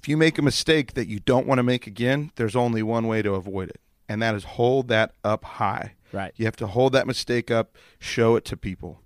if 0.00 0.08
you 0.08 0.16
make 0.16 0.38
a 0.38 0.42
mistake 0.42 0.94
that 0.94 1.08
you 1.08 1.20
don't 1.20 1.46
want 1.46 1.58
to 1.58 1.62
make 1.62 1.86
again, 1.86 2.32
there's 2.36 2.56
only 2.56 2.82
one 2.82 3.06
way 3.06 3.20
to 3.20 3.34
avoid 3.34 3.68
it. 3.68 3.82
And 4.08 4.22
that 4.22 4.34
is 4.34 4.44
hold 4.44 4.88
that 4.88 5.12
up 5.22 5.44
high. 5.44 5.92
Right. 6.10 6.32
You 6.36 6.46
have 6.46 6.56
to 6.56 6.66
hold 6.66 6.94
that 6.94 7.06
mistake 7.06 7.50
up, 7.50 7.76
show 7.98 8.34
it 8.34 8.46
to 8.46 8.56
people. 8.56 9.02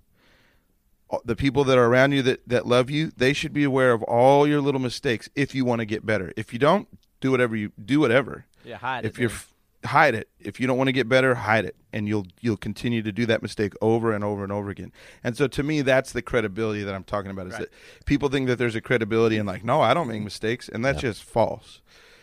The 1.25 1.35
people 1.35 1.65
that 1.65 1.77
are 1.77 1.85
around 1.85 2.13
you 2.13 2.21
that, 2.21 2.47
that 2.47 2.65
love 2.65 2.89
you, 2.89 3.11
they 3.17 3.33
should 3.33 3.51
be 3.51 3.65
aware 3.65 3.91
of 3.91 4.03
all 4.03 4.47
your 4.47 4.61
little 4.61 4.79
mistakes 4.79 5.29
if 5.35 5.53
you 5.53 5.65
want 5.65 5.79
to 5.79 5.85
get 5.85 6.05
better. 6.05 6.31
If 6.37 6.53
you 6.53 6.59
don't, 6.59 6.87
do 7.19 7.29
whatever 7.29 7.57
you 7.57 7.73
do 7.83 7.99
whatever. 7.99 8.45
Yeah, 8.63 8.77
hide 8.77 9.03
if 9.05 9.17
it 9.17 9.21
you're 9.21 9.29
then. 9.29 9.35
f- 9.37 9.53
hide 9.85 10.15
it. 10.15 10.29
If 10.39 10.59
you 10.59 10.67
don't 10.67 10.77
want 10.77 10.87
to 10.87 10.91
get 10.93 11.07
better, 11.07 11.35
hide 11.35 11.65
it 11.65 11.75
and 11.93 12.07
you'll 12.07 12.25
you'll 12.41 12.57
continue 12.57 13.01
to 13.01 13.11
do 13.11 13.25
that 13.27 13.41
mistake 13.41 13.73
over 13.81 14.11
and 14.13 14.23
over 14.23 14.43
and 14.43 14.51
over 14.51 14.69
again. 14.69 14.91
And 15.23 15.37
so 15.37 15.47
to 15.47 15.63
me 15.63 15.81
that's 15.81 16.11
the 16.11 16.21
credibility 16.21 16.83
that 16.83 16.93
I'm 16.93 17.03
talking 17.03 17.31
about 17.31 17.47
is 17.47 17.53
Right. 17.53 17.61
that 17.61 18.05
people 18.05 18.29
think 18.29 18.47
that 18.47 18.57
there's 18.57 18.75
a 18.75 18.81
credibility 18.81 19.37
and 19.37 19.47
like 19.47 19.63
no, 19.63 19.81
I 19.81 19.93
don't 19.93 20.07
make 20.07 20.21
mistakes 20.21 20.67
and 20.69 20.83
that's 20.83 21.01
just 21.01 21.23
false. 21.23 21.81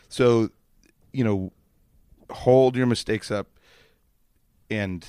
So, 0.09 0.51
you 1.13 1.25
know, 1.25 1.53
hold 2.31 2.77
your 2.77 2.87
mistakes 2.87 3.31
up 3.31 3.49
and 4.71 5.07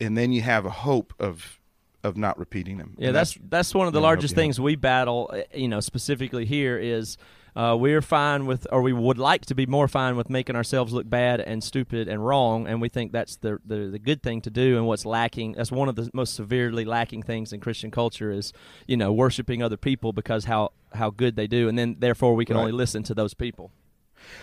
and 0.00 0.16
then 0.16 0.32
you 0.32 0.42
have 0.42 0.66
a 0.66 0.70
hope 0.70 1.14
of 1.18 1.60
of 2.02 2.16
not 2.18 2.38
repeating 2.38 2.76
them. 2.76 2.94
Yeah, 2.98 3.08
And 3.08 3.16
that's 3.16 3.38
that's 3.48 3.74
one 3.74 3.86
of 3.86 3.92
the 3.92 3.98
yeah, 3.98 4.02
I 4.06 4.08
hope 4.08 4.16
largest 4.16 4.34
things 4.34 4.60
we 4.60 4.76
battle. 4.76 5.30
uh, 5.32 5.42
You 5.54 5.68
know, 5.68 5.80
specifically 5.80 6.44
here 6.44 6.78
is 6.78 7.16
Uh, 7.56 7.76
we're 7.78 8.02
fine 8.02 8.46
with, 8.46 8.66
or 8.72 8.82
we 8.82 8.92
would 8.92 9.16
like 9.18 9.46
to 9.46 9.54
be 9.54 9.64
more 9.64 9.86
fine 9.86 10.16
with 10.16 10.28
making 10.28 10.56
ourselves 10.56 10.92
look 10.92 11.08
bad 11.08 11.40
and 11.40 11.62
stupid 11.62 12.08
and 12.08 12.26
wrong, 12.26 12.66
and 12.66 12.80
we 12.80 12.88
think 12.88 13.12
that's 13.12 13.36
the, 13.36 13.58
the 13.64 13.86
the 13.92 13.98
good 13.98 14.22
thing 14.24 14.40
to 14.40 14.50
do. 14.50 14.76
And 14.76 14.86
what's 14.88 15.06
lacking, 15.06 15.52
that's 15.52 15.70
one 15.70 15.88
of 15.88 15.94
the 15.94 16.10
most 16.12 16.34
severely 16.34 16.84
lacking 16.84 17.22
things 17.22 17.52
in 17.52 17.60
Christian 17.60 17.92
culture 17.92 18.32
is, 18.32 18.52
you 18.88 18.96
know, 18.96 19.12
worshiping 19.12 19.62
other 19.62 19.76
people 19.76 20.12
because 20.12 20.46
how 20.46 20.72
how 20.94 21.10
good 21.10 21.36
they 21.36 21.46
do, 21.46 21.68
and 21.68 21.78
then 21.78 21.96
therefore 22.00 22.34
we 22.34 22.44
can 22.44 22.56
Right. 22.56 22.62
only 22.62 22.72
listen 22.72 23.04
to 23.04 23.14
those 23.14 23.34
people. 23.34 23.70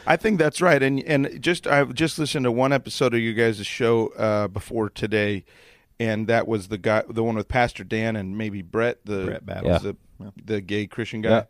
I 0.08 0.16
think 0.16 0.38
that's 0.40 0.62
right, 0.62 0.82
and 0.82 1.04
and 1.04 1.42
just 1.42 1.68
I've 1.68 1.94
just 1.94 2.18
listened 2.18 2.46
to 2.46 2.52
one 2.52 2.72
episode 2.72 3.14
of 3.14 3.20
you 3.20 3.34
guys' 3.34 3.66
show 3.66 4.08
uh, 4.18 4.48
before 4.48 4.90
today, 4.90 5.44
and 6.00 6.28
that 6.28 6.48
was 6.48 6.70
the 6.70 6.78
guy, 6.78 7.04
the 7.10 7.24
one 7.24 7.36
with 7.36 7.48
Pastor 7.50 7.84
Dan 7.84 8.16
and 8.16 8.38
maybe 8.38 8.62
Brett, 8.62 9.00
the 9.06 9.26
Brett 9.26 9.46
Battles. 9.46 9.82
the, 9.82 9.96
the 10.46 10.62
gay 10.62 10.88
Christian 10.88 11.22
guy, 11.22 11.46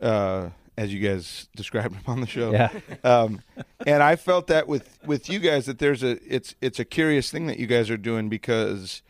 uh, 0.00 0.50
as 0.76 0.92
you 0.92 1.00
guys 1.06 1.48
described 1.54 1.94
him 1.94 2.02
on 2.06 2.20
the 2.20 2.26
show. 2.26 2.52
Yeah. 2.52 2.70
um, 3.04 3.40
and 3.86 4.02
I 4.02 4.16
felt 4.16 4.46
that 4.48 4.66
with 4.68 4.98
with 5.06 5.28
you 5.28 5.38
guys 5.38 5.66
that 5.66 5.78
there's 5.78 6.02
a 6.02 6.18
it's 6.34 6.54
it's 6.60 6.78
a 6.80 6.84
curious 6.84 7.30
thing 7.30 7.46
that 7.46 7.58
you 7.58 7.66
guys 7.66 7.90
are 7.90 7.96
doing 7.96 8.28
because 8.28 9.02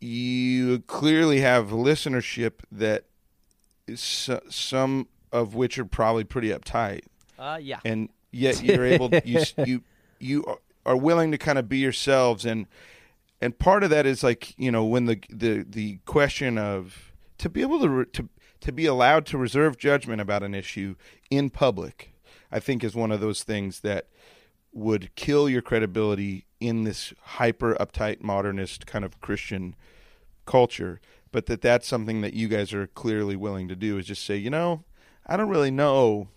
you 0.00 0.80
clearly 0.80 1.40
have 1.40 1.68
listenership 1.68 2.52
that 2.70 3.04
is 3.86 4.00
so- 4.00 4.42
some 4.50 5.08
of 5.32 5.54
which 5.54 5.78
are 5.78 5.84
probably 5.84 6.24
pretty 6.24 6.50
uptight 6.50 7.00
Uh, 7.38 7.58
yeah. 7.60 7.78
and 7.84 8.10
yet 8.30 8.62
you're 8.62 8.84
able 8.84 9.10
you 9.24 9.42
you 9.64 9.82
you 10.18 10.44
are- 10.44 10.58
are 10.84 10.96
willing 10.96 11.30
to 11.32 11.38
kind 11.38 11.58
of 11.58 11.68
be 11.68 11.78
yourselves 11.78 12.44
and 12.44 12.66
and 13.40 13.58
part 13.58 13.82
of 13.82 13.90
that 13.90 14.06
is 14.06 14.22
like 14.22 14.54
you 14.58 14.70
know 14.70 14.84
when 14.84 15.06
the 15.06 15.20
the 15.30 15.64
the 15.68 15.98
question 16.04 16.58
of 16.58 17.12
to 17.38 17.48
be 17.48 17.60
able 17.62 17.80
to 17.80 17.88
re- 17.88 18.04
to 18.12 18.28
to 18.60 18.72
be 18.72 18.86
allowed 18.86 19.26
to 19.26 19.38
reserve 19.38 19.76
judgment 19.78 20.20
about 20.20 20.42
an 20.42 20.54
issue 20.54 20.94
in 21.30 21.50
public 21.50 22.12
i 22.50 22.58
think 22.58 22.82
is 22.82 22.94
one 22.94 23.12
of 23.12 23.20
those 23.20 23.42
things 23.42 23.80
that 23.80 24.06
would 24.72 25.14
kill 25.14 25.48
your 25.48 25.62
credibility 25.62 26.44
in 26.60 26.84
this 26.84 27.12
hyper 27.22 27.74
uptight 27.74 28.22
modernist 28.22 28.86
kind 28.86 29.04
of 29.04 29.20
christian 29.20 29.74
culture. 30.46 31.00
But 31.32 31.46
that 31.46 31.60
that's 31.60 31.86
something 31.86 32.22
that 32.22 32.32
you 32.32 32.48
guys 32.48 32.72
are 32.72 32.86
clearly 32.86 33.36
willing 33.36 33.68
to 33.68 33.76
do 33.76 33.98
is 33.98 34.06
just 34.06 34.24
say 34.24 34.36
you 34.36 34.48
know 34.48 34.84
i 35.26 35.36
don't 35.36 35.50
really 35.50 35.72
know 35.72 36.28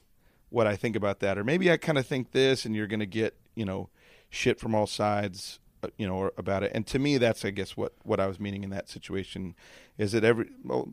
what 0.50 0.68
I 0.68 0.76
think 0.76 0.96
about 0.96 1.20
that, 1.20 1.38
or 1.38 1.44
maybe 1.44 1.72
I 1.72 1.78
kind 1.78 2.00
of 2.00 2.08
think 2.08 2.32
this, 2.32 2.66
and 2.66 2.76
you're 2.76 2.88
going 2.88 3.00
to 3.00 3.06
get 3.06 3.36
you 3.56 3.66
know 3.66 3.90
shit 4.30 4.60
from 4.60 4.76
all 4.76 4.88
sides, 4.88 5.60
Uh, 5.82 5.88
you 5.98 6.06
know, 6.08 6.30
about 6.38 6.64
it. 6.64 6.72
And 6.76 6.86
to 6.88 7.00
me, 7.00 7.18
that's 7.18 7.46
I 7.46 7.52
guess 7.52 7.78
what 7.78 7.94
what 8.04 8.20
I 8.20 8.28
was 8.28 8.40
meaning 8.40 8.64
in 8.64 8.70
that 8.72 8.90
situation 8.90 9.56
is 9.98 10.12
that 10.12 10.24
every 10.24 10.50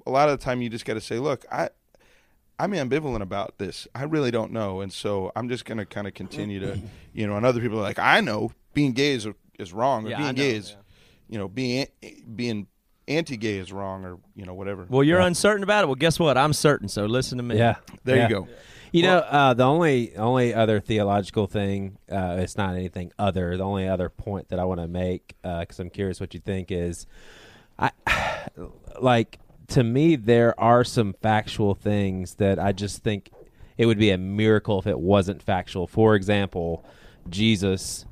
a 0.07 0.11
lot 0.11 0.29
of 0.29 0.39
the 0.39 0.45
time 0.45 0.63
you 0.63 0.69
just 0.71 0.85
got 0.85 0.95
to 0.95 1.01
say, 1.01 1.19
look, 1.19 1.45
I 1.51 1.71
I'm 2.59 2.73
ambivalent 2.73 3.21
about 3.21 3.59
this. 3.59 3.87
I 3.95 4.05
really 4.05 4.31
don't 4.31 4.53
know, 4.53 4.81
and 4.81 4.93
so 4.93 5.31
I'm 5.37 5.49
just 5.49 5.65
going 5.65 5.79
to 5.79 5.85
kind 5.85 6.07
of 6.07 6.15
continue 6.15 6.61
to, 6.61 6.79
you 7.13 7.27
know. 7.27 7.37
And 7.37 7.45
other 7.45 7.61
people 7.61 7.79
are 7.79 7.83
like, 7.83 7.99
I 7.99 8.21
know 8.21 8.53
being 8.75 8.93
gay 8.93 9.13
is 9.13 9.27
is 9.59 9.73
wrong, 9.73 10.07
or 10.07 10.11
Yeah, 10.11 10.17
being 10.19 10.29
know, 10.29 10.33
gay 10.35 10.55
is, 10.55 10.71
yeah. 10.71 10.77
you 11.29 11.39
know, 11.39 11.49
being 11.49 11.87
being 12.35 12.67
anti-gay 13.09 13.59
is 13.59 13.73
wrong, 13.73 14.05
or 14.05 14.19
you 14.35 14.47
know, 14.47 14.55
whatever. 14.55 14.87
Well, 14.89 15.03
you're 15.05 15.21
uncertain 15.21 15.65
about 15.65 15.85
it. 15.85 15.87
Well, 15.89 15.97
guess 15.97 16.19
what? 16.19 16.39
I'm 16.39 16.53
certain. 16.53 16.89
So 16.89 17.07
listen 17.07 17.39
to 17.39 17.45
me. 17.45 17.59
Yeah. 17.59 17.77
there 18.05 18.17
Yeah. 18.17 18.29
you 18.29 18.35
go. 18.35 18.49
You 18.97 19.03
know, 19.03 19.19
uh, 19.19 19.55
the 19.55 19.65
only 19.65 20.17
only 20.17 20.55
other 20.55 20.81
theological 20.81 21.47
thing, 21.47 21.99
uh, 22.11 22.37
it's 22.39 22.57
not 22.57 22.75
anything 22.75 23.13
other. 23.19 23.57
The 23.57 23.65
only 23.65 23.87
other 23.87 24.09
point 24.09 24.49
that 24.49 24.59
I 24.59 24.65
want 24.65 24.81
to 24.81 24.89
make, 24.89 25.37
because 25.43 25.79
I'm 25.79 25.91
curious 25.91 26.19
what 26.19 26.33
you 26.33 26.41
think, 26.41 26.71
is, 26.71 27.07
I 27.79 27.91
like 29.01 29.39
to 29.69 29.85
me 29.85 30.17
there 30.17 30.59
are 30.59 30.85
some 30.85 31.13
factual 31.13 31.75
things 31.75 32.37
that 32.37 32.59
I 32.59 32.73
just 32.73 33.03
think 33.03 33.31
it 33.77 33.87
would 33.87 33.99
be 33.99 34.11
a 34.11 34.19
miracle 34.19 34.79
if 34.79 34.87
it 34.87 34.99
wasn't 34.99 35.43
factual. 35.43 35.87
For 35.87 36.15
example, 36.15 36.85
Jesus, 37.29 38.07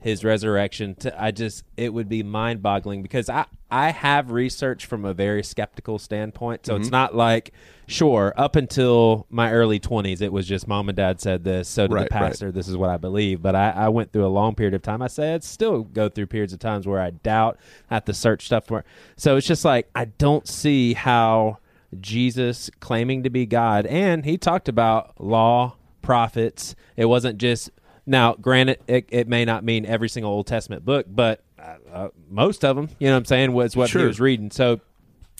his 0.00 0.24
resurrection. 0.24 0.94
To, 0.96 1.22
I 1.22 1.30
just 1.30 1.64
it 1.76 1.92
would 1.92 2.08
be 2.08 2.22
mind 2.22 2.62
boggling 2.62 3.02
because 3.02 3.28
I 3.28 3.46
I 3.70 3.90
have 3.90 4.30
research 4.30 4.86
from 4.86 5.04
a 5.04 5.12
very 5.12 5.42
skeptical 5.42 5.98
standpoint, 5.98 6.66
so 6.66 6.72
Mm-hmm. 6.74 6.82
it's 6.82 6.90
not 6.90 7.14
like 7.14 7.52
sure 7.86 8.32
up 8.36 8.54
until 8.56 9.26
my 9.30 9.50
early 9.52 9.78
twenties 9.78 10.20
it 10.20 10.32
was 10.32 10.46
just 10.46 10.68
mom 10.68 10.88
and 10.88 10.96
dad 10.96 11.20
said 11.20 11.44
this, 11.44 11.68
so 11.68 11.86
did 11.86 11.94
Right, 11.94 12.08
the 12.08 12.14
right. 12.14 12.28
pastor. 12.28 12.52
This 12.52 12.68
is 12.68 12.76
what 12.76 12.90
I 12.90 12.96
believe. 12.96 13.42
But 13.42 13.54
I, 13.54 13.70
I 13.70 13.88
went 13.88 14.12
through 14.12 14.26
a 14.26 14.28
long 14.28 14.54
period 14.54 14.74
of 14.74 14.82
time. 14.82 15.02
I 15.02 15.08
said 15.08 15.42
still 15.44 15.82
go 15.82 16.08
through 16.08 16.26
periods 16.26 16.52
of 16.52 16.58
times 16.60 16.86
where 16.86 17.00
I 17.00 17.10
doubt. 17.10 17.58
I 17.90 17.94
have 17.94 18.04
to 18.06 18.14
search 18.14 18.46
stuff 18.46 18.66
for. 18.66 18.84
So 19.16 19.36
it's 19.36 19.46
just 19.46 19.64
like 19.64 19.88
I 19.94 20.06
don't 20.06 20.46
see 20.48 20.94
how 20.94 21.58
Jesus 22.00 22.70
claiming 22.80 23.22
to 23.22 23.30
be 23.30 23.46
God, 23.46 23.86
and 23.86 24.24
he 24.24 24.36
talked 24.36 24.68
about 24.68 25.20
law, 25.20 25.76
prophets. 26.02 26.74
It 26.96 27.06
wasn't 27.06 27.38
just 27.38 27.70
now. 28.08 28.34
Granted, 28.34 28.78
it, 28.86 29.06
it 29.10 29.28
may 29.28 29.44
not 29.44 29.64
mean 29.64 29.86
every 29.86 30.08
single 30.08 30.32
Old 30.32 30.46
Testament 30.46 30.84
book, 30.84 31.06
but 31.08 31.42
uh, 31.58 31.76
uh, 31.92 32.08
most 32.28 32.64
of 32.64 32.76
them, 32.76 32.88
you 32.98 33.06
know, 33.08 33.14
what 33.14 33.18
I'm 33.18 33.24
saying, 33.26 33.52
was 33.52 33.76
what 33.76 33.90
Sure. 33.90 34.02
he 34.02 34.06
was 34.08 34.20
reading. 34.20 34.50
So 34.50 34.80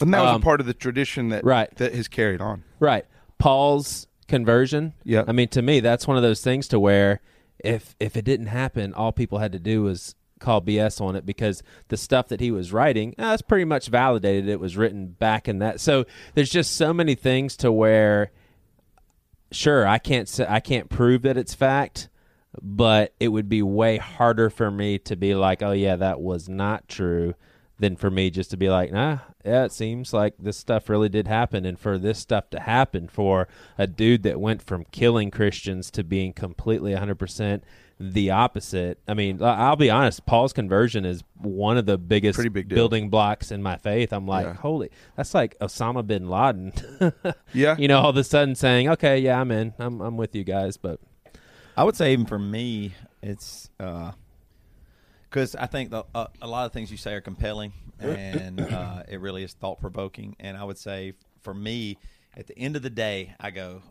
And 0.01 0.13
that 0.15 0.21
was 0.23 0.35
Um, 0.35 0.41
a 0.41 0.45
part 0.45 0.61
of 0.61 0.67
the 0.67 0.75
tradition 0.75 1.31
that 1.31 1.45
right. 1.45 1.75
that 1.77 1.95
has 1.95 2.09
carried 2.09 2.41
on. 2.41 2.65
Right. 2.81 3.05
Paul's 3.39 4.07
conversion. 4.27 4.93
Yeah. 5.05 5.25
I 5.27 5.33
mean, 5.33 5.49
to 5.49 5.63
me, 5.63 5.81
that's 5.81 6.07
one 6.07 6.17
of 6.17 6.23
those 6.23 6.43
things 6.43 6.69
to 6.69 6.79
where 6.81 7.21
if 7.65 7.97
if 7.99 8.17
it 8.17 8.25
didn't 8.25 8.47
happen, 8.47 8.95
all 8.95 9.11
people 9.13 9.39
had 9.39 9.53
to 9.53 9.59
do 9.59 9.83
was 9.83 10.15
call 10.39 10.61
BS 10.61 11.01
on 11.01 11.17
it 11.17 11.27
because 11.27 11.65
the 11.89 11.97
stuff 11.97 12.29
that 12.29 12.39
he 12.41 12.51
was 12.53 12.73
writing, 12.73 13.15
uh, 13.19 13.31
that's 13.31 13.43
pretty 13.43 13.65
much 13.65 13.89
validated. 13.89 14.49
It 14.49 14.61
was 14.61 14.77
written 14.77 15.09
back 15.09 15.49
in 15.49 15.59
that. 15.59 15.81
So 15.81 16.05
there's 16.35 16.51
just 16.51 16.77
so 16.77 16.93
many 16.93 17.17
things 17.17 17.57
to 17.57 17.73
where, 17.73 18.31
sure, 19.51 19.87
I 19.87 19.99
can't 19.99 20.29
say, 20.29 20.47
I 20.49 20.61
can't 20.61 20.89
prove 20.89 21.23
that 21.23 21.37
it's 21.37 21.55
fact, 21.55 22.09
but 22.63 23.15
it 23.21 23.29
would 23.29 23.49
be 23.49 23.63
way 23.63 23.97
harder 23.99 24.51
for 24.51 24.71
me 24.71 24.99
to 25.01 25.17
be 25.17 25.35
like, 25.35 25.63
oh 25.63 25.73
yeah, 25.73 25.97
that 25.97 26.21
was 26.21 26.49
not 26.49 26.89
true, 26.89 27.35
than 27.79 27.95
for 27.97 28.11
me 28.11 28.29
just 28.31 28.51
to 28.51 28.57
be 28.57 28.69
like, 28.69 28.93
nah, 28.93 29.19
yeah, 29.45 29.65
it 29.65 29.73
seems 29.73 30.13
like 30.13 30.35
this 30.39 30.57
stuff 30.57 30.89
really 30.89 31.09
did 31.09 31.29
happen, 31.29 31.65
and 31.65 31.79
for 31.79 31.97
this 31.99 32.19
stuff 32.19 32.51
to 32.51 32.61
happen 32.61 33.07
for 33.09 33.47
a 33.79 33.87
dude 33.87 34.23
that 34.25 34.41
went 34.41 34.63
from 34.63 34.85
killing 34.91 35.31
Christians 35.31 35.91
to 35.93 36.03
being 36.05 36.33
completely 36.33 36.93
100 36.93 37.15
percent 37.17 37.65
the 38.01 38.31
opposite. 38.31 38.97
I 39.09 39.15
mean, 39.15 39.43
I'll 39.43 39.75
be 39.75 39.91
honest. 39.91 40.25
Paul's 40.25 40.53
conversion 40.53 41.05
is 41.05 41.25
one 41.35 41.77
of 41.77 41.85
the 41.87 41.99
biggest 41.99 42.37
Pretty 42.37 42.49
big 42.49 42.69
building 42.69 43.11
blocks 43.11 43.51
in 43.51 43.61
my 43.61 43.77
faith. 43.77 44.13
I'm 44.13 44.25
like, 44.25 44.47
Yeah. 44.47 44.53
holy, 44.55 44.91
that's 45.17 45.35
like 45.35 45.59
Osama 45.59 46.07
bin 46.07 46.29
Laden. 46.29 46.73
Yeah. 47.53 47.77
you 47.77 47.89
know, 47.89 47.99
all 47.99 48.11
of 48.11 48.17
a 48.17 48.23
sudden 48.23 48.55
saying, 48.55 48.89
okay, 48.89 49.19
yeah, 49.19 49.41
I'm 49.41 49.51
in. 49.51 49.75
I'm 49.81 50.01
I'm 50.01 50.17
with 50.17 50.37
you 50.37 50.45
guys, 50.45 50.77
but 50.77 51.01
I 51.79 51.85
would 51.85 51.95
say 51.95 52.13
even 52.13 52.27
for 52.27 52.41
me, 52.41 52.93
it's 53.23 53.71
because 55.31 55.55
I 55.55 55.67
think 55.67 55.91
the, 55.91 56.05
uh, 56.13 56.27
a 56.43 56.49
lot 56.49 56.67
of 56.67 56.73
things 56.73 56.91
you 56.91 56.97
say 56.97 57.15
are 57.15 57.21
compelling, 57.21 57.73
and 58.01 58.61
uh, 58.73 59.05
it 59.09 59.21
really 59.21 59.45
is 59.45 59.53
thought 59.53 59.79
provoking. 59.81 60.35
And 60.41 60.57
I 60.57 60.65
would 60.65 60.77
say 60.77 61.13
for 61.43 61.55
me, 61.55 61.97
at 62.37 62.49
the 62.49 62.59
end 62.59 62.75
of 62.75 62.83
the 62.83 62.91
day, 62.91 63.33
I 63.39 63.53
go, 63.53 63.83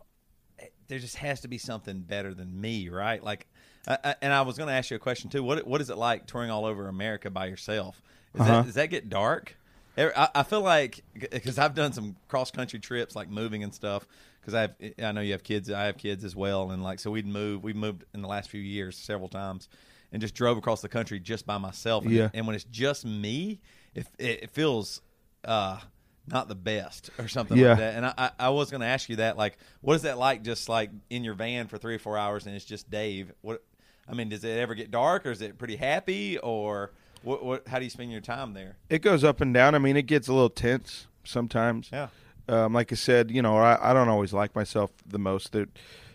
"Eh, 0.58 0.66
there 0.88 0.98
just 0.98 1.16
has 1.16 1.40
to 1.40 1.48
be 1.48 1.56
something 1.56 2.00
better 2.00 2.34
than 2.34 2.60
me, 2.60 2.90
right? 2.90 3.24
Like, 3.24 3.46
I, 3.86 4.16
and 4.20 4.34
I 4.34 4.42
was 4.42 4.58
going 4.58 4.68
to 4.68 4.74
ask 4.74 4.90
you 4.90 4.96
a 4.96 5.00
question 5.00 5.30
too. 5.30 5.42
What 5.42 5.66
what 5.66 5.80
is 5.80 5.88
it 5.88 5.96
like 5.96 6.26
touring 6.26 6.50
all 6.50 6.66
over 6.66 6.88
America 6.88 7.30
by 7.30 7.46
yourself? 7.46 8.02
Is 8.34 8.42
Uh-huh. 8.42 8.56
that 8.58 8.64
does 8.66 8.74
that 8.74 8.90
get 8.90 9.08
dark? 9.08 9.56
I, 9.96 10.28
I 10.34 10.42
feel 10.42 10.60
like 10.60 11.02
because 11.14 11.58
I've 11.58 11.74
done 11.74 11.94
some 11.94 12.16
cross 12.28 12.50
country 12.50 12.78
trips, 12.80 13.16
like 13.16 13.30
moving 13.30 13.64
and 13.64 13.74
stuff. 13.74 14.06
Because 14.48 14.54
I 14.54 14.60
have, 14.62 14.92
I 15.04 15.12
know 15.12 15.20
you 15.20 15.32
have 15.32 15.42
kids. 15.42 15.70
I 15.70 15.84
have 15.84 15.98
kids 15.98 16.24
as 16.24 16.34
well, 16.34 16.70
and 16.70 16.82
like 16.82 17.00
so 17.00 17.10
we'd 17.10 17.26
move. 17.26 17.62
We've 17.62 17.76
moved 17.76 18.04
in 18.14 18.22
the 18.22 18.28
last 18.28 18.48
few 18.48 18.62
years 18.62 18.96
several 18.96 19.28
times, 19.28 19.68
and 20.10 20.22
just 20.22 20.34
drove 20.34 20.56
across 20.56 20.80
the 20.80 20.88
country 20.88 21.20
just 21.20 21.44
by 21.44 21.58
myself. 21.58 22.04
And, 22.04 22.14
Yeah. 22.14 22.30
and 22.32 22.46
when 22.46 22.56
it's 22.56 22.64
just 22.64 23.04
me, 23.04 23.60
it 23.94 24.06
it, 24.18 24.44
it 24.44 24.50
feels 24.50 25.02
uh 25.44 25.78
not 26.26 26.48
the 26.48 26.54
best 26.54 27.10
or 27.18 27.28
something 27.28 27.58
Yeah. 27.58 27.70
like 27.70 27.78
that. 27.78 27.94
And 27.96 28.06
I, 28.06 28.14
I, 28.16 28.30
I 28.38 28.48
was 28.48 28.70
going 28.70 28.80
to 28.82 28.86
ask 28.86 29.08
you 29.10 29.16
that, 29.16 29.36
like, 29.38 29.56
what 29.80 29.94
is 29.96 30.02
that 30.02 30.16
like? 30.18 30.42
Just 30.42 30.68
like 30.68 30.90
in 31.10 31.24
your 31.24 31.34
van 31.34 31.66
for 31.68 31.76
three 31.76 31.94
or 31.96 31.98
four 31.98 32.16
hours, 32.16 32.46
and 32.46 32.56
it's 32.56 32.64
just 32.64 32.90
Dave. 32.90 33.30
What 33.42 33.62
I 34.08 34.14
mean, 34.14 34.30
does 34.30 34.44
it 34.44 34.58
ever 34.58 34.74
get 34.74 34.90
dark, 34.90 35.26
or 35.26 35.30
is 35.30 35.42
it 35.42 35.58
pretty 35.58 35.76
happy, 35.76 36.38
or 36.38 36.92
what? 37.22 37.44
What? 37.44 37.68
How 37.68 37.78
do 37.78 37.84
you 37.84 37.90
spend 37.90 38.10
your 38.12 38.22
time 38.22 38.54
there? 38.54 38.78
It 38.88 39.02
goes 39.02 39.24
up 39.24 39.42
and 39.42 39.52
down. 39.52 39.74
I 39.74 39.78
mean, 39.78 39.98
it 39.98 40.06
gets 40.06 40.26
a 40.26 40.32
little 40.32 40.48
tense 40.48 41.06
sometimes. 41.22 41.90
Yeah. 41.92 42.08
Um, 42.48 42.72
like 42.72 42.92
I 42.92 42.96
said, 42.96 43.30
you 43.30 43.42
know, 43.42 43.56
I, 43.56 43.90
I 43.90 43.92
don't 43.92 44.08
always 44.08 44.32
like 44.32 44.54
myself 44.54 44.90
the 45.06 45.18
most. 45.18 45.52
There, 45.52 45.66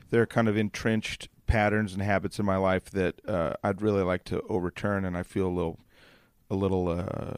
there 0.10 0.22
are 0.22 0.26
kind 0.28 0.48
of 0.48 0.58
entrenched 0.58 1.30
patterns 1.48 1.94
and 1.94 2.02
habits 2.02 2.40
in 2.40 2.46
my 2.46 2.58
life 2.58 2.86
that 2.92 3.16
uh, 3.28 3.54
I'd 3.64 3.82
really 3.82 4.04
like 4.04 4.24
to 4.26 4.42
overturn, 4.50 5.06
and 5.06 5.18
I 5.18 5.24
feel 5.24 5.48
a 5.48 5.50
little, 5.54 5.80
a 6.50 6.56
little 6.56 6.88
uh, 6.90 7.36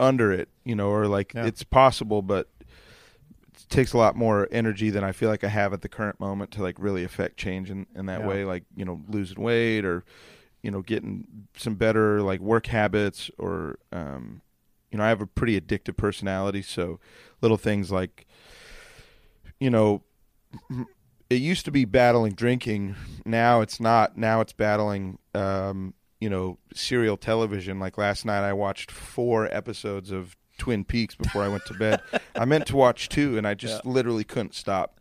under 0.00 0.32
it, 0.32 0.48
you 0.64 0.74
know, 0.74 0.88
or 0.90 1.06
like 1.06 1.32
Yeah. 1.34 1.46
it's 1.46 1.62
possible, 1.64 2.22
but 2.22 2.48
it 2.60 3.68
takes 3.68 3.92
a 3.92 3.98
lot 3.98 4.16
more 4.16 4.48
energy 4.50 4.90
than 4.90 5.04
I 5.04 5.12
feel 5.12 5.28
like 5.28 5.44
I 5.44 5.48
have 5.48 5.72
at 5.72 5.82
the 5.82 5.88
current 5.88 6.18
moment 6.18 6.50
to 6.52 6.62
like 6.62 6.76
really 6.78 7.04
affect 7.04 7.36
change 7.36 7.70
in, 7.70 7.86
in 7.94 8.06
that 8.06 8.20
Yeah. 8.20 8.26
way, 8.28 8.44
like 8.44 8.64
you 8.76 8.84
know, 8.84 9.00
losing 9.08 9.40
weight 9.40 9.84
or 9.84 10.04
you 10.62 10.70
know, 10.70 10.80
getting 10.80 11.48
some 11.56 11.74
better 11.74 12.22
like 12.22 12.40
work 12.40 12.66
habits 12.66 13.30
or 13.36 13.78
um, 13.92 14.40
you 14.92 14.98
know, 14.98 15.04
I 15.04 15.08
have 15.08 15.20
a 15.20 15.26
pretty 15.26 15.58
addictive 15.60 15.96
personality, 15.96 16.62
so 16.62 17.00
little 17.40 17.56
things 17.56 17.90
like 17.90 18.26
you 19.58 19.70
know, 19.70 20.02
it 21.30 21.40
used 21.40 21.64
to 21.64 21.70
be 21.70 21.84
battling 21.84 22.32
drinking. 22.32 22.96
Now 23.24 23.60
it's 23.60 23.80
not. 23.80 24.18
Now 24.18 24.40
it's 24.40 24.52
battling, 24.52 25.18
um, 25.34 25.94
you 26.20 26.28
know, 26.28 26.58
serial 26.74 27.16
television. 27.16 27.78
Like 27.78 27.96
last 27.96 28.24
night, 28.24 28.46
I 28.46 28.52
watched 28.52 28.90
four 28.90 29.46
episodes 29.54 30.10
of 30.10 30.36
Twin 30.58 30.84
Peaks 30.84 31.14
before 31.14 31.42
I 31.42 31.48
went 31.48 31.64
to 31.66 31.74
bed. 31.74 32.02
I 32.36 32.44
meant 32.44 32.66
to 32.66 32.76
watch 32.76 33.08
two, 33.08 33.38
and 33.38 33.46
I 33.46 33.54
just 33.54 33.86
literally 33.86 34.24
couldn't 34.24 34.54
stop. 34.54 35.00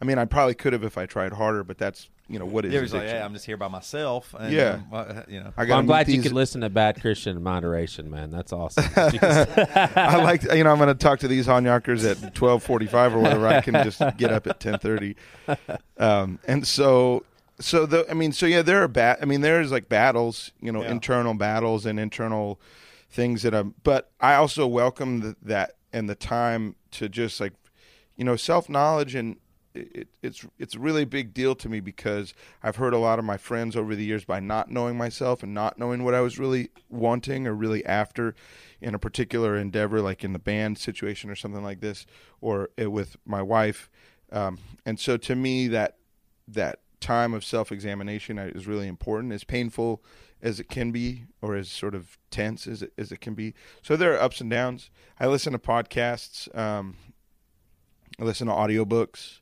I 0.00 0.06
mean, 0.06 0.18
I 0.18 0.24
probably 0.24 0.54
could 0.54 0.72
have 0.72 0.82
if 0.82 0.96
I 0.96 1.04
tried 1.04 1.34
harder, 1.34 1.62
but 1.62 1.76
that's 1.76 2.08
you 2.30 2.38
know 2.38 2.44
what 2.46 2.64
is 2.64 2.72
He 2.72 2.78
was 2.78 2.92
like, 2.92 3.00
addiction. 3.02 3.18
"Yeah, 3.18 3.24
I'm 3.26 3.32
just 3.34 3.44
here 3.44 3.56
by 3.56 3.68
myself." 3.68 4.34
And, 4.38 4.52
Yeah. 4.52 4.74
um, 4.74 4.90
well, 4.90 5.24
you 5.28 5.40
know. 5.40 5.52
I 5.56 5.64
well, 5.64 5.78
I'm 5.78 5.86
glad 5.86 6.06
meet 6.06 6.16
you 6.16 6.22
could 6.22 6.32
listen 6.32 6.60
to 6.60 6.70
Bad 6.70 7.00
Christian 7.00 7.36
in 7.36 7.42
moderation, 7.42 8.08
man. 8.10 8.30
That's 8.30 8.52
awesome. 8.52 8.84
I 8.96 10.22
like 10.22 10.44
you 10.44 10.62
know 10.64 10.70
I'm 10.70 10.78
going 10.78 10.88
to 10.88 10.94
talk 10.94 11.18
to 11.20 11.28
these 11.28 11.46
Honyakers 11.46 12.08
at 12.08 12.34
12:45 12.34 13.14
or 13.14 13.18
whatever. 13.18 13.46
I 13.48 13.60
can 13.60 13.74
just 13.84 14.00
get 14.16 14.30
up 14.30 14.46
at 14.46 14.60
10:30, 14.60 15.16
um, 15.98 16.38
and 16.46 16.66
so 16.66 17.24
so 17.58 17.84
the 17.86 18.08
I 18.10 18.14
mean 18.14 18.32
so 18.32 18.46
yeah 18.46 18.62
there 18.62 18.82
are 18.82 18.88
bat 18.88 19.18
I 19.20 19.24
mean 19.26 19.40
there's 19.42 19.70
like 19.70 19.88
battles 19.88 20.50
you 20.60 20.72
know 20.72 20.82
Yeah. 20.82 20.92
internal 20.92 21.34
battles 21.34 21.84
and 21.84 22.00
internal 22.00 22.58
things 23.10 23.42
that 23.42 23.54
I'm 23.54 23.74
but 23.82 24.10
I 24.20 24.34
also 24.34 24.66
welcome 24.66 25.20
the, 25.20 25.36
that 25.42 25.72
and 25.92 26.08
the 26.08 26.14
time 26.14 26.76
to 26.92 27.08
just 27.08 27.40
like 27.40 27.52
you 28.16 28.24
know 28.24 28.36
self 28.36 28.68
knowledge 28.68 29.14
and 29.14 29.36
it, 29.74 30.08
it's 30.22 30.44
it's 30.58 30.74
a 30.74 30.78
really 30.78 31.04
big 31.04 31.32
deal 31.32 31.54
to 31.56 31.68
me 31.68 31.80
because 31.80 32.34
I've 32.62 32.76
heard 32.76 32.92
a 32.92 32.98
lot 32.98 33.18
of 33.18 33.24
my 33.24 33.36
friends 33.36 33.76
over 33.76 33.94
the 33.94 34.04
years 34.04 34.24
by 34.24 34.40
not 34.40 34.70
knowing 34.70 34.96
myself 34.96 35.42
and 35.42 35.54
not 35.54 35.78
knowing 35.78 36.04
what 36.04 36.14
I 36.14 36.20
was 36.20 36.38
really 36.38 36.70
wanting 36.88 37.46
or 37.46 37.54
really 37.54 37.84
after 37.86 38.34
in 38.80 38.94
a 38.94 38.98
particular 38.98 39.56
endeavor, 39.56 40.00
like 40.00 40.24
in 40.24 40.32
the 40.32 40.38
band 40.38 40.78
situation 40.78 41.30
or 41.30 41.36
something 41.36 41.62
like 41.62 41.80
this, 41.80 42.06
or 42.40 42.70
uh, 42.80 42.90
with 42.90 43.16
my 43.24 43.42
wife. 43.42 43.90
Um, 44.32 44.58
and 44.84 44.98
so 44.98 45.16
to 45.18 45.36
me, 45.36 45.68
that 45.68 45.96
that 46.48 46.80
time 47.00 47.32
of 47.34 47.44
self 47.44 47.72
examination 47.72 48.38
is 48.38 48.66
really 48.66 48.88
important. 48.88 49.32
As 49.32 49.44
painful 49.44 50.02
as 50.42 50.58
it 50.58 50.68
can 50.68 50.90
be, 50.90 51.24
or 51.42 51.54
as 51.54 51.68
sort 51.68 51.94
of 51.94 52.18
tense 52.30 52.66
as 52.66 52.82
it, 52.82 52.92
as 52.96 53.12
it 53.12 53.20
can 53.20 53.34
be. 53.34 53.54
So 53.82 53.94
there 53.96 54.14
are 54.14 54.20
ups 54.20 54.40
and 54.40 54.50
downs. 54.50 54.90
I 55.18 55.26
listen 55.26 55.52
to 55.52 55.58
podcasts. 55.58 56.54
Um, 56.56 56.96
I 58.18 58.24
listen 58.24 58.48
to 58.48 58.52
audiobooks. 58.52 59.39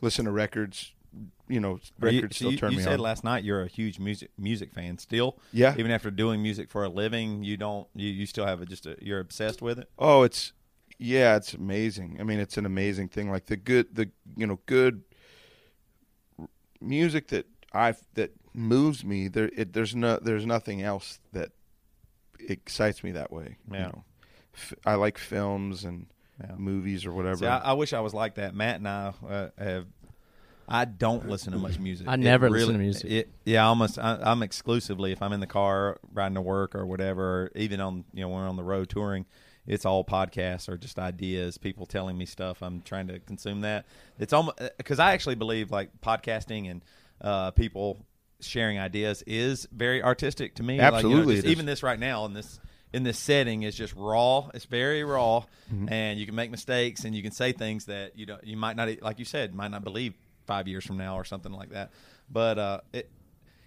Listen 0.00 0.24
to 0.26 0.30
records. 0.30 0.92
You 1.48 1.60
know, 1.60 1.74
you- 1.76 1.80
records 1.98 2.36
so 2.36 2.38
still 2.38 2.52
you, 2.52 2.58
turn 2.58 2.72
you 2.72 2.78
me 2.78 2.82
on. 2.84 2.88
You 2.88 2.92
said 2.92 3.00
last 3.00 3.24
night 3.24 3.42
you're 3.42 3.62
a 3.62 3.66
huge 3.68 3.98
music 3.98 4.30
music 4.38 4.72
fan 4.74 4.98
still. 4.98 5.38
Yeah. 5.52 5.74
Even 5.78 5.90
after 5.90 6.10
doing 6.10 6.42
music 6.42 6.68
for 6.70 6.84
a 6.84 6.88
living, 6.88 7.42
you 7.42 7.56
don't 7.56 7.88
you, 7.94 8.08
you 8.08 8.26
still 8.26 8.44
have 8.46 8.60
a, 8.60 8.66
just 8.66 8.86
a, 8.86 8.96
you're 9.00 9.20
obsessed 9.20 9.62
with 9.62 9.78
it. 9.78 9.88
Oh, 9.98 10.22
it's 10.22 10.52
yeah, 10.98 11.36
it's 11.36 11.54
amazing. 11.54 12.18
I 12.20 12.24
mean, 12.24 12.38
it's 12.40 12.56
an 12.58 12.66
amazing 12.66 13.08
thing. 13.08 13.30
Like 13.30 13.46
the 13.46 13.56
good, 13.56 13.94
the 13.94 14.10
you 14.36 14.46
know, 14.46 14.58
good 14.66 15.02
music 16.80 17.28
that 17.28 17.46
I 17.72 17.94
that 18.14 18.32
moves 18.54 19.04
me. 19.04 19.28
There, 19.28 19.50
it, 19.56 19.72
there's 19.72 19.94
no, 19.94 20.18
there's 20.20 20.46
nothing 20.46 20.82
else 20.82 21.20
that 21.32 21.50
excites 22.40 23.02
me 23.02 23.12
that 23.12 23.32
way. 23.32 23.56
You 23.70 23.76
Yeah. 23.78 23.86
know, 23.86 24.04
F- 24.54 24.74
I 24.84 24.94
like 24.94 25.18
films 25.18 25.84
and 25.84 26.06
Yeah. 26.40 26.54
movies 26.56 27.04
or 27.04 27.12
whatever. 27.12 27.38
See, 27.38 27.46
I, 27.46 27.58
I 27.58 27.72
wish 27.72 27.92
I 27.92 28.00
was 28.00 28.14
like 28.14 28.36
that. 28.36 28.54
Matt 28.54 28.76
and 28.76 28.88
I 28.88 29.12
uh, 29.28 29.48
have. 29.58 29.86
I 30.70 30.84
don't 30.84 31.28
listen 31.28 31.52
to 31.52 31.58
much 31.58 31.78
music. 31.78 32.06
I 32.06 32.14
It 32.14 32.20
never 32.20 32.50
listen 32.50 32.74
to 32.74 32.78
music. 32.78 33.10
It, 33.10 33.30
yeah, 33.44 33.66
almost. 33.66 33.98
I, 33.98 34.18
I'm 34.22 34.42
exclusively 34.42 35.12
if 35.12 35.22
I'm 35.22 35.32
in 35.32 35.40
the 35.40 35.46
car 35.46 35.98
riding 36.12 36.34
to 36.34 36.42
work 36.42 36.74
or 36.74 36.84
whatever, 36.84 37.22
or 37.22 37.50
even 37.54 37.80
on 37.80 38.04
you 38.12 38.20
know 38.20 38.28
when 38.28 38.42
we're 38.42 38.48
on 38.48 38.56
the 38.56 38.64
road 38.64 38.88
touring. 38.88 39.26
It's 39.66 39.84
all 39.84 40.02
podcasts 40.02 40.66
or 40.66 40.78
just 40.78 40.98
ideas, 40.98 41.58
people 41.58 41.84
telling 41.84 42.16
me 42.16 42.24
stuff. 42.24 42.62
I'm 42.62 42.80
trying 42.80 43.08
to 43.08 43.18
consume 43.18 43.60
that. 43.60 43.84
It's 44.18 44.32
almost 44.32 44.58
because 44.78 44.98
I 44.98 45.12
actually 45.12 45.34
believe 45.34 45.70
like 45.70 45.90
podcasting 46.00 46.70
and 46.70 46.82
uh, 47.20 47.50
people 47.50 48.06
sharing 48.40 48.78
ideas 48.78 49.22
is 49.26 49.68
very 49.72 50.02
artistic 50.02 50.54
to 50.54 50.62
me. 50.62 50.78
Like, 50.78 50.86
you 50.86 50.90
know, 50.90 50.96
Absolutely 50.96 51.34
just 51.36 51.46
even 51.48 51.66
this 51.66 51.82
right 51.82 51.98
now 51.98 52.24
in 52.24 52.32
this 52.32 52.60
in 52.92 53.02
this 53.02 53.18
setting 53.18 53.62
is 53.64 53.74
just 53.74 53.94
raw. 53.96 54.48
It's 54.54 54.64
very 54.64 55.04
raw, 55.04 55.44
Mm-hmm. 55.72 55.92
and 55.92 56.18
you 56.18 56.24
can 56.24 56.34
make 56.34 56.50
mistakes 56.50 57.04
and 57.04 57.14
you 57.14 57.22
can 57.22 57.32
say 57.32 57.52
things 57.52 57.84
that 57.86 58.18
you 58.18 58.24
don't 58.24 58.42
you 58.42 58.56
might 58.56 58.74
not 58.76 58.88
like 59.02 59.18
you 59.18 59.26
said 59.26 59.54
might 59.54 59.70
not 59.70 59.84
believe 59.84 60.14
five 60.46 60.66
years 60.66 60.86
from 60.86 60.96
now 60.96 61.16
or 61.16 61.24
something 61.24 61.52
like 61.52 61.70
that. 61.70 61.90
But 62.30 62.58
uh, 62.58 62.80
it, 62.94 63.10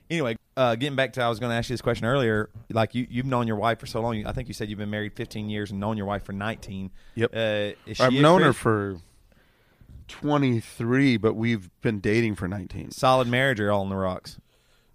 anyway, 0.10 0.35
uh, 0.57 0.73
getting 0.76 0.95
back 0.95 1.14
to 1.14 1.22
I 1.22 1.30
was 1.30 1.39
going 1.39 1.52
to 1.52 1.56
ask 1.56 1.69
you 1.69 1.73
this 1.76 1.81
question 1.81 2.06
earlier. 2.07 2.49
Like 2.72 2.95
you 2.95 3.06
you've 3.10 3.27
known 3.27 3.45
your 3.45 3.57
wife 3.57 3.80
for 3.80 3.85
so 3.85 4.02
long. 4.02 4.26
I 4.26 4.31
think 4.31 4.48
you 4.48 4.56
said 4.56 4.68
you've 4.69 4.80
been 4.80 4.89
married 4.89 5.14
15 5.14 5.48
years 5.49 5.69
and 5.69 5.80
known 5.80 5.95
your 5.95 6.07
wife 6.07 6.23
for 6.23 6.34
19. 6.34 6.89
Yep. 7.15 7.30
Uh, 7.35 7.38
is 7.85 7.98
she 7.98 8.03
I've 8.03 8.14
known 8.14 8.41
her 8.41 8.53
for 8.53 8.98
23, 10.07 11.18
but 11.18 11.35
we've 11.35 11.69
been 11.81 11.99
dating 11.99 12.35
for 12.35 12.48
19. 12.48 12.91
solid 12.91 13.27
marriage 13.27 13.60
or 13.60 13.72
all 13.72 13.84
in 13.84 13.89
the 13.89 13.95
rocks. 13.95 14.38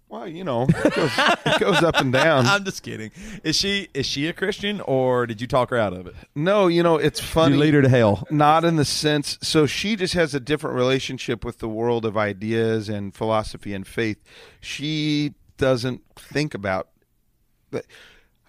Well, 0.09 0.25
you 0.25 0.45
know, 0.45 0.67
it 0.69 0.95
goes, 0.95 1.11
it 1.17 1.59
goes 1.59 1.83
up 1.83 1.97
and 1.97 2.13
down. 2.13 2.45
I'm 2.47 2.63
just 2.63 2.81
kidding. 2.81 3.11
Is 3.43 3.57
she 3.57 3.89
is 3.93 4.05
she 4.05 4.27
a 4.27 4.33
Christian 4.33 4.79
or 4.81 5.27
did 5.27 5.41
you 5.41 5.47
talk 5.47 5.69
her 5.71 5.77
out 5.77 5.91
of 5.91 6.07
it? 6.07 6.15
No, 6.33 6.67
you 6.67 6.81
know, 6.81 6.95
it's 6.95 7.19
funny. 7.19 7.55
You 7.55 7.61
lead 7.61 7.73
her 7.73 7.81
to 7.81 7.89
hell. 7.89 8.25
Not 8.31 8.63
in 8.63 8.77
the 8.77 8.85
sense. 8.85 9.37
So 9.41 9.65
she 9.65 9.97
just 9.97 10.13
has 10.13 10.33
a 10.33 10.39
different 10.39 10.77
relationship 10.77 11.43
with 11.43 11.59
the 11.59 11.67
world 11.67 12.05
of 12.05 12.15
ideas 12.15 12.87
and 12.87 13.13
philosophy 13.13 13.73
and 13.73 13.85
faith. 13.85 14.23
She 14.61 15.33
doesn't 15.57 16.03
think 16.15 16.53
about. 16.53 16.87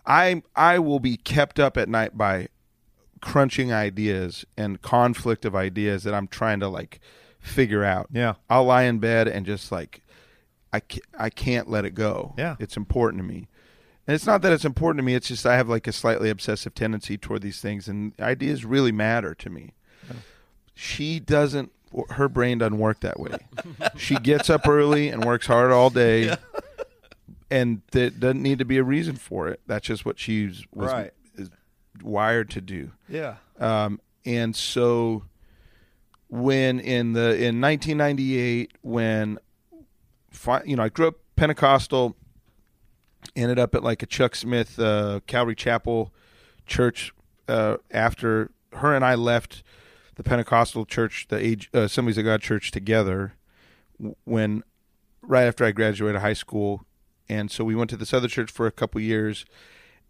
I 0.07 0.43
I 0.55 0.79
will 0.79 1.01
be 1.01 1.17
kept 1.17 1.59
up 1.59 1.77
at 1.77 1.89
night 1.89 2.17
by 2.17 2.49
crunching 3.21 3.73
ideas 3.73 4.45
and 4.57 4.81
conflict 4.81 5.45
of 5.45 5.57
ideas 5.57 6.05
that 6.05 6.15
I'm 6.15 6.29
trying 6.29 6.61
to 6.61 6.69
like 6.69 7.01
figure 7.41 7.83
out. 7.83 8.09
Yeah. 8.13 8.35
I'll 8.49 8.65
lie 8.65 8.85
in 8.85 9.01
bed 9.01 9.27
and 9.27 9.45
just 9.45 9.73
like 9.73 10.03
I 10.73 10.81
ca- 10.81 11.01
I 11.19 11.31
can't 11.31 11.69
let 11.71 11.85
it 11.85 11.95
go. 11.95 12.35
Yeah. 12.39 12.57
It's 12.59 12.77
important 12.77 13.23
to 13.23 13.29
me. 13.29 13.49
And 14.07 14.15
it's 14.15 14.27
not 14.27 14.41
that 14.43 14.53
it's 14.53 14.65
important 14.65 14.99
to 14.99 15.03
me, 15.05 15.15
it's 15.15 15.29
just 15.29 15.45
I 15.47 15.57
have 15.57 15.69
like 15.69 15.87
a 15.87 15.93
slightly 15.93 16.31
obsessive 16.31 16.75
tendency 16.75 17.19
toward 17.19 17.43
these 17.43 17.61
things 17.61 17.89
and 17.89 18.13
ideas 18.21 18.65
really 18.65 18.93
matter 18.93 19.35
to 19.35 19.51
me. 19.51 19.75
She 20.75 21.19
doesn't 21.21 21.73
her 22.11 22.29
brain 22.29 22.59
doesn't 22.59 22.79
work 22.79 23.01
that 23.01 23.19
way. 23.19 23.39
she 23.97 24.17
gets 24.17 24.51
up 24.51 24.67
early 24.69 25.09
and 25.09 25.25
works 25.25 25.47
hard 25.47 25.73
all 25.73 25.91
day. 25.91 26.37
And 27.51 27.81
there 27.93 28.11
doesn't 28.11 28.43
need 28.43 28.59
to 28.59 28.67
be 28.67 28.77
a 28.77 28.83
reason 28.85 29.17
for 29.17 29.49
it. 29.49 29.61
That's 29.67 29.87
just 29.87 30.05
what 30.05 30.19
she's 30.19 30.65
was 30.73 30.93
Right. 30.93 31.13
is 31.37 31.49
wired 32.03 32.51
to 32.51 32.61
do. 32.61 32.91
Yeah. 33.09 33.37
Um, 33.59 34.01
and 34.27 34.55
so 34.55 35.25
when 36.29 36.79
in 36.79 37.15
the 37.15 37.31
in 37.43 37.59
1998 37.61 38.73
when 38.83 39.39
you 40.65 40.77
know 40.77 40.83
I 40.83 40.89
grew 40.89 41.09
up 41.09 41.17
Pentecostal 41.37 42.17
ended 43.35 43.59
up 43.59 43.75
at 43.75 43.83
like 43.83 44.03
a 44.03 44.07
Chuck 44.07 44.35
Smith 44.35 44.79
uh, 44.79 45.21
Calvary 45.27 45.55
Chapel 45.55 46.13
church 46.67 47.13
uh, 47.49 47.77
after 47.91 48.51
her 48.75 48.95
and 48.95 49.05
I 49.05 49.15
left 49.15 49.63
the 50.17 50.23
Pentecostal 50.23 50.85
church 50.85 51.27
the 51.29 51.39
age 51.39 51.71
uh, 51.75 51.81
Assemblies 51.81 52.19
of 52.19 52.25
God 52.25 52.41
church 52.41 52.71
together 52.71 53.35
when 54.25 54.63
right 55.23 55.45
after 55.45 55.65
I 55.65 55.73
graduated 55.73 56.21
high 56.21 56.33
school 56.33 56.85
and 57.29 57.51
so 57.51 57.65
we 57.65 57.75
went 57.75 57.91
to 57.91 57.97
this 57.97 58.15
other 58.15 58.29
church 58.29 58.51
for 58.51 58.67
a 58.67 58.73
couple 58.73 59.01
years 59.01 59.45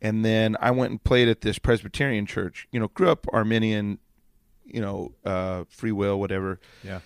and 0.01 0.25
then 0.25 0.57
I 0.61 0.71
went 0.71 0.91
and 0.91 1.03
played 1.03 1.29
at 1.29 1.41
this 1.41 1.59
Presbyterian 1.59 2.27
church. 2.27 2.69
You 2.71 2.81
know, 2.81 2.89
grew 2.89 3.11
up 3.11 3.27
Arminian, 3.33 3.99
you 4.65 4.81
know, 4.81 5.13
uh, 5.25 5.65
free 5.69 5.93
will, 5.93 6.21
whatever. 6.21 6.61
Yeah. 6.85 7.01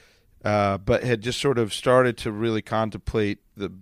Uh, 0.44 0.76
but 0.78 1.04
had 1.04 1.20
just 1.20 1.40
sort 1.40 1.58
of 1.58 1.72
started 1.72 2.16
to 2.18 2.32
really 2.32 2.62
contemplate 2.62 3.38
the 3.56 3.72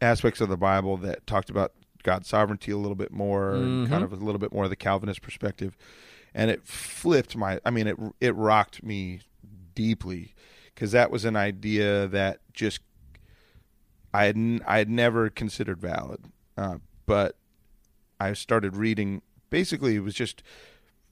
aspects 0.00 0.40
of 0.40 0.48
the 0.48 0.56
Bible 0.56 0.96
that 0.98 1.26
talked 1.26 1.50
about 1.50 1.72
God's 2.04 2.28
sovereignty 2.28 2.70
a 2.70 2.76
little 2.76 2.94
bit 2.94 3.10
more, 3.12 3.54
and 3.54 3.88
kind 3.88 4.04
of 4.04 4.12
a 4.12 4.16
little 4.16 4.38
bit 4.38 4.52
more 4.52 4.64
of 4.64 4.70
the 4.70 4.76
Calvinist 4.76 5.22
perspective, 5.22 5.76
and 6.34 6.50
it 6.50 6.64
flipped 6.64 7.36
my. 7.36 7.58
I 7.64 7.70
mean, 7.70 7.88
it 7.88 7.96
it 8.20 8.34
rocked 8.36 8.82
me 8.84 9.20
deeply 9.74 10.34
because 10.74 10.92
that 10.92 11.10
was 11.10 11.24
an 11.24 11.34
idea 11.34 12.06
that 12.06 12.40
just 12.52 12.80
I 14.14 14.24
had 14.26 14.36
n- 14.36 14.62
I 14.66 14.78
had 14.78 14.88
never 14.88 15.28
considered 15.30 15.80
valid, 15.80 16.20
uh, 16.56 16.78
but 17.06 17.36
I 18.20 18.32
started 18.34 18.76
reading. 18.76 19.22
Basically, 19.50 19.96
it 19.96 20.00
was 20.04 20.14
just 20.14 20.42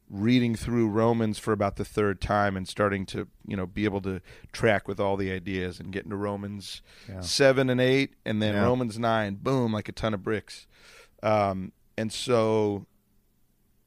reading 0.09 0.55
through 0.55 0.89
Romans 0.89 1.39
for 1.39 1.53
about 1.53 1.77
the 1.77 1.85
third 1.85 2.21
time 2.21 2.57
and 2.57 2.69
starting 2.69 3.05
to 3.07 3.27
you 3.47 3.57
know 3.57 3.67
be 3.67 3.85
able 3.85 4.01
to 4.03 4.21
track 4.53 4.87
with 4.87 5.01
all 5.01 5.17
the 5.17 5.33
ideas 5.33 5.81
and 5.81 5.93
get 5.93 6.05
into 6.05 6.17
Romans 6.17 6.81
seven 7.21 7.69
and 7.71 7.81
eight, 7.81 8.15
and 8.25 8.41
then 8.41 8.55
Yeah. 8.55 8.65
Romans 8.65 8.99
nine. 8.99 9.35
Boom, 9.37 9.73
like 9.73 9.89
a 9.89 9.93
ton 9.93 10.15
of 10.15 10.23
bricks. 10.23 10.67
Um, 11.23 11.73
and 11.99 12.13
so 12.13 12.87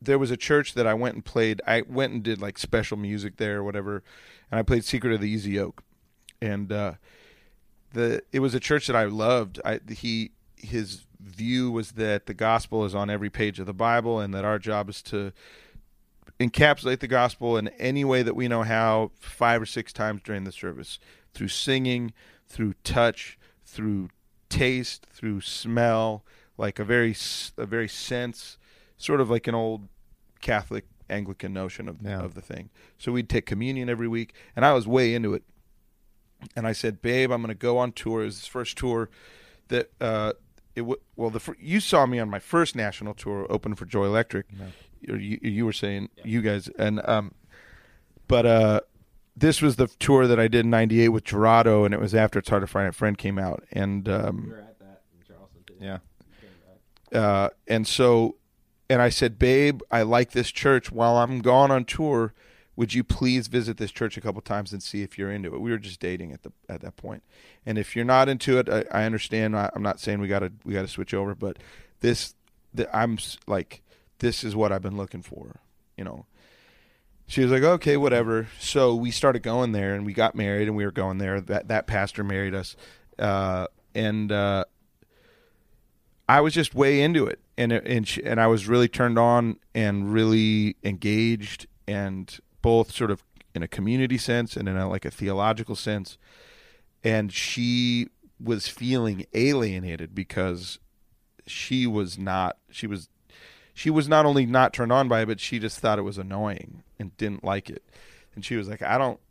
there 0.01 0.17
was 0.19 0.31
a 0.31 0.37
church 0.37 0.73
that 0.73 0.87
I 0.87 0.93
went 0.93 1.15
and 1.15 1.23
played. 1.23 1.61
I 1.67 1.81
went 1.87 2.13
and 2.13 2.23
did 2.23 2.41
like 2.41 2.57
special 2.57 2.97
music 2.97 3.37
there 3.37 3.57
or 3.59 3.63
whatever, 3.63 4.03
and 4.51 4.59
I 4.59 4.63
played 4.63 4.83
Secret 4.85 5.13
of 5.13 5.21
the 5.21 5.29
Easy 5.29 5.51
Yoke, 5.51 5.83
and 6.41 6.71
uh, 6.71 6.93
the 7.93 8.23
it 8.31 8.39
was 8.39 8.53
a 8.53 8.59
church 8.59 8.87
that 8.87 8.95
I 8.95 9.05
loved. 9.05 9.59
I 9.63 9.79
he 9.89 10.31
his 10.57 11.05
view 11.21 11.71
was 11.71 11.91
that 11.93 12.25
the 12.25 12.33
gospel 12.33 12.83
is 12.85 12.93
on 12.95 13.09
every 13.09 13.29
page 13.29 13.59
of 13.59 13.65
the 13.65 13.73
Bible, 13.73 14.19
and 14.19 14.33
that 14.33 14.43
our 14.45 14.59
job 14.59 14.89
is 14.89 15.01
to 15.03 15.31
encapsulate 16.39 16.99
the 16.99 17.07
gospel 17.07 17.57
in 17.57 17.67
any 17.79 18.05
way 18.05 18.23
that 18.23 18.35
we 18.35 18.47
know 18.47 18.63
how, 18.63 19.11
five 19.19 19.61
or 19.61 19.65
six 19.65 19.91
times 19.93 20.21
during 20.23 20.43
the 20.45 20.51
service. 20.51 20.99
through 21.31 21.47
singing, 21.47 22.11
through 22.47 22.73
touch, 22.83 23.37
through 23.63 24.09
taste, 24.49 25.05
through 25.13 25.39
smell, 25.41 26.25
like 26.57 26.79
a 26.79 26.83
very 26.83 27.15
a 27.55 27.65
very 27.67 27.87
sense, 27.87 28.57
sort 28.97 29.21
of 29.21 29.29
like 29.29 29.45
an 29.47 29.53
old 29.53 29.87
Catholic 30.41 30.85
Anglican 31.07 31.53
notion 31.53 31.87
of 31.87 31.97
Yeah. 32.03 32.19
of 32.21 32.33
the 32.33 32.41
thing. 32.41 32.71
So 32.97 33.11
we'd 33.11 33.29
take 33.29 33.45
communion 33.45 33.89
every 33.89 34.07
week, 34.07 34.33
and 34.55 34.65
I 34.65 34.73
was 34.73 34.87
way 34.87 35.13
into 35.13 35.35
it. 35.35 35.43
And 36.55 36.65
I 36.65 36.71
said, 36.71 36.99
"Babe, 37.01 37.29
I'm 37.31 37.41
going 37.43 37.49
to 37.49 37.53
go 37.55 37.77
on 37.77 37.91
tour." 37.91 38.21
It 38.21 38.25
was 38.25 38.37
this 38.39 38.47
first 38.47 38.75
tour 38.75 39.09
that 39.67 39.91
uh, 40.01 40.33
it 40.75 40.81
w- 40.81 40.99
well, 41.15 41.29
the 41.29 41.39
fir- 41.39 41.55
you 41.59 41.79
saw 41.79 42.07
me 42.07 42.17
on 42.17 42.27
my 42.29 42.39
first 42.39 42.75
national 42.75 43.13
tour, 43.13 43.45
open 43.51 43.75
for 43.75 43.85
Joy 43.85 44.05
Electric. 44.05 44.47
Or 45.07 45.15
You, 45.15 45.39
you 45.41 45.65
were 45.65 45.73
saying 45.73 46.09
you 46.25 46.41
guys, 46.41 46.67
and 46.77 47.01
um, 47.07 47.33
but 48.27 48.45
uh, 48.45 48.81
this 49.35 49.61
was 49.61 49.77
the 49.77 49.87
tour 49.87 50.27
that 50.27 50.39
I 50.39 50.47
did 50.47 50.65
in 50.65 50.69
'98 50.69 51.09
with 51.09 51.23
Gerardo, 51.23 51.85
and 51.85 51.93
it 51.93 51.99
was 51.99 52.13
after 52.13 52.39
It's 52.39 52.49
Hard 52.49 52.61
to 52.61 52.67
Find 52.67 52.87
a 52.87 52.91
Friend 52.91 53.17
came 53.17 53.39
out, 53.39 53.63
and 53.71 54.07
um, 54.09 54.53
Yeah. 55.81 55.97
uh, 57.13 57.49
and 57.67 57.87
so, 57.87 58.35
and 58.89 59.01
I 59.01 59.09
said, 59.09 59.39
"Babe, 59.39 59.81
I 59.91 60.01
like 60.01 60.31
this 60.31 60.51
church. 60.51 60.91
While 60.91 61.17
I'm 61.17 61.39
gone 61.41 61.71
on 61.71 61.85
tour, 61.85 62.33
would 62.75 62.93
you 62.93 63.03
please 63.03 63.47
visit 63.47 63.77
this 63.77 63.91
church 63.91 64.17
a 64.17 64.21
couple 64.21 64.41
times 64.41 64.73
and 64.73 64.83
see 64.83 65.01
if 65.01 65.17
you're 65.17 65.31
into 65.31 65.53
it?" 65.55 65.61
We 65.61 65.71
were 65.71 65.77
just 65.77 65.99
dating 65.99 66.33
at 66.33 66.43
the 66.43 66.51
at 66.67 66.81
that 66.81 66.97
point, 66.97 67.23
and 67.65 67.77
if 67.77 67.95
you're 67.95 68.05
not 68.05 68.27
into 68.29 68.57
it, 68.59 68.67
I, 68.69 68.83
I 68.91 69.03
understand. 69.05 69.55
I, 69.55 69.69
I'm 69.73 69.81
not 69.83 69.99
saying 69.99 70.19
we 70.19 70.27
got 70.27 70.39
to 70.39 70.51
we 70.65 70.73
got 70.73 70.81
to 70.81 70.87
switch 70.87 71.13
over, 71.13 71.33
but 71.33 71.57
this, 72.01 72.35
the, 72.73 72.93
I'm 72.95 73.17
like, 73.47 73.81
this 74.19 74.43
is 74.43 74.55
what 74.55 74.71
I've 74.71 74.81
been 74.81 74.97
looking 74.97 75.21
for, 75.21 75.59
you 75.97 76.03
know. 76.03 76.25
She 77.27 77.41
was 77.41 77.51
like, 77.51 77.63
okay, 77.63 77.95
whatever. 77.95 78.47
So 78.59 78.95
we 78.95 79.11
started 79.11 79.43
going 79.43 79.71
there, 79.71 79.93
and 79.93 80.05
we 80.05 80.13
got 80.13 80.35
married, 80.35 80.67
and 80.67 80.75
we 80.75 80.85
were 80.85 80.91
going 80.91 81.19
there. 81.19 81.39
That 81.41 81.67
that 81.67 81.87
pastor 81.87 82.23
married 82.23 82.55
us, 82.55 82.75
uh, 83.19 83.67
and 83.93 84.31
uh, 84.31 84.65
I 86.27 86.41
was 86.41 86.53
just 86.53 86.73
way 86.73 87.01
into 87.01 87.25
it, 87.25 87.39
and 87.57 87.71
and 87.71 88.07
she, 88.07 88.23
and 88.23 88.39
I 88.39 88.47
was 88.47 88.67
really 88.67 88.87
turned 88.87 89.19
on 89.19 89.57
and 89.75 90.11
really 90.11 90.75
engaged, 90.83 91.67
and 91.87 92.35
both 92.61 92.91
sort 92.91 93.11
of 93.11 93.23
in 93.53 93.63
a 93.63 93.67
community 93.67 94.17
sense 94.17 94.55
and 94.55 94.67
in 94.67 94.77
a, 94.77 94.89
like 94.89 95.05
a 95.05 95.11
theological 95.11 95.75
sense. 95.75 96.17
And 97.03 97.31
she 97.31 98.07
was 98.39 98.67
feeling 98.67 99.25
alienated 99.33 100.13
because 100.13 100.79
she 101.45 101.85
was 101.85 102.17
not. 102.17 102.57
She 102.69 102.87
was 102.87 103.09
she 103.79 103.89
was 103.89 104.09
not 104.09 104.25
only 104.25 104.45
not 104.45 104.73
turned 104.73 104.91
on 104.91 105.07
by 105.07 105.21
it, 105.21 105.27
but 105.27 105.39
she 105.39 105.57
just 105.57 105.79
thought 105.79 105.97
it 105.97 106.01
was 106.01 106.17
annoying 106.17 106.83
and 106.99 107.15
didn't 107.15 107.45
like 107.45 107.69
it. 107.69 107.81
And 108.35 108.43
she 108.43 108.57
was 108.57 108.67
like, 108.67 108.81
I 108.81 108.97
don't, 108.97 109.21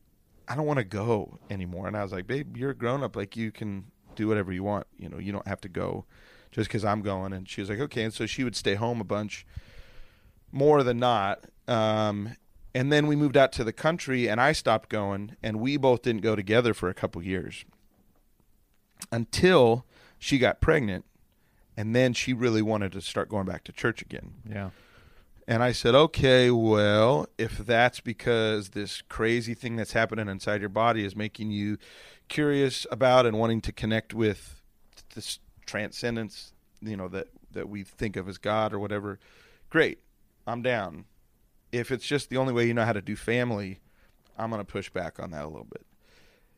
I 0.48 0.56
don't 0.56 0.64
want 0.64 0.78
to 0.78 0.84
go 0.84 1.38
anymore. 1.50 1.86
And 1.86 1.94
I 1.94 2.02
was 2.02 2.12
like, 2.12 2.26
babe, 2.26 2.56
you're 2.56 2.70
a 2.70 2.74
grown 2.74 3.02
up. 3.02 3.14
Like 3.14 3.36
you 3.36 3.52
can 3.52 3.90
do 4.16 4.26
whatever 4.26 4.50
you 4.50 4.62
want. 4.62 4.86
You 4.96 5.10
know, 5.10 5.18
you 5.18 5.32
don't 5.32 5.46
have 5.46 5.60
to 5.60 5.68
go 5.68 6.06
just 6.50 6.70
because 6.70 6.82
I'm 6.82 7.02
going. 7.02 7.34
And 7.34 7.46
she 7.46 7.60
was 7.60 7.68
like, 7.68 7.78
okay. 7.78 8.04
And 8.04 8.14
so 8.14 8.24
she 8.24 8.42
would 8.42 8.56
stay 8.56 8.74
home 8.74 9.02
a 9.02 9.04
bunch 9.04 9.46
more 10.50 10.82
than 10.82 10.98
not. 10.98 11.44
Um, 11.66 12.34
and 12.74 12.90
then 12.90 13.06
we 13.06 13.16
moved 13.16 13.36
out 13.36 13.52
to 13.52 13.64
the 13.64 13.72
country 13.74 14.30
and 14.30 14.40
I 14.40 14.52
stopped 14.52 14.88
going 14.88 15.36
and 15.42 15.60
we 15.60 15.76
both 15.76 16.00
didn't 16.00 16.22
go 16.22 16.34
together 16.34 16.72
for 16.72 16.88
a 16.88 16.94
couple 16.94 17.22
years 17.22 17.66
until 19.12 19.84
she 20.18 20.38
got 20.38 20.62
pregnant. 20.62 21.04
And 21.78 21.94
then 21.94 22.12
she 22.12 22.32
really 22.32 22.60
wanted 22.60 22.90
to 22.90 23.00
start 23.00 23.28
going 23.28 23.46
back 23.46 23.62
to 23.62 23.72
church 23.72 24.02
again. 24.02 24.32
Yeah. 24.50 24.70
And 25.46 25.62
I 25.62 25.70
said, 25.70 25.94
okay, 25.94 26.50
well, 26.50 27.28
if 27.38 27.56
that's 27.56 28.00
because 28.00 28.70
this 28.70 29.00
crazy 29.02 29.54
thing 29.54 29.76
that's 29.76 29.92
happening 29.92 30.28
inside 30.28 30.58
your 30.58 30.70
body 30.70 31.04
is 31.04 31.14
making 31.14 31.52
you 31.52 31.78
curious 32.26 32.84
about 32.90 33.26
and 33.26 33.38
wanting 33.38 33.60
to 33.60 33.70
connect 33.70 34.12
with 34.12 34.60
this 35.14 35.38
transcendence, 35.66 36.52
you 36.80 36.96
know, 36.96 37.06
that, 37.06 37.28
that 37.52 37.68
we 37.68 37.84
think 37.84 38.16
of 38.16 38.28
as 38.28 38.38
God 38.38 38.72
or 38.72 38.80
whatever, 38.80 39.20
great, 39.70 40.00
I'm 40.48 40.62
down. 40.62 41.04
If 41.70 41.92
it's 41.92 42.06
just 42.06 42.28
the 42.28 42.38
only 42.38 42.52
way 42.52 42.66
you 42.66 42.74
know 42.74 42.86
how 42.86 42.92
to 42.92 43.00
do 43.00 43.14
family, 43.14 43.78
I'm 44.36 44.50
going 44.50 44.60
to 44.60 44.66
push 44.66 44.90
back 44.90 45.20
on 45.20 45.30
that 45.30 45.44
a 45.44 45.48
little 45.48 45.68
bit. 45.70 45.86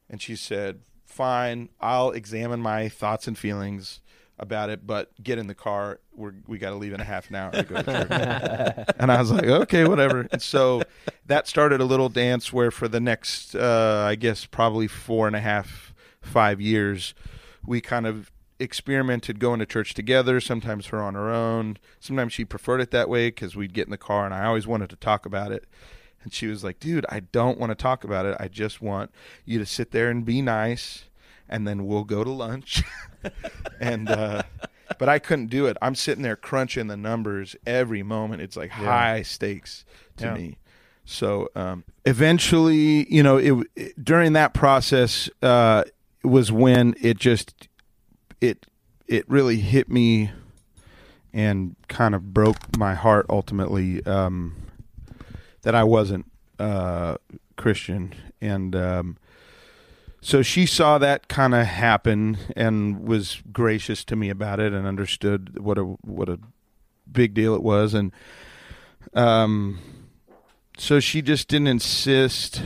And 0.08 0.22
she 0.22 0.34
said, 0.34 0.80
fine, 1.04 1.68
I'll 1.78 2.10
examine 2.10 2.60
my 2.60 2.88
thoughts 2.88 3.28
and 3.28 3.36
feelings 3.36 4.00
about 4.40 4.70
it, 4.70 4.86
but 4.86 5.10
get 5.22 5.38
in 5.38 5.46
the 5.46 5.54
car. 5.54 6.00
We're, 6.16 6.32
we 6.46 6.58
got 6.58 6.70
to 6.70 6.76
leave 6.76 6.92
in 6.92 7.00
a 7.00 7.04
half 7.04 7.28
an 7.28 7.36
hour 7.36 7.52
to 7.52 7.62
go 7.62 7.76
to 7.76 7.82
church. 7.84 8.94
and 8.98 9.12
I 9.12 9.20
was 9.20 9.30
like, 9.30 9.44
okay, 9.44 9.86
whatever. 9.86 10.26
And 10.32 10.42
so 10.42 10.82
that 11.26 11.46
started 11.46 11.80
a 11.80 11.84
little 11.84 12.08
dance 12.08 12.52
where 12.52 12.70
for 12.70 12.88
the 12.88 13.00
next, 13.00 13.54
uh, 13.54 14.04
I 14.08 14.14
guess, 14.16 14.46
probably 14.46 14.88
four 14.88 15.26
and 15.26 15.36
a 15.36 15.40
half, 15.40 15.94
five 16.22 16.60
years, 16.60 17.14
we 17.64 17.80
kind 17.80 18.06
of 18.06 18.32
experimented 18.58 19.38
going 19.38 19.60
to 19.60 19.66
church 19.66 19.94
together. 19.94 20.40
Sometimes 20.40 20.86
her 20.86 21.02
on 21.02 21.14
her 21.14 21.30
own. 21.30 21.76
Sometimes 22.00 22.32
she 22.32 22.44
preferred 22.44 22.80
it 22.80 22.90
that 22.90 23.08
way 23.08 23.28
because 23.28 23.54
we'd 23.54 23.74
get 23.74 23.86
in 23.86 23.90
the 23.90 23.98
car 23.98 24.24
and 24.24 24.34
I 24.34 24.46
always 24.46 24.66
wanted 24.66 24.90
to 24.90 24.96
talk 24.96 25.26
about 25.26 25.52
it. 25.52 25.66
And 26.22 26.32
she 26.32 26.46
was 26.46 26.64
like, 26.64 26.80
dude, 26.80 27.06
I 27.08 27.20
don't 27.20 27.58
want 27.58 27.70
to 27.70 27.74
talk 27.74 28.04
about 28.04 28.26
it. 28.26 28.36
I 28.40 28.48
just 28.48 28.82
want 28.82 29.10
you 29.44 29.58
to 29.58 29.66
sit 29.66 29.90
there 29.90 30.10
and 30.10 30.24
be 30.24 30.42
nice 30.42 31.04
and 31.50 31.68
then 31.68 31.84
we'll 31.86 32.04
go 32.04 32.24
to 32.24 32.30
lunch. 32.30 32.82
and 33.80 34.10
uh 34.10 34.42
but 34.98 35.08
I 35.08 35.18
couldn't 35.18 35.46
do 35.48 35.66
it. 35.66 35.76
I'm 35.82 35.94
sitting 35.94 36.22
there 36.22 36.36
crunching 36.36 36.86
the 36.88 36.96
numbers 36.96 37.54
every 37.66 38.02
moment. 38.02 38.42
It's 38.42 38.56
like 38.56 38.70
high 38.70 39.22
stakes 39.22 39.84
to 40.16 40.24
Yeah. 40.26 40.34
me. 40.34 40.58
So 41.04 41.48
um, 41.56 41.84
eventually, 42.04 43.12
you 43.12 43.22
know, 43.22 43.36
it, 43.38 43.66
it 43.76 44.04
during 44.04 44.32
that 44.34 44.52
process 44.54 45.28
uh, 45.42 45.84
was 46.22 46.52
when 46.52 46.94
it 47.00 47.18
just 47.18 47.68
it 48.40 48.66
it 49.06 49.28
really 49.28 49.56
hit 49.56 49.88
me 49.88 50.30
and 51.32 51.76
kind 51.88 52.14
of 52.14 52.32
broke 52.34 52.76
my 52.76 52.94
heart 52.94 53.26
ultimately 53.28 54.04
um, 54.06 54.54
that 55.62 55.74
I 55.74 55.84
wasn't 55.84 56.26
uh, 56.58 57.16
Christian 57.56 58.14
and 58.40 58.74
um, 58.76 59.16
so 60.20 60.42
she 60.42 60.66
saw 60.66 60.98
that 60.98 61.28
kind 61.28 61.54
of 61.54 61.66
happen 61.66 62.36
and 62.56 63.06
was 63.06 63.42
gracious 63.52 64.04
to 64.04 64.16
me 64.16 64.30
about 64.30 64.60
it 64.60 64.72
and 64.72 64.86
understood 64.86 65.58
what 65.58 65.78
a 65.78 65.82
what 65.82 66.28
a 66.28 66.38
big 67.10 67.34
deal 67.34 67.54
it 67.54 67.62
was 67.62 67.94
and 67.94 68.12
um 69.14 69.78
so 70.80 70.98
she 70.98 71.20
just 71.20 71.48
didn't 71.48 71.66
insist. 71.66 72.62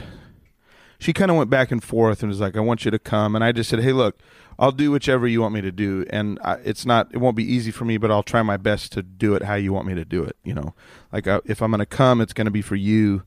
She 1.00 1.12
kind 1.12 1.32
of 1.32 1.36
went 1.36 1.50
back 1.50 1.72
and 1.72 1.82
forth 1.82 2.22
and 2.22 2.30
was 2.30 2.40
like 2.40 2.56
I 2.56 2.60
want 2.60 2.84
you 2.84 2.92
to 2.92 2.98
come 2.98 3.34
and 3.34 3.44
I 3.44 3.50
just 3.50 3.68
said 3.68 3.80
hey 3.80 3.92
look 3.92 4.20
I'll 4.56 4.70
do 4.70 4.92
whichever 4.92 5.26
you 5.26 5.40
want 5.40 5.52
me 5.52 5.60
to 5.62 5.72
do 5.72 6.06
and 6.10 6.38
I, 6.44 6.54
it's 6.64 6.86
not 6.86 7.08
it 7.12 7.18
won't 7.18 7.36
be 7.36 7.44
easy 7.44 7.72
for 7.72 7.84
me 7.84 7.98
but 7.98 8.12
I'll 8.12 8.22
try 8.22 8.40
my 8.42 8.56
best 8.56 8.92
to 8.92 9.02
do 9.02 9.34
it 9.34 9.42
how 9.42 9.56
you 9.56 9.72
want 9.72 9.88
me 9.88 9.94
to 9.94 10.04
do 10.04 10.22
it 10.22 10.36
you 10.44 10.54
know? 10.54 10.74
Like 11.12 11.26
I, 11.26 11.40
if 11.44 11.60
I'm 11.60 11.72
going 11.72 11.80
to 11.80 11.86
come 11.86 12.20
it's 12.20 12.32
going 12.32 12.44
to 12.44 12.52
be 12.52 12.62
for 12.62 12.76
you. 12.76 13.24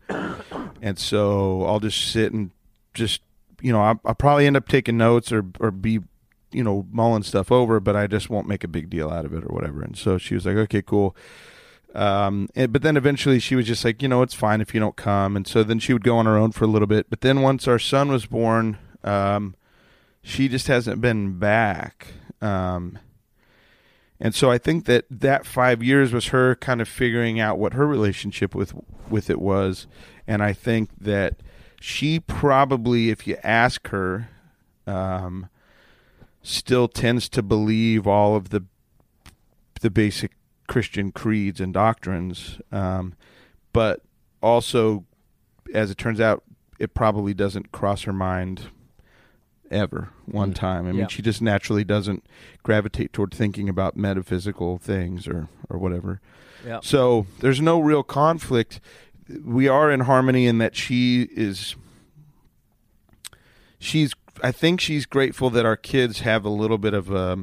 And 0.82 0.98
so 0.98 1.66
I'll 1.66 1.82
just 1.82 2.12
sit 2.12 2.32
and 2.32 2.52
just 2.94 3.22
you 3.62 3.72
know, 3.72 3.82
I'll, 3.82 4.00
I'll 4.06 4.16
probably 4.16 4.48
end 4.48 4.58
up 4.58 4.68
taking 4.68 4.98
notes 4.98 5.32
or 5.32 5.46
or 5.60 5.72
be, 5.72 6.00
you 6.52 6.64
know, 6.64 6.86
mulling 6.92 7.24
stuff 7.24 7.52
over, 7.52 7.80
but 7.80 7.96
I 7.96 8.08
just 8.08 8.30
won't 8.30 8.48
make 8.48 8.64
a 8.64 8.68
big 8.68 8.90
deal 8.90 9.10
out 9.10 9.26
of 9.26 9.34
it 9.34 9.44
or 9.44 9.54
whatever. 9.54 9.82
And 9.82 9.98
so 9.98 10.18
she 10.18 10.34
was 10.34 10.46
like, 10.46 10.58
okay, 10.58 10.82
cool. 10.82 11.16
Um, 11.96 12.48
and, 12.56 12.72
but 12.72 12.84
then 12.84 12.98
eventually 12.98 13.40
she 13.40 13.56
was 13.56 13.66
just 13.66 13.84
like, 13.84 14.02
you 14.02 14.08
know, 14.08 14.22
it's 14.22 14.34
fine 14.34 14.62
if 14.62 14.74
you 14.74 14.80
don't 14.80 14.96
come. 14.96 15.36
And 15.36 15.48
so 15.48 15.64
then 15.64 15.80
she 15.80 15.94
would 15.94 16.04
go 16.04 16.18
on 16.18 16.26
her 16.26 16.38
own 16.38 16.52
for 16.52 16.66
a 16.66 16.68
little 16.68 16.88
bit. 16.88 17.10
But 17.10 17.22
then 17.22 17.42
once 17.42 17.68
our 17.68 17.80
son 17.80 18.12
was 18.12 18.26
born, 18.26 18.78
um, 19.04 19.56
she 20.22 20.48
just 20.48 20.68
hasn't 20.68 21.02
been 21.02 21.40
back. 21.40 22.08
Um, 22.42 23.00
and 24.20 24.34
so 24.34 24.50
I 24.50 24.58
think 24.58 24.86
that 24.86 25.06
that 25.10 25.46
five 25.46 25.84
years 25.84 26.12
was 26.12 26.28
her 26.28 26.56
kind 26.56 26.82
of 26.82 26.88
figuring 26.88 27.40
out 27.40 27.60
what 27.60 27.74
her 27.74 27.88
relationship 27.88 28.56
with 28.56 28.74
with 29.10 29.30
it 29.30 29.40
was, 29.40 29.88
and 30.28 30.44
I 30.44 30.54
think 30.54 30.90
that 31.00 31.36
she 31.80 32.20
probably, 32.20 33.10
if 33.10 33.28
you 33.28 33.38
ask 33.44 33.88
her, 33.90 34.30
um, 34.86 35.50
still 36.42 36.88
tends 36.88 37.28
to 37.30 37.42
believe 37.42 38.08
all 38.08 38.36
of 38.36 38.50
the 38.50 38.64
the 39.82 39.90
basic 39.92 40.32
Christian 40.68 41.12
creeds 41.12 41.62
and 41.62 41.72
doctrines, 41.74 42.60
um, 42.72 43.14
but 43.74 44.02
also, 44.42 45.06
as 45.74 45.92
it 45.92 45.98
turns 46.00 46.20
out, 46.20 46.44
it 46.80 46.94
probably 46.96 47.34
doesn't 47.36 47.72
cross 47.72 48.02
her 48.04 48.14
mind 48.14 48.64
ever 49.70 50.10
one 50.26 50.54
time. 50.54 50.86
I 50.88 50.92
mean, 50.92 51.02
Yeah. 51.02 51.08
she 51.08 51.22
just 51.22 51.42
naturally 51.44 51.84
doesn't 51.84 52.26
gravitate 52.64 53.14
toward 53.14 53.34
thinking 53.34 53.70
about 53.70 53.96
metaphysical 53.96 54.78
things 54.80 55.28
or 55.28 55.48
or 55.70 55.78
whatever. 55.78 56.22
Yeah. 56.66 56.80
So 56.82 57.28
there's 57.40 57.62
no 57.62 57.80
real 57.80 58.02
conflict. 58.04 58.80
We 59.44 59.68
are 59.68 59.92
in 59.92 60.02
harmony 60.02 60.48
in 60.48 60.58
that 60.60 60.76
she 60.76 61.24
is. 61.32 61.76
She's. 63.80 64.14
I 64.44 64.52
think 64.52 64.80
she's 64.80 65.08
grateful 65.08 65.50
that 65.50 65.66
our 65.66 65.76
kids 65.76 66.20
have 66.20 66.46
a 66.46 66.50
little 66.50 66.78
bit 66.78 66.94
of 66.94 67.12
a, 67.12 67.40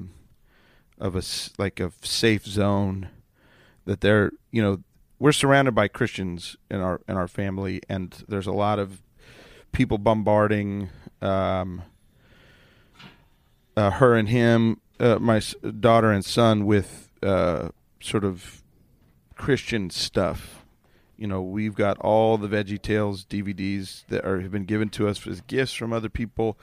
of 0.98 1.16
a 1.16 1.22
like 1.58 1.80
a 1.80 1.92
safe 2.02 2.46
zone, 2.46 3.08
that 3.84 4.00
they're 4.00 4.30
you 4.50 4.62
know 4.62 4.82
we're 5.18 5.32
surrounded 5.32 5.74
by 5.74 5.88
Christians 5.88 6.56
in 6.70 6.80
our 6.80 7.00
in 7.08 7.16
our 7.16 7.28
family, 7.28 7.80
and 7.88 8.24
there's 8.28 8.46
a 8.46 8.52
lot 8.52 8.78
of 8.78 9.02
people 9.72 9.98
bombarding 9.98 10.90
um, 11.20 11.82
uh, 13.76 13.90
her 13.90 14.14
and 14.14 14.28
him, 14.28 14.80
uh, 15.00 15.18
my 15.18 15.40
daughter 15.80 16.10
and 16.10 16.24
son, 16.24 16.66
with 16.66 17.10
uh, 17.22 17.68
sort 18.00 18.24
of 18.24 18.62
Christian 19.36 19.90
stuff. 19.90 20.63
You 21.16 21.26
know, 21.26 21.42
we've 21.42 21.74
got 21.74 21.98
all 21.98 22.36
the 22.38 22.48
Veggie 22.48 22.80
Tales 22.82 23.24
DVDs 23.24 24.04
that 24.08 24.24
are 24.24 24.40
have 24.40 24.50
been 24.50 24.64
given 24.64 24.88
to 24.90 25.08
us 25.08 25.26
as 25.26 25.40
gifts 25.42 25.72
from 25.72 25.92
other 25.92 26.08
people, 26.08 26.58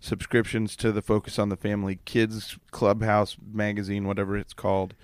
subscriptions 0.00 0.76
to 0.76 0.92
the 0.92 1.00
Focus 1.02 1.38
on 1.38 1.48
the 1.48 1.56
Family 1.56 1.98
Kids 2.04 2.58
Clubhouse 2.70 3.36
magazine, 3.52 4.06
whatever 4.06 4.36
it's 4.36 4.52
called, 4.54 4.94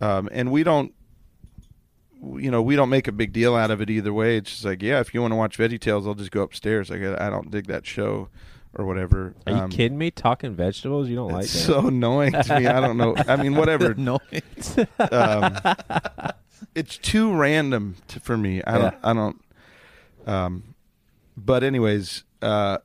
um, 0.00 0.28
and 0.32 0.50
we 0.50 0.62
don't. 0.62 0.94
You 2.36 2.52
know, 2.52 2.62
we 2.62 2.76
don't 2.76 2.88
make 2.88 3.08
a 3.08 3.12
big 3.12 3.32
deal 3.32 3.56
out 3.56 3.72
of 3.72 3.80
it 3.80 3.90
either 3.90 4.12
way. 4.12 4.36
It's 4.36 4.50
just 4.52 4.64
like, 4.64 4.80
yeah, 4.80 5.00
if 5.00 5.12
you 5.12 5.20
want 5.20 5.32
to 5.32 5.36
watch 5.36 5.58
Veggie 5.58 5.80
Tales, 5.80 6.06
I'll 6.06 6.14
just 6.14 6.30
go 6.30 6.42
upstairs. 6.42 6.88
Like, 6.88 7.02
I 7.02 7.26
I 7.26 7.30
don't 7.30 7.50
dig 7.50 7.66
that 7.66 7.84
show 7.84 8.28
or 8.74 8.86
whatever. 8.86 9.34
Are 9.44 9.52
you 9.52 9.58
Um, 9.58 9.70
kidding 9.70 9.98
me? 9.98 10.12
Talking 10.12 10.54
vegetables? 10.54 11.08
You 11.08 11.16
don't 11.16 11.32
like 11.32 11.44
it's 11.44 11.52
that? 11.52 11.58
so 11.58 11.88
annoying 11.88 12.30
to 12.32 12.60
me. 12.60 12.68
I 12.68 12.80
don't 12.80 12.96
know. 12.96 13.16
I 13.26 13.34
mean, 13.36 13.54
whatever. 13.56 13.94
Noise. 13.94 14.78
Um, 14.98 15.56
it's 16.74 16.98
too 16.98 17.34
random 17.34 17.96
to, 18.08 18.20
for 18.20 18.36
me. 18.36 18.62
I 18.64 18.72
don't. 18.72 18.92
Yeah. 18.92 18.98
I 19.02 19.12
don't. 19.12 19.44
Um, 20.26 20.74
but 21.36 21.62
anyways, 21.62 22.24
uh, 22.40 22.78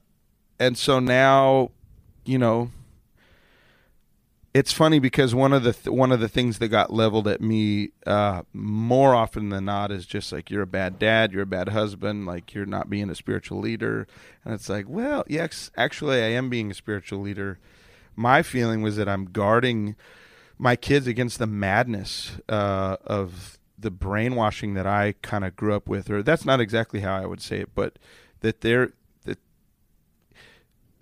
and 0.59 0.77
so 0.77 0.99
now, 0.99 1.71
you 2.25 2.37
know, 2.37 2.71
it's 4.53 4.71
funny 4.71 4.97
because 4.97 5.35
one 5.35 5.53
of 5.53 5.63
the 5.63 5.73
th- 5.73 5.93
one 5.93 6.11
of 6.11 6.19
the 6.19 6.27
things 6.27 6.57
that 6.59 6.69
got 6.69 6.91
leveled 6.91 7.27
at 7.27 7.41
me 7.41 7.91
uh, 8.07 8.41
more 8.53 9.13
often 9.13 9.49
than 9.49 9.65
not 9.65 9.91
is 9.91 10.05
just 10.05 10.31
like 10.31 10.49
you're 10.49 10.63
a 10.63 10.67
bad 10.67 10.97
dad, 10.97 11.31
you're 11.31 11.43
a 11.43 11.45
bad 11.45 11.69
husband, 11.69 12.25
like 12.25 12.53
you're 12.53 12.65
not 12.65 12.89
being 12.89 13.09
a 13.09 13.15
spiritual 13.15 13.59
leader, 13.59 14.07
and 14.43 14.53
it's 14.53 14.69
like, 14.69 14.85
well, 14.87 15.23
yes, 15.27 15.69
actually, 15.77 16.23
I 16.23 16.29
am 16.29 16.49
being 16.49 16.71
a 16.71 16.73
spiritual 16.73 17.19
leader. 17.19 17.59
My 18.15 18.41
feeling 18.41 18.81
was 18.81 18.95
that 18.95 19.07
I'm 19.07 19.25
guarding 19.25 19.95
my 20.57 20.75
kids 20.75 21.05
against 21.05 21.37
the 21.37 21.45
madness 21.45 22.31
uh, 22.49 22.97
of 23.05 23.56
the 23.77 23.91
brainwashing 23.91 24.73
that 24.73 24.87
I 24.87 25.13
kind 25.21 25.45
of 25.45 25.55
grew 25.55 25.75
up 25.75 25.87
with, 25.87 26.09
or 26.09 26.23
that's 26.23 26.45
not 26.45 26.59
exactly 26.59 27.01
how 27.01 27.15
I 27.15 27.25
would 27.25 27.41
say 27.41 27.59
it, 27.59 27.69
but 27.75 27.97
that 28.41 28.61
they're 28.61 28.93
that 29.25 29.39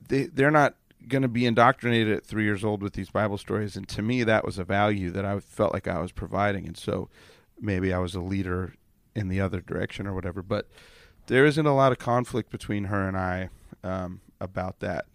they 0.07 0.25
they're 0.25 0.51
not 0.51 0.75
going 1.07 1.21
to 1.21 1.27
be 1.27 1.45
indoctrinated 1.45 2.17
at 2.17 2.25
three 2.25 2.43
years 2.43 2.63
old 2.63 2.81
with 2.81 2.93
these 2.93 3.09
Bible 3.09 3.37
stories, 3.37 3.75
and 3.75 3.87
to 3.89 4.01
me 4.01 4.23
that 4.23 4.43
was 4.43 4.57
a 4.57 4.63
value 4.63 5.11
that 5.11 5.25
I 5.25 5.39
felt 5.39 5.73
like 5.73 5.87
I 5.87 5.99
was 5.99 6.11
providing, 6.11 6.67
and 6.67 6.77
so 6.77 7.09
maybe 7.59 7.93
I 7.93 7.99
was 7.99 8.15
a 8.15 8.21
leader 8.21 8.73
in 9.15 9.29
the 9.29 9.39
other 9.39 9.61
direction 9.61 10.07
or 10.07 10.13
whatever, 10.13 10.41
but 10.41 10.67
there 11.27 11.45
isn't 11.45 11.65
a 11.65 11.73
lot 11.73 11.91
of 11.91 11.97
conflict 11.97 12.49
between 12.49 12.85
her 12.85 13.07
and 13.07 13.17
I 13.17 13.49
um, 13.83 14.21
about 14.39 14.79
that. 14.79 15.05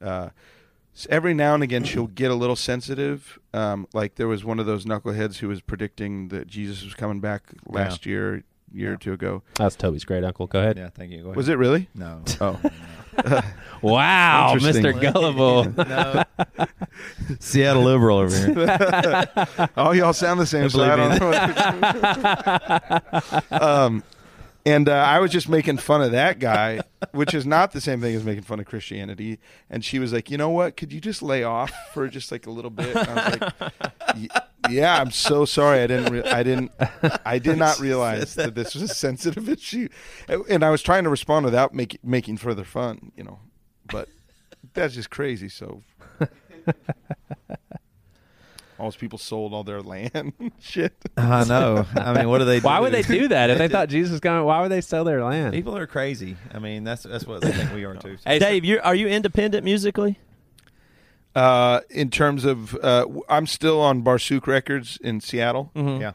Uh, 0.00 0.30
s- 0.94 1.06
every 1.10 1.34
now 1.34 1.54
and 1.54 1.62
again, 1.62 1.84
she'll 1.84 2.06
get 2.06 2.30
a 2.30 2.34
little 2.34 2.56
sensitive. 2.56 3.38
Um, 3.54 3.86
like 3.92 4.14
there 4.16 4.28
was 4.28 4.44
one 4.44 4.58
of 4.58 4.66
those 4.66 4.84
knuckleheads 4.84 5.36
who 5.38 5.48
was 5.48 5.60
predicting 5.60 6.28
that 6.28 6.46
Jesus 6.46 6.84
was 6.84 6.94
coming 6.94 7.20
back 7.20 7.42
last 7.66 8.06
year, 8.06 8.44
year 8.72 8.94
or 8.94 8.96
two 8.96 9.12
ago. 9.12 9.42
That's 9.54 9.76
Toby's 9.76 10.04
great 10.04 10.24
uncle. 10.24 10.46
Go 10.46 10.58
ahead. 10.60 10.76
Yeah, 10.78 10.88
thank 10.90 11.10
you. 11.12 11.18
Go 11.18 11.24
ahead. 11.28 11.36
Was 11.36 11.48
it 11.48 11.58
really? 11.58 11.88
No. 11.94 12.22
Oh, 12.40 12.58
Wow, 13.82 14.52
Interesting. 14.54 14.84
Mr. 14.84 15.12
Gullible. 15.12 15.64
no. 15.76 16.24
Seattle 17.40 17.82
liberal 17.82 18.16
over 18.18 18.34
here. 18.34 19.68
oh, 19.76 19.92
y'all 19.92 20.14
sound 20.14 20.40
the 20.40 20.46
same. 20.46 20.64
I 20.64 20.68
So 20.68 20.82
I 20.82 20.96
believe 20.96 21.18
don't 23.50 23.50
know. 23.50 23.66
um, 23.66 24.02
and 24.64 24.88
uh, 24.88 24.92
I 24.92 25.18
was 25.18 25.30
just 25.30 25.48
making 25.48 25.78
fun 25.78 26.02
of 26.02 26.12
that 26.12 26.38
guy, 26.38 26.80
which 27.12 27.34
is 27.34 27.44
not 27.44 27.72
the 27.72 27.80
same 27.80 28.00
thing 28.00 28.14
as 28.14 28.24
making 28.24 28.44
fun 28.44 28.60
of 28.60 28.66
Christianity. 28.66 29.38
And 29.68 29.84
she 29.84 29.98
was 29.98 30.12
like, 30.12 30.30
"You 30.30 30.38
know 30.38 30.50
what? 30.50 30.76
Could 30.76 30.92
you 30.92 31.00
just 31.00 31.22
lay 31.22 31.42
off 31.42 31.72
for 31.92 32.06
just 32.08 32.30
like 32.30 32.46
a 32.46 32.50
little 32.50 32.70
bit?" 32.70 32.94
And 32.94 33.08
I 33.08 33.30
was 33.30 33.40
like, 34.16 34.30
"Yeah, 34.70 35.00
I'm 35.00 35.10
so 35.10 35.44
sorry. 35.44 35.80
I 35.80 35.86
didn't. 35.86 36.12
Re- 36.12 36.30
I 36.30 36.42
didn't. 36.42 36.72
I 37.24 37.38
did 37.38 37.58
not 37.58 37.80
realize 37.80 38.34
that 38.36 38.54
this 38.54 38.74
was 38.74 38.82
a 38.84 38.94
sensitive 38.94 39.48
issue." 39.48 39.88
And 40.28 40.62
I 40.62 40.70
was 40.70 40.82
trying 40.82 41.04
to 41.04 41.10
respond 41.10 41.44
without 41.44 41.74
make, 41.74 41.98
making 42.04 42.36
further 42.36 42.64
fun, 42.64 43.12
you 43.16 43.24
know. 43.24 43.40
But 43.86 44.08
that's 44.74 44.94
just 44.94 45.10
crazy. 45.10 45.48
So. 45.48 45.82
All 48.82 48.88
those 48.88 48.96
people 48.96 49.16
sold 49.16 49.54
all 49.54 49.62
their 49.62 49.80
land, 49.80 50.32
shit. 50.60 50.92
I 51.16 51.44
know. 51.44 51.86
I 51.94 52.12
mean, 52.14 52.28
what 52.28 52.38
do 52.38 52.44
they 52.44 52.58
do? 52.60 52.64
Why 52.66 52.80
would 52.80 52.92
they 52.92 53.02
do 53.02 53.28
that 53.28 53.48
if 53.48 53.56
they 53.58 53.68
thought 53.68 53.88
Jesus 53.96 54.10
was 54.10 54.18
coming? 54.20 54.44
Why 54.44 54.60
would 54.60 54.72
they 54.72 54.80
sell 54.80 55.04
their 55.04 55.22
land? 55.22 55.52
People 55.54 55.76
are 55.76 55.86
crazy. 55.86 56.36
I 56.52 56.58
mean, 56.58 56.82
that's 56.82 57.04
that's 57.04 57.24
what 57.24 57.42
they 57.42 57.52
think 57.52 57.72
we 57.72 57.84
are 57.84 57.94
too. 57.94 58.16
Hey, 58.26 58.40
Dave, 58.40 58.64
you 58.64 58.80
are 58.82 58.96
you 58.96 59.06
independent 59.06 59.62
musically? 59.64 60.18
Uh, 61.36 61.80
in 61.90 62.10
terms 62.10 62.44
of, 62.44 62.74
uh, 62.82 63.02
w- 63.02 63.22
I'm 63.28 63.46
still 63.46 63.80
on 63.80 64.02
Barsuk 64.02 64.46
Records 64.48 64.98
in 65.02 65.20
Seattle. 65.20 65.70
Mm-hmm. 65.76 66.00
Yeah. 66.02 66.12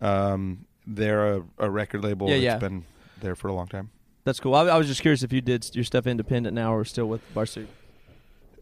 Um, 0.00 0.66
they're 0.86 1.36
a, 1.36 1.42
a 1.58 1.70
record 1.70 2.02
label 2.02 2.28
Yeah, 2.28 2.34
that's 2.34 2.42
yeah. 2.44 2.58
been 2.58 2.84
there 3.20 3.34
for 3.36 3.48
a 3.48 3.54
long 3.54 3.68
time. 3.68 3.90
That's 4.24 4.40
cool. 4.40 4.54
I, 4.54 4.62
I 4.66 4.76
was 4.78 4.86
just 4.88 5.00
curious 5.00 5.22
if 5.22 5.32
you 5.32 5.40
did 5.40 5.74
your 5.74 5.84
stuff 5.84 6.06
independent 6.08 6.54
now 6.54 6.74
or 6.74 6.84
still 6.84 7.06
with 7.06 7.22
Barsuk. 7.34 7.66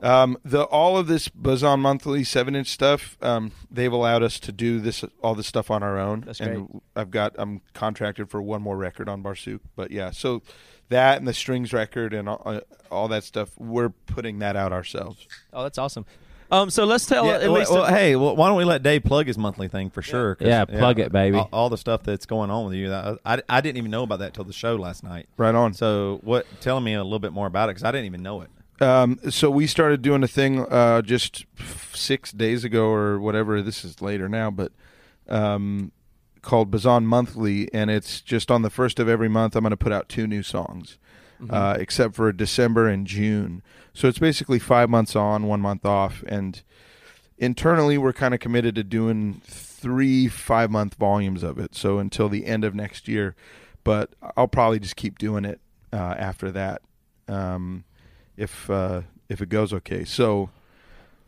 Um, 0.03 0.37
the 0.45 0.65
all 0.65 0.99
of 0.99 1.07
this 1.07 1.29
Bazan 1.29 1.79
Monthly 1.81 2.25
seven 2.25 2.57
inch 2.57 2.67
stuff, 2.67 3.17
um, 3.23 3.53
they've 3.71 3.93
allowed 3.93 4.23
us 4.25 4.41
to 4.41 4.51
do 4.53 4.81
this 4.81 5.05
all 5.23 5.35
this 5.37 5.47
stuff 5.47 5.71
on 5.71 5.83
our 5.83 5.99
own. 5.99 6.23
That's 6.27 6.41
and 6.41 6.81
I've 6.97 7.11
got 7.13 7.35
I'm 7.39 7.61
contracted 7.73 8.29
for 8.29 8.43
one 8.43 8.63
more 8.63 8.77
record 8.77 9.09
on 9.09 9.23
Barsuk, 9.23 9.61
but 9.77 9.93
yeah, 9.93 10.11
so 10.11 10.43
that 10.89 11.19
and 11.19 11.29
the 11.29 11.33
strings 11.33 11.73
record 11.73 12.13
and 12.13 12.29
all, 12.29 12.43
uh, 12.45 12.61
all 12.91 13.07
that 13.09 13.23
stuff, 13.25 13.51
we're 13.59 13.91
putting 13.91 14.41
that 14.41 14.57
out 14.57 14.73
ourselves. 14.73 15.27
Oh, 15.53 15.63
that's 15.63 15.79
awesome. 15.79 16.05
Um, 16.51 16.69
so 16.69 16.85
let's 16.85 17.07
tell 17.07 17.25
Yeah, 17.25 17.35
at 17.37 17.43
well, 17.43 17.53
least. 17.53 17.73
well, 17.73 17.87
hey, 17.87 18.15
well, 18.15 18.37
why 18.37 18.47
don't 18.49 18.59
we 18.59 18.65
let 18.65 18.83
Dave 18.83 19.05
plug 19.05 19.27
his 19.27 19.39
monthly 19.39 19.69
thing 19.69 19.89
for 19.89 20.03
sure? 20.03 20.37
Yeah, 20.39 20.67
plug 20.67 20.99
it, 20.99 21.11
baby. 21.11 21.39
All, 21.39 21.49
all 21.51 21.69
the 21.71 21.79
stuff 21.79 22.03
that's 22.03 22.27
going 22.27 22.51
on 22.51 22.67
with 22.67 22.75
you. 22.75 22.91
that- 22.91 23.19
I, 23.25 23.41
I 23.49 23.63
didn't 23.63 23.79
even 23.79 23.91
know 23.91 24.03
about 24.03 24.19
that 24.19 24.35
till 24.35 24.45
the 24.45 24.53
show 24.53 24.77
last 24.77 25.03
night. 25.03 25.29
Right 25.39 25.55
on. 25.55 25.73
So, 25.73 26.21
what? 26.23 26.45
Telling 26.61 26.85
me 26.85 26.93
a 26.93 27.03
little 27.03 27.21
bit 27.21 27.33
more 27.33 27.47
about 27.47 27.71
it 27.71 27.77
because 27.77 27.85
I 27.85 27.91
didn't 27.91 28.05
even 28.05 28.23
know 28.23 28.43
it. 28.43 28.51
Um, 28.81 29.19
so 29.31 29.51
we 29.51 29.67
started 29.67 30.03
doing 30.03 30.23
a 30.23 30.29
thing 30.29 30.61
uh, 30.61 31.03
just 31.03 31.47
six 31.95 32.33
days 32.33 32.65
ago 32.65 32.87
or 32.87 33.21
whatever. 33.21 33.63
This 33.63 33.85
is 33.85 34.03
later 34.03 34.29
now, 34.29 34.51
but 34.51 34.73
um, 35.29 35.93
called 36.41 36.71
Bazan 36.71 37.07
Monthly, 37.07 37.73
and 37.73 37.91
it's 37.91 38.21
just 38.21 38.51
on 38.51 38.63
the 38.63 38.71
first 38.71 38.99
of 38.99 39.09
every 39.09 39.29
month. 39.29 39.55
I'm 39.55 39.63
going 39.63 39.71
to 39.71 39.77
put 39.77 39.93
out 39.93 40.09
two 40.09 40.27
new 40.27 40.43
songs, 40.43 40.99
uh, 41.49 41.77
except 41.79 42.15
for 42.15 42.33
December 42.33 42.89
and 42.89 43.07
June. 43.07 43.63
So 43.95 44.09
it's 44.09 44.19
basically 44.19 44.59
five 44.59 44.91
months 44.91 45.15
on, 45.15 45.47
one 45.47 45.61
month 45.61 45.85
off, 45.85 46.25
and 46.27 46.63
internally 47.39 47.99
we're 47.99 48.13
kind 48.13 48.35
of 48.35 48.41
committed 48.41 48.75
to 48.77 48.85
doing 48.85 49.41
three 49.45 50.29
five 50.29 50.71
month 50.71 50.95
volumes 50.95 51.43
of 51.43 51.59
it. 51.59 51.75
So 51.75 51.99
until 51.99 52.29
the 52.29 52.47
end 52.47 52.65
of 52.65 52.75
next 52.75 53.07
year, 53.07 53.35
but 53.85 54.11
I'll 54.37 54.49
probably 54.49 54.81
just 54.81 54.97
keep 54.97 55.19
doing 55.19 55.45
it 55.45 55.61
uh, 55.93 56.15
after 56.19 56.51
that. 56.53 56.83
Um, 57.29 57.85
if 58.37 58.69
uh, 58.71 59.03
if 59.29 59.41
it 59.41 59.49
goes 59.49 59.73
okay. 59.73 60.05
So 60.05 60.51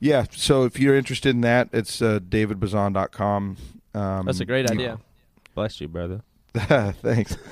yeah, 0.01 0.25
so 0.31 0.65
if 0.65 0.79
you're 0.79 0.97
interested 0.97 1.31
in 1.35 1.41
that, 1.43 1.69
it's 1.73 2.03
uh, 2.03 2.19
davidbazan.com. 2.21 3.57
Um, 3.95 4.27
that's 4.27 4.41
a 4.41 4.45
great 4.45 4.69
you- 4.71 4.75
idea. 4.75 4.99
Bless 5.55 5.81
you, 5.81 5.89
brother. 5.89 6.23
Thanks. 6.55 7.37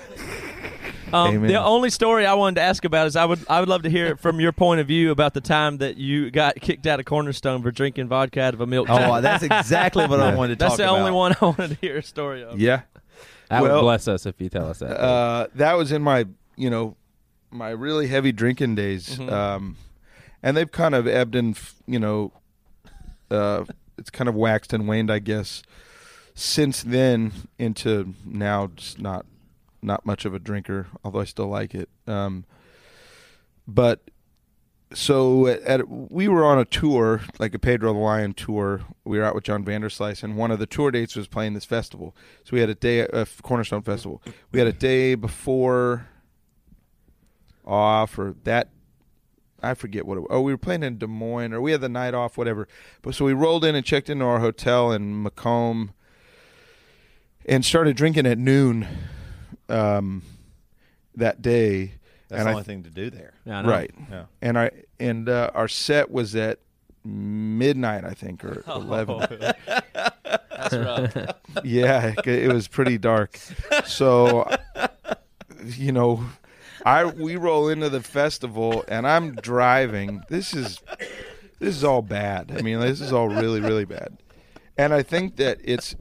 Um, 1.12 1.46
the 1.46 1.62
only 1.62 1.90
story 1.90 2.24
I 2.24 2.32
wanted 2.32 2.54
to 2.54 2.62
ask 2.62 2.86
about 2.86 3.06
is 3.06 3.16
I 3.16 3.26
would 3.26 3.40
I 3.46 3.60
would 3.60 3.68
love 3.68 3.82
to 3.82 3.90
hear 3.90 4.06
it 4.06 4.18
from 4.18 4.40
your 4.40 4.50
point 4.50 4.80
of 4.80 4.86
view 4.86 5.10
about 5.10 5.34
the 5.34 5.42
time 5.42 5.76
that 5.76 5.98
you 5.98 6.30
got 6.30 6.54
kicked 6.58 6.86
out 6.86 7.00
of 7.00 7.04
Cornerstone 7.04 7.60
for 7.62 7.70
drinking 7.70 8.08
vodka 8.08 8.40
out 8.40 8.54
of 8.54 8.62
a 8.62 8.66
milk. 8.66 8.88
Oh, 8.88 8.96
jug. 8.96 9.22
that's 9.22 9.42
exactly 9.42 10.06
what 10.06 10.20
I 10.20 10.34
wanted 10.36 10.58
to 10.58 10.64
That's 10.64 10.78
talk 10.78 10.78
the 10.78 10.86
only 10.86 11.10
one 11.10 11.34
I 11.38 11.44
wanted 11.44 11.68
to 11.68 11.76
hear 11.82 11.98
a 11.98 12.02
story 12.02 12.42
of. 12.42 12.58
Yeah. 12.58 12.82
That 13.50 13.60
Well, 13.62 13.74
would 13.74 13.80
bless 13.82 14.08
us 14.08 14.24
if 14.24 14.40
you 14.40 14.48
tell 14.48 14.70
us 14.70 14.78
that. 14.78 14.98
Uh, 14.98 15.48
that 15.56 15.74
was 15.74 15.92
in 15.92 16.00
my, 16.00 16.24
you 16.56 16.70
know, 16.70 16.96
my 17.52 17.70
really 17.70 18.08
heavy 18.08 18.32
drinking 18.32 18.74
days. 18.74 19.18
Mhm. 19.18 19.30
Um, 19.30 19.76
and 20.42 20.56
they've 20.56 20.70
kind 20.70 20.94
of 20.94 21.06
ebbed 21.06 21.34
and, 21.34 21.58
you 21.86 21.98
know, 21.98 22.32
uh, 23.30 23.64
it's 23.98 24.10
kind 24.10 24.28
of 24.28 24.34
waxed 24.34 24.72
and 24.72 24.88
waned, 24.88 25.10
I 25.10 25.18
guess, 25.18 25.62
since 26.34 26.82
then 26.82 27.32
into 27.58 28.14
now 28.24 28.68
just 28.74 29.00
not 29.00 29.26
not 29.84 30.06
much 30.06 30.24
of 30.24 30.32
a 30.32 30.38
drinker, 30.38 30.86
although 31.04 31.20
I 31.20 31.24
still 31.24 31.48
like 31.48 31.74
it. 31.74 31.88
Um, 32.06 32.44
but 33.66 34.00
so 34.94 35.46
at, 35.48 35.60
at 35.62 35.88
we 35.88 36.28
were 36.28 36.44
on 36.44 36.58
a 36.58 36.64
tour, 36.64 37.22
like 37.38 37.54
a 37.54 37.58
Pedro 37.58 37.92
the 37.92 37.98
Lion 37.98 38.32
tour. 38.32 38.82
We 39.04 39.18
were 39.18 39.24
out 39.24 39.34
with 39.34 39.44
John 39.44 39.64
Vanderslice, 39.64 40.22
and 40.22 40.36
one 40.36 40.50
of 40.50 40.58
the 40.58 40.66
tour 40.66 40.90
dates 40.90 41.16
was 41.16 41.26
playing 41.26 41.54
this 41.54 41.64
festival. 41.64 42.14
So 42.44 42.50
we 42.52 42.60
had 42.60 42.70
a 42.70 42.74
day, 42.74 43.00
a 43.00 43.26
Cornerstone 43.42 43.82
Festival. 43.82 44.22
We 44.52 44.58
had 44.58 44.68
a 44.68 44.72
day 44.72 45.14
before 45.14 46.06
off, 47.64 48.18
or 48.18 48.34
that 48.44 48.70
I 49.62 49.74
forget 49.74 50.06
what. 50.06 50.18
It, 50.18 50.20
was. 50.22 50.28
oh, 50.30 50.40
we 50.40 50.52
were 50.52 50.58
playing 50.58 50.82
in 50.82 50.98
Des 50.98 51.06
Moines, 51.06 51.52
or 51.52 51.60
we 51.60 51.72
had 51.72 51.80
the 51.80 51.88
night 51.88 52.14
off, 52.14 52.36
whatever. 52.36 52.66
But 53.02 53.14
so 53.14 53.24
we 53.24 53.32
rolled 53.32 53.64
in 53.64 53.74
and 53.74 53.84
checked 53.84 54.10
into 54.10 54.24
our 54.24 54.40
hotel 54.40 54.92
in 54.92 55.22
Macomb, 55.22 55.92
and 57.46 57.64
started 57.64 57.96
drinking 57.96 58.26
at 58.26 58.38
noon 58.38 58.86
um, 59.68 60.22
that 61.14 61.42
day. 61.42 61.94
That's 62.28 62.40
and 62.40 62.46
the 62.46 62.50
I 62.50 62.52
only 62.54 62.64
thing 62.64 62.82
to 62.84 62.90
do 62.90 63.10
there. 63.10 63.34
Yeah, 63.44 63.58
I 63.58 63.62
know. 63.62 63.68
right 63.68 63.90
Yeah. 64.10 64.24
and 64.40 64.58
I 64.58 64.70
and 64.98 65.28
uh, 65.28 65.50
our 65.54 65.68
set 65.68 66.10
was 66.10 66.34
at 66.34 66.60
midnight, 67.04 68.04
I 68.04 68.14
think, 68.14 68.44
or 68.44 68.64
eleven. 68.68 69.26
That's 69.66 70.74
rough. 70.74 71.16
yeah, 71.64 72.14
it- 72.18 72.26
it 72.26 72.52
was 72.52 72.68
pretty 72.68 72.96
dark. 72.96 73.38
So, 73.84 74.48
you 75.64 75.92
know, 75.92 76.24
I 76.84 77.04
we 77.04 77.36
roll 77.36 77.68
into 77.68 77.88
the 77.88 78.02
festival 78.02 78.84
and 78.88 79.06
I'm 79.06 79.34
driving. 79.36 80.22
This 80.28 80.54
is 80.54 80.80
this 81.58 81.76
is 81.76 81.84
all 81.84 82.02
bad. 82.02 82.52
I 82.56 82.62
mean, 82.62 82.80
this 82.80 83.00
is 83.00 83.12
all 83.12 83.28
really 83.28 83.60
really 83.60 83.84
bad. 83.84 84.18
And 84.76 84.92
I 84.92 85.02
think 85.02 85.36
that 85.36 85.58
it's 85.62 85.94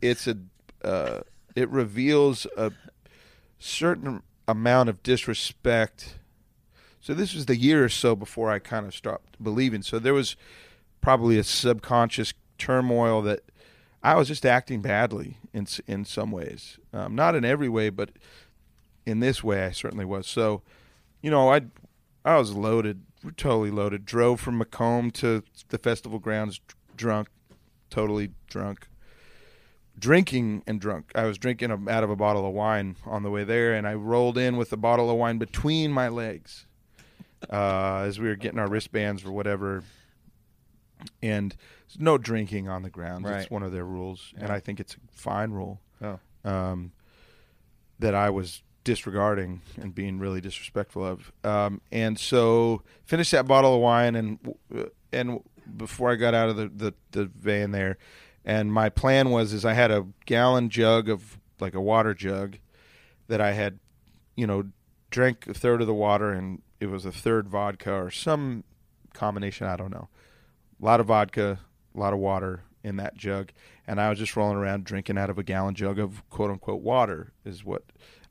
it's 0.00 0.26
a 0.26 0.36
uh, 0.84 1.20
it 1.54 1.68
reveals 1.68 2.46
a 2.56 2.72
certain 3.58 4.22
amount 4.48 4.88
of 4.88 5.02
disrespect. 5.02 6.18
So 7.00 7.14
this 7.14 7.34
was 7.34 7.46
the 7.46 7.56
year 7.56 7.84
or 7.84 7.88
so 7.88 8.16
before 8.16 8.50
I 8.50 8.58
kind 8.58 8.86
of 8.86 8.94
stopped 8.94 9.42
believing. 9.42 9.82
So 9.82 9.98
there 9.98 10.14
was 10.14 10.36
probably 11.00 11.38
a 11.38 11.44
subconscious 11.44 12.34
turmoil 12.58 13.22
that 13.22 13.40
I 14.02 14.14
was 14.16 14.28
just 14.28 14.46
acting 14.46 14.80
badly 14.80 15.36
in 15.52 15.66
in 15.86 16.04
some 16.04 16.30
ways, 16.30 16.78
um, 16.92 17.14
not 17.14 17.34
in 17.34 17.44
every 17.44 17.68
way, 17.68 17.90
but 17.90 18.10
in 19.06 19.20
this 19.20 19.42
way 19.42 19.64
I 19.64 19.70
certainly 19.72 20.04
was. 20.04 20.26
So, 20.26 20.62
you 21.22 21.30
know, 21.30 21.52
I 21.52 21.62
I 22.24 22.36
was 22.38 22.52
loaded, 22.54 23.02
totally 23.36 23.70
loaded. 23.70 24.04
Drove 24.04 24.40
from 24.40 24.58
Macomb 24.58 25.10
to 25.12 25.42
the 25.68 25.78
festival 25.78 26.18
grounds, 26.18 26.58
dr- 26.66 26.76
drunk, 26.96 27.28
totally 27.88 28.30
drunk, 28.48 28.88
drinking 29.98 30.62
and 30.66 30.80
drunk. 30.80 31.12
I 31.14 31.24
was 31.24 31.38
drinking 31.38 31.70
a, 31.70 31.90
out 31.90 32.04
of 32.04 32.10
a 32.10 32.16
bottle 32.16 32.46
of 32.46 32.52
wine 32.54 32.96
on 33.06 33.22
the 33.22 33.30
way 33.30 33.44
there, 33.44 33.74
and 33.74 33.86
I 33.86 33.94
rolled 33.94 34.38
in 34.38 34.56
with 34.56 34.72
a 34.72 34.76
bottle 34.76 35.10
of 35.10 35.16
wine 35.16 35.38
between 35.38 35.92
my 35.92 36.08
legs 36.08 36.66
uh, 37.50 38.04
as 38.06 38.18
we 38.18 38.28
were 38.28 38.36
getting 38.36 38.58
our 38.58 38.68
wristbands 38.68 39.24
or 39.24 39.32
whatever. 39.32 39.82
And 41.22 41.56
no 41.98 42.18
drinking 42.18 42.68
on 42.68 42.82
the 42.82 42.90
grounds. 42.90 43.26
It's 43.28 43.50
one 43.50 43.62
of 43.62 43.72
their 43.72 43.86
rules, 43.86 44.34
and 44.36 44.50
I 44.52 44.60
think 44.60 44.80
it's 44.80 44.94
a 44.94 44.98
fine 45.12 45.50
rule 45.50 45.80
Oh. 46.02 46.18
um, 46.44 46.92
that 47.98 48.14
I 48.14 48.28
was 48.30 48.62
disregarding 48.90 49.62
and 49.80 49.94
being 49.94 50.18
really 50.18 50.40
disrespectful 50.40 51.06
of. 51.06 51.30
Um, 51.44 51.80
and 51.92 52.18
so 52.18 52.82
finished 53.04 53.30
that 53.30 53.46
bottle 53.46 53.76
of 53.76 53.80
wine, 53.80 54.16
and 54.16 54.54
and 55.12 55.38
before 55.76 56.10
I 56.10 56.16
got 56.16 56.34
out 56.34 56.48
of 56.48 56.56
the, 56.56 56.68
the, 56.68 56.94
the 57.12 57.26
van 57.26 57.70
there, 57.70 57.98
and 58.44 58.72
my 58.72 58.88
plan 58.88 59.30
was 59.30 59.52
is 59.52 59.64
I 59.64 59.74
had 59.74 59.92
a 59.92 60.08
gallon 60.26 60.70
jug 60.70 61.08
of 61.08 61.38
like 61.60 61.74
a 61.74 61.80
water 61.80 62.14
jug 62.14 62.56
that 63.28 63.40
I 63.40 63.52
had, 63.52 63.78
you 64.34 64.44
know, 64.44 64.64
drank 65.10 65.46
a 65.46 65.54
third 65.54 65.80
of 65.80 65.86
the 65.86 65.94
water, 65.94 66.32
and 66.32 66.60
it 66.80 66.86
was 66.86 67.04
a 67.04 67.12
third 67.12 67.48
vodka 67.48 67.92
or 67.92 68.10
some 68.10 68.64
combination. 69.14 69.68
I 69.68 69.76
don't 69.76 69.92
know. 69.92 70.08
A 70.82 70.84
lot 70.84 70.98
of 70.98 71.06
vodka, 71.06 71.60
a 71.94 71.98
lot 72.00 72.12
of 72.12 72.18
water 72.18 72.64
in 72.82 72.96
that 72.96 73.16
jug, 73.16 73.52
and 73.86 74.00
I 74.00 74.10
was 74.10 74.18
just 74.18 74.34
rolling 74.34 74.56
around 74.56 74.82
drinking 74.82 75.16
out 75.16 75.30
of 75.30 75.38
a 75.38 75.44
gallon 75.44 75.76
jug 75.76 76.00
of 76.00 76.28
quote 76.28 76.50
unquote 76.50 76.82
water, 76.82 77.30
is 77.44 77.64
what 77.64 77.84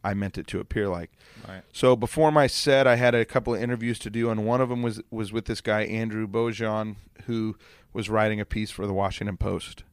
I 0.03 0.13
meant 0.13 0.37
it 0.37 0.47
to 0.47 0.59
appear 0.59 0.87
like. 0.87 1.11
Right. 1.47 1.61
So 1.73 1.95
before 1.95 2.31
my 2.31 2.47
set, 2.47 2.87
I 2.87 2.95
had 2.95 3.15
a 3.15 3.25
couple 3.25 3.53
of 3.53 3.61
interviews 3.61 3.99
to 3.99 4.09
do, 4.09 4.29
and 4.29 4.45
one 4.45 4.61
of 4.61 4.69
them 4.69 4.81
was 4.81 5.01
was 5.11 5.31
with 5.31 5.45
this 5.45 5.61
guy 5.61 5.81
Andrew 5.81 6.27
Beaujon, 6.27 6.95
who 7.25 7.57
was 7.93 8.09
writing 8.09 8.39
a 8.39 8.45
piece 8.45 8.71
for 8.71 8.87
the 8.87 8.93
Washington 8.93 9.37
Post, 9.37 9.83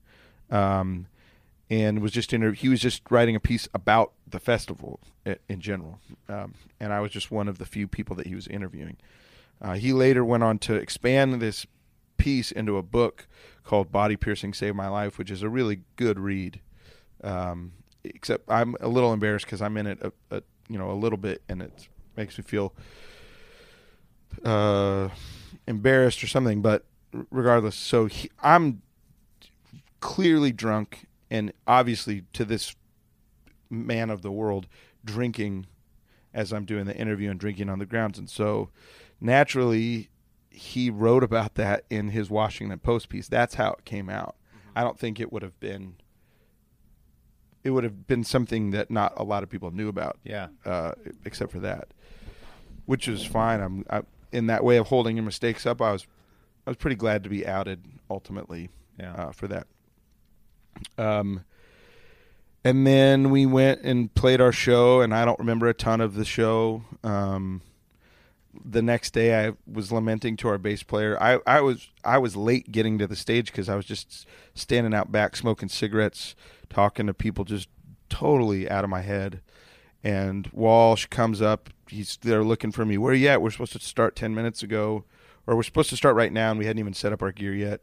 um, 0.51 1.07
and 1.69 2.01
was 2.01 2.13
just 2.13 2.33
inter- 2.33 2.53
he 2.53 2.69
was 2.69 2.81
just 2.81 3.03
writing 3.11 3.35
a 3.35 3.41
piece 3.41 3.69
about 3.75 4.13
the 4.27 4.39
festival 4.39 5.01
in 5.49 5.61
general, 5.61 5.99
um, 6.29 6.55
and 6.79 6.93
I 6.93 7.01
was 7.01 7.11
just 7.11 7.31
one 7.31 7.49
of 7.49 7.59
the 7.59 7.67
few 7.67 7.89
people 7.89 8.15
that 8.17 8.27
he 8.27 8.35
was 8.35 8.47
interviewing. 8.47 8.97
Uh, 9.61 9.75
he 9.75 9.93
later 9.93 10.25
went 10.25 10.43
on 10.43 10.59
to 10.59 10.75
expand 10.75 11.41
this 11.41 11.67
piece 12.19 12.53
into 12.53 12.77
a 12.77 12.83
book 12.83 13.27
called 13.65 13.91
"Body 13.91 14.17
Piercing 14.17 14.55
Saved 14.55 14.77
My 14.77 14.89
Life," 14.89 15.19
which 15.19 15.31
is 15.31 15.43
a 15.43 15.49
really 15.49 15.81
good 15.97 16.21
read. 16.21 16.61
Um, 17.25 17.73
except 18.15 18.51
I'm 18.51 18.77
a 18.81 18.89
little 18.89 19.13
embarrassed 19.13 19.47
because 19.47 19.63
I'm 19.63 19.77
in 19.77 19.87
it 19.87 19.99
a, 20.03 20.13
a 20.31 20.43
you 20.69 20.79
know 20.79 20.91
a 20.91 20.95
little 20.95 21.19
bit, 21.19 21.43
and 21.49 21.63
it 21.63 21.89
makes 22.17 22.39
me 22.39 22.45
feel 22.45 22.75
uh, 24.45 25.09
embarrassed 25.67 26.23
or 26.23 26.27
something. 26.27 26.63
But 26.63 26.85
regardless, 27.31 27.77
so 27.77 28.07
he, 28.07 28.31
I'm 28.43 28.83
clearly 30.01 30.53
drunk, 30.53 31.07
and 31.31 31.53
obviously 31.67 32.25
to 32.33 32.45
this 32.45 32.75
man 33.71 34.11
of 34.11 34.23
the 34.23 34.31
world, 34.31 34.67
drinking 35.05 35.67
as 36.33 36.53
I'm 36.53 36.65
doing 36.65 36.85
the 36.85 36.97
interview 36.97 37.31
and 37.31 37.41
drinking 37.41 37.69
on 37.69 37.79
the 37.79 37.87
grounds, 37.87 38.19
and 38.19 38.29
so 38.29 38.71
naturally 39.21 40.11
he 40.51 40.89
wrote 40.89 41.23
about 41.23 41.55
that 41.57 41.85
in 41.91 42.09
his 42.09 42.31
Washington 42.31 42.79
Post 42.79 43.11
piece. 43.11 43.29
That's 43.29 43.57
how 43.57 43.73
it 43.73 43.85
came 43.85 44.09
out. 44.09 44.37
I 44.75 44.83
don't 44.83 44.99
think 44.99 45.21
it 45.21 45.31
would 45.31 45.43
have 45.43 45.59
been. 45.61 45.97
It 47.67 47.71
would 47.71 47.83
have 47.85 48.07
been 48.07 48.23
something 48.23 48.71
that 48.71 48.91
not 48.93 49.13
a 49.17 49.25
lot 49.25 49.43
of 49.43 49.51
people 49.51 49.73
knew 49.73 49.89
about 49.89 50.19
Yeah. 50.23 50.49
uh, 50.65 50.93
except 51.25 51.51
for 51.51 51.59
that, 51.61 51.89
which 52.85 53.09
is 53.09 53.25
fine. 53.25 53.61
I'm 53.61 53.85
I, 53.91 54.03
in 54.31 54.47
that 54.47 54.63
way 54.63 54.77
of 54.77 54.87
holding 54.87 55.17
your 55.17 55.25
mistakes 55.25 55.67
up. 55.67 55.83
I 55.83 55.91
was 55.93 56.07
I 56.67 56.71
was 56.71 56.77
pretty 56.77 56.97
glad 56.97 57.25
to 57.25 57.29
be 57.29 57.45
outed 57.47 57.83
ultimately 58.09 58.71
Yeah. 59.01 59.15
uh, 59.15 59.33
for 59.33 59.49
that. 59.49 59.67
Um, 60.97 61.45
and 62.65 62.87
then 62.87 63.31
we 63.31 63.47
went 63.47 63.83
and 63.83 64.13
played 64.15 64.41
our 64.41 64.53
show, 64.53 65.01
and 65.01 65.15
I 65.15 65.25
don't 65.25 65.39
remember 65.39 65.67
a 65.69 65.75
ton 65.75 66.01
of 66.01 66.15
the 66.15 66.25
show. 66.25 66.83
Um, 67.05 67.63
the 68.65 68.83
next 68.83 69.13
day, 69.13 69.47
I 69.49 69.53
was 69.71 69.93
lamenting 69.93 70.37
to 70.39 70.49
our 70.49 70.59
bass 70.59 70.83
player. 70.83 71.21
I, 71.23 71.39
I 71.47 71.61
was 71.61 71.89
I 72.05 72.19
was 72.19 72.37
late 72.37 72.71
getting 72.73 72.99
to 72.99 73.07
the 73.07 73.17
stage 73.17 73.47
because 73.53 73.69
I 73.69 73.77
was 73.77 73.87
just 73.87 74.27
standing 74.55 74.95
out 74.95 75.13
back 75.13 75.37
smoking 75.37 75.69
cigarettes, 75.69 76.35
talking 76.71 77.07
to 77.07 77.15
people, 77.15 77.45
just 77.45 77.69
totally 78.09 78.69
out 78.71 78.85
of 78.85 78.91
my 78.91 79.03
head. 79.03 79.41
And 80.05 80.49
Walsh 80.53 81.07
comes 81.07 81.43
up. 81.43 81.71
He's 81.89 82.19
there 82.23 82.45
looking 82.45 82.71
for 82.73 82.85
me. 82.85 82.97
Where 82.99 83.13
are 83.13 83.17
you 83.17 83.29
at? 83.29 83.43
We're 83.43 83.51
supposed 83.51 83.73
to 83.73 83.81
start 83.81 84.15
ten 84.17 84.35
minutes 84.35 84.63
ago, 84.63 85.05
or 85.47 85.57
we're 85.57 85.63
supposed 85.63 85.91
to 85.91 85.97
start 85.97 86.15
right 86.17 86.33
now, 86.33 86.51
and 86.51 86.59
we 86.59 86.67
hadn't 86.67 86.79
even 86.81 86.95
set 86.95 87.13
up 87.13 87.23
our 87.23 87.33
gear 87.33 87.55
yet. 87.55 87.83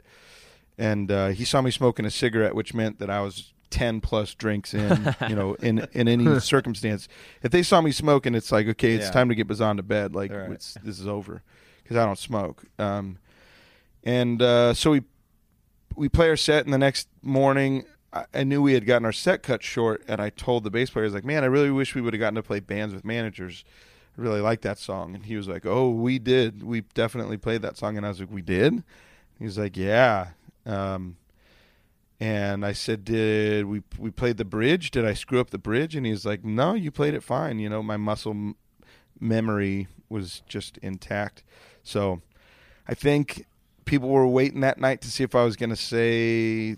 And 0.78 1.12
uh, 1.12 1.28
he 1.30 1.46
saw 1.46 1.62
me 1.62 1.70
smoking 1.72 2.06
a 2.06 2.12
cigarette, 2.12 2.56
which 2.56 2.74
meant 2.74 3.00
that 3.00 3.10
I 3.10 3.22
was 3.22 3.54
ten 3.70 4.00
plus 4.02 4.34
drinks 4.36 4.74
in. 4.74 5.16
you 5.28 5.36
know, 5.36 5.56
in 5.56 5.88
in 5.94 6.08
any 6.08 6.40
circumstance, 6.40 7.08
if 7.42 7.52
they 7.52 7.64
saw 7.64 7.82
me 7.82 7.92
smoking, 7.92 8.36
it's 8.36 8.52
like 8.52 8.68
okay, 8.68 8.94
it's 8.94 9.06
Yeah. 9.08 9.12
time 9.12 9.30
to 9.30 9.36
get 9.36 9.48
Bazan 9.48 9.78
to 9.78 9.84
bed. 9.84 10.16
Like 10.16 10.32
Right. 10.32 10.52
it's, 10.52 10.76
this 10.84 11.00
is 11.00 11.08
over 11.08 11.44
because 11.84 11.98
I 11.98 12.06
don't 12.06 12.18
smoke. 12.18 12.64
Um, 12.80 13.18
and 14.04 14.42
uh, 14.42 14.74
so 14.74 14.92
we 14.92 15.02
we 15.96 16.10
play 16.10 16.30
our 16.30 16.38
set, 16.38 16.66
and 16.66 16.74
the 16.74 16.78
next 16.78 17.08
morning, 17.22 17.84
I, 18.14 18.44
knew 18.44 18.61
we 18.61 18.73
had 18.73 18.85
gotten 18.85 19.06
our 19.06 19.11
set 19.11 19.41
cut 19.41 19.64
short, 19.64 20.03
and 20.07 20.22
I 20.22 20.30
told 20.30 20.64
the 20.64 20.69
bass 20.69 20.90
player, 20.90 21.06
I 21.06 21.07
was 21.07 21.14
like, 21.14 21.26
"Man, 21.26 21.44
I 21.44 21.48
really 21.48 21.72
wish 21.72 21.95
we 21.95 22.02
would 22.02 22.14
have 22.14 22.19
gotten 22.19 22.35
to 22.35 22.44
play 22.44 22.60
bands 22.60 22.94
with 22.94 23.03
managers. 23.03 23.65
I 24.18 24.22
really 24.22 24.41
like 24.41 24.61
that 24.61 24.77
song." 24.77 25.15
And 25.15 25.26
he 25.26 25.35
was 25.35 25.48
like, 25.48 25.65
"Oh, 25.65 25.90
we 25.90 26.19
did. 26.19 26.64
We 26.64 26.81
definitely 26.81 27.38
played 27.38 27.61
that 27.64 27.77
song." 27.77 27.98
And 27.98 28.06
I 28.06 28.10
was 28.10 28.19
like, 28.19 28.31
"We 28.31 28.41
did." 28.41 28.84
He 29.40 29.45
was 29.45 29.57
like, 29.57 29.76
"Yeah." 29.76 30.30
Um, 30.65 31.18
and 32.19 32.65
I 32.65 32.73
said, 32.73 33.03
"Did 33.03 33.65
we 33.65 33.81
we 33.98 34.11
played 34.11 34.38
the 34.38 34.45
bridge? 34.45 34.91
Did 34.91 35.06
I 35.06 35.14
screw 35.14 35.40
up 35.40 35.49
the 35.49 35.57
bridge?" 35.57 35.95
And 35.95 36.06
he's 36.06 36.26
like, 36.26 36.45
"No, 36.45 36.73
you 36.76 36.91
played 36.91 37.15
it 37.15 37.23
fine. 37.23 37.60
You 37.60 37.69
know, 37.69 37.81
my 37.81 37.98
muscle 37.98 38.31
m- 38.31 38.56
memory 39.19 39.88
was 40.10 40.44
just 40.48 40.77
intact." 40.80 41.44
So, 41.84 42.22
I 42.88 42.94
think 42.94 43.45
people 43.85 44.10
were 44.10 44.27
waiting 44.27 44.61
that 44.61 44.80
night 44.80 45.02
to 45.02 45.11
see 45.11 45.23
if 45.23 45.35
I 45.35 45.44
was 45.44 45.56
going 45.56 45.72
to 45.72 45.76
say 45.76 46.77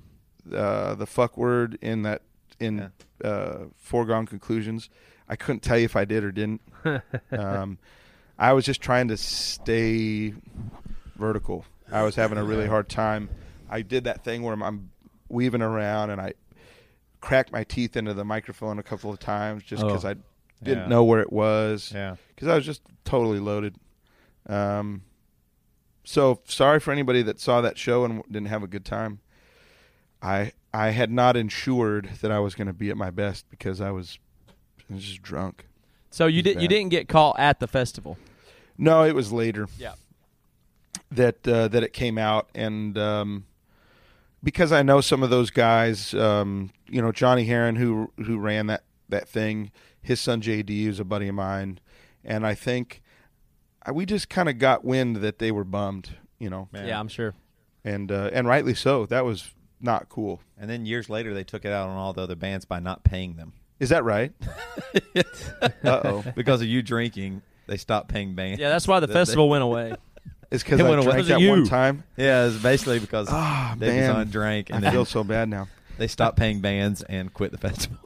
uh, 0.53 0.95
the 0.95 1.05
fuck 1.05 1.37
word 1.37 1.77
in 1.81 2.03
that 2.03 2.21
in 2.59 2.91
uh, 3.23 3.57
foregone 3.77 4.25
conclusions. 4.25 4.89
I 5.27 5.35
couldn't 5.35 5.61
tell 5.61 5.77
you 5.77 5.85
if 5.85 5.95
I 5.95 6.05
did 6.05 6.23
or 6.23 6.31
didn't. 6.31 6.61
um, 7.31 7.77
I 8.37 8.53
was 8.53 8.65
just 8.65 8.81
trying 8.81 9.07
to 9.09 9.17
stay 9.17 10.33
vertical. 11.15 11.65
I 11.91 12.03
was 12.03 12.15
having 12.15 12.37
a 12.37 12.43
really 12.43 12.67
hard 12.67 12.89
time. 12.89 13.29
I 13.69 13.81
did 13.81 14.03
that 14.05 14.23
thing 14.23 14.43
where 14.43 14.53
I'm, 14.53 14.61
I'm 14.63 14.91
weaving 15.29 15.61
around 15.61 16.11
and 16.11 16.21
I 16.21 16.33
cracked 17.21 17.51
my 17.51 17.63
teeth 17.63 17.95
into 17.97 18.13
the 18.13 18.23
microphone 18.25 18.77
a 18.77 18.83
couple 18.83 19.11
of 19.11 19.19
times 19.19 19.63
just 19.63 19.83
Oh. 19.83 19.87
because 19.87 20.05
I 20.05 20.15
didn't 20.63 20.83
Yeah. 20.83 20.87
know 20.87 21.03
where 21.03 21.21
it 21.21 21.33
was 21.33 21.91
Yeah. 21.93 22.15
because 22.35 22.47
I 22.47 22.55
was 22.55 22.65
just 22.65 22.81
totally 23.03 23.39
loaded. 23.39 23.75
Um, 24.47 25.03
so 26.03 26.41
sorry 26.45 26.79
for 26.79 26.91
anybody 26.91 27.23
that 27.23 27.39
saw 27.39 27.61
that 27.61 27.77
show 27.77 28.05
and 28.05 28.21
didn't 28.25 28.47
have 28.47 28.61
a 28.63 28.67
good 28.67 28.85
time. 28.85 29.19
I 30.21 30.51
I 30.73 30.89
had 30.89 31.11
not 31.11 31.37
ensured 31.37 32.09
that 32.21 32.31
I 32.31 32.39
was 32.39 32.55
going 32.55 32.67
to 32.67 32.73
be 32.73 32.89
at 32.89 32.97
my 32.97 33.09
best 33.11 33.45
because 33.49 33.79
I 33.79 33.91
was, 33.91 34.19
I 34.89 34.95
was 34.95 35.03
just 35.03 35.21
drunk. 35.21 35.65
So 36.11 36.27
you 36.27 36.41
did 36.41 36.55
you 36.61 36.67
bad. 36.67 36.75
didn't 36.75 36.89
get 36.89 37.07
caught 37.07 37.39
at 37.39 37.59
the 37.59 37.67
festival. 37.67 38.17
No, 38.77 39.03
it 39.03 39.15
was 39.15 39.31
later. 39.31 39.67
Yeah. 39.77 39.93
That 41.11 41.47
uh, 41.47 41.67
that 41.69 41.83
it 41.83 41.93
came 41.93 42.17
out, 42.17 42.49
and 42.55 42.97
um, 42.97 43.45
because 44.43 44.71
I 44.71 44.81
know 44.81 45.01
some 45.01 45.23
of 45.23 45.29
those 45.29 45.49
guys, 45.49 46.13
um, 46.13 46.71
you 46.89 47.01
know 47.01 47.11
Johnny 47.11 47.45
Herrin, 47.45 47.77
who 47.77 48.11
who 48.17 48.37
ran 48.39 48.67
that 48.67 48.83
that 49.07 49.29
thing, 49.29 49.71
his 50.01 50.19
son 50.19 50.41
JD 50.41 50.87
is 50.87 50.99
a 50.99 51.05
buddy 51.05 51.27
of 51.27 51.35
mine, 51.35 51.79
and 52.23 52.45
I 52.45 52.53
think 52.55 53.01
uh, 53.87 53.93
we 53.93 54.05
just 54.05 54.29
kind 54.29 54.49
of 54.49 54.57
got 54.57 54.83
wind 54.83 55.17
that 55.17 55.37
they 55.39 55.51
were 55.51 55.63
bummed 55.63 56.09
You 56.39 56.49
know, 56.49 56.69
Yeah, 56.73 56.99
I'm 56.99 57.07
sure. 57.07 57.33
and 57.83 58.11
uh, 58.11 58.31
and 58.33 58.47
rightly 58.47 58.73
so. 58.73 59.05
That 59.05 59.25
was 59.25 59.53
not 59.85 60.09
cool. 60.09 60.41
And 60.59 60.69
then 60.69 60.85
years 60.85 61.09
later, 61.09 61.33
they 61.33 61.43
took 61.45 61.63
it 61.63 61.71
out 61.71 61.87
on 61.87 61.95
all 61.97 62.11
the 62.11 62.21
other 62.23 62.35
bands 62.35 62.65
by 62.65 62.79
not 62.81 63.03
paying 63.05 63.35
them. 63.37 63.53
Is 63.79 63.89
that 63.89 64.03
right? 64.03 64.33
uh 65.15 66.01
oh. 66.03 66.23
because 66.35 66.61
of 66.61 66.67
you 66.67 66.81
drinking, 66.81 67.41
they 67.67 67.77
stopped 67.77 68.09
paying 68.09 68.35
bands. 68.35 68.59
Yeah, 68.59 68.69
that's 68.69 68.87
why 68.87 68.99
the 68.99 69.07
festival 69.07 69.49
went 69.49 69.63
away. 69.63 69.95
It's 70.51 70.61
because 70.63 70.79
It 70.79 70.85
I 70.85 70.89
went 70.89 71.01
away. 71.01 71.13
drank 71.13 71.15
Because 71.25 71.27
that 71.29 71.41
of 71.43 71.49
one 71.49 71.59
you. 71.61 71.65
time. 71.65 72.03
Yeah, 72.17 72.45
it's 72.45 72.57
basically 72.61 72.99
because 72.99 73.27
Ah, 73.31 73.75
Dave 73.79 73.89
man. 73.95 74.11
Bazan 74.11 74.29
drank, 74.29 74.69
and 74.69 74.77
I 74.77 74.81
then 74.81 74.91
feel 74.91 75.03
so 75.05 75.23
bad 75.23 75.49
now. 75.49 75.67
they 75.97 76.07
stopped 76.07 76.37
paying 76.37 76.61
bands 76.61 77.01
and 77.01 77.33
quit 77.33 77.51
the 77.51 77.57
festival. 77.57 77.97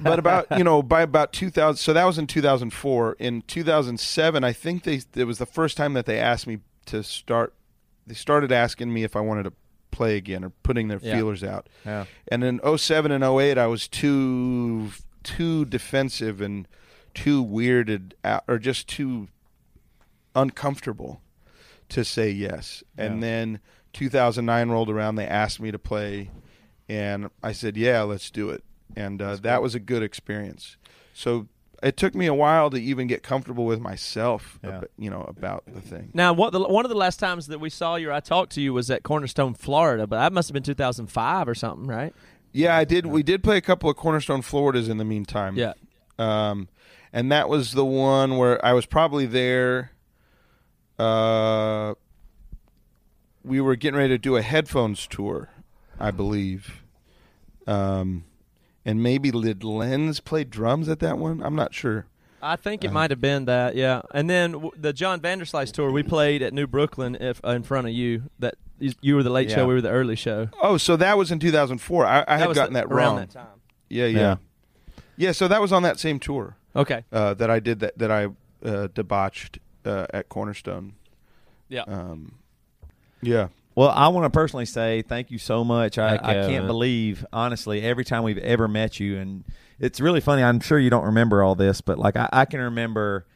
but 0.00 0.18
about 0.20 0.46
you 0.56 0.62
know 0.64 0.80
by 0.80 1.02
about 1.02 1.32
2000 1.32 1.76
so 1.76 1.92
that 1.92 2.04
was 2.04 2.18
in 2.18 2.26
2004 2.28 3.16
in 3.18 3.42
2007 3.42 4.44
i 4.44 4.50
think 4.52 4.84
they 4.84 5.02
it 5.14 5.24
was 5.24 5.36
the 5.38 5.44
first 5.44 5.76
time 5.76 5.92
that 5.92 6.06
they 6.06 6.18
asked 6.18 6.46
me 6.46 6.58
to 6.86 7.02
start 7.02 7.52
they 8.06 8.14
started 8.14 8.50
asking 8.50 8.90
me 8.94 9.02
if 9.04 9.14
i 9.14 9.20
wanted 9.20 9.42
to 9.42 9.52
play 9.92 10.16
again 10.16 10.42
or 10.42 10.50
putting 10.64 10.88
their 10.88 10.98
Yeah. 11.00 11.14
feelers 11.14 11.44
out 11.44 11.68
Yeah. 11.86 12.06
and 12.28 12.42
in 12.42 12.58
07 12.76 13.12
and 13.12 13.22
08 13.22 13.56
i 13.58 13.66
was 13.68 13.86
too 13.86 14.90
too 15.22 15.64
defensive 15.66 16.40
and 16.40 16.66
too 17.14 17.44
weirded 17.44 18.12
out 18.24 18.42
or 18.48 18.58
just 18.58 18.88
too 18.88 19.28
uncomfortable 20.34 21.20
to 21.88 22.04
say 22.04 22.30
yes 22.30 22.82
and 22.96 23.16
Yeah. 23.16 23.20
then 23.20 23.60
2009 23.92 24.70
rolled 24.70 24.88
around 24.90 25.16
they 25.16 25.26
asked 25.26 25.60
me 25.60 25.70
to 25.70 25.78
play 25.78 26.30
and 26.88 27.28
i 27.42 27.52
said 27.52 27.76
yeah 27.76 28.02
let's 28.02 28.30
do 28.30 28.48
it 28.50 28.64
and 28.96 29.20
uh, 29.20 29.36
that 29.36 29.60
was 29.62 29.74
a 29.74 29.80
good 29.80 30.02
experience 30.02 30.76
so 31.12 31.46
it 31.82 31.96
took 31.96 32.14
me 32.14 32.26
a 32.26 32.34
while 32.34 32.70
to 32.70 32.76
even 32.76 33.06
get 33.08 33.22
comfortable 33.22 33.64
with 33.64 33.80
myself 33.80 34.58
Yeah. 34.62 34.78
ab- 34.78 34.88
you 34.98 35.10
know 35.10 35.22
about 35.22 35.64
the 35.66 35.80
thing 35.80 36.10
Now, 36.14 36.32
what 36.32 36.52
the, 36.52 36.60
one 36.60 36.84
of 36.84 36.88
the 36.90 36.96
last 36.96 37.18
times 37.18 37.48
that 37.48 37.58
we 37.58 37.70
saw 37.70 37.96
you 37.96 38.10
or 38.10 38.12
I 38.12 38.20
talked 38.20 38.52
to 38.52 38.60
you 38.60 38.72
was 38.72 38.90
at 38.90 39.02
Cornerstone, 39.02 39.54
Florida, 39.54 40.06
but 40.06 40.16
that 40.18 40.32
must 40.32 40.48
have 40.48 40.54
been 40.54 40.62
2005 40.62 41.48
or 41.48 41.54
something, 41.54 41.86
right? 41.86 42.14
yeah 42.54 42.76
i 42.76 42.84
did 42.84 43.06
we 43.06 43.22
did 43.22 43.42
play 43.42 43.56
a 43.56 43.60
couple 43.62 43.88
of 43.88 43.96
cornerstone 43.96 44.42
floridas 44.42 44.86
in 44.88 44.98
the 44.98 45.04
meantime 45.06 45.56
Yeah. 45.56 45.72
um, 46.18 46.68
and 47.14 47.32
that 47.32 47.48
was 47.48 47.72
the 47.72 47.84
one 47.84 48.36
where 48.38 48.62
I 48.64 48.72
was 48.74 48.86
probably 48.86 49.26
there. 49.26 49.90
Uh, 50.98 51.94
we 53.44 53.60
were 53.60 53.76
getting 53.76 53.98
ready 53.98 54.08
to 54.14 54.18
do 54.18 54.36
a 54.36 54.42
headphones 54.42 55.06
tour, 55.06 55.50
I 55.98 56.10
believe. 56.10 56.82
Um, 57.66 58.24
and 58.84 59.02
maybe 59.02 59.30
did 59.30 59.64
Lenz 59.64 60.20
play 60.20 60.44
drums 60.44 60.88
at 60.88 60.98
that 61.00 61.18
one? 61.18 61.42
I'm 61.42 61.54
not 61.54 61.74
sure. 61.74 62.06
I 62.44 62.56
think 62.56 62.82
it 62.82 62.88
Uh-huh. 62.88 62.94
might 62.94 63.10
have 63.10 63.20
been 63.20 63.44
that, 63.44 63.76
yeah. 63.76 64.02
And 64.12 64.28
then 64.28 64.52
w- 64.52 64.72
the 64.76 64.92
John 64.92 65.20
Vanderslice 65.20 65.70
tour, 65.72 65.92
we 65.92 66.02
played 66.02 66.42
at 66.42 66.52
New 66.52 66.66
Brooklyn 66.66 67.16
if, 67.20 67.40
in 67.44 67.62
front 67.62 67.86
of 67.86 67.92
you. 67.92 68.24
That 68.40 68.54
you- 68.80 68.94
you 69.00 69.14
were 69.14 69.22
the 69.22 69.30
late 69.30 69.48
Yeah. 69.48 69.54
show, 69.56 69.68
we 69.68 69.74
were 69.74 69.80
the 69.80 69.90
early 69.90 70.16
show. 70.16 70.48
Oh, 70.60 70.76
so 70.76 70.96
that 70.96 71.16
was 71.16 71.30
in 71.30 71.38
2004. 71.38 72.04
I, 72.04 72.24
I 72.26 72.38
had 72.38 72.48
was 72.48 72.56
gotten 72.56 72.74
that 72.74 72.86
around 72.86 72.96
wrong. 72.96 73.16
that 73.18 73.30
time. 73.30 73.46
Yeah, 73.88 74.06
yeah, 74.06 74.18
Yeah. 74.18 74.36
yeah. 75.16 75.32
So 75.32 75.46
that 75.46 75.60
was 75.60 75.72
on 75.72 75.84
that 75.84 76.00
same 76.00 76.18
tour 76.18 76.56
Okay. 76.74 77.04
uh, 77.12 77.34
that 77.34 77.48
I 77.48 77.60
did 77.60 77.78
that 77.78 77.96
that 77.98 78.10
I 78.10 78.28
uh, 78.66 78.88
debauched 78.92 79.58
uh, 79.84 80.06
at 80.12 80.28
Cornerstone. 80.28 80.94
Yeah. 81.68 81.82
Um, 81.82 82.32
yeah. 83.20 83.48
Well, 83.74 83.88
I 83.88 84.08
want 84.08 84.24
to 84.24 84.30
personally 84.30 84.66
say 84.66 85.02
thank 85.02 85.30
you 85.30 85.38
so 85.38 85.64
much. 85.64 85.98
I, 85.98 86.10
Heck 86.12 86.24
I 86.24 86.34
yeah, 86.34 86.46
can't 86.46 86.64
man. 86.64 86.66
believe, 86.66 87.24
honestly, 87.32 87.82
every 87.82 88.04
time 88.04 88.22
we've 88.22 88.38
ever 88.38 88.68
met 88.68 89.00
you, 89.00 89.18
and 89.18 89.44
it's 89.78 90.00
really 90.00 90.20
funny. 90.20 90.42
I'm 90.42 90.60
sure 90.60 90.78
you 90.78 90.90
don't 90.90 91.06
remember 91.06 91.42
all 91.42 91.54
this, 91.54 91.80
but 91.80 91.98
like 91.98 92.16
I, 92.16 92.28
I 92.32 92.44
can 92.44 92.60
remember 92.60 93.26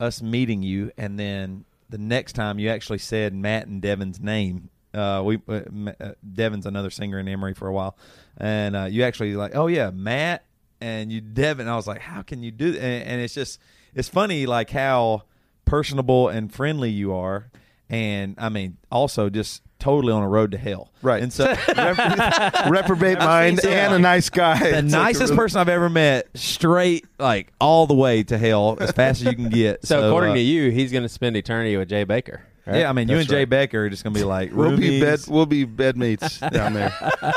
us 0.00 0.22
meeting 0.22 0.62
you, 0.62 0.92
and 0.96 1.18
then 1.18 1.64
the 1.88 1.98
next 1.98 2.32
time 2.32 2.58
you 2.58 2.70
actually 2.70 2.98
said 2.98 3.34
Matt 3.34 3.66
and 3.66 3.82
Devin's 3.82 4.20
name. 4.20 4.70
Uh, 4.94 5.22
we 5.22 5.38
uh, 5.46 5.60
uh, 6.00 6.12
Devin's 6.32 6.64
another 6.64 6.88
singer 6.88 7.18
in 7.18 7.28
Emery 7.28 7.52
for 7.52 7.68
a 7.68 7.72
while, 7.72 7.98
and 8.38 8.74
uh, 8.74 8.84
you 8.84 9.02
actually 9.02 9.34
like, 9.34 9.54
oh 9.54 9.66
yeah, 9.66 9.90
Matt, 9.90 10.44
and 10.80 11.12
you 11.12 11.20
Devin. 11.20 11.68
I 11.68 11.76
was 11.76 11.86
like, 11.86 12.00
how 12.00 12.22
can 12.22 12.42
you 12.42 12.50
do 12.50 12.72
that? 12.72 12.82
And, 12.82 13.04
and 13.04 13.20
it's 13.20 13.34
just, 13.34 13.60
it's 13.94 14.08
funny 14.08 14.46
like 14.46 14.70
how 14.70 15.24
personable 15.66 16.28
and 16.28 16.50
friendly 16.50 16.88
you 16.88 17.12
are, 17.12 17.50
and 17.90 18.36
I 18.38 18.48
mean, 18.48 18.78
also 18.90 19.28
just 19.28 19.60
totally 19.78 20.12
on 20.12 20.22
a 20.22 20.28
road 20.28 20.52
to 20.52 20.58
hell. 20.58 20.90
Right. 21.02 21.22
And 21.22 21.32
so 21.32 21.46
Rep- 21.76 22.66
reprobate 22.68 23.18
mind 23.20 23.60
seen 23.60 23.72
and 23.72 23.94
a 23.94 23.98
nice 23.98 24.30
guy. 24.30 24.58
the 24.70 24.78
It's 24.78 24.92
nicest 24.92 25.20
really- 25.30 25.36
person 25.36 25.60
I've 25.60 25.68
ever 25.68 25.88
met, 25.88 26.28
straight 26.34 27.04
like 27.18 27.52
all 27.60 27.86
the 27.86 27.94
way 27.94 28.22
to 28.24 28.38
hell 28.38 28.76
as 28.80 28.92
fast 28.92 29.20
as 29.20 29.26
you 29.28 29.34
can 29.34 29.48
get. 29.50 29.84
So, 29.86 30.08
according 30.08 30.32
uh, 30.32 30.34
to 30.36 30.40
you, 30.40 30.70
he's 30.70 30.90
going 30.92 31.02
to 31.04 31.08
spend 31.08 31.36
eternity 31.36 31.76
with 31.76 31.88
Jay 31.88 32.04
Bakker. 32.04 32.40
right? 32.66 32.80
yeah, 32.80 32.88
I 32.90 32.92
mean, 32.92 33.08
you 33.08 33.16
That's 33.16 33.28
and 33.28 33.30
Jay 33.30 33.44
right. 33.56 33.70
Bakker 33.70 33.74
are 33.74 33.90
just 33.90 34.02
gonna 34.02 34.14
be 34.14 34.24
like 34.24 34.52
We'll 34.52 34.76
be 34.76 35.00
bed. 35.00 35.20
We'll 35.28 35.46
be 35.46 35.64
bedmates 35.64 36.38
down 36.50 36.72
there. 36.74 36.92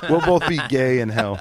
we'll 0.10 0.22
both 0.22 0.48
be 0.50 0.60
gay 0.70 1.02
in 1.02 1.10
hell. 1.10 1.38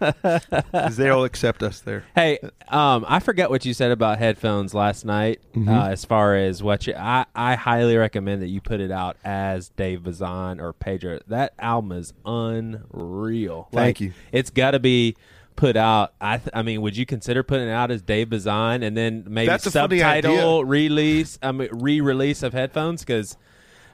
'Cause 0.00 0.96
they'll 0.96 1.24
accept 1.24 1.62
us 1.62 1.80
there. 1.80 2.04
Hey, 2.14 2.38
um, 2.68 3.04
I 3.06 3.20
forget 3.20 3.50
what 3.50 3.64
you 3.64 3.74
said 3.74 3.90
about 3.90 4.18
headphones 4.18 4.74
last 4.74 5.04
night. 5.04 5.40
Mm-hmm. 5.54 5.68
Uh, 5.68 5.88
as 5.88 6.04
far 6.04 6.34
as 6.36 6.62
what 6.62 6.86
you, 6.86 6.94
I, 6.96 7.26
I 7.34 7.54
highly 7.54 7.96
recommend 7.96 8.42
that 8.42 8.48
you 8.48 8.60
put 8.60 8.80
it 8.80 8.90
out 8.90 9.16
as 9.24 9.68
Dave 9.70 10.02
Bazan 10.02 10.60
or 10.60 10.72
Pedro. 10.72 11.20
That 11.28 11.52
album 11.58 11.92
is 11.92 12.12
unreal. 12.24 13.68
Thank 13.72 13.74
Like, 13.86 14.00
you. 14.00 14.12
It's 14.32 14.50
got 14.50 14.72
to 14.72 14.78
be 14.78 15.16
put 15.56 15.76
out. 15.76 16.14
I, 16.20 16.38
th- 16.38 16.50
I 16.54 16.62
mean, 16.62 16.80
would 16.82 16.96
you 16.96 17.04
consider 17.04 17.42
putting 17.42 17.68
it 17.68 17.72
out 17.72 17.90
as 17.90 18.00
Dave 18.02 18.30
Bazan 18.30 18.82
and 18.82 18.96
then 18.96 19.24
maybe 19.28 19.48
That's 19.48 19.70
subtitle 19.70 20.64
release, 20.64 21.38
I 21.42 21.52
mean, 21.52 21.68
re-release 21.72 22.42
of 22.42 22.52
headphones? 22.54 23.02
Because, 23.02 23.36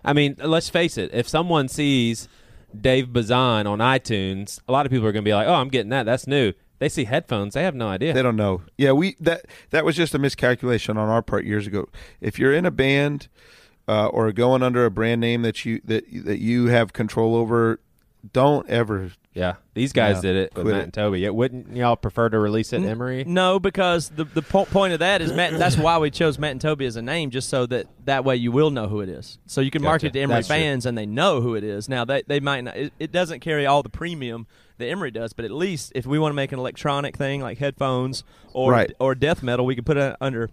I 0.04 0.12
mean, 0.12 0.36
let's 0.38 0.68
face 0.68 0.96
it. 0.96 1.10
If 1.12 1.28
someone 1.28 1.68
sees 1.68 2.28
Dave 2.78 3.12
Bazan 3.12 3.66
on 3.66 3.78
iTunes, 3.78 4.60
a 4.68 4.72
lot 4.72 4.86
of 4.86 4.92
people 4.92 5.06
are 5.06 5.12
going 5.12 5.24
to 5.24 5.28
be 5.28 5.34
like, 5.34 5.46
"Oh, 5.46 5.54
I'm 5.54 5.68
getting 5.68 5.90
that. 5.90 6.04
That's 6.04 6.26
new." 6.26 6.52
They 6.78 6.88
see 6.88 7.04
headphones, 7.04 7.54
they 7.54 7.62
have 7.62 7.74
no 7.74 7.88
idea. 7.88 8.12
They 8.12 8.22
don't 8.22 8.36
know. 8.36 8.62
Yeah, 8.76 8.92
we 8.92 9.16
that 9.20 9.46
that 9.70 9.84
was 9.84 9.96
just 9.96 10.14
a 10.14 10.18
miscalculation 10.18 10.96
on 10.98 11.08
our 11.08 11.22
part 11.22 11.44
years 11.44 11.66
ago. 11.66 11.88
If 12.20 12.38
you're 12.38 12.52
in 12.52 12.66
a 12.66 12.70
band 12.70 13.28
uh, 13.88 14.08
or 14.08 14.30
going 14.32 14.62
under 14.62 14.84
a 14.84 14.90
brand 14.90 15.20
name 15.20 15.42
that 15.42 15.64
you 15.64 15.80
that 15.84 16.04
that 16.24 16.40
you 16.40 16.66
have 16.66 16.92
control 16.92 17.34
over, 17.34 17.80
don't 18.32 18.68
ever. 18.68 19.12
Yeah, 19.36 19.56
these 19.74 19.92
guys 19.92 20.16
Yeah, 20.16 20.20
did 20.22 20.36
it 20.36 20.54
with 20.54 20.64
quit 20.64 20.72
Matt 20.74 20.80
it. 20.80 20.84
and 20.84 20.94
Toby. 20.94 21.24
It 21.26 21.34
Wouldn't 21.34 21.76
y'all 21.76 21.94
prefer 21.94 22.30
to 22.30 22.38
release 22.38 22.72
it, 22.72 22.82
Emery? 22.82 23.22
No, 23.24 23.60
because 23.60 24.08
the 24.08 24.24
the 24.24 24.40
po- 24.40 24.64
point 24.64 24.94
of 24.94 25.00
that 25.00 25.20
is 25.20 25.30
Matt. 25.30 25.58
That's 25.58 25.76
why 25.76 25.98
we 25.98 26.10
chose 26.10 26.38
Matt 26.38 26.52
and 26.52 26.60
Toby 26.60 26.86
as 26.86 26.96
a 26.96 27.02
name, 27.02 27.30
just 27.30 27.50
so 27.50 27.66
that 27.66 27.86
that 28.06 28.24
way 28.24 28.36
you 28.36 28.50
will 28.50 28.70
know 28.70 28.88
who 28.88 29.02
it 29.02 29.10
is. 29.10 29.36
So 29.44 29.60
you 29.60 29.70
can 29.70 29.82
market 29.82 30.06
it 30.06 30.12
to 30.14 30.20
Emery 30.20 30.36
That's 30.36 30.46
true. 30.48 30.56
fans, 30.56 30.86
and 30.86 30.96
they 30.96 31.04
know 31.04 31.42
who 31.42 31.54
it 31.54 31.64
is. 31.64 31.86
Now 31.86 32.06
they 32.06 32.22
they 32.26 32.40
might 32.40 32.62
not. 32.62 32.76
It, 32.78 32.92
it 32.98 33.12
doesn't 33.12 33.40
carry 33.40 33.66
all 33.66 33.82
the 33.82 33.90
premium 33.90 34.46
that 34.78 34.86
Emery 34.88 35.10
does, 35.10 35.34
but 35.34 35.44
at 35.44 35.50
least 35.50 35.92
if 35.94 36.06
we 36.06 36.18
want 36.18 36.32
to 36.32 36.36
make 36.36 36.52
an 36.52 36.58
electronic 36.58 37.14
thing 37.18 37.42
like 37.42 37.58
headphones 37.58 38.24
or 38.54 38.72
Right. 38.72 38.92
or 38.98 39.14
death 39.14 39.42
metal, 39.42 39.66
we 39.66 39.74
can 39.74 39.84
put 39.84 39.98
it 39.98 40.16
under 40.18 40.48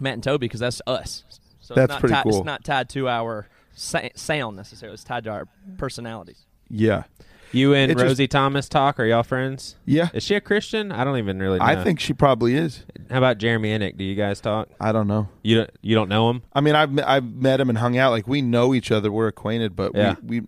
Matt 0.00 0.14
and 0.14 0.22
Toby 0.24 0.46
because 0.48 0.58
that's 0.60 0.82
us. 0.88 1.22
So 1.60 1.74
That's 1.74 1.84
it's 1.84 1.90
not 1.92 2.00
pretty 2.00 2.14
tied, 2.14 2.22
cool. 2.24 2.36
It's 2.38 2.44
not 2.44 2.64
tied 2.64 2.88
to 2.90 3.08
our 3.08 3.46
sa- 3.74 4.08
sound 4.16 4.56
necessarily. 4.56 4.94
It's 4.94 5.04
tied 5.04 5.22
to 5.24 5.30
our 5.30 5.46
personalities. 5.76 6.46
Yeah, 6.70 7.04
You 7.52 7.74
and 7.74 7.90
It 7.90 7.94
just- 7.94 8.04
Rosie 8.04 8.28
Thomas 8.28 8.68
talk. 8.68 9.00
Are 9.00 9.04
y'all 9.06 9.22
friends? 9.22 9.76
yeah. 9.86 10.08
Is 10.12 10.22
she 10.22 10.34
a 10.34 10.40
Christian? 10.40 10.92
I 10.92 11.04
don't 11.04 11.16
even 11.18 11.38
really. 11.38 11.58
know. 11.58 11.64
I 11.64 11.82
think 11.82 11.98
she 12.00 12.12
probably 12.12 12.54
is. 12.54 12.84
How 13.10 13.18
about 13.18 13.38
Jeremy 13.38 13.70
Enigk? 13.70 13.96
Do 13.96 14.04
you 14.04 14.14
guys 14.14 14.40
talk? 14.40 14.68
I 14.80 14.92
don't 14.92 15.08
know. 15.08 15.28
You 15.42 15.56
don't. 15.58 15.70
You 15.80 15.94
don't 15.94 16.08
know 16.10 16.28
him? 16.30 16.42
I 16.52 16.60
mean, 16.60 16.74
I've 16.74 16.98
I've 17.00 17.24
met 17.24 17.60
him 17.60 17.68
and 17.70 17.78
hung 17.78 17.96
out. 17.96 18.10
Like 18.10 18.28
we 18.28 18.42
know 18.42 18.74
each 18.74 18.92
other. 18.92 19.10
We're 19.10 19.28
acquainted, 19.28 19.74
but 19.76 19.94
Yeah. 19.94 20.16
we, 20.22 20.40
we 20.40 20.46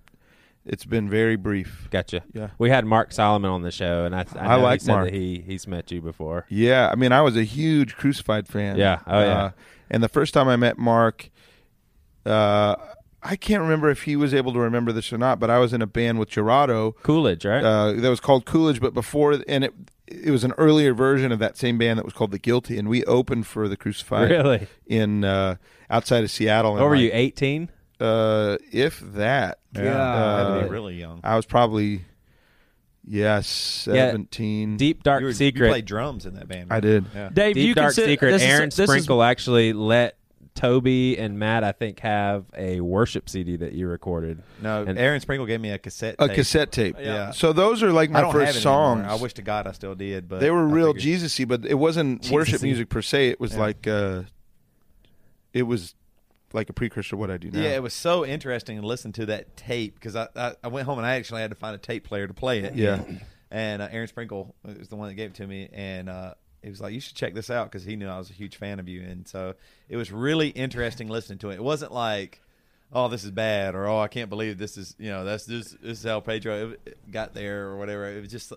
it's 0.67 0.85
been 0.85 1.09
very 1.09 1.37
brief. 1.37 1.89
Gotcha. 1.91 2.23
Yeah. 2.35 2.51
We 2.59 2.69
had 2.69 2.85
Mark 2.85 3.13
Salomon 3.13 3.51
on 3.51 3.63
the 3.63 3.71
show, 3.71 4.05
and 4.05 4.15
I, 4.15 4.27
I, 4.37 4.47
I 4.47 4.55
like 4.57 4.81
he 4.83 4.85
said 4.87 4.93
Mark. 4.93 5.05
that 5.07 5.15
he 5.15 5.43
he's 5.45 5.67
met 5.67 5.91
you 5.91 6.03
before. 6.03 6.45
Yeah, 6.51 6.91
I 6.93 6.97
mean, 6.97 7.13
I 7.13 7.23
was 7.23 7.35
a 7.37 7.45
huge 7.45 7.97
Crucified 7.97 8.47
fan. 8.47 8.77
Yeah. 8.77 9.01
Oh, 9.07 9.21
yeah. 9.21 9.43
Uh, 9.45 9.51
and 9.91 10.03
the 10.03 10.09
first 10.09 10.35
time 10.35 10.49
I 10.49 10.57
met 10.57 10.77
Mark, 10.79 11.31
uh, 12.27 12.77
I 13.23 13.37
can't 13.37 13.61
remember 13.63 13.91
if 13.91 14.05
he 14.05 14.17
was 14.17 14.33
able 14.33 14.53
to 14.55 14.59
remember 14.59 14.93
this 14.93 15.13
or 15.13 15.19
not, 15.19 15.39
but 15.39 15.51
I 15.51 15.59
was 15.59 15.73
in 15.73 15.83
a 15.83 15.87
band 15.87 16.19
with 16.19 16.31
Gerardo 16.31 16.93
Coolidge, 17.03 17.45
right? 17.45 17.63
uh, 17.63 17.93
that 17.93 18.09
was 18.09 18.21
called 18.21 18.47
Coolidge, 18.47 18.81
but 18.81 18.95
before, 18.95 19.39
and 19.47 19.65
it 19.65 19.75
it 20.07 20.31
was 20.31 20.43
an 20.43 20.53
earlier 20.59 20.93
version 20.93 21.31
of 21.31 21.39
that 21.39 21.57
same 21.57 21.79
band 21.79 21.99
that 21.99 22.05
was 22.05 22.13
called 22.15 22.31
The 22.33 22.39
Guilty, 22.39 22.79
and 22.79 22.89
we 22.89 23.05
opened 23.05 23.47
for 23.47 23.69
the 23.69 23.77
Crucified 23.77 24.29
really? 24.31 24.67
in 24.87 25.23
uh, 25.25 25.55
outside 25.89 26.25
of 26.25 26.31
Seattle. 26.31 26.73
and 26.73 26.81
What 26.81 26.89
were 26.89 26.97
like, 26.97 27.05
you? 27.05 27.11
Eighteen? 27.13 27.69
Uh, 28.01 28.57
if 28.73 28.99
that, 29.01 29.59
Yeah, 29.75 29.83
Uh, 29.95 30.49
that'd 30.55 30.65
be 30.65 30.71
really 30.71 30.95
young. 30.95 31.21
I 31.23 31.37
was 31.37 31.45
probably 31.47 32.07
yeah 33.07 33.41
seventeen. 33.41 34.77
Deep 34.77 35.03
Dark 35.03 35.21
you, 35.21 35.27
were, 35.27 35.33
Secret. 35.33 35.67
you 35.67 35.71
played 35.73 35.85
drums 35.85 36.27
in 36.27 36.35
that 36.35 36.49
band. 36.49 36.73
I 36.73 36.81
did. 36.81 37.05
Yeah. 37.15 37.29
Dave, 37.33 37.55
Deep 37.55 37.67
you 37.69 37.75
Dark 37.75 37.89
consider, 37.89 38.09
Secret. 38.09 38.31
this 38.33 38.43
is- 38.43 38.49
Aaron 38.49 38.69
this 38.71 38.79
is- 38.79 38.89
Sprinkle 38.89 39.23
actually 39.23 39.73
let 39.73 40.17
Toby 40.61 41.17
and 41.19 41.39
Matt, 41.39 41.65
I 41.65 41.73
think, 41.73 42.01
have 42.01 42.45
a 42.55 42.81
worship 42.83 43.31
CD 43.31 43.57
that 43.57 43.73
you 43.73 43.89
recorded. 43.89 44.43
No, 44.61 44.83
And- 44.83 44.99
Aaron 44.99 45.21
Sprinkle 45.21 45.47
gave 45.47 45.59
me 45.61 45.71
a 45.71 45.79
cassette. 45.79 46.17
A 46.19 46.29
tape. 46.29 46.37
cassette 46.37 46.71
tape. 46.73 46.97
Yeah. 47.01 47.31
So 47.31 47.55
those 47.55 47.83
are 47.83 47.93
like 47.93 48.11
I 48.11 48.13
my 48.13 48.21
don't 48.21 48.33
first 48.33 48.47
have 48.47 48.57
it 48.57 48.61
songs. 48.61 48.99
anymore. 49.01 49.19
I 49.19 49.23
wish 49.23 49.33
to 49.35 49.43
God 49.43 49.67
I 49.67 49.73
still 49.73 49.95
did, 49.95 50.29
but 50.29 50.41
they 50.41 50.51
were 50.51 50.69
I 50.69 50.73
real 50.73 50.87
figured- 50.89 51.03
Jesus-y, 51.03 51.45
but 51.47 51.65
it 51.65 51.75
wasn't 51.75 52.31
worship 52.31 52.61
Jesus-y. 52.61 52.67
music 52.69 52.89
per 52.91 53.01
se. 53.01 53.29
It 53.31 53.41
was 53.41 53.55
Yeah. 53.55 53.61
like 53.61 53.87
uh, 53.87 54.23
it 55.53 55.63
was 55.63 55.95
like 56.53 56.69
a 56.69 56.73
precursor 56.73 57.11
to 57.11 57.17
what 57.17 57.31
I 57.31 57.37
do 57.39 57.51
now. 57.51 57.61
Yeah, 57.61 57.71
it 57.77 57.83
was 57.83 57.95
so 57.95 58.27
interesting 58.27 58.81
to 58.81 58.87
listen 58.87 59.13
to 59.13 59.27
that 59.27 59.57
tape 59.57 59.95
because 59.95 60.15
I, 60.17 60.29
I 60.37 60.55
I 60.65 60.69
went 60.69 60.85
home 60.87 60.99
and 60.99 61.07
I 61.07 61.15
actually 61.17 61.41
had 61.41 61.51
to 61.51 61.57
find 61.57 61.75
a 61.75 61.79
tape 61.79 62.05
player 62.05 62.27
to 62.27 62.35
play 62.35 62.61
it. 62.61 62.75
Yeah. 62.75 63.03
and 63.51 63.81
uh, 63.83 63.89
Aaron 63.91 64.09
Sprinkle 64.09 64.55
was 64.65 64.89
the 64.89 64.97
one 64.97 65.09
that 65.09 65.15
gave 65.15 65.31
it 65.31 65.35
to 65.37 65.47
me, 65.47 65.69
and 65.73 66.09
uh, 66.09 66.35
he 66.63 66.69
was 66.71 66.81
like, 66.81 66.93
"You 66.93 67.01
should 67.01 67.17
check 67.17 67.35
this 67.35 67.51
out" 67.51 67.71
because 67.71 67.85
he 67.85 67.97
knew 67.97 68.09
I 68.09 68.19
was 68.19 68.31
a 68.31 68.35
huge 68.35 68.57
fan 68.57 68.79
of 68.79 68.89
you, 68.89 69.03
and 69.03 69.27
so 69.27 69.55
it 69.89 69.97
was 69.97 70.11
really 70.13 70.49
interesting 70.49 71.09
listening 71.09 71.39
to 71.41 71.51
it. 71.51 71.55
It 71.55 71.65
wasn't 71.65 71.93
like, 71.93 72.41
"Oh, 72.93 73.09
this 73.09 73.25
is 73.25 73.31
bad," 73.31 73.75
or 73.75 73.87
"Oh, 73.87 73.99
I 74.01 74.09
can't 74.09 74.29
believe 74.31 74.59
this 74.59 74.77
is 74.77 74.95
you 74.99 75.11
know 75.11 75.25
that's 75.25 75.45
this 75.47 75.77
this 75.83 75.99
is 75.99 76.05
how 76.05 76.21
Pedro 76.21 76.75
got 77.11 77.35
there" 77.35 77.67
or 77.69 77.77
whatever. 77.79 78.09
It 78.09 78.21
was 78.21 78.31
just 78.31 78.53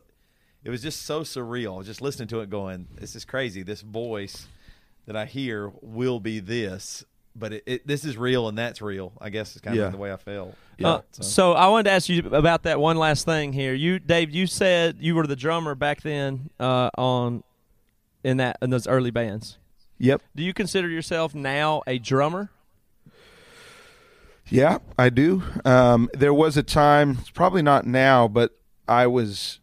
it 0.64 0.70
was 0.70 0.82
just 0.82 1.04
so 1.04 1.22
surreal. 1.22 1.84
Just 1.86 2.02
listening 2.02 2.28
to 2.30 2.42
it, 2.42 2.50
going, 2.50 2.88
"This 2.96 3.16
is 3.16 3.26
crazy." 3.26 3.64
This 3.64 3.82
voice 3.82 4.48
that 5.06 5.16
I 5.16 5.26
hear 5.26 5.72
will 5.82 6.20
be 6.20 6.40
this. 6.40 7.04
But 7.36 7.52
it, 7.52 7.64
it, 7.66 7.88
this 7.88 8.06
is 8.06 8.16
real 8.16 8.48
and 8.48 8.56
that's 8.56 8.80
real. 8.80 9.12
I 9.20 9.32
guess 9.32 9.56
is 9.56 9.62
kind 9.62 9.76
Yeah. 9.76 9.86
of 9.88 9.92
the 9.92 9.98
way 9.98 10.14
I 10.14 10.18
felt. 10.18 10.54
Uh, 10.84 11.02
so. 11.12 11.54
I 11.54 11.68
wanted 11.70 11.86
to 11.86 11.92
ask 11.92 12.08
you 12.08 12.20
about 12.32 12.62
that 12.64 12.80
one 12.80 12.96
last 12.96 13.26
thing 13.26 13.54
here. 13.54 13.74
You, 13.74 13.98
Dave, 13.98 14.30
you 14.30 14.46
said 14.46 14.98
you 15.00 15.16
were 15.16 15.26
the 15.26 15.36
drummer 15.36 15.74
back 15.74 16.02
then 16.04 16.52
uh, 16.60 16.92
on 16.96 17.44
in 18.24 18.38
that 18.38 18.58
in 18.62 18.70
those 18.70 18.88
early 18.88 19.12
bands. 19.12 19.58
Yep. 20.00 20.22
Do 20.36 20.44
you 20.44 20.54
consider 20.54 20.90
yourself 20.90 21.34
now 21.36 21.82
a 21.88 22.00
drummer? 22.00 22.50
Yeah, 24.50 24.80
I 24.98 25.10
do. 25.10 25.44
Um, 25.64 26.10
there 26.14 26.34
was 26.34 26.58
a 26.58 26.64
time, 26.64 27.18
it's 27.22 27.30
probably 27.30 27.62
not 27.62 27.86
now, 27.86 28.28
but 28.28 28.58
I 28.88 29.08
was. 29.08 29.60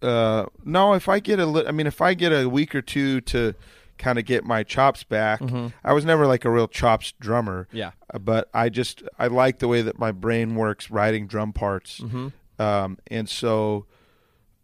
Uh, 0.00 0.46
no, 0.64 0.94
if 0.94 1.08
I 1.08 1.20
get 1.20 1.38
a, 1.38 1.46
li- 1.46 1.64
I 1.66 1.70
mean, 1.70 1.86
if 1.86 2.00
I 2.00 2.14
get 2.14 2.32
a 2.32 2.48
week 2.48 2.74
or 2.74 2.82
two 2.82 3.20
to 3.22 3.54
kind 3.98 4.18
of 4.18 4.24
get 4.24 4.42
my 4.44 4.64
chops 4.64 5.04
back, 5.04 5.40
I 5.84 5.92
was 5.92 6.04
never 6.04 6.26
like 6.26 6.44
a 6.44 6.50
real 6.50 6.66
chops 6.66 7.12
drummer. 7.20 7.68
Yeah. 7.70 7.92
Uh, 8.12 8.18
but 8.18 8.48
I 8.52 8.68
just 8.68 9.02
I 9.18 9.28
like 9.28 9.60
the 9.60 9.68
way 9.68 9.82
that 9.82 9.98
my 9.98 10.10
brain 10.10 10.56
works 10.56 10.90
writing 10.90 11.26
drum 11.28 11.52
parts, 11.52 12.02
um, 12.58 12.98
and 13.08 13.28
so 13.28 13.86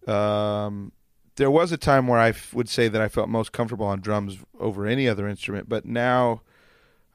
um, 0.08 0.90
there 1.38 1.50
was 1.50 1.72
a 1.72 1.76
time 1.76 2.06
where 2.06 2.18
I 2.18 2.30
f- 2.30 2.52
would 2.52 2.68
say 2.68 2.88
that 2.88 3.00
I 3.00 3.08
felt 3.08 3.28
most 3.28 3.52
comfortable 3.52 3.86
on 3.86 4.00
drums 4.00 4.38
over 4.58 4.86
any 4.86 5.08
other 5.08 5.26
instrument, 5.26 5.68
but 5.68 5.86
now 5.86 6.42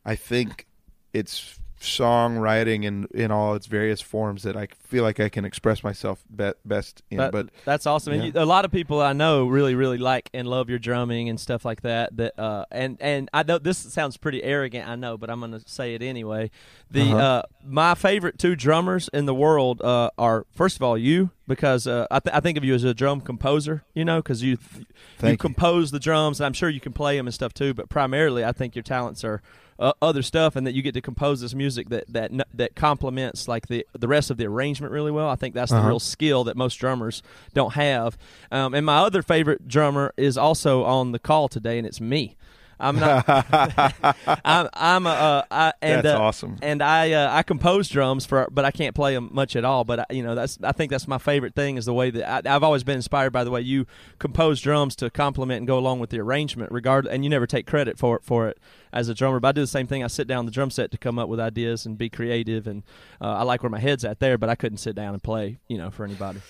I 0.03 0.15
think 0.15 0.65
it's 1.13 1.59
songwriting 1.83 2.83
in 2.83 3.07
in 3.13 3.31
all 3.31 3.55
its 3.55 3.67
various 3.67 4.01
forms 4.01 4.43
that 4.43 4.55
I 4.55 4.67
feel 4.83 5.03
like 5.03 5.19
I 5.19 5.29
can 5.29 5.45
express 5.45 5.83
myself 5.83 6.23
be- 6.33 6.51
best 6.65 7.01
in. 7.09 7.17
That- 7.17 7.31
but 7.31 7.49
that's 7.65 7.85
awesome. 7.85 8.13
And 8.13 8.23
yeah. 8.23 8.31
you, 8.33 8.39
a 8.43 8.45
lot 8.45 8.65
of 8.65 8.71
people 8.71 9.01
I 9.01 9.13
know 9.13 9.47
really, 9.47 9.75
really 9.75 9.97
like 9.97 10.29
and 10.33 10.47
love 10.47 10.69
your 10.69 10.79
drumming 10.79 11.29
and 11.29 11.39
stuff 11.39 11.65
like 11.65 11.81
that. 11.81 12.15
That 12.17 12.37
uh, 12.39 12.65
and 12.71 12.97
and 13.01 13.29
I 13.33 13.43
know 13.43 13.57
this 13.57 13.77
sounds 13.77 14.17
pretty 14.17 14.43
arrogant, 14.43 14.87
I 14.87 14.95
know, 14.95 15.17
but 15.17 15.29
I'm 15.29 15.39
going 15.39 15.51
to 15.51 15.61
say 15.67 15.95
it 15.95 16.01
anyway. 16.01 16.51
The 16.91 17.01
Uh-huh. 17.03 17.17
uh, 17.17 17.41
my 17.65 17.95
favorite 17.95 18.37
two 18.37 18.55
drummers 18.55 19.09
in 19.13 19.25
the 19.25 19.33
world 19.35 19.81
uh, 19.81 20.09
are 20.17 20.45
first 20.51 20.75
of 20.75 20.83
all 20.83 20.97
you 20.97 21.31
because 21.47 21.87
uh, 21.87 22.07
I, 22.09 22.19
th- 22.19 22.35
I 22.35 22.39
think 22.39 22.57
of 22.57 22.63
you 22.63 22.73
as 22.73 22.83
a 22.83 22.93
drum 22.93 23.21
composer. 23.21 23.83
You 23.93 24.05
know, 24.05 24.17
because 24.21 24.43
you 24.43 24.51
you 24.77 24.85
Thank 25.17 25.33
you. 25.33 25.37
compose 25.37 25.91
the 25.91 25.99
drums. 25.99 26.39
And 26.39 26.45
I'm 26.45 26.53
sure 26.53 26.69
you 26.69 26.79
can 26.79 26.93
play 26.93 27.17
them 27.17 27.27
and 27.27 27.33
stuff 27.33 27.53
too. 27.53 27.73
But 27.73 27.89
primarily, 27.89 28.43
I 28.45 28.51
think 28.51 28.75
your 28.75 28.83
talents 28.83 29.23
are. 29.23 29.41
Uh, 29.79 29.91
other 30.03 30.21
stuff, 30.21 30.55
and 30.55 30.67
that 30.67 30.73
you 30.73 30.81
get 30.83 30.93
to 30.93 31.01
compose 31.01 31.41
this 31.41 31.55
music 31.55 31.89
that 31.89 32.03
that 32.07 32.31
that 32.53 32.75
complements 32.75 33.47
like 33.47 33.67
the 33.67 33.85
the 33.97 34.07
rest 34.07 34.29
of 34.29 34.37
the 34.37 34.45
arrangement 34.45 34.91
really 34.93 35.09
well. 35.11 35.27
I 35.27 35.35
think 35.35 35.55
that's 35.55 35.71
the 35.71 35.77
Uh-huh. 35.77 35.87
real 35.87 35.99
skill 35.99 36.43
that 36.43 36.55
most 36.55 36.75
drummers 36.75 37.23
don't 37.55 37.73
have. 37.73 38.15
Um, 38.51 38.75
and 38.75 38.85
my 38.85 38.97
other 38.99 39.23
favorite 39.23 39.67
drummer 39.67 40.13
is 40.15 40.37
also 40.37 40.83
on 40.83 41.11
the 41.11 41.19
call 41.19 41.47
today, 41.49 41.77
and 41.79 41.87
it's 41.87 41.99
me. 41.99 42.35
I'm 42.83 42.99
not. 42.99 43.25
I'm. 44.45 44.69
I'm. 44.73 45.07
A, 45.07 45.09
uh, 45.09 45.43
I, 45.49 45.73
and, 45.81 46.03
That's 46.03 46.19
uh, 46.19 46.21
awesome. 46.21 46.57
And 46.61 46.83
I. 46.83 47.13
Uh, 47.13 47.33
I 47.33 47.41
compose 47.43 47.87
drums 47.87 48.25
for, 48.25 48.47
but 48.51 48.65
I 48.65 48.71
can't 48.71 48.93
play 48.93 49.13
them 49.13 49.29
much 49.31 49.55
at 49.55 49.63
all. 49.63 49.85
But 49.85 49.99
I, 50.01 50.05
you 50.11 50.21
know, 50.21 50.35
that's. 50.35 50.59
I 50.61 50.73
think 50.73 50.91
that's 50.91 51.07
my 51.07 51.17
favorite 51.17 51.55
thing 51.55 51.77
is 51.77 51.85
the 51.85 51.93
way 51.93 52.09
that 52.09 52.47
I, 52.47 52.55
I've 52.55 52.63
always 52.63 52.83
been 52.83 52.97
inspired 52.97 53.31
by 53.31 53.45
the 53.45 53.51
way 53.51 53.61
you 53.61 53.85
compose 54.19 54.59
drums 54.59 54.95
to 54.97 55.09
complement 55.09 55.59
and 55.59 55.67
go 55.67 55.77
along 55.79 55.99
with 55.99 56.09
the 56.09 56.19
arrangement. 56.19 56.71
Regard, 56.71 57.07
and 57.07 57.23
you 57.23 57.29
never 57.29 57.47
take 57.47 57.65
credit 57.65 57.97
for 57.97 58.17
it 58.17 58.23
for 58.23 58.49
it 58.49 58.59
as 58.91 59.07
a 59.07 59.13
drummer. 59.13 59.39
But 59.39 59.49
I 59.49 59.51
do 59.53 59.61
the 59.61 59.67
same 59.67 59.87
thing. 59.87 60.03
I 60.03 60.07
sit 60.07 60.27
down 60.27 60.45
the 60.45 60.51
drum 60.51 60.69
set 60.69 60.91
to 60.91 60.97
come 60.97 61.17
up 61.17 61.29
with 61.29 61.39
ideas 61.39 61.85
and 61.85 61.97
be 61.97 62.09
creative, 62.09 62.67
and 62.67 62.83
uh, 63.21 63.27
I 63.27 63.43
like 63.43 63.63
where 63.63 63.69
my 63.69 63.79
head's 63.79 64.03
at 64.03 64.19
there. 64.19 64.37
But 64.37 64.49
I 64.49 64.55
couldn't 64.55 64.79
sit 64.79 64.95
down 64.95 65.13
and 65.13 65.23
play, 65.23 65.59
you 65.69 65.77
know, 65.77 65.89
for 65.89 66.03
anybody. 66.03 66.41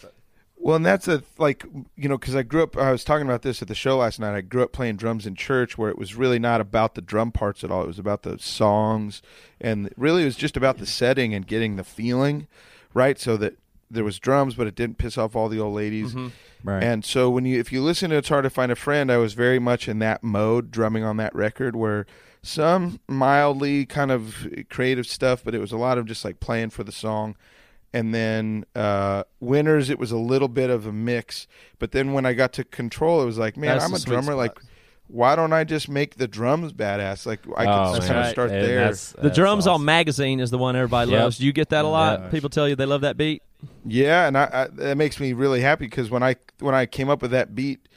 Well, 0.63 0.77
and 0.77 0.85
that's 0.85 1.09
a 1.09 1.21
like 1.37 1.65
you 1.97 2.07
know 2.07 2.17
because 2.17 2.37
I 2.37 2.43
grew 2.43 2.63
up. 2.63 2.77
I 2.77 2.89
was 2.91 3.03
talking 3.03 3.27
about 3.27 3.41
this 3.41 3.61
at 3.61 3.67
the 3.67 3.75
show 3.75 3.97
last 3.97 4.17
night. 4.17 4.33
I 4.33 4.39
grew 4.39 4.63
up 4.63 4.71
playing 4.71 4.95
drums 4.95 5.25
in 5.25 5.35
church, 5.35 5.77
where 5.77 5.89
it 5.89 5.97
was 5.97 6.15
really 6.15 6.39
not 6.39 6.61
about 6.61 6.95
the 6.95 7.01
drum 7.01 7.33
parts 7.33 7.65
at 7.65 7.71
all. 7.71 7.83
It 7.83 7.87
was 7.87 7.99
about 7.99 8.23
the 8.23 8.39
songs, 8.39 9.21
and 9.59 9.93
really 9.97 10.21
it 10.21 10.25
was 10.25 10.37
just 10.37 10.55
about 10.55 10.77
the 10.77 10.85
setting 10.85 11.33
and 11.33 11.45
getting 11.45 11.75
the 11.75 11.83
feeling, 11.83 12.47
right? 12.93 13.19
So 13.19 13.35
that 13.37 13.57
there 13.91 14.05
was 14.05 14.19
drums, 14.19 14.55
but 14.55 14.65
it 14.65 14.75
didn't 14.75 14.97
piss 14.97 15.17
off 15.17 15.35
all 15.35 15.49
the 15.49 15.59
old 15.59 15.75
ladies. 15.75 16.13
Mm-hmm. 16.13 16.29
Right. 16.63 16.81
And 16.81 17.03
so 17.03 17.29
when 17.29 17.43
you 17.43 17.59
if 17.59 17.73
you 17.73 17.81
listen 17.81 18.11
to 18.11 18.15
It's 18.15 18.29
Hard 18.29 18.43
to 18.43 18.49
Find 18.49 18.71
a 18.71 18.77
Friend, 18.77 19.11
I 19.11 19.17
was 19.17 19.33
very 19.33 19.59
much 19.59 19.89
in 19.89 19.99
that 19.99 20.23
mode, 20.23 20.71
drumming 20.71 21.03
on 21.03 21.17
that 21.17 21.35
record, 21.35 21.75
where 21.75 22.05
some 22.41 23.01
mildly 23.09 23.85
kind 23.85 24.11
of 24.11 24.47
creative 24.69 25.07
stuff, 25.07 25.43
but 25.43 25.53
it 25.53 25.59
was 25.59 25.73
a 25.73 25.77
lot 25.77 25.97
of 25.97 26.05
just 26.05 26.23
like 26.23 26.39
playing 26.39 26.69
for 26.69 26.85
the 26.85 26.91
song. 26.93 27.35
And 27.93 28.13
then 28.13 28.65
uh, 28.75 29.23
Winners, 29.39 29.89
it 29.91 29.99
was 29.99 30.11
a 30.11 30.17
little 30.17 30.47
bit 30.47 30.69
of 30.71 30.87
a 30.87 30.91
mix. 30.91 31.47
But 31.77 31.91
then 31.91 32.13
when 32.13 32.25
I 32.25 32.33
got 32.33 32.51
to 32.53 32.63
Control, 32.63 33.21
it 33.21 33.25
was 33.25 33.37
like, 33.37 33.55
man, 33.55 33.77
That's 33.77 33.85
I'm 33.85 33.93
a 33.93 33.99
drummer. 33.99 34.23
spot. 34.31 34.37
Like, 34.37 34.59
why 35.07 35.35
don't 35.35 35.53
I 35.53 35.63
just 35.63 35.87
make 35.89 36.15
the 36.15 36.27
drums 36.27 36.73
badass? 36.73 37.25
Like, 37.27 37.41
I 37.55 37.65
could 37.65 37.71
Oh, 37.71 37.95
just 37.95 38.07
kind 38.07 38.21
of 38.21 38.27
start 38.31 38.49
And 38.51 38.63
there. 38.63 38.75
that's- 38.79 39.11
The 39.11 39.21
that's 39.23 39.35
drums 39.35 39.67
on 39.67 39.85
magazine 39.85 40.39
is 40.39 40.49
the 40.49 40.57
one 40.57 40.75
everybody 40.75 41.11
Yep. 41.11 41.21
loves. 41.21 41.37
Do 41.37 41.45
you 41.45 41.53
get 41.53 41.69
that 41.69 41.85
a 41.85 41.87
lot? 41.87 42.19
Yeah. 42.19 42.29
People 42.29 42.49
tell 42.49 42.67
you 42.67 42.75
they 42.75 42.85
love 42.87 43.01
that 43.01 43.15
beat. 43.15 43.43
Yeah, 43.85 44.27
and 44.27 44.37
I, 44.37 44.49
I 44.51 44.67
that 44.73 44.97
makes 44.97 45.19
me 45.19 45.33
really 45.33 45.61
happy 45.61 45.85
because 45.85 46.09
when 46.09 46.23
I 46.23 46.35
when 46.59 46.73
I 46.75 46.85
came 46.85 47.09
up 47.09 47.21
with 47.21 47.31
that 47.31 47.53
beat, 47.55 47.87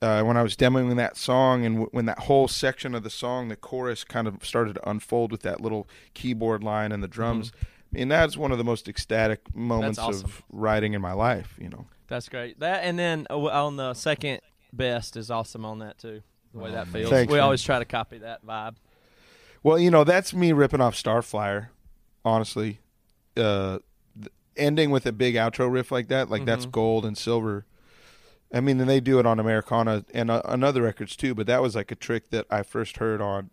uh, 0.00 0.22
when 0.22 0.36
I 0.36 0.42
was 0.42 0.54
demoing 0.56 0.94
that 0.96 1.16
song, 1.16 1.64
and 1.66 1.74
w- 1.76 1.88
when 1.92 2.06
that 2.06 2.20
whole 2.20 2.46
section 2.48 2.94
of 2.94 3.02
the 3.02 3.10
song, 3.10 3.48
the 3.48 3.56
chorus 3.56 4.04
kind 4.04 4.26
of 4.28 4.36
started 4.42 4.76
to 4.76 4.88
unfold 4.88 5.32
with 5.32 5.42
that 5.42 5.60
little 5.60 5.88
keyboard 6.14 6.62
line 6.62 6.90
and 6.92 7.02
the 7.02 7.08
drums. 7.08 7.52
I 7.54 7.73
mean, 7.94 8.08
that's 8.08 8.36
one 8.36 8.52
of 8.52 8.58
the 8.58 8.64
most 8.64 8.88
ecstatic 8.88 9.54
moments 9.54 9.98
awesome. 9.98 10.24
of 10.24 10.42
writing 10.50 10.94
in 10.94 11.00
my 11.00 11.12
life. 11.12 11.54
You 11.60 11.68
know, 11.68 11.86
That's 12.08 12.28
great. 12.28 12.60
That 12.60 12.84
and 12.84 12.98
then 12.98 13.26
uh, 13.30 13.38
on 13.38 13.76
the 13.76 13.94
second 13.94 14.40
best 14.72 15.16
is 15.16 15.30
awesome 15.30 15.64
on 15.64 15.78
that 15.78 15.98
too. 15.98 16.22
The 16.52 16.60
way 16.60 16.70
that 16.72 16.88
feels. 16.88 17.10
Thanks, 17.10 17.30
we 17.30 17.38
man. 17.38 17.44
always 17.44 17.62
try 17.62 17.78
to 17.78 17.84
copy 17.84 18.18
that 18.18 18.44
vibe. 18.46 18.76
well, 19.62 19.78
you 19.78 19.90
know, 19.90 20.04
that's 20.04 20.32
me 20.32 20.52
ripping 20.52 20.80
off 20.80 20.94
Starflyer. 20.94 21.68
Honestly, 22.24 22.80
uh, 23.36 23.78
ending 24.56 24.90
with 24.90 25.06
a 25.06 25.12
big 25.12 25.34
outro 25.34 25.70
riff 25.70 25.90
like 25.90 26.08
that, 26.08 26.30
like 26.30 26.44
that's 26.44 26.66
gold 26.66 27.04
and 27.04 27.18
silver. 27.18 27.66
I 28.52 28.60
mean, 28.60 28.80
and 28.80 28.88
they 28.88 29.00
do 29.00 29.18
it 29.18 29.26
on 29.26 29.40
Americana 29.40 30.04
and 30.14 30.30
uh, 30.30 30.42
on 30.44 30.62
other 30.62 30.82
records 30.82 31.16
too. 31.16 31.34
But 31.34 31.46
that 31.48 31.60
was 31.60 31.74
like 31.74 31.90
a 31.90 31.96
trick 31.96 32.30
that 32.30 32.46
I 32.50 32.62
first 32.62 32.98
heard 32.98 33.20
on 33.20 33.50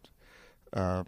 uh, 0.74 1.04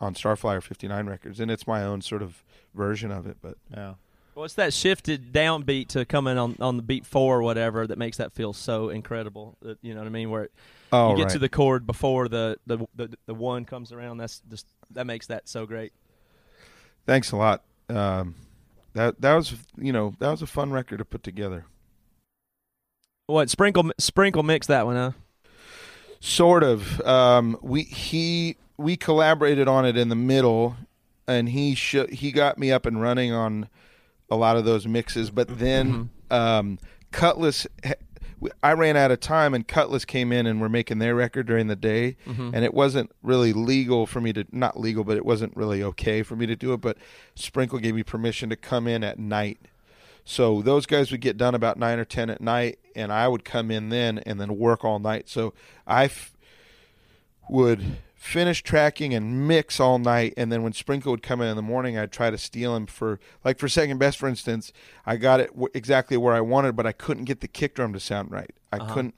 on 0.00 0.14
Starflyer 0.14 0.62
59 0.62 1.06
records, 1.06 1.40
and 1.40 1.50
it's 1.50 1.66
my 1.66 1.82
own 1.82 2.00
sort 2.00 2.22
of 2.22 2.42
version 2.74 3.10
of 3.10 3.26
it. 3.26 3.36
But 3.40 3.56
yeah. 3.72 3.94
Well, 4.34 4.44
it's 4.44 4.54
that 4.54 4.74
shifted 4.74 5.32
downbeat 5.32 5.88
to 5.88 6.04
coming 6.04 6.38
on 6.38 6.56
on 6.60 6.76
the 6.76 6.82
beat 6.82 7.06
four 7.06 7.38
or 7.38 7.42
whatever 7.42 7.86
that 7.86 7.98
makes 7.98 8.16
that 8.16 8.32
feel 8.32 8.52
so 8.52 8.88
incredible. 8.88 9.56
That, 9.62 9.78
you 9.80 9.94
know 9.94 10.00
what 10.00 10.06
I 10.06 10.10
mean? 10.10 10.30
Where 10.30 10.44
it, 10.44 10.52
oh, 10.92 11.10
you 11.10 11.16
get 11.16 11.24
right. 11.24 11.32
to 11.32 11.38
the 11.38 11.48
chord 11.48 11.86
before 11.86 12.28
the, 12.28 12.58
the 12.66 12.78
the 12.96 13.16
the 13.26 13.34
one 13.34 13.64
comes 13.64 13.92
around. 13.92 14.18
That's 14.18 14.42
just 14.50 14.66
that 14.90 15.06
makes 15.06 15.28
that 15.28 15.48
so 15.48 15.66
great. 15.66 15.92
thanks 17.06 17.30
a 17.30 17.36
lot. 17.36 17.62
Um, 17.88 18.34
that 18.94 19.20
that 19.20 19.34
was 19.34 19.54
you 19.76 19.92
know 19.92 20.14
that 20.18 20.30
was 20.30 20.42
a 20.42 20.46
fun 20.46 20.72
record 20.72 20.98
to 20.98 21.04
put 21.04 21.22
together. 21.22 21.66
What 23.26 23.50
sprinkle 23.50 23.90
sprinkle 23.98 24.42
mix 24.42 24.66
that 24.66 24.84
one, 24.84 24.96
huh? 24.96 25.12
Sort 26.20 26.62
of. 26.62 27.00
Um, 27.02 27.56
we 27.62 27.82
he 27.84 28.56
we 28.76 28.96
collaborated 28.96 29.68
on 29.68 29.86
it 29.86 29.96
in 29.96 30.08
the 30.08 30.16
middle, 30.16 30.76
and 31.26 31.48
he 31.48 31.74
sh- 31.74 32.10
he 32.10 32.32
got 32.32 32.58
me 32.58 32.70
up 32.72 32.86
and 32.86 33.00
running 33.00 33.32
on 33.32 33.68
a 34.30 34.36
lot 34.36 34.56
of 34.56 34.64
those 34.64 34.86
mixes. 34.86 35.30
But 35.30 35.58
then 35.58 36.10
um, 36.30 36.78
Cutlass, 37.12 37.66
I 38.62 38.72
ran 38.72 38.96
out 38.96 39.10
of 39.10 39.20
time, 39.20 39.54
and 39.54 39.66
Cutlass 39.66 40.04
came 40.04 40.32
in 40.32 40.46
and 40.46 40.60
were 40.60 40.68
making 40.68 40.98
their 40.98 41.14
record 41.14 41.46
during 41.46 41.66
the 41.68 41.76
day, 41.76 42.16
and 42.26 42.64
it 42.64 42.74
wasn't 42.74 43.10
really 43.22 43.52
legal 43.52 44.06
for 44.06 44.20
me 44.20 44.32
to 44.34 44.44
not 44.52 44.78
legal, 44.78 45.04
but 45.04 45.16
it 45.16 45.24
wasn't 45.24 45.56
really 45.56 45.82
okay 45.82 46.22
for 46.22 46.36
me 46.36 46.46
to 46.46 46.56
do 46.56 46.72
it. 46.72 46.80
But 46.80 46.98
Sprinkle 47.34 47.78
gave 47.78 47.94
me 47.94 48.02
permission 48.02 48.50
to 48.50 48.56
come 48.56 48.86
in 48.86 49.02
at 49.04 49.18
night. 49.18 49.58
So 50.26 50.62
those 50.62 50.86
guys 50.86 51.10
would 51.10 51.20
get 51.20 51.36
done 51.36 51.54
about 51.54 51.78
nine 51.78 51.98
or 51.98 52.04
ten 52.06 52.30
at 52.30 52.40
night, 52.40 52.78
and 52.96 53.12
I 53.12 53.28
would 53.28 53.44
come 53.44 53.70
in 53.70 53.90
then 53.90 54.18
and 54.20 54.40
then 54.40 54.56
work 54.58 54.84
all 54.84 54.98
night. 54.98 55.28
So 55.28 55.52
I 55.86 56.04
f- 56.04 56.34
would 57.50 57.98
finish 58.24 58.62
tracking 58.62 59.12
and 59.12 59.46
mix 59.46 59.78
all 59.78 59.98
night, 59.98 60.32
and 60.38 60.50
then 60.50 60.62
when 60.62 60.72
Sprinkle 60.72 61.10
would 61.12 61.22
come 61.22 61.42
in 61.42 61.48
in 61.48 61.56
the 61.56 61.62
morning, 61.62 61.98
I'd 61.98 62.10
try 62.10 62.30
to 62.30 62.38
steal 62.38 62.74
him 62.74 62.86
for 62.86 63.20
like 63.44 63.58
for 63.58 63.68
second 63.68 63.98
best, 63.98 64.16
for 64.18 64.28
instance. 64.28 64.72
I 65.04 65.16
got 65.16 65.40
it 65.40 65.48
w- 65.48 65.68
exactly 65.74 66.16
where 66.16 66.34
I 66.34 66.40
wanted, 66.40 66.74
but 66.74 66.86
I 66.86 66.92
couldn't 66.92 67.24
get 67.24 67.40
the 67.40 67.48
kick 67.48 67.74
drum 67.74 67.92
to 67.92 68.00
sound 68.00 68.30
right. 68.30 68.50
I 68.72 68.78
couldn't. 68.78 69.14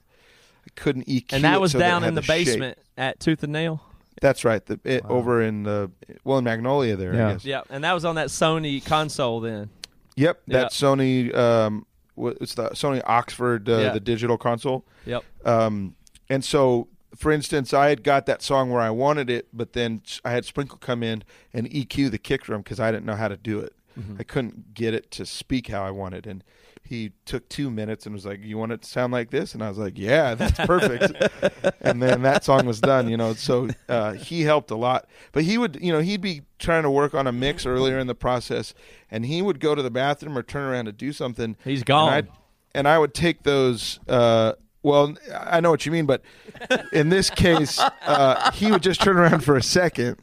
I 0.65 0.69
couldn't 0.75 1.07
EQ. 1.07 1.31
And 1.31 1.43
that 1.45 1.61
was 1.61 1.71
so 1.71 1.79
down 1.79 2.03
it 2.03 2.05
had 2.05 2.09
in 2.09 2.15
the 2.15 2.21
shape. 2.21 2.45
basement 2.47 2.77
at 2.97 3.19
Tooth 3.21 3.41
and 3.43 3.53
Nail. 3.53 3.81
That's 4.21 4.43
right. 4.43 4.65
The 4.65 4.77
it, 4.83 5.05
over 5.05 5.41
in 5.41 5.63
the 5.63 5.89
well 6.25 6.39
in 6.39 6.43
Magnolia 6.43 6.97
there. 6.97 7.13
Yeah. 7.13 7.29
I 7.29 7.33
guess. 7.33 7.45
Yeah, 7.45 7.61
and 7.69 7.83
that 7.85 7.93
was 7.93 8.03
on 8.03 8.15
that 8.15 8.27
Sony 8.27 8.83
console 8.83 9.39
then. 9.39 9.69
Yep. 10.17 10.41
Yeah. 10.47 10.57
That 10.63 10.71
Sony. 10.71 11.33
Um, 11.33 11.85
what- 12.15 12.37
it's 12.41 12.55
the 12.55 12.71
Sony 12.71 13.01
Oxford, 13.05 13.69
uh, 13.69 13.77
Yeah. 13.77 13.93
the 13.93 13.99
digital 14.01 14.37
console. 14.37 14.85
Yep. 15.05 15.23
Um, 15.45 15.95
and 16.29 16.43
so, 16.43 16.89
for 17.17 17.31
instance, 17.31 17.73
I 17.73 17.89
had 17.89 18.03
got 18.03 18.25
that 18.27 18.41
song 18.41 18.69
where 18.69 18.81
I 18.81 18.89
wanted 18.91 19.29
it, 19.29 19.47
but 19.51 19.73
then 19.73 20.01
I 20.23 20.31
had 20.31 20.45
Sprinkle 20.45 20.77
come 20.77 21.03
in 21.03 21.23
and 21.53 21.69
EQ 21.69 22.11
the 22.11 22.17
kick 22.17 22.43
drum 22.43 22.61
because 22.61 22.79
I 22.79 22.91
didn't 22.91 23.05
know 23.05 23.15
how 23.15 23.27
to 23.27 23.37
do 23.37 23.59
it. 23.59 23.73
I 24.19 24.23
couldn't 24.23 24.75
get 24.75 24.93
it 24.93 25.09
to 25.11 25.25
speak 25.25 25.69
how 25.69 25.83
I 25.83 25.89
wanted, 25.89 26.27
and 26.27 26.43
he 26.83 27.13
took 27.25 27.49
two 27.49 27.71
minutes 27.71 28.05
and 28.05 28.13
was 28.13 28.27
like, 28.27 28.43
"You 28.43 28.55
want 28.55 28.71
it 28.71 28.83
to 28.83 28.87
sound 28.87 29.11
like 29.11 29.31
this?" 29.31 29.55
And 29.55 29.63
I 29.63 29.69
was 29.69 29.79
like, 29.79 29.97
"Yeah, 29.97 30.35
that's 30.35 30.59
perfect." 30.67 31.13
and 31.81 31.99
then 31.99 32.21
that 32.21 32.43
song 32.43 32.67
was 32.67 32.79
done, 32.79 33.09
you 33.09 33.17
know. 33.17 33.33
So 33.33 33.69
uh, 33.89 34.13
he 34.13 34.43
helped 34.43 34.69
a 34.69 34.75
lot, 34.75 35.07
but 35.31 35.45
he 35.45 35.57
would, 35.57 35.79
you 35.81 35.91
know, 35.91 35.99
he'd 36.01 36.21
be 36.21 36.43
trying 36.59 36.83
to 36.83 36.91
work 36.91 37.15
on 37.15 37.25
a 37.25 37.31
mix 37.31 37.65
earlier 37.65 37.97
in 37.97 38.05
the 38.05 38.13
process, 38.13 38.75
and 39.09 39.25
he 39.25 39.41
would 39.41 39.59
go 39.59 39.73
to 39.73 39.81
the 39.81 39.89
bathroom 39.89 40.37
or 40.37 40.43
turn 40.43 40.71
around 40.71 40.85
to 40.85 40.91
do 40.91 41.11
something. 41.11 41.57
He's 41.63 41.83
gone. 41.83 42.13
I'd- 42.13 42.29
and 42.75 42.87
I 42.87 42.99
would 42.99 43.15
take 43.15 43.41
those. 43.41 43.99
Uh, 44.07 44.53
well, 44.87 45.15
I 45.33 45.59
know 45.59 45.69
what 45.69 45.85
you 45.85 45.91
mean, 45.91 46.05
but 46.05 46.21
in 46.93 47.09
this 47.09 47.29
case, 47.29 47.79
uh, 48.05 48.51
he 48.51 48.71
would 48.71 48.81
just 48.81 49.01
turn 49.01 49.17
around 49.17 49.41
for 49.43 49.55
a 49.55 49.61
second, 49.63 50.17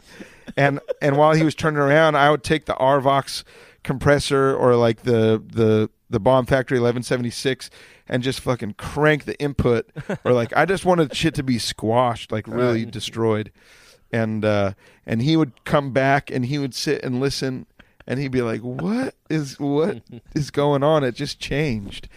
and 0.56 0.80
and 1.02 1.16
while 1.16 1.34
he 1.34 1.44
was 1.44 1.54
turning 1.54 1.78
around, 1.78 2.16
I 2.16 2.30
would 2.30 2.42
take 2.42 2.64
the 2.64 2.74
Arvox 2.74 3.44
compressor 3.82 4.56
or 4.56 4.74
like 4.76 5.02
the 5.02 5.42
the 5.46 5.90
the 6.10 6.20
Bomb 6.20 6.46
Factory 6.46 6.78
1176 6.78 7.70
and 8.08 8.22
just 8.22 8.40
fucking 8.40 8.74
crank 8.74 9.24
the 9.24 9.38
input, 9.40 9.90
or 10.24 10.32
like 10.32 10.56
I 10.56 10.64
just 10.64 10.84
wanted 10.84 11.14
shit 11.14 11.34
to 11.34 11.42
be 11.42 11.58
squashed, 11.58 12.32
like 12.32 12.46
really 12.46 12.84
destroyed, 12.84 13.52
and 14.12 14.44
uh, 14.44 14.72
and 15.06 15.22
he 15.22 15.36
would 15.36 15.64
come 15.64 15.92
back 15.92 16.30
and 16.30 16.46
he 16.46 16.58
would 16.58 16.74
sit 16.74 17.02
and 17.04 17.20
listen. 17.20 17.66
And 18.06 18.20
he'd 18.20 18.32
be 18.32 18.42
like, 18.42 18.60
"What 18.60 19.14
is 19.30 19.58
what 19.58 20.02
is 20.34 20.50
going 20.50 20.82
on? 20.82 21.04
It 21.04 21.14
just 21.14 21.40
changed." 21.40 22.08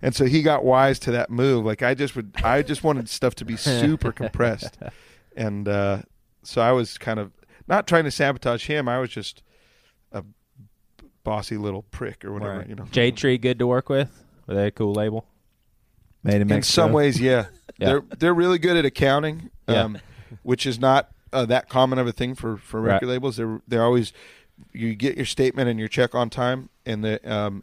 And 0.00 0.14
so 0.14 0.26
he 0.26 0.42
got 0.42 0.64
wise 0.64 0.98
to 1.00 1.10
that 1.12 1.30
move. 1.30 1.64
Like 1.64 1.82
I 1.82 1.94
just 1.94 2.14
would, 2.16 2.32
I 2.44 2.62
just 2.62 2.84
wanted 2.84 3.08
stuff 3.08 3.34
to 3.36 3.44
be 3.44 3.56
super 3.56 4.12
compressed, 4.12 4.78
and 5.36 5.66
uh, 5.68 6.02
so 6.42 6.60
I 6.62 6.72
was 6.72 6.98
kind 6.98 7.18
of 7.18 7.32
not 7.66 7.86
trying 7.86 8.04
to 8.04 8.10
sabotage 8.10 8.66
him. 8.66 8.88
I 8.88 8.98
was 8.98 9.10
just 9.10 9.42
a 10.12 10.22
bossy 11.24 11.56
little 11.56 11.82
prick 11.82 12.24
or 12.24 12.32
whatever, 12.32 12.58
Right. 12.58 12.68
you 12.68 12.74
know. 12.74 12.84
Jade 12.90 13.16
Tree, 13.16 13.38
good 13.38 13.58
to 13.58 13.66
work 13.66 13.88
with. 13.88 14.24
Are 14.48 14.54
they 14.54 14.68
a 14.68 14.70
cool 14.70 14.92
label? 14.94 15.26
Made 16.22 16.40
in 16.40 16.50
In 16.50 16.62
some 16.62 16.92
ways, 16.92 17.20
yeah. 17.20 17.46
Yeah. 17.78 17.86
they're 17.88 18.02
they're 18.18 18.34
really 18.34 18.58
good 18.58 18.76
at 18.76 18.84
accounting, 18.84 19.50
Yeah. 19.68 19.82
um, 19.82 19.98
which 20.42 20.64
is 20.66 20.78
not 20.78 21.10
uh, 21.32 21.44
that 21.46 21.68
common 21.68 21.98
of 21.98 22.06
a 22.06 22.12
thing 22.12 22.34
for 22.34 22.56
for 22.56 22.80
record 22.80 23.06
Right. 23.06 23.12
labels. 23.14 23.36
They're 23.36 23.60
they're 23.68 23.84
always 23.84 24.12
you 24.72 24.94
get 24.94 25.16
your 25.16 25.26
statement 25.26 25.68
and 25.68 25.78
your 25.78 25.88
check 25.88 26.14
on 26.14 26.30
time, 26.30 26.68
and 26.86 27.04
the 27.04 27.30
um, 27.32 27.62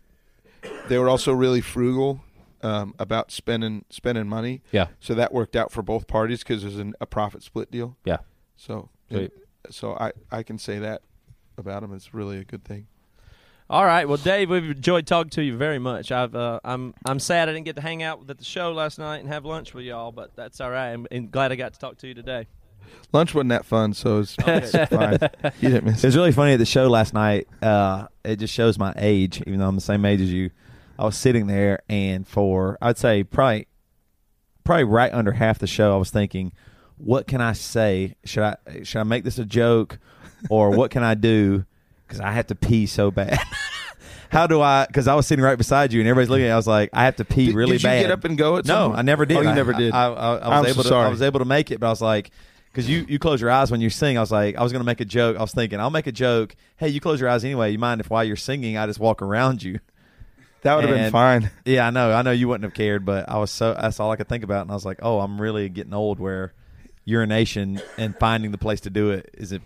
they 0.88 0.98
were 0.98 1.10
also 1.10 1.34
really 1.34 1.60
frugal 1.62 2.22
um, 2.66 2.96
about 2.98 3.32
spending 3.32 3.86
spending 3.90 4.28
money. 4.28 4.62
Yeah. 4.72 4.88
So 5.00 5.14
that 5.14 5.32
worked 5.32 5.56
out 5.56 5.72
for 5.72 5.84
both 5.84 6.08
parties 6.08 6.40
because 6.40 6.64
there's 6.64 6.80
an, 6.80 6.96
a 7.00 7.06
profit 7.06 7.44
split 7.44 7.70
deal. 7.70 7.96
Yeah. 8.04 8.18
So 8.56 8.90
Sweet. 9.10 9.32
so 9.70 9.94
I 9.94 10.12
I 10.32 10.42
can 10.42 10.58
say 10.58 10.80
that 10.80 11.04
about 11.58 11.82
them. 11.82 11.94
It's 11.94 12.14
really 12.14 12.40
a 12.40 12.44
good 12.44 12.66
thing. 12.66 12.88
All 13.70 13.86
right. 13.86 14.08
Well, 14.08 14.18
Dave, 14.18 14.50
we've 14.50 14.64
enjoyed 14.64 15.08
talking 15.08 15.32
to 15.32 15.44
you 15.44 15.58
very 15.58 15.80
much. 15.80 16.12
I've 16.12 16.36
uh, 16.36 16.60
I'm 16.64 16.96
I'm 17.06 17.20
sad 17.20 17.50
I 17.50 17.54
didn't 17.54 17.66
get 17.66 17.76
to 17.76 17.82
hang 17.84 18.02
out 18.02 18.28
at 18.28 18.38
the 18.38 18.44
show 18.44 18.72
last 18.72 18.98
night 18.98 19.20
and 19.20 19.28
have 19.28 19.46
lunch 19.46 19.74
with 19.74 19.86
y'all, 19.86 20.12
but 20.12 20.36
that's 20.36 20.60
all 20.60 20.72
right. 20.72 20.90
I'm, 20.90 21.06
and 21.12 21.30
glad 21.32 21.52
I 21.52 21.56
got 21.56 21.74
to 21.74 21.80
talk 21.80 21.98
to 22.00 22.08
you 22.08 22.16
today. 22.16 22.48
Lunch 23.14 23.34
wasn't 23.34 23.50
that 23.50 23.66
fun, 23.66 23.94
so 23.94 24.20
it's, 24.20 24.36
it's 24.40 24.72
fine. 24.94 25.18
You 25.60 25.70
didn't 25.70 25.86
miss 25.86 26.04
It 26.04 26.08
was 26.08 26.16
really 26.16 26.32
funny 26.32 26.54
at 26.54 26.60
the 26.60 26.66
show 26.66 26.88
last 26.88 27.14
night. 27.14 27.48
Uh, 27.62 28.08
it 28.24 28.38
just 28.38 28.54
shows 28.54 28.78
my 28.78 28.94
age, 28.98 29.42
even 29.48 29.60
though 29.60 29.68
I'm 29.68 29.76
the 29.76 29.82
same 29.82 30.06
age 30.06 30.22
as 30.22 30.32
you. 30.32 30.52
I 30.98 31.06
was 31.06 31.18
sitting 31.18 31.48
there, 31.48 31.82
and 31.90 32.28
for 32.28 32.78
I'd 32.82 32.98
say 32.98 33.24
probably, 33.24 33.68
probably 34.64 34.86
right 34.86 35.14
under 35.14 35.34
half 35.34 35.60
the 35.60 35.68
show, 35.68 35.94
I 35.94 35.98
was 35.98 36.10
thinking, 36.10 36.54
"What 36.98 37.28
can 37.28 37.42
I 37.42 37.54
say? 37.54 38.16
Should 38.26 38.44
I 38.44 38.56
should 38.84 39.00
I 39.00 39.04
make 39.04 39.24
this 39.24 39.38
a 39.38 39.46
joke, 39.46 40.00
or 40.50 40.72
what 40.72 40.92
can 40.92 41.04
I 41.04 41.14
do? 41.16 41.66
Because 42.08 42.20
I 42.22 42.32
have 42.32 42.48
to 42.48 42.56
pee 42.56 42.86
so 42.86 43.12
bad. 43.12 43.40
How 44.30 44.48
do 44.48 44.62
I? 44.62 44.86
Because 44.88 45.08
I 45.08 45.16
was 45.16 45.28
sitting 45.28 45.44
right 45.44 45.58
beside 45.58 45.94
you, 45.94 46.00
and 46.02 46.10
everybody's 46.10 46.30
looking. 46.30 46.46
at 46.46 46.50
me. 46.50 46.54
I 46.54 46.56
was 46.58 46.68
like, 46.68 46.90
I 46.94 47.06
have 47.06 47.16
to 47.18 47.26
pee 47.26 47.48
Did- 47.48 47.56
really 47.56 47.74
did 47.74 47.84
you 47.84 47.90
bad. 47.90 48.02
get 48.04 48.12
up 48.12 48.24
and 48.26 48.38
go 48.38 48.58
at 48.58 48.66
no, 48.66 48.88
point? 48.88 49.00
I 49.00 49.02
never 49.02 49.26
did. 49.26 49.38
Oh, 49.38 49.42
you 49.42 49.50
I- 49.50 49.56
never 49.56 49.74
did. 49.74 49.94
I, 49.94 50.08
I, 50.12 50.36
I 50.38 50.58
I'm 50.58 50.64
was 50.64 50.68
so 50.68 50.74
able 50.74 50.84
to. 50.84 50.90
sorry. 50.90 51.06
I 51.06 51.10
was 51.10 51.22
able 51.22 51.40
to 51.40 51.46
make 51.46 51.72
it, 51.72 51.80
but 51.80 51.88
I 51.88 51.90
was 51.90 52.02
like, 52.02 52.32
because 52.72 52.90
you 52.90 53.06
you 53.08 53.20
close 53.20 53.40
your 53.40 53.52
eyes 53.52 53.72
when 53.72 53.82
you 53.82 53.90
sing. 53.90 54.18
I 54.18 54.22
was 54.22 54.32
like, 54.32 54.56
I 54.58 54.64
was 54.64 54.72
going 54.72 54.82
to 54.82 54.86
make 54.86 55.00
a 55.00 55.06
joke. 55.06 55.38
I 55.38 55.42
was 55.42 55.54
thinking, 55.54 55.80
I'll 55.80 55.90
make 55.92 56.08
a 56.08 56.12
joke. 56.12 56.56
Hey, 56.78 56.90
you 56.90 57.00
close 57.00 57.22
your 57.22 57.30
eyes 57.30 57.44
anyway. 57.46 57.72
You 57.72 57.78
mind 57.80 58.02
if 58.02 58.10
while 58.10 58.24
you're 58.24 58.36
singing, 58.36 58.78
I 58.78 58.86
just 58.88 59.00
walk 59.00 59.22
around 59.22 59.64
you? 59.64 59.80
That 60.66 60.76
would 60.76 60.86
have 60.86 60.96
been 60.96 61.12
fine. 61.12 61.52
Yeah, 61.66 61.88
I 61.88 61.90
know. 61.92 62.12
I 62.12 62.24
know 62.24 62.32
you 62.32 62.48
wouldn't 62.48 62.64
have 62.64 62.74
cared, 62.74 63.06
but 63.06 63.30
I 63.30 63.38
was 63.38 63.52
so. 63.52 63.74
That's 63.80 64.00
all 64.00 64.12
I 64.12 64.16
could 64.16 64.28
think 64.28 64.44
about, 64.44 64.64
and 64.64 64.72
I 64.72 64.74
was 64.74 64.86
like, 64.86 65.00
oh, 65.02 65.20
I'm 65.20 65.40
really 65.40 65.70
getting 65.70 65.94
old. 65.94 66.20
Where 66.20 66.54
urination 67.06 67.82
and 67.98 68.18
finding 68.18 68.52
the 68.52 68.58
place 68.58 68.82
to 68.82 68.90
do 68.90 69.12
it 69.12 69.30
is 69.36 69.52
of 69.52 69.62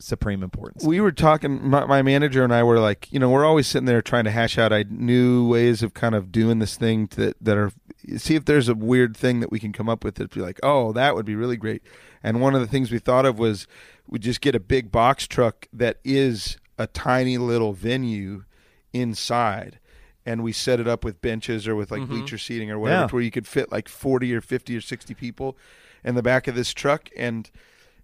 supreme 0.00 0.42
importance. 0.42 0.84
we 0.84 1.00
were 1.00 1.12
talking 1.12 1.68
my, 1.70 1.86
my 1.86 2.02
manager 2.02 2.42
and 2.42 2.52
i 2.52 2.62
were 2.62 2.80
like 2.80 3.10
you 3.12 3.18
know 3.18 3.30
we're 3.30 3.44
always 3.44 3.66
sitting 3.66 3.86
there 3.86 4.02
trying 4.02 4.24
to 4.24 4.30
hash 4.30 4.58
out 4.58 4.72
I 4.72 4.84
new 4.90 5.48
ways 5.48 5.82
of 5.84 5.94
kind 5.94 6.16
of 6.16 6.32
doing 6.32 6.58
this 6.58 6.76
thing 6.76 7.08
that 7.14 7.36
that 7.40 7.56
are 7.56 7.70
see 8.16 8.34
if 8.34 8.44
there's 8.44 8.68
a 8.68 8.74
weird 8.74 9.16
thing 9.16 9.38
that 9.40 9.52
we 9.52 9.60
can 9.60 9.72
come 9.72 9.88
up 9.88 10.02
with 10.04 10.16
that'd 10.16 10.34
be 10.34 10.40
like 10.40 10.58
oh 10.62 10.92
that 10.92 11.14
would 11.14 11.24
be 11.24 11.36
really 11.36 11.56
great 11.56 11.82
and 12.22 12.40
one 12.40 12.54
of 12.54 12.60
the 12.60 12.66
things 12.66 12.90
we 12.90 12.98
thought 12.98 13.24
of 13.24 13.38
was 13.38 13.66
we 14.06 14.18
just 14.18 14.40
get 14.40 14.54
a 14.54 14.60
big 14.60 14.90
box 14.90 15.26
truck 15.26 15.68
that 15.72 15.98
is 16.04 16.58
a 16.76 16.88
tiny 16.88 17.38
little 17.38 17.72
venue 17.72 18.44
inside 18.92 19.78
and 20.26 20.42
we 20.42 20.52
set 20.52 20.80
it 20.80 20.88
up 20.88 21.04
with 21.04 21.20
benches 21.20 21.68
or 21.68 21.74
with 21.76 21.90
like 21.90 22.06
bleacher 22.08 22.38
seating 22.38 22.70
or 22.70 22.78
whatever 22.78 23.02
Yeah. 23.02 23.08
where 23.10 23.22
you 23.22 23.30
could 23.30 23.46
fit 23.46 23.70
like 23.70 23.88
40 23.88 24.34
or 24.34 24.40
50 24.40 24.76
or 24.76 24.80
60 24.80 25.14
people 25.14 25.56
in 26.02 26.14
the 26.14 26.22
back 26.22 26.46
of 26.48 26.54
this 26.54 26.72
truck 26.72 27.08
and 27.16 27.50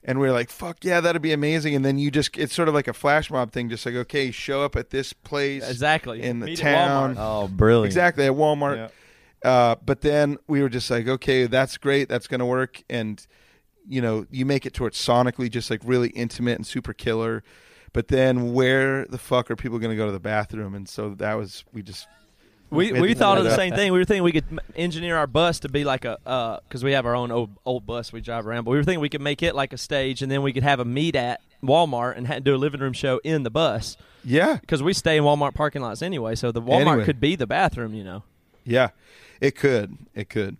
and 0.02 0.18
we 0.18 0.26
are 0.28 0.32
like 0.32 0.48
fuck 0.50 0.78
yeah 0.82 1.00
that'd 1.00 1.20
be 1.22 1.32
amazing. 1.32 1.74
And 1.74 1.84
then 1.84 1.98
you 1.98 2.10
just 2.10 2.36
it's 2.38 2.54
sort 2.54 2.68
of 2.68 2.74
like 2.74 2.88
a 2.88 2.92
flash 2.94 3.30
mob 3.30 3.52
thing 3.52 3.68
just 3.68 3.84
like 3.84 3.94
okay 3.94 4.30
show 4.30 4.62
up 4.64 4.74
at 4.76 4.90
this 4.90 5.12
place 5.12 5.68
Exactly. 5.68 6.22
in 6.22 6.40
the 6.40 6.46
Meet 6.46 6.58
town. 6.58 7.16
Oh, 7.18 7.48
brilliant! 7.48 7.86
exactly 7.86 8.24
at 8.26 8.32
walmart. 8.32 8.90
Uh, 9.44 9.76
but 9.84 10.02
then 10.02 10.36
we 10.46 10.60
were 10.62 10.68
just 10.68 10.90
like 10.90 11.06
okay 11.08 11.46
that's 11.46 11.76
great 11.78 12.08
that's 12.08 12.26
gonna 12.26 12.46
work. 12.46 12.82
And 12.90 13.26
you 13.88 14.00
know 14.02 14.26
you 14.30 14.44
make 14.46 14.64
it 14.66 14.74
to 14.74 14.82
where 14.82 14.88
it's 14.88 15.02
sonically 15.06 15.50
just 15.50 15.70
like 15.70 15.80
really 15.84 16.10
intimate 16.10 16.56
and 16.56 16.66
super 16.66 16.92
killer 16.92 17.42
but 17.92 18.08
then 18.08 18.52
where 18.52 19.04
the 19.06 19.18
fuck 19.18 19.50
are 19.50 19.56
people 19.56 19.78
gonna 19.78 19.96
go 19.96 20.06
to 20.06 20.12
the 20.12 20.20
bathroom 20.20 20.74
and 20.74 20.88
so 20.88 21.10
that 21.14 21.34
was 21.34 21.64
we 21.72 21.82
just 21.82 22.06
We, 22.70 22.92
We 22.92 23.14
thought 23.14 23.36
of 23.38 23.42
the 23.44 23.56
same 23.56 23.74
thing. 23.74 23.92
We 23.92 23.98
were 23.98 24.04
thinking 24.04 24.22
we 24.22 24.30
could 24.32 24.60
engineer 24.76 25.16
our 25.16 25.26
bus 25.26 25.58
to 25.60 25.68
be 25.68 25.82
like 25.82 26.04
a 26.04 26.18
uh, 26.24 26.60
because 26.68 26.84
we 26.84 26.92
have 26.92 27.04
our 27.04 27.16
own 27.16 27.32
old, 27.32 27.50
old 27.64 27.84
bus 27.84 28.12
we 28.12 28.20
drive 28.20 28.46
around. 28.46 28.62
But 28.64 28.70
we 28.70 28.76
were 28.76 28.84
thinking 28.84 29.00
we 29.00 29.08
could 29.08 29.20
make 29.20 29.42
it 29.42 29.56
like 29.56 29.72
a 29.72 29.76
stage, 29.78 30.22
and 30.22 30.30
then 30.30 30.42
we 30.42 30.52
could 30.52 30.62
have 30.62 30.78
a 30.78 30.84
meet 30.84 31.16
at 31.16 31.40
Walmart 31.64 32.16
and 32.16 32.28
ha- 32.28 32.38
do 32.38 32.54
a 32.54 32.56
living 32.56 32.80
room 32.80 32.92
show 32.92 33.20
in 33.24 33.42
the 33.42 33.50
bus 33.50 33.96
yeah 34.24 34.58
because 34.60 34.82
we 34.84 34.92
stay 34.92 35.16
in 35.16 35.24
Walmart 35.24 35.54
parking 35.54 35.82
lots 35.82 36.00
anyway. 36.00 36.36
So 36.36 36.52
the 36.52 36.62
Walmart 36.62 36.80
Anyway. 36.92 37.04
could 37.06 37.18
be 37.20 37.34
the 37.34 37.46
bathroom. 37.48 37.92
You 37.92 38.04
know, 38.04 38.22
yeah 38.64 38.90
it 39.40 39.56
could 39.56 39.98
it 40.14 40.28
could 40.30 40.56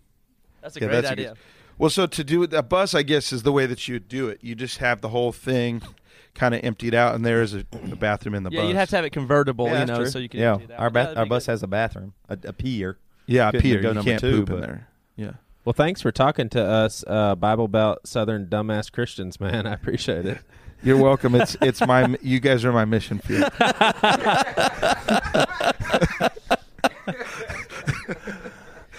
that's 0.61 0.75
a 0.75 0.79
Yeah, 0.81 0.87
great 0.87 0.95
that's 0.97 1.07
a 1.09 1.11
idea. 1.13 1.27
good- 1.29 1.37
Well, 1.77 1.89
so 1.89 2.07
to 2.07 2.23
do 2.25 2.43
a 2.43 2.61
bus, 2.61 2.93
I 2.93 3.03
guess, 3.03 3.31
is 3.31 3.43
the 3.43 3.53
way 3.53 3.65
that 3.67 3.87
you 3.87 3.95
would 3.95 4.09
do 4.09 4.27
it. 4.27 4.39
You 4.41 4.53
just 4.53 4.79
have 4.79 4.99
the 4.99 5.09
whole 5.09 5.31
thing 5.31 5.81
kind 6.33 6.55
of 6.55 6.61
emptied 6.63 6.95
out, 6.95 7.15
and 7.15 7.25
there 7.25 7.41
is 7.41 7.53
a, 7.53 7.59
a 7.91 7.95
bathroom 7.95 8.35
in 8.35 8.43
the 8.43 8.51
yeah, 8.51 8.61
bus. 8.61 8.67
you'd 8.69 8.77
have 8.77 8.89
to 8.89 8.95
have 8.95 9.05
it 9.05 9.09
convertible. 9.11 9.65
Yeah, 9.65 9.71
you 9.71 9.77
that's 9.79 9.89
know, 9.89 9.97
true. 9.97 10.07
so 10.09 10.19
you 10.19 10.29
can 10.29 10.39
Yeah, 10.39 10.57
do 10.57 10.67
that. 10.67 10.79
our 10.79 10.85
Yeah, 10.85 10.89
ba- 10.89 10.93
that'd 11.03 11.17
our 11.17 11.25
be 11.25 11.29
bus 11.29 11.45
good. 11.45 11.51
has 11.51 11.63
a 11.63 11.67
bathroom, 11.67 12.13
a, 12.29 12.37
a 12.45 12.53
pier. 12.53 12.97
yeah, 13.25 13.49
a 13.49 13.51
couldn't 13.51 13.61
pier. 13.63 13.81
go 13.81 13.89
You 13.89 13.93
number 13.95 14.11
can't 14.11 14.21
two, 14.21 14.31
poop 14.39 14.49
in 14.49 14.55
but- 14.55 14.61
there. 14.61 14.87
Yeah. 15.15 15.31
Well, 15.63 15.73
thanks 15.73 16.01
for 16.01 16.11
talking 16.11 16.49
to 16.49 16.63
us, 16.63 17.03
uh, 17.05 17.35
Bible 17.35 17.67
Belt 17.67 18.07
Southern 18.07 18.47
dumbass 18.47 18.91
Christians, 18.91 19.39
man. 19.39 19.67
I 19.67 19.73
appreciate 19.73 20.25
it. 20.25 20.39
You're 20.83 20.97
welcome. 20.97 21.35
It's 21.35 21.55
it's 21.61 21.85
my 21.85 22.15
you 22.23 22.39
guys 22.39 22.65
are 22.65 22.71
my 22.71 22.85
mission 22.85 23.19
field. 23.19 23.51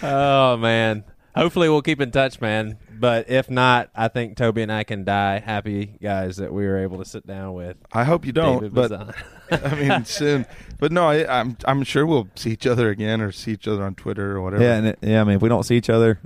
Oh 0.01 0.57
man. 0.57 1.03
Hopefully 1.35 1.69
we'll 1.69 1.81
keep 1.81 2.01
in 2.01 2.11
touch, 2.11 2.39
man. 2.41 2.77
But 3.03 3.29
if 3.29 3.49
not, 3.49 3.89
I 3.93 4.07
think 4.07 4.37
Toby 4.37 4.61
and 4.61 4.71
I 4.71 4.85
can 4.85 5.03
die 5.03 5.39
happy 5.39 5.97
guys 6.01 6.37
that 6.37 6.53
we 6.53 6.65
were 6.65 6.77
able 6.77 6.99
to 6.99 7.03
sit 7.03 7.27
down 7.27 7.53
with. 7.53 7.75
I 7.91 8.05
hope 8.05 8.25
you 8.25 8.31
don't, 8.31 8.61
David 8.61 8.73
but 8.73 9.15
I 9.51 9.75
mean 9.75 10.05
soon. 10.05 10.45
But 10.79 10.93
no, 10.93 11.09
I, 11.09 11.41
I'm 11.41 11.57
I'm 11.65 11.83
sure 11.83 12.05
we'll 12.05 12.29
see 12.35 12.51
each 12.51 12.65
other 12.65 12.89
again 12.89 13.19
or 13.19 13.33
see 13.33 13.51
each 13.51 13.67
other 13.67 13.83
on 13.83 13.95
Twitter 13.95 14.37
or 14.37 14.41
whatever. 14.41 14.63
Yeah, 14.63 14.75
and 14.75 14.87
it, 14.87 14.99
yeah. 15.01 15.19
I 15.19 15.25
mean, 15.25 15.35
if 15.35 15.41
we 15.41 15.49
don't 15.49 15.63
see 15.63 15.75
each 15.75 15.89
other, 15.89 16.21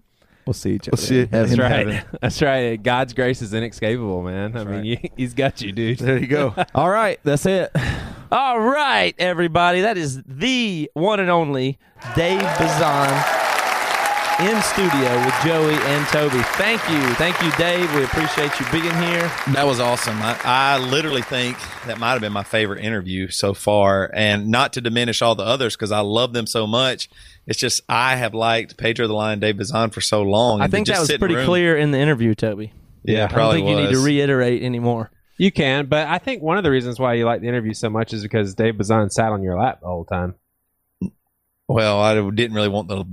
we'll 0.46 0.54
see 0.54 0.74
each 0.76 0.86
We'll 0.86 1.00
other. 1.00 1.02
see 1.02 1.20
it 1.22 1.32
That's 1.32 1.52
in 1.52 1.60
right. 1.60 1.72
heaven. 1.88 2.04
That's 2.22 2.44
right. 2.44 2.84
God's 2.84 3.14
grace 3.14 3.42
is 3.42 3.56
inescapable, 3.56 4.22
man. 4.22 4.56
I 4.56 4.64
mean, 4.64 4.74
right. 4.76 4.86
you, 4.86 4.98
he's 5.18 5.34
got 5.34 5.60
you, 5.64 5.72
dude. 5.72 5.98
There 5.98 6.20
you 6.20 6.28
go. 6.28 6.54
All 6.76 6.92
right, 6.92 7.20
that's 7.24 7.48
it. 7.48 7.72
All 8.32 8.60
right, 8.60 9.16
everybody. 9.18 9.82
That 9.82 9.98
is 9.98 10.22
the 10.28 10.92
one 10.94 11.20
and 11.20 11.32
only 11.32 11.80
Dave 12.16 12.40
Bazan. 12.40 13.47
In 14.40 14.62
studio 14.62 15.26
with 15.26 15.34
Joey 15.44 15.74
and 15.74 16.06
Toby. 16.08 16.42
Thank 16.58 16.88
you. 16.90 17.02
Thank 17.16 17.42
you, 17.42 17.52
Dave. 17.58 17.92
We 17.96 18.04
appreciate 18.04 18.52
you 18.60 18.66
being 18.72 18.94
here. 19.02 19.32
That 19.54 19.66
was 19.66 19.80
awesome. 19.80 20.16
I, 20.22 20.38
I 20.44 20.78
literally 20.78 21.24
think 21.24 21.58
that 21.88 21.98
might 22.00 22.12
have 22.12 22.22
been 22.22 22.34
my 22.34 22.44
favorite 22.44 22.84
interview 22.84 23.30
so 23.30 23.56
far. 23.56 24.12
And 24.14 24.50
not 24.50 24.74
to 24.74 24.82
diminish 24.82 25.24
all 25.24 25.34
the 25.34 25.44
others 25.44 25.76
because 25.76 25.92
I 25.92 26.02
love 26.02 26.34
them 26.34 26.46
so 26.46 26.68
much. 26.68 27.10
It's 27.48 27.58
just 27.58 27.82
I 27.90 28.16
have 28.16 28.36
liked 28.36 28.78
Pedro 28.78 29.08
the 29.08 29.14
Lion, 29.14 29.40
Dave 29.40 29.58
Bazan 29.58 29.90
for 29.90 30.02
so 30.02 30.22
long. 30.22 30.62
I 30.62 30.68
think 30.68 30.86
just 30.86 31.08
that 31.08 31.14
was 31.14 31.18
pretty 31.18 31.36
room- 31.36 31.46
clear 31.46 31.76
in 31.76 31.90
the 31.90 31.98
interview, 32.00 32.36
Toby. 32.36 32.74
Yeah, 33.04 33.24
I 33.24 33.28
don't 33.28 33.34
probably 33.34 33.58
think 33.62 33.70
you 33.70 33.76
need 33.78 33.92
to 33.92 34.04
reiterate 34.04 34.62
anymore. 34.62 35.10
You 35.38 35.52
can, 35.52 35.86
but 35.88 36.08
I 36.08 36.18
think 36.20 36.44
one 36.44 36.58
of 36.58 36.64
the 36.64 36.72
reasons 36.72 37.00
why 37.00 37.14
you 37.14 37.26
like 37.26 37.42
the 37.42 37.48
interview 37.48 37.74
so 37.74 37.90
much 37.90 38.12
is 38.14 38.22
because 38.22 38.54
Dave 38.54 38.78
Bazan 38.78 39.10
sat 39.10 39.32
on 39.32 39.42
your 39.44 39.58
lap 39.58 39.82
the 39.82 39.88
whole 39.88 40.04
time. 40.06 40.36
Well, 41.68 42.00
I 42.00 42.16
didn't 42.16 42.54
really 42.54 42.70
want 42.70 42.88
the 42.88 43.06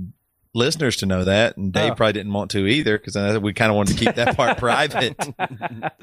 listeners 0.55 0.95
to 0.97 1.05
know 1.05 1.25
that, 1.25 1.57
and 1.57 1.71
Dave 1.71 1.91
Oh. 1.91 1.95
probably 1.95 2.13
didn't 2.13 2.33
want 2.33 2.49
to 2.51 2.65
either 2.65 2.97
because 2.97 3.15
uh, 3.15 3.37
we 3.41 3.53
kind 3.53 3.69
of 3.69 3.75
wanted 3.75 3.97
to 3.97 4.05
keep 4.05 4.15
that 4.15 4.35
part 4.35 4.57
private. 4.57 5.15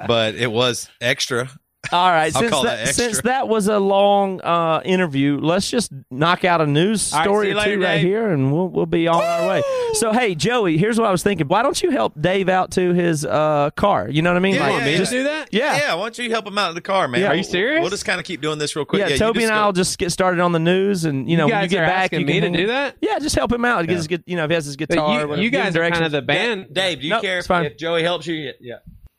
But 0.07 0.35
it 0.37 0.53
was 0.53 0.89
extra. 1.01 1.49
All 1.91 2.11
right, 2.11 2.35
I'll 2.35 2.41
since 2.43 2.51
call 2.53 2.63
that, 2.63 2.77
that 2.77 2.89
extra. 2.89 3.05
since 3.07 3.21
that 3.23 3.49
was 3.49 3.67
a 3.67 3.79
long 3.81 4.41
uh, 4.41 4.81
interview, 4.85 5.39
let's 5.43 5.69
just 5.69 5.91
knock 6.13 6.45
out 6.45 6.61
a 6.61 6.67
news 6.67 7.03
story 7.03 7.49
see 7.49 7.53
or 7.53 7.57
later, 7.57 7.75
two 7.75 7.83
right 7.83 7.95
Dave. 7.97 8.03
here, 8.05 8.31
and 8.31 8.53
we'll 8.53 8.69
we'll 8.69 8.87
be 8.87 9.09
on 9.09 9.21
our 9.21 9.49
way. 9.49 9.63
So, 9.95 10.13
hey, 10.13 10.37
Joey, 10.37 10.79
here's 10.79 10.97
what 10.97 11.09
I 11.09 11.11
was 11.11 11.25
thinking. 11.25 11.49
Why 11.49 11.63
don't 11.63 11.83
you 11.83 11.91
help 11.91 12.13
Dave 12.19 12.49
out 12.49 12.71
to 12.73 12.95
his 12.95 13.27
uh, 13.27 13.71
car? 13.77 14.09
You 14.09 14.23
know 14.23 14.31
what 14.31 14.37
I 14.37 14.41
mean? 14.41 14.55
Yeah, 14.55 14.63
like, 14.69 14.81
yeah, 14.81 14.87
yeah. 14.87 14.97
just 14.97 15.11
do 15.11 15.23
that? 15.25 15.49
yeah, 15.53 15.77
Yeah, 15.77 15.95
why 15.95 16.03
don't 16.05 16.19
you 16.19 16.31
help 16.31 16.47
him 16.47 16.57
out 16.57 16.69
in 16.69 16.77
the 16.77 16.81
car, 16.81 17.09
man? 17.09 17.21
Yeah. 17.21 17.29
Are 17.29 17.35
you 17.35 17.43
serious? 17.43 17.81
We'll 17.81 17.91
just 17.91 18.05
kind 18.07 18.21
of 18.21 18.25
keep 18.27 18.41
doing 18.41 18.59
this 18.61 18.77
real 18.77 18.85
quick. 18.85 19.01
yeah. 19.01 19.09
you 19.09 19.19
Toby 19.19 19.41
just 19.41 19.51
and 19.51 19.59
I'll 19.59 19.73
just 19.73 19.99
get 19.99 20.13
started 20.13 20.41
on 20.41 20.53
the 20.53 20.61
news, 20.61 21.05
and 21.05 21.29
you 21.29 21.37
know, 21.37 21.47
you 21.47 21.53
when 21.53 21.63
you 21.65 21.69
get 21.69 21.81
back, 21.85 22.05
asking 22.05 22.21
you 22.21 22.27
me 22.27 22.41
can 22.41 22.53
to 22.53 22.59
do 22.59 22.67
that? 22.69 22.97
Yeah, 23.01 23.19
just 23.19 23.35
help 23.35 23.53
him 23.53 23.65
out. 23.65 23.81
Get 23.83 23.91
Yeah. 23.91 23.97
his, 23.97 24.07
gu- 24.07 24.19
you 24.25 24.37
know, 24.37 24.45
if 24.45 24.51
he 24.51 24.55
has 24.55 24.67
his 24.67 24.77
But 24.77 24.89
guitar. 24.91 25.09
you, 25.09 25.15
whatever, 25.27 25.43
you 25.43 25.51
give 25.51 25.61
him 25.61 25.67
guys 25.73 25.77
are 25.77 25.91
kind 25.91 26.05
of 26.05 26.13
the 26.13 26.23
band. 26.23 26.69
Dave, 26.73 27.01
do 27.01 27.09
you 27.09 27.21
care 27.21 27.39
if, 27.41 27.51
if 27.51 27.77
Joey 27.77 28.05
helps 28.05 28.29
you? 28.29 28.53
Yeah. 28.61 28.77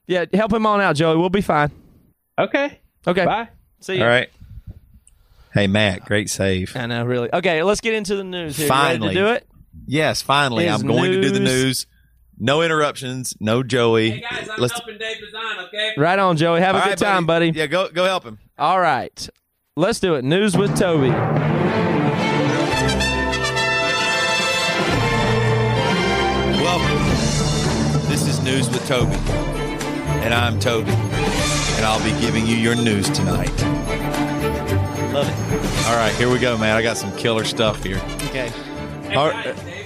Yeah, 0.07 0.25
help 0.33 0.51
him 0.53 0.65
on 0.65 0.79
out, 0.81 0.95
Joey. 0.95 1.17
We'll 1.17 1.29
be 1.29 1.41
fine. 1.41 1.71
Okay. 2.37 2.79
Okay, 3.05 3.25
Bye. 3.25 3.49
see 3.79 3.97
you. 3.97 4.01
All 4.03 4.07
right. 4.09 4.29
Hey, 5.53 5.67
Matt, 5.67 6.05
great 6.05 6.29
save. 6.29 6.75
I 6.75 6.87
know, 6.87 7.05
really. 7.05 7.29
Okay, 7.31 7.61
let's 7.63 7.81
get 7.81 7.93
into 7.93 8.15
the 8.15 8.23
news. 8.23 8.57
Here. 8.57 8.65
You 8.65 8.71
ready 8.71 8.83
Finally. 8.97 9.13
to 9.13 9.19
do 9.19 9.27
it? 9.27 9.47
Yes, 9.85 10.21
finally, 10.21 10.65
His 10.65 10.81
I'm 10.81 10.87
going 10.87 11.11
to 11.11 11.21
do 11.21 11.29
the 11.29 11.39
news. 11.39 11.63
news. 11.63 11.87
No 12.39 12.61
interruptions, 12.63 13.35
no 13.39 13.61
Joey. 13.61 14.09
Hey 14.11 14.21
guys, 14.21 14.49
Let's- 14.57 14.73
helping 14.73 14.97
Dave 14.97 15.17
Bazan, 15.21 15.65
okay? 15.65 15.91
Right 15.97 16.17
on, 16.17 16.35
Joey. 16.37 16.61
Have 16.61 16.75
a 16.75 16.79
All 16.79 16.83
good 16.85 16.89
right, 16.91 16.97
time, 16.97 17.25
buddy. 17.27 17.51
Yeah, 17.53 17.67
go 17.67 17.89
go 17.89 18.05
help 18.05 18.23
him. 18.23 18.39
All 18.57 18.79
right. 18.79 19.29
Let's 19.75 19.99
do 19.99 20.15
it. 20.15 20.23
News 20.23 20.57
with 20.57 20.75
Toby. 20.77 21.09
Welcome. 26.61 27.03
This 28.09 28.27
is 28.27 28.39
News 28.41 28.69
with 28.69 28.85
Toby. 28.87 29.15
And 30.23 30.33
I'm 30.33 30.59
Toby. 30.59 30.91
And 31.83 31.91
I'll 31.91 32.01
be 32.01 32.17
giving 32.21 32.45
you 32.47 32.55
your 32.55 32.75
news 32.75 33.09
tonight. 33.09 33.51
Love 35.11 35.27
it. 35.27 35.85
All 35.89 35.97
right, 35.97 36.13
here 36.15 36.29
we 36.31 36.39
go, 36.39 36.57
man. 36.57 36.77
I 36.77 36.81
got 36.81 36.95
some 36.95 37.13
killer 37.17 37.43
stuff 37.43 37.83
here. 37.83 37.97
Okay. 38.27 38.49
All 39.13 39.29
Dave 39.29 39.35
right. 39.35 39.43
Bazan 39.43 39.67
has 39.67 39.83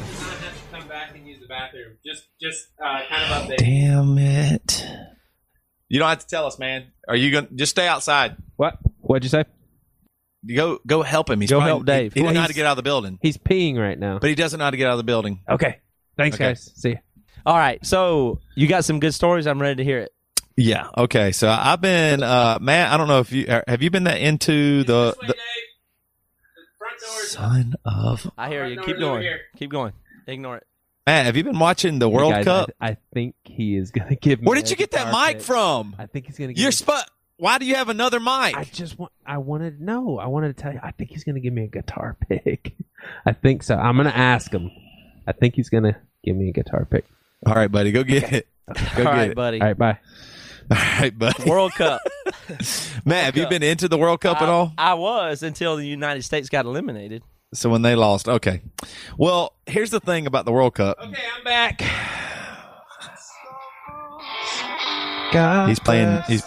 to 0.62 0.78
come 0.80 0.88
back 0.88 1.16
and 1.16 1.28
use 1.28 1.40
the 1.42 1.48
bathroom. 1.48 1.98
Just, 2.06 2.28
just 2.40 2.68
uh, 2.80 3.00
kind 3.10 3.24
of 3.34 3.42
update. 3.50 3.58
Damn 3.58 4.16
it. 4.20 4.86
You 5.90 5.98
don't 5.98 6.08
have 6.10 6.20
to 6.20 6.28
tell 6.28 6.46
us, 6.46 6.60
man. 6.60 6.92
Are 7.08 7.16
you 7.16 7.32
going 7.32 7.48
to 7.48 7.56
just 7.56 7.72
stay 7.72 7.88
outside? 7.88 8.36
What? 8.58 8.78
What'd 9.00 9.24
you 9.24 9.30
say? 9.32 9.46
You 10.44 10.56
Go 10.56 10.80
go 10.86 11.02
help 11.02 11.32
him. 11.32 11.42
He's 11.42 11.50
Go 11.50 11.56
probably- 11.58 11.70
help 11.72 11.86
Dave. 11.88 12.14
He, 12.14 12.20
he 12.20 12.24
Well, 12.24 12.28
doesn't 12.28 12.36
know 12.36 12.42
how 12.42 12.44
he's- 12.44 12.54
to 12.56 12.60
get 12.60 12.66
out 12.68 12.72
of 12.74 12.78
the 12.78 12.84
building, 12.84 13.18
He's 13.24 13.38
peeing 13.40 13.76
right 13.76 13.98
now. 13.98 14.20
but 14.20 14.30
he 14.30 14.36
doesn't 14.36 14.60
know 14.60 14.66
how 14.66 14.70
to 14.70 14.78
get 14.78 14.86
out 14.86 14.92
of 14.94 14.98
the 15.00 15.04
building. 15.04 15.42
Okay. 15.50 15.80
Thanks, 16.16 16.36
Okay. 16.36 16.50
guys. 16.50 16.72
See 16.76 16.90
ya. 16.92 16.96
All 17.44 17.58
right. 17.58 17.84
So 17.84 18.40
you 18.56 18.68
got 18.68 18.86
some 18.86 19.00
good 19.00 19.16
stories. 19.16 19.48
I'm 19.48 19.60
ready 19.60 19.78
to 19.78 19.84
hear 19.84 19.98
it. 19.98 20.12
Yeah. 20.58 20.88
Okay. 20.98 21.32
So 21.32 21.48
I've 21.50 21.80
been, 21.82 22.24
uh, 22.24 22.58
Matt. 22.60 22.92
I 22.92 22.98
don't 22.98 23.08
know 23.08 23.20
if 23.20 23.32
you 23.32 23.46
uh, 23.48 23.62
have 23.68 23.82
you 23.84 23.92
been 23.92 24.06
that 24.06 24.20
into 24.20 24.84
the, 24.84 25.16
the 25.22 25.36
son 27.28 27.76
of 27.86 28.30
I 28.38 28.50
hear 28.50 28.66
you. 28.66 28.82
Keep 28.82 29.00
going. 29.00 29.28
Keep 29.58 29.72
going. 29.72 29.94
Ignore 30.26 30.58
it. 30.58 30.68
Matt. 31.06 31.26
Have 31.26 31.38
you 31.38 31.44
been 31.44 31.60
watching 31.60 32.00
the 32.00 32.10
World 32.10 32.34
Guys, 32.34 32.46
Cup? 32.46 32.72
I, 32.82 32.90
I 32.90 32.98
think 33.14 33.36
he 33.44 33.76
is 33.78 33.92
going 33.92 34.08
to 34.10 34.16
give 34.16 34.42
me 34.42 34.46
Where 34.48 34.56
did 34.56 34.70
you 34.70 34.76
get 34.76 34.92
that 34.92 35.12
mic 35.14 35.38
pick. 35.38 35.46
from? 35.46 35.96
I 35.98 36.06
think 36.08 36.26
he's 36.26 36.38
going 36.38 36.50
to 36.50 36.54
give 36.54 36.62
You're 36.62 36.70
me 36.70 36.74
spot. 36.74 37.10
Why 37.38 37.60
do 37.60 37.66
you 37.66 37.76
have 37.76 37.90
another 37.90 38.20
mic? 38.20 38.58
I 38.58 38.68
just 38.72 38.98
want. 38.98 39.12
I 39.26 39.38
wanted 39.38 39.78
to 39.78 39.84
know. 39.84 40.18
I 40.18 40.26
wanted 40.26 40.58
to 40.58 40.62
tell 40.64 40.74
you. 40.74 40.80
I 40.82 40.90
think 40.92 41.12
he's 41.12 41.24
going 41.24 41.36
to 41.36 41.42
give 41.42 41.54
me 41.54 41.66
a 41.66 41.68
guitar 41.68 42.18
pick. 42.28 42.74
I 43.26 43.34
think 43.34 43.62
so. 43.62 43.76
I'm 43.76 43.96
going 43.96 44.08
to 44.08 44.18
ask 44.18 44.52
him. 44.52 44.72
I 45.28 45.34
think 45.34 45.54
he's 45.56 45.70
going 45.70 45.84
to 45.84 45.96
give 46.24 46.36
me 46.36 46.50
a 46.50 46.52
guitar 46.52 46.86
pick. 46.90 47.06
All 47.46 47.54
right, 47.54 47.72
buddy. 47.72 47.92
Go 47.92 48.04
get 48.04 48.34
it. 48.34 48.48
Go 48.68 48.74
All 48.82 48.96
get 48.96 49.06
right, 49.06 49.30
it. 49.32 49.36
buddy. 49.36 49.62
All 49.62 49.68
right. 49.68 49.78
Bye. 49.78 50.00
All 50.72 50.78
right, 50.78 51.18
buddy. 51.18 51.50
World 51.50 51.72
Cup. 51.74 52.02
Matt, 53.06 53.26
have 53.26 53.38
you 53.38 53.48
been 53.48 53.64
into 53.64 53.88
the 53.88 53.98
World 53.98 54.20
Cup 54.20 54.42
at 54.42 54.50
all? 54.50 54.74
I 54.78 54.96
was 54.96 55.42
until 55.42 55.78
the 55.78 55.86
United 55.88 56.24
States 56.24 56.50
got 56.50 56.66
eliminated. 56.66 57.24
So 57.54 57.70
when 57.70 57.84
they 57.84 57.96
lost, 57.96 58.28
okay. 58.28 58.62
Well, 59.18 59.54
here's 59.66 59.92
the 59.92 60.02
thing 60.02 60.28
about 60.28 60.44
the 60.44 60.52
World 60.52 60.76
Cup. 60.76 60.98
Okay, 61.00 61.24
I'm 61.38 61.44
back. 61.46 61.84
God 65.32 65.70
He's 65.70 65.80
playing. 65.80 66.22
He's 66.28 66.44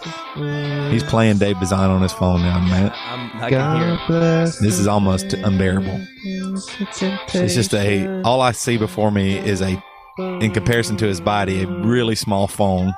he's 0.91 1.03
playing 1.03 1.39
Dave 1.39 1.59
Bazan 1.61 1.91
on 1.91 2.03
his 2.03 2.13
phone 2.13 2.41
now, 2.41 2.61
man. 2.61 2.91
I'm, 2.95 3.43
I 3.43 3.51
can 3.51 3.77
hear 3.77 4.17
it. 4.17 4.55
This 4.61 4.79
is 4.79 4.87
almost 4.87 5.35
unbearable. 5.35 6.01
It's 6.25 7.55
just 7.55 7.75
a. 7.75 8.23
All 8.23 8.41
I 8.41 8.53
see 8.53 8.77
before 8.79 9.11
me 9.11 9.39
is 9.39 9.61
a, 9.61 9.83
in 10.19 10.51
comparison 10.53 10.97
to 10.99 11.07
his 11.07 11.21
body, 11.21 11.63
a 11.63 11.67
really 11.67 12.15
small 12.15 12.47
phone 12.47 12.95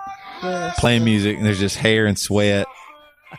playing 0.78 1.04
music, 1.04 1.36
and 1.36 1.46
there's 1.46 1.58
just 1.58 1.76
hair 1.76 2.06
and 2.06 2.18
sweat, 2.18 2.66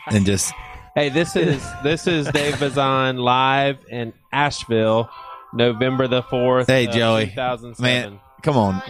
and 0.08 0.24
just 0.26 0.52
Hey, 0.94 1.08
this 1.08 1.34
is 1.34 1.60
this 1.82 2.06
is 2.06 2.28
Dave 2.28 2.60
Bazan 2.60 3.16
live 3.16 3.78
in 3.88 4.12
Asheville, 4.32 5.10
November 5.52 6.06
the 6.06 6.22
fourth. 6.22 6.68
Hey, 6.68 6.86
uh, 6.86 6.92
Joey. 6.92 7.26
2007. 7.26 7.82
man. 7.82 8.20
Come 8.42 8.56
on, 8.56 8.82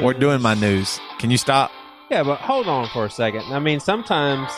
we're 0.00 0.14
doing 0.14 0.40
my 0.40 0.54
news. 0.54 1.00
Can 1.18 1.30
you 1.30 1.36
stop? 1.36 1.72
Yeah, 2.10 2.22
but 2.22 2.38
hold 2.40 2.68
on 2.68 2.88
for 2.88 3.04
a 3.04 3.10
second. 3.10 3.42
I 3.52 3.58
mean, 3.58 3.80
sometimes. 3.80 4.50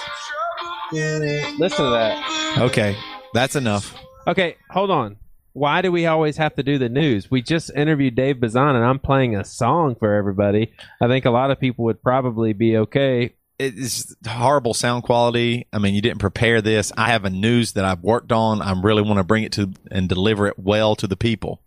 Listen 0.93 1.85
to 1.85 1.91
that. 1.91 2.59
Okay, 2.59 2.97
that's 3.33 3.57
enough. 3.57 3.95
Okay, 4.27 4.57
hold 4.71 4.91
on. 4.91 5.17
Why 5.53 5.83
do 5.83 5.91
we 5.91 6.07
always 6.07 6.37
have 6.37 6.55
to 6.57 6.63
do 6.63 6.79
the 6.79 6.89
news? 6.89 7.31
We 7.31 7.43
just 7.43 7.71
interviewed 7.75 8.15
Dave 8.15 8.41
Bazan, 8.41 8.77
and 8.77 8.85
I'm 8.85 9.01
playing 9.01 9.35
a 9.35 9.45
song 9.45 9.97
for 9.97 10.15
everybody. 10.15 10.73
I 11.01 11.09
think 11.09 11.25
a 11.25 11.31
lot 11.31 11.51
of 11.51 11.59
people 11.59 11.87
would 11.87 12.03
probably 12.03 12.53
be 12.53 12.77
okay. 12.77 13.35
It's 13.59 14.15
horrible 14.27 14.75
sound 14.75 15.03
quality. 15.03 15.67
I 15.73 15.79
mean, 15.79 15.95
you 15.95 16.01
didn't 16.01 16.21
prepare 16.21 16.63
this. 16.63 16.93
I 16.97 17.09
have 17.11 17.25
a 17.25 17.31
news 17.31 17.73
that 17.73 17.85
I've 17.85 18.03
worked 18.03 18.33
on. 18.33 18.63
I 18.63 18.73
really 18.81 19.03
want 19.03 19.19
to 19.19 19.25
bring 19.25 19.43
it 19.43 19.53
to 19.53 19.73
and 19.91 20.09
deliver 20.09 20.47
it 20.47 20.59
well 20.59 20.97
to 20.97 21.07
the 21.07 21.17
people. 21.17 21.61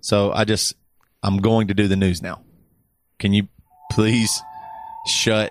So 0.00 0.32
I 0.32 0.44
just, 0.44 0.74
I'm 1.22 1.38
going 1.38 1.68
to 1.68 1.74
do 1.74 1.88
the 1.88 1.96
news 1.96 2.22
now. 2.22 2.42
Can 3.18 3.32
you 3.32 3.48
please 3.90 4.40
shut 5.06 5.50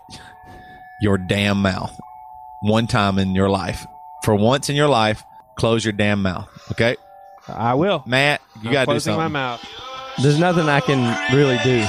your 1.01 1.17
damn 1.17 1.61
mouth 1.61 1.93
one 2.61 2.87
time 2.87 3.19
in 3.19 3.35
your 3.35 3.49
life? 3.49 3.85
For 4.23 4.35
once 4.35 4.69
in 4.69 4.75
your 4.75 4.87
life, 4.87 5.23
close 5.57 5.83
your 5.83 5.93
damn 5.93 6.21
mouth. 6.21 6.47
Okay, 6.71 6.95
I 7.55 7.73
will. 7.73 8.03
Matt, 8.05 8.41
you 8.61 8.71
got 8.71 8.81
to 8.81 8.85
do 8.85 8.91
closing 8.91 9.11
something. 9.13 9.17
my 9.23 9.27
mouth. 9.27 9.65
There's 10.21 10.39
nothing 10.39 10.67
I 10.67 10.79
can 10.81 10.99
really 11.35 11.57
do. 11.63 11.85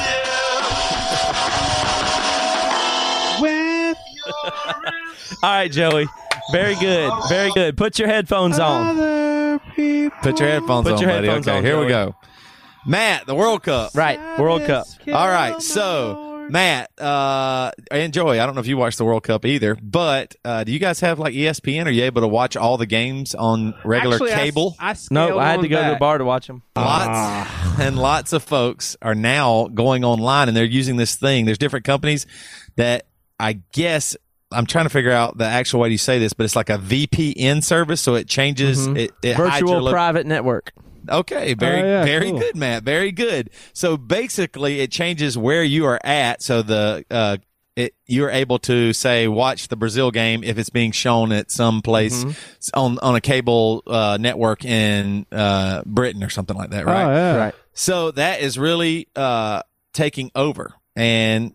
All 5.43 5.51
right, 5.51 5.71
Joey. 5.71 6.07
Very 6.53 6.75
good. 6.77 7.11
Very 7.29 7.51
good. 7.53 7.77
Put 7.77 7.99
your 7.99 8.09
headphones 8.09 8.59
on. 8.59 9.59
Put 10.21 10.39
your 10.41 10.49
headphones 10.49 10.85
Put 10.85 10.95
on, 10.95 11.01
your 11.01 11.11
buddy. 11.11 11.27
headphones 11.27 11.49
okay, 11.49 11.57
on, 11.59 11.65
here 11.65 11.77
we 11.79 11.85
Joey. 11.85 11.91
go. 12.13 12.15
Matt, 12.87 13.27
the 13.27 13.35
World 13.35 13.63
Cup. 13.63 13.95
Right. 13.95 14.19
World 14.39 14.63
Cup. 14.65 14.87
All 15.09 15.29
right, 15.29 15.61
so 15.63 16.30
Matt, 16.51 16.91
uh, 17.01 17.71
and 17.91 18.13
Joey, 18.13 18.41
I 18.41 18.47
don't 18.47 18.55
know 18.55 18.61
if 18.61 18.67
you 18.67 18.77
watch 18.77 18.97
the 18.97 19.05
World 19.05 19.23
Cup 19.23 19.45
either, 19.45 19.77
but 19.83 20.35
uh, 20.45 20.65
do 20.65 20.73
you 20.73 20.79
guys 20.79 21.01
have 21.01 21.19
like 21.19 21.35
ESPN? 21.35 21.87
Are 21.87 21.91
you 21.91 22.05
able 22.05 22.21
to 22.23 22.29
watch 22.29 22.57
all 22.57 22.77
the 22.77 22.87
games 22.87 23.35
on 23.35 23.75
regular 23.85 24.17
Actually, 24.17 24.31
cable? 24.33 24.77
I, 24.79 24.95
No, 25.11 25.39
I 25.39 25.51
had 25.51 25.61
to 25.61 25.67
on 25.67 25.69
go 25.69 25.85
to 25.87 25.91
the 25.93 25.99
bar 25.99 26.19
to 26.19 26.25
watch 26.25 26.47
them. 26.47 26.63
Lots 26.77 27.81
and 27.81 27.99
lots 27.99 28.33
of 28.33 28.43
folks 28.43 28.97
are 29.03 29.15
now 29.15 29.69
going 29.69 30.05
online 30.05 30.49
and 30.49 30.57
they're 30.57 30.65
using 30.65 30.97
this 30.97 31.15
thing. 31.17 31.45
There's 31.47 31.59
different 31.59 31.85
companies 31.85 32.27
that 32.77 33.07
I 33.39 33.55
guess 33.73 34.17
I'm 34.53 34.67
trying 34.67 34.85
to 34.87 34.91
figure 34.91 35.13
out 35.13 35.39
the 35.39 35.45
actual 35.47 35.81
way 35.81 35.91
you 35.91 35.99
say 35.99 36.19
this, 36.19 36.33
but 36.33 36.45
it's 36.45 36.57
like 36.57 36.71
a 36.71 36.79
VPN 36.79 37.63
service, 37.63 38.01
so 38.01 38.17
it 38.17 38.27
changes 38.27 38.89
Mhm. 38.89 38.99
it, 38.99 39.13
it 39.23 39.35
hides 39.37 39.61
your 39.61 39.69
Virtual 39.69 39.83
lo- 39.83 39.93
private 39.93 40.27
network. 40.27 40.73
Okay, 41.09 41.55
very 41.55 41.81
Oh, 41.83 41.85
yeah, 41.85 42.05
very 42.05 42.31
cool. 42.31 42.39
good, 42.41 42.57
Matt. 42.57 42.83
Very 42.83 43.13
good. 43.13 43.51
So 43.73 43.97
basically, 43.97 44.81
it 44.81 44.91
changes 44.91 45.37
where 45.39 45.63
you 45.65 45.87
are 45.87 46.01
at. 46.05 46.43
So 46.43 46.63
the 46.63 47.05
uh, 47.11 47.37
it 47.77 47.95
you're 48.07 48.31
able 48.31 48.59
to 48.61 48.93
say 48.93 49.29
watch 49.29 49.69
the 49.69 49.77
Brazil 49.77 50.11
game 50.11 50.43
if 50.45 50.59
it's 50.59 50.71
being 50.71 50.93
shown 50.93 51.31
at 51.33 51.51
some 51.51 51.83
place 51.83 52.25
Mm-hmm. 52.25 52.79
on 52.81 52.99
on 52.99 53.15
a 53.15 53.21
cable 53.21 53.83
uh, 53.87 54.19
network 54.21 54.65
in 54.65 55.25
uh, 55.33 55.83
Britain 55.87 56.23
or 56.25 56.29
something 56.31 56.57
like 56.57 56.71
that, 56.71 56.85
right? 56.85 57.05
Oh, 57.05 57.11
yeah. 57.15 57.37
Right. 57.37 57.55
So 57.73 58.11
that 58.11 58.41
is 58.41 58.59
really 58.59 59.09
uh, 59.17 59.63
taking 59.93 60.31
over. 60.35 60.75
And 60.97 61.55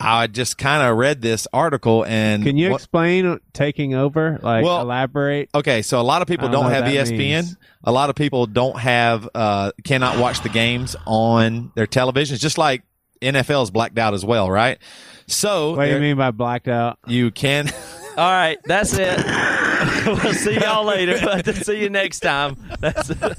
I 0.00 0.28
just 0.28 0.58
kind 0.58 0.82
of 0.82 0.96
read 0.96 1.20
this 1.22 1.48
article 1.52 2.04
and 2.06 2.44
Can 2.44 2.56
you 2.56 2.70
what- 2.70 2.76
explain 2.76 3.40
taking 3.52 3.94
over? 3.94 4.38
Like 4.42 4.64
Well- 4.64 4.80
elaborate? 4.80 5.50
Okay, 5.54 5.82
so 5.82 6.00
a 6.00 6.02
lot 6.02 6.22
of 6.22 6.28
people 6.28 6.48
I 6.48 6.52
don't 6.52 6.62
don't, 6.64 6.72
have 6.72 6.84
what 6.84 6.92
that 6.94 7.06
ESPN. 7.08 7.18
means. 7.18 7.56
A 7.84 7.90
lot 7.92 8.08
of 8.10 8.16
people 8.16 8.46
don't 8.46 8.78
have 8.78 9.28
uh 9.34 9.72
cannot 9.84 10.18
watch 10.18 10.40
the 10.42 10.48
games 10.48 10.94
on 11.06 11.72
their 11.74 11.86
televisions 11.86 12.38
just 12.38 12.58
like 12.58 12.82
NFL's 13.20 13.70
blacked 13.72 13.98
out 13.98 14.14
as 14.14 14.24
well, 14.24 14.48
right? 14.50 14.78
So 15.26 15.74
What 15.74 15.86
do 15.86 15.92
you 15.92 15.98
mean 16.00 16.16
by 16.16 16.30
blacked 16.30 16.68
out? 16.68 16.98
you 17.08 17.30
can 17.32 17.68
All 18.16 18.30
right, 18.32 18.58
that's 18.64 18.94
it. 18.94 19.16
we'll 20.06 20.32
see 20.34 20.54
y'all 20.60 20.84
later. 20.84 21.18
But 21.22 21.54
see 21.54 21.80
you 21.82 21.88
next 21.90 22.18
time. 22.20 22.56
That's 22.80 23.10
it. 23.10 23.38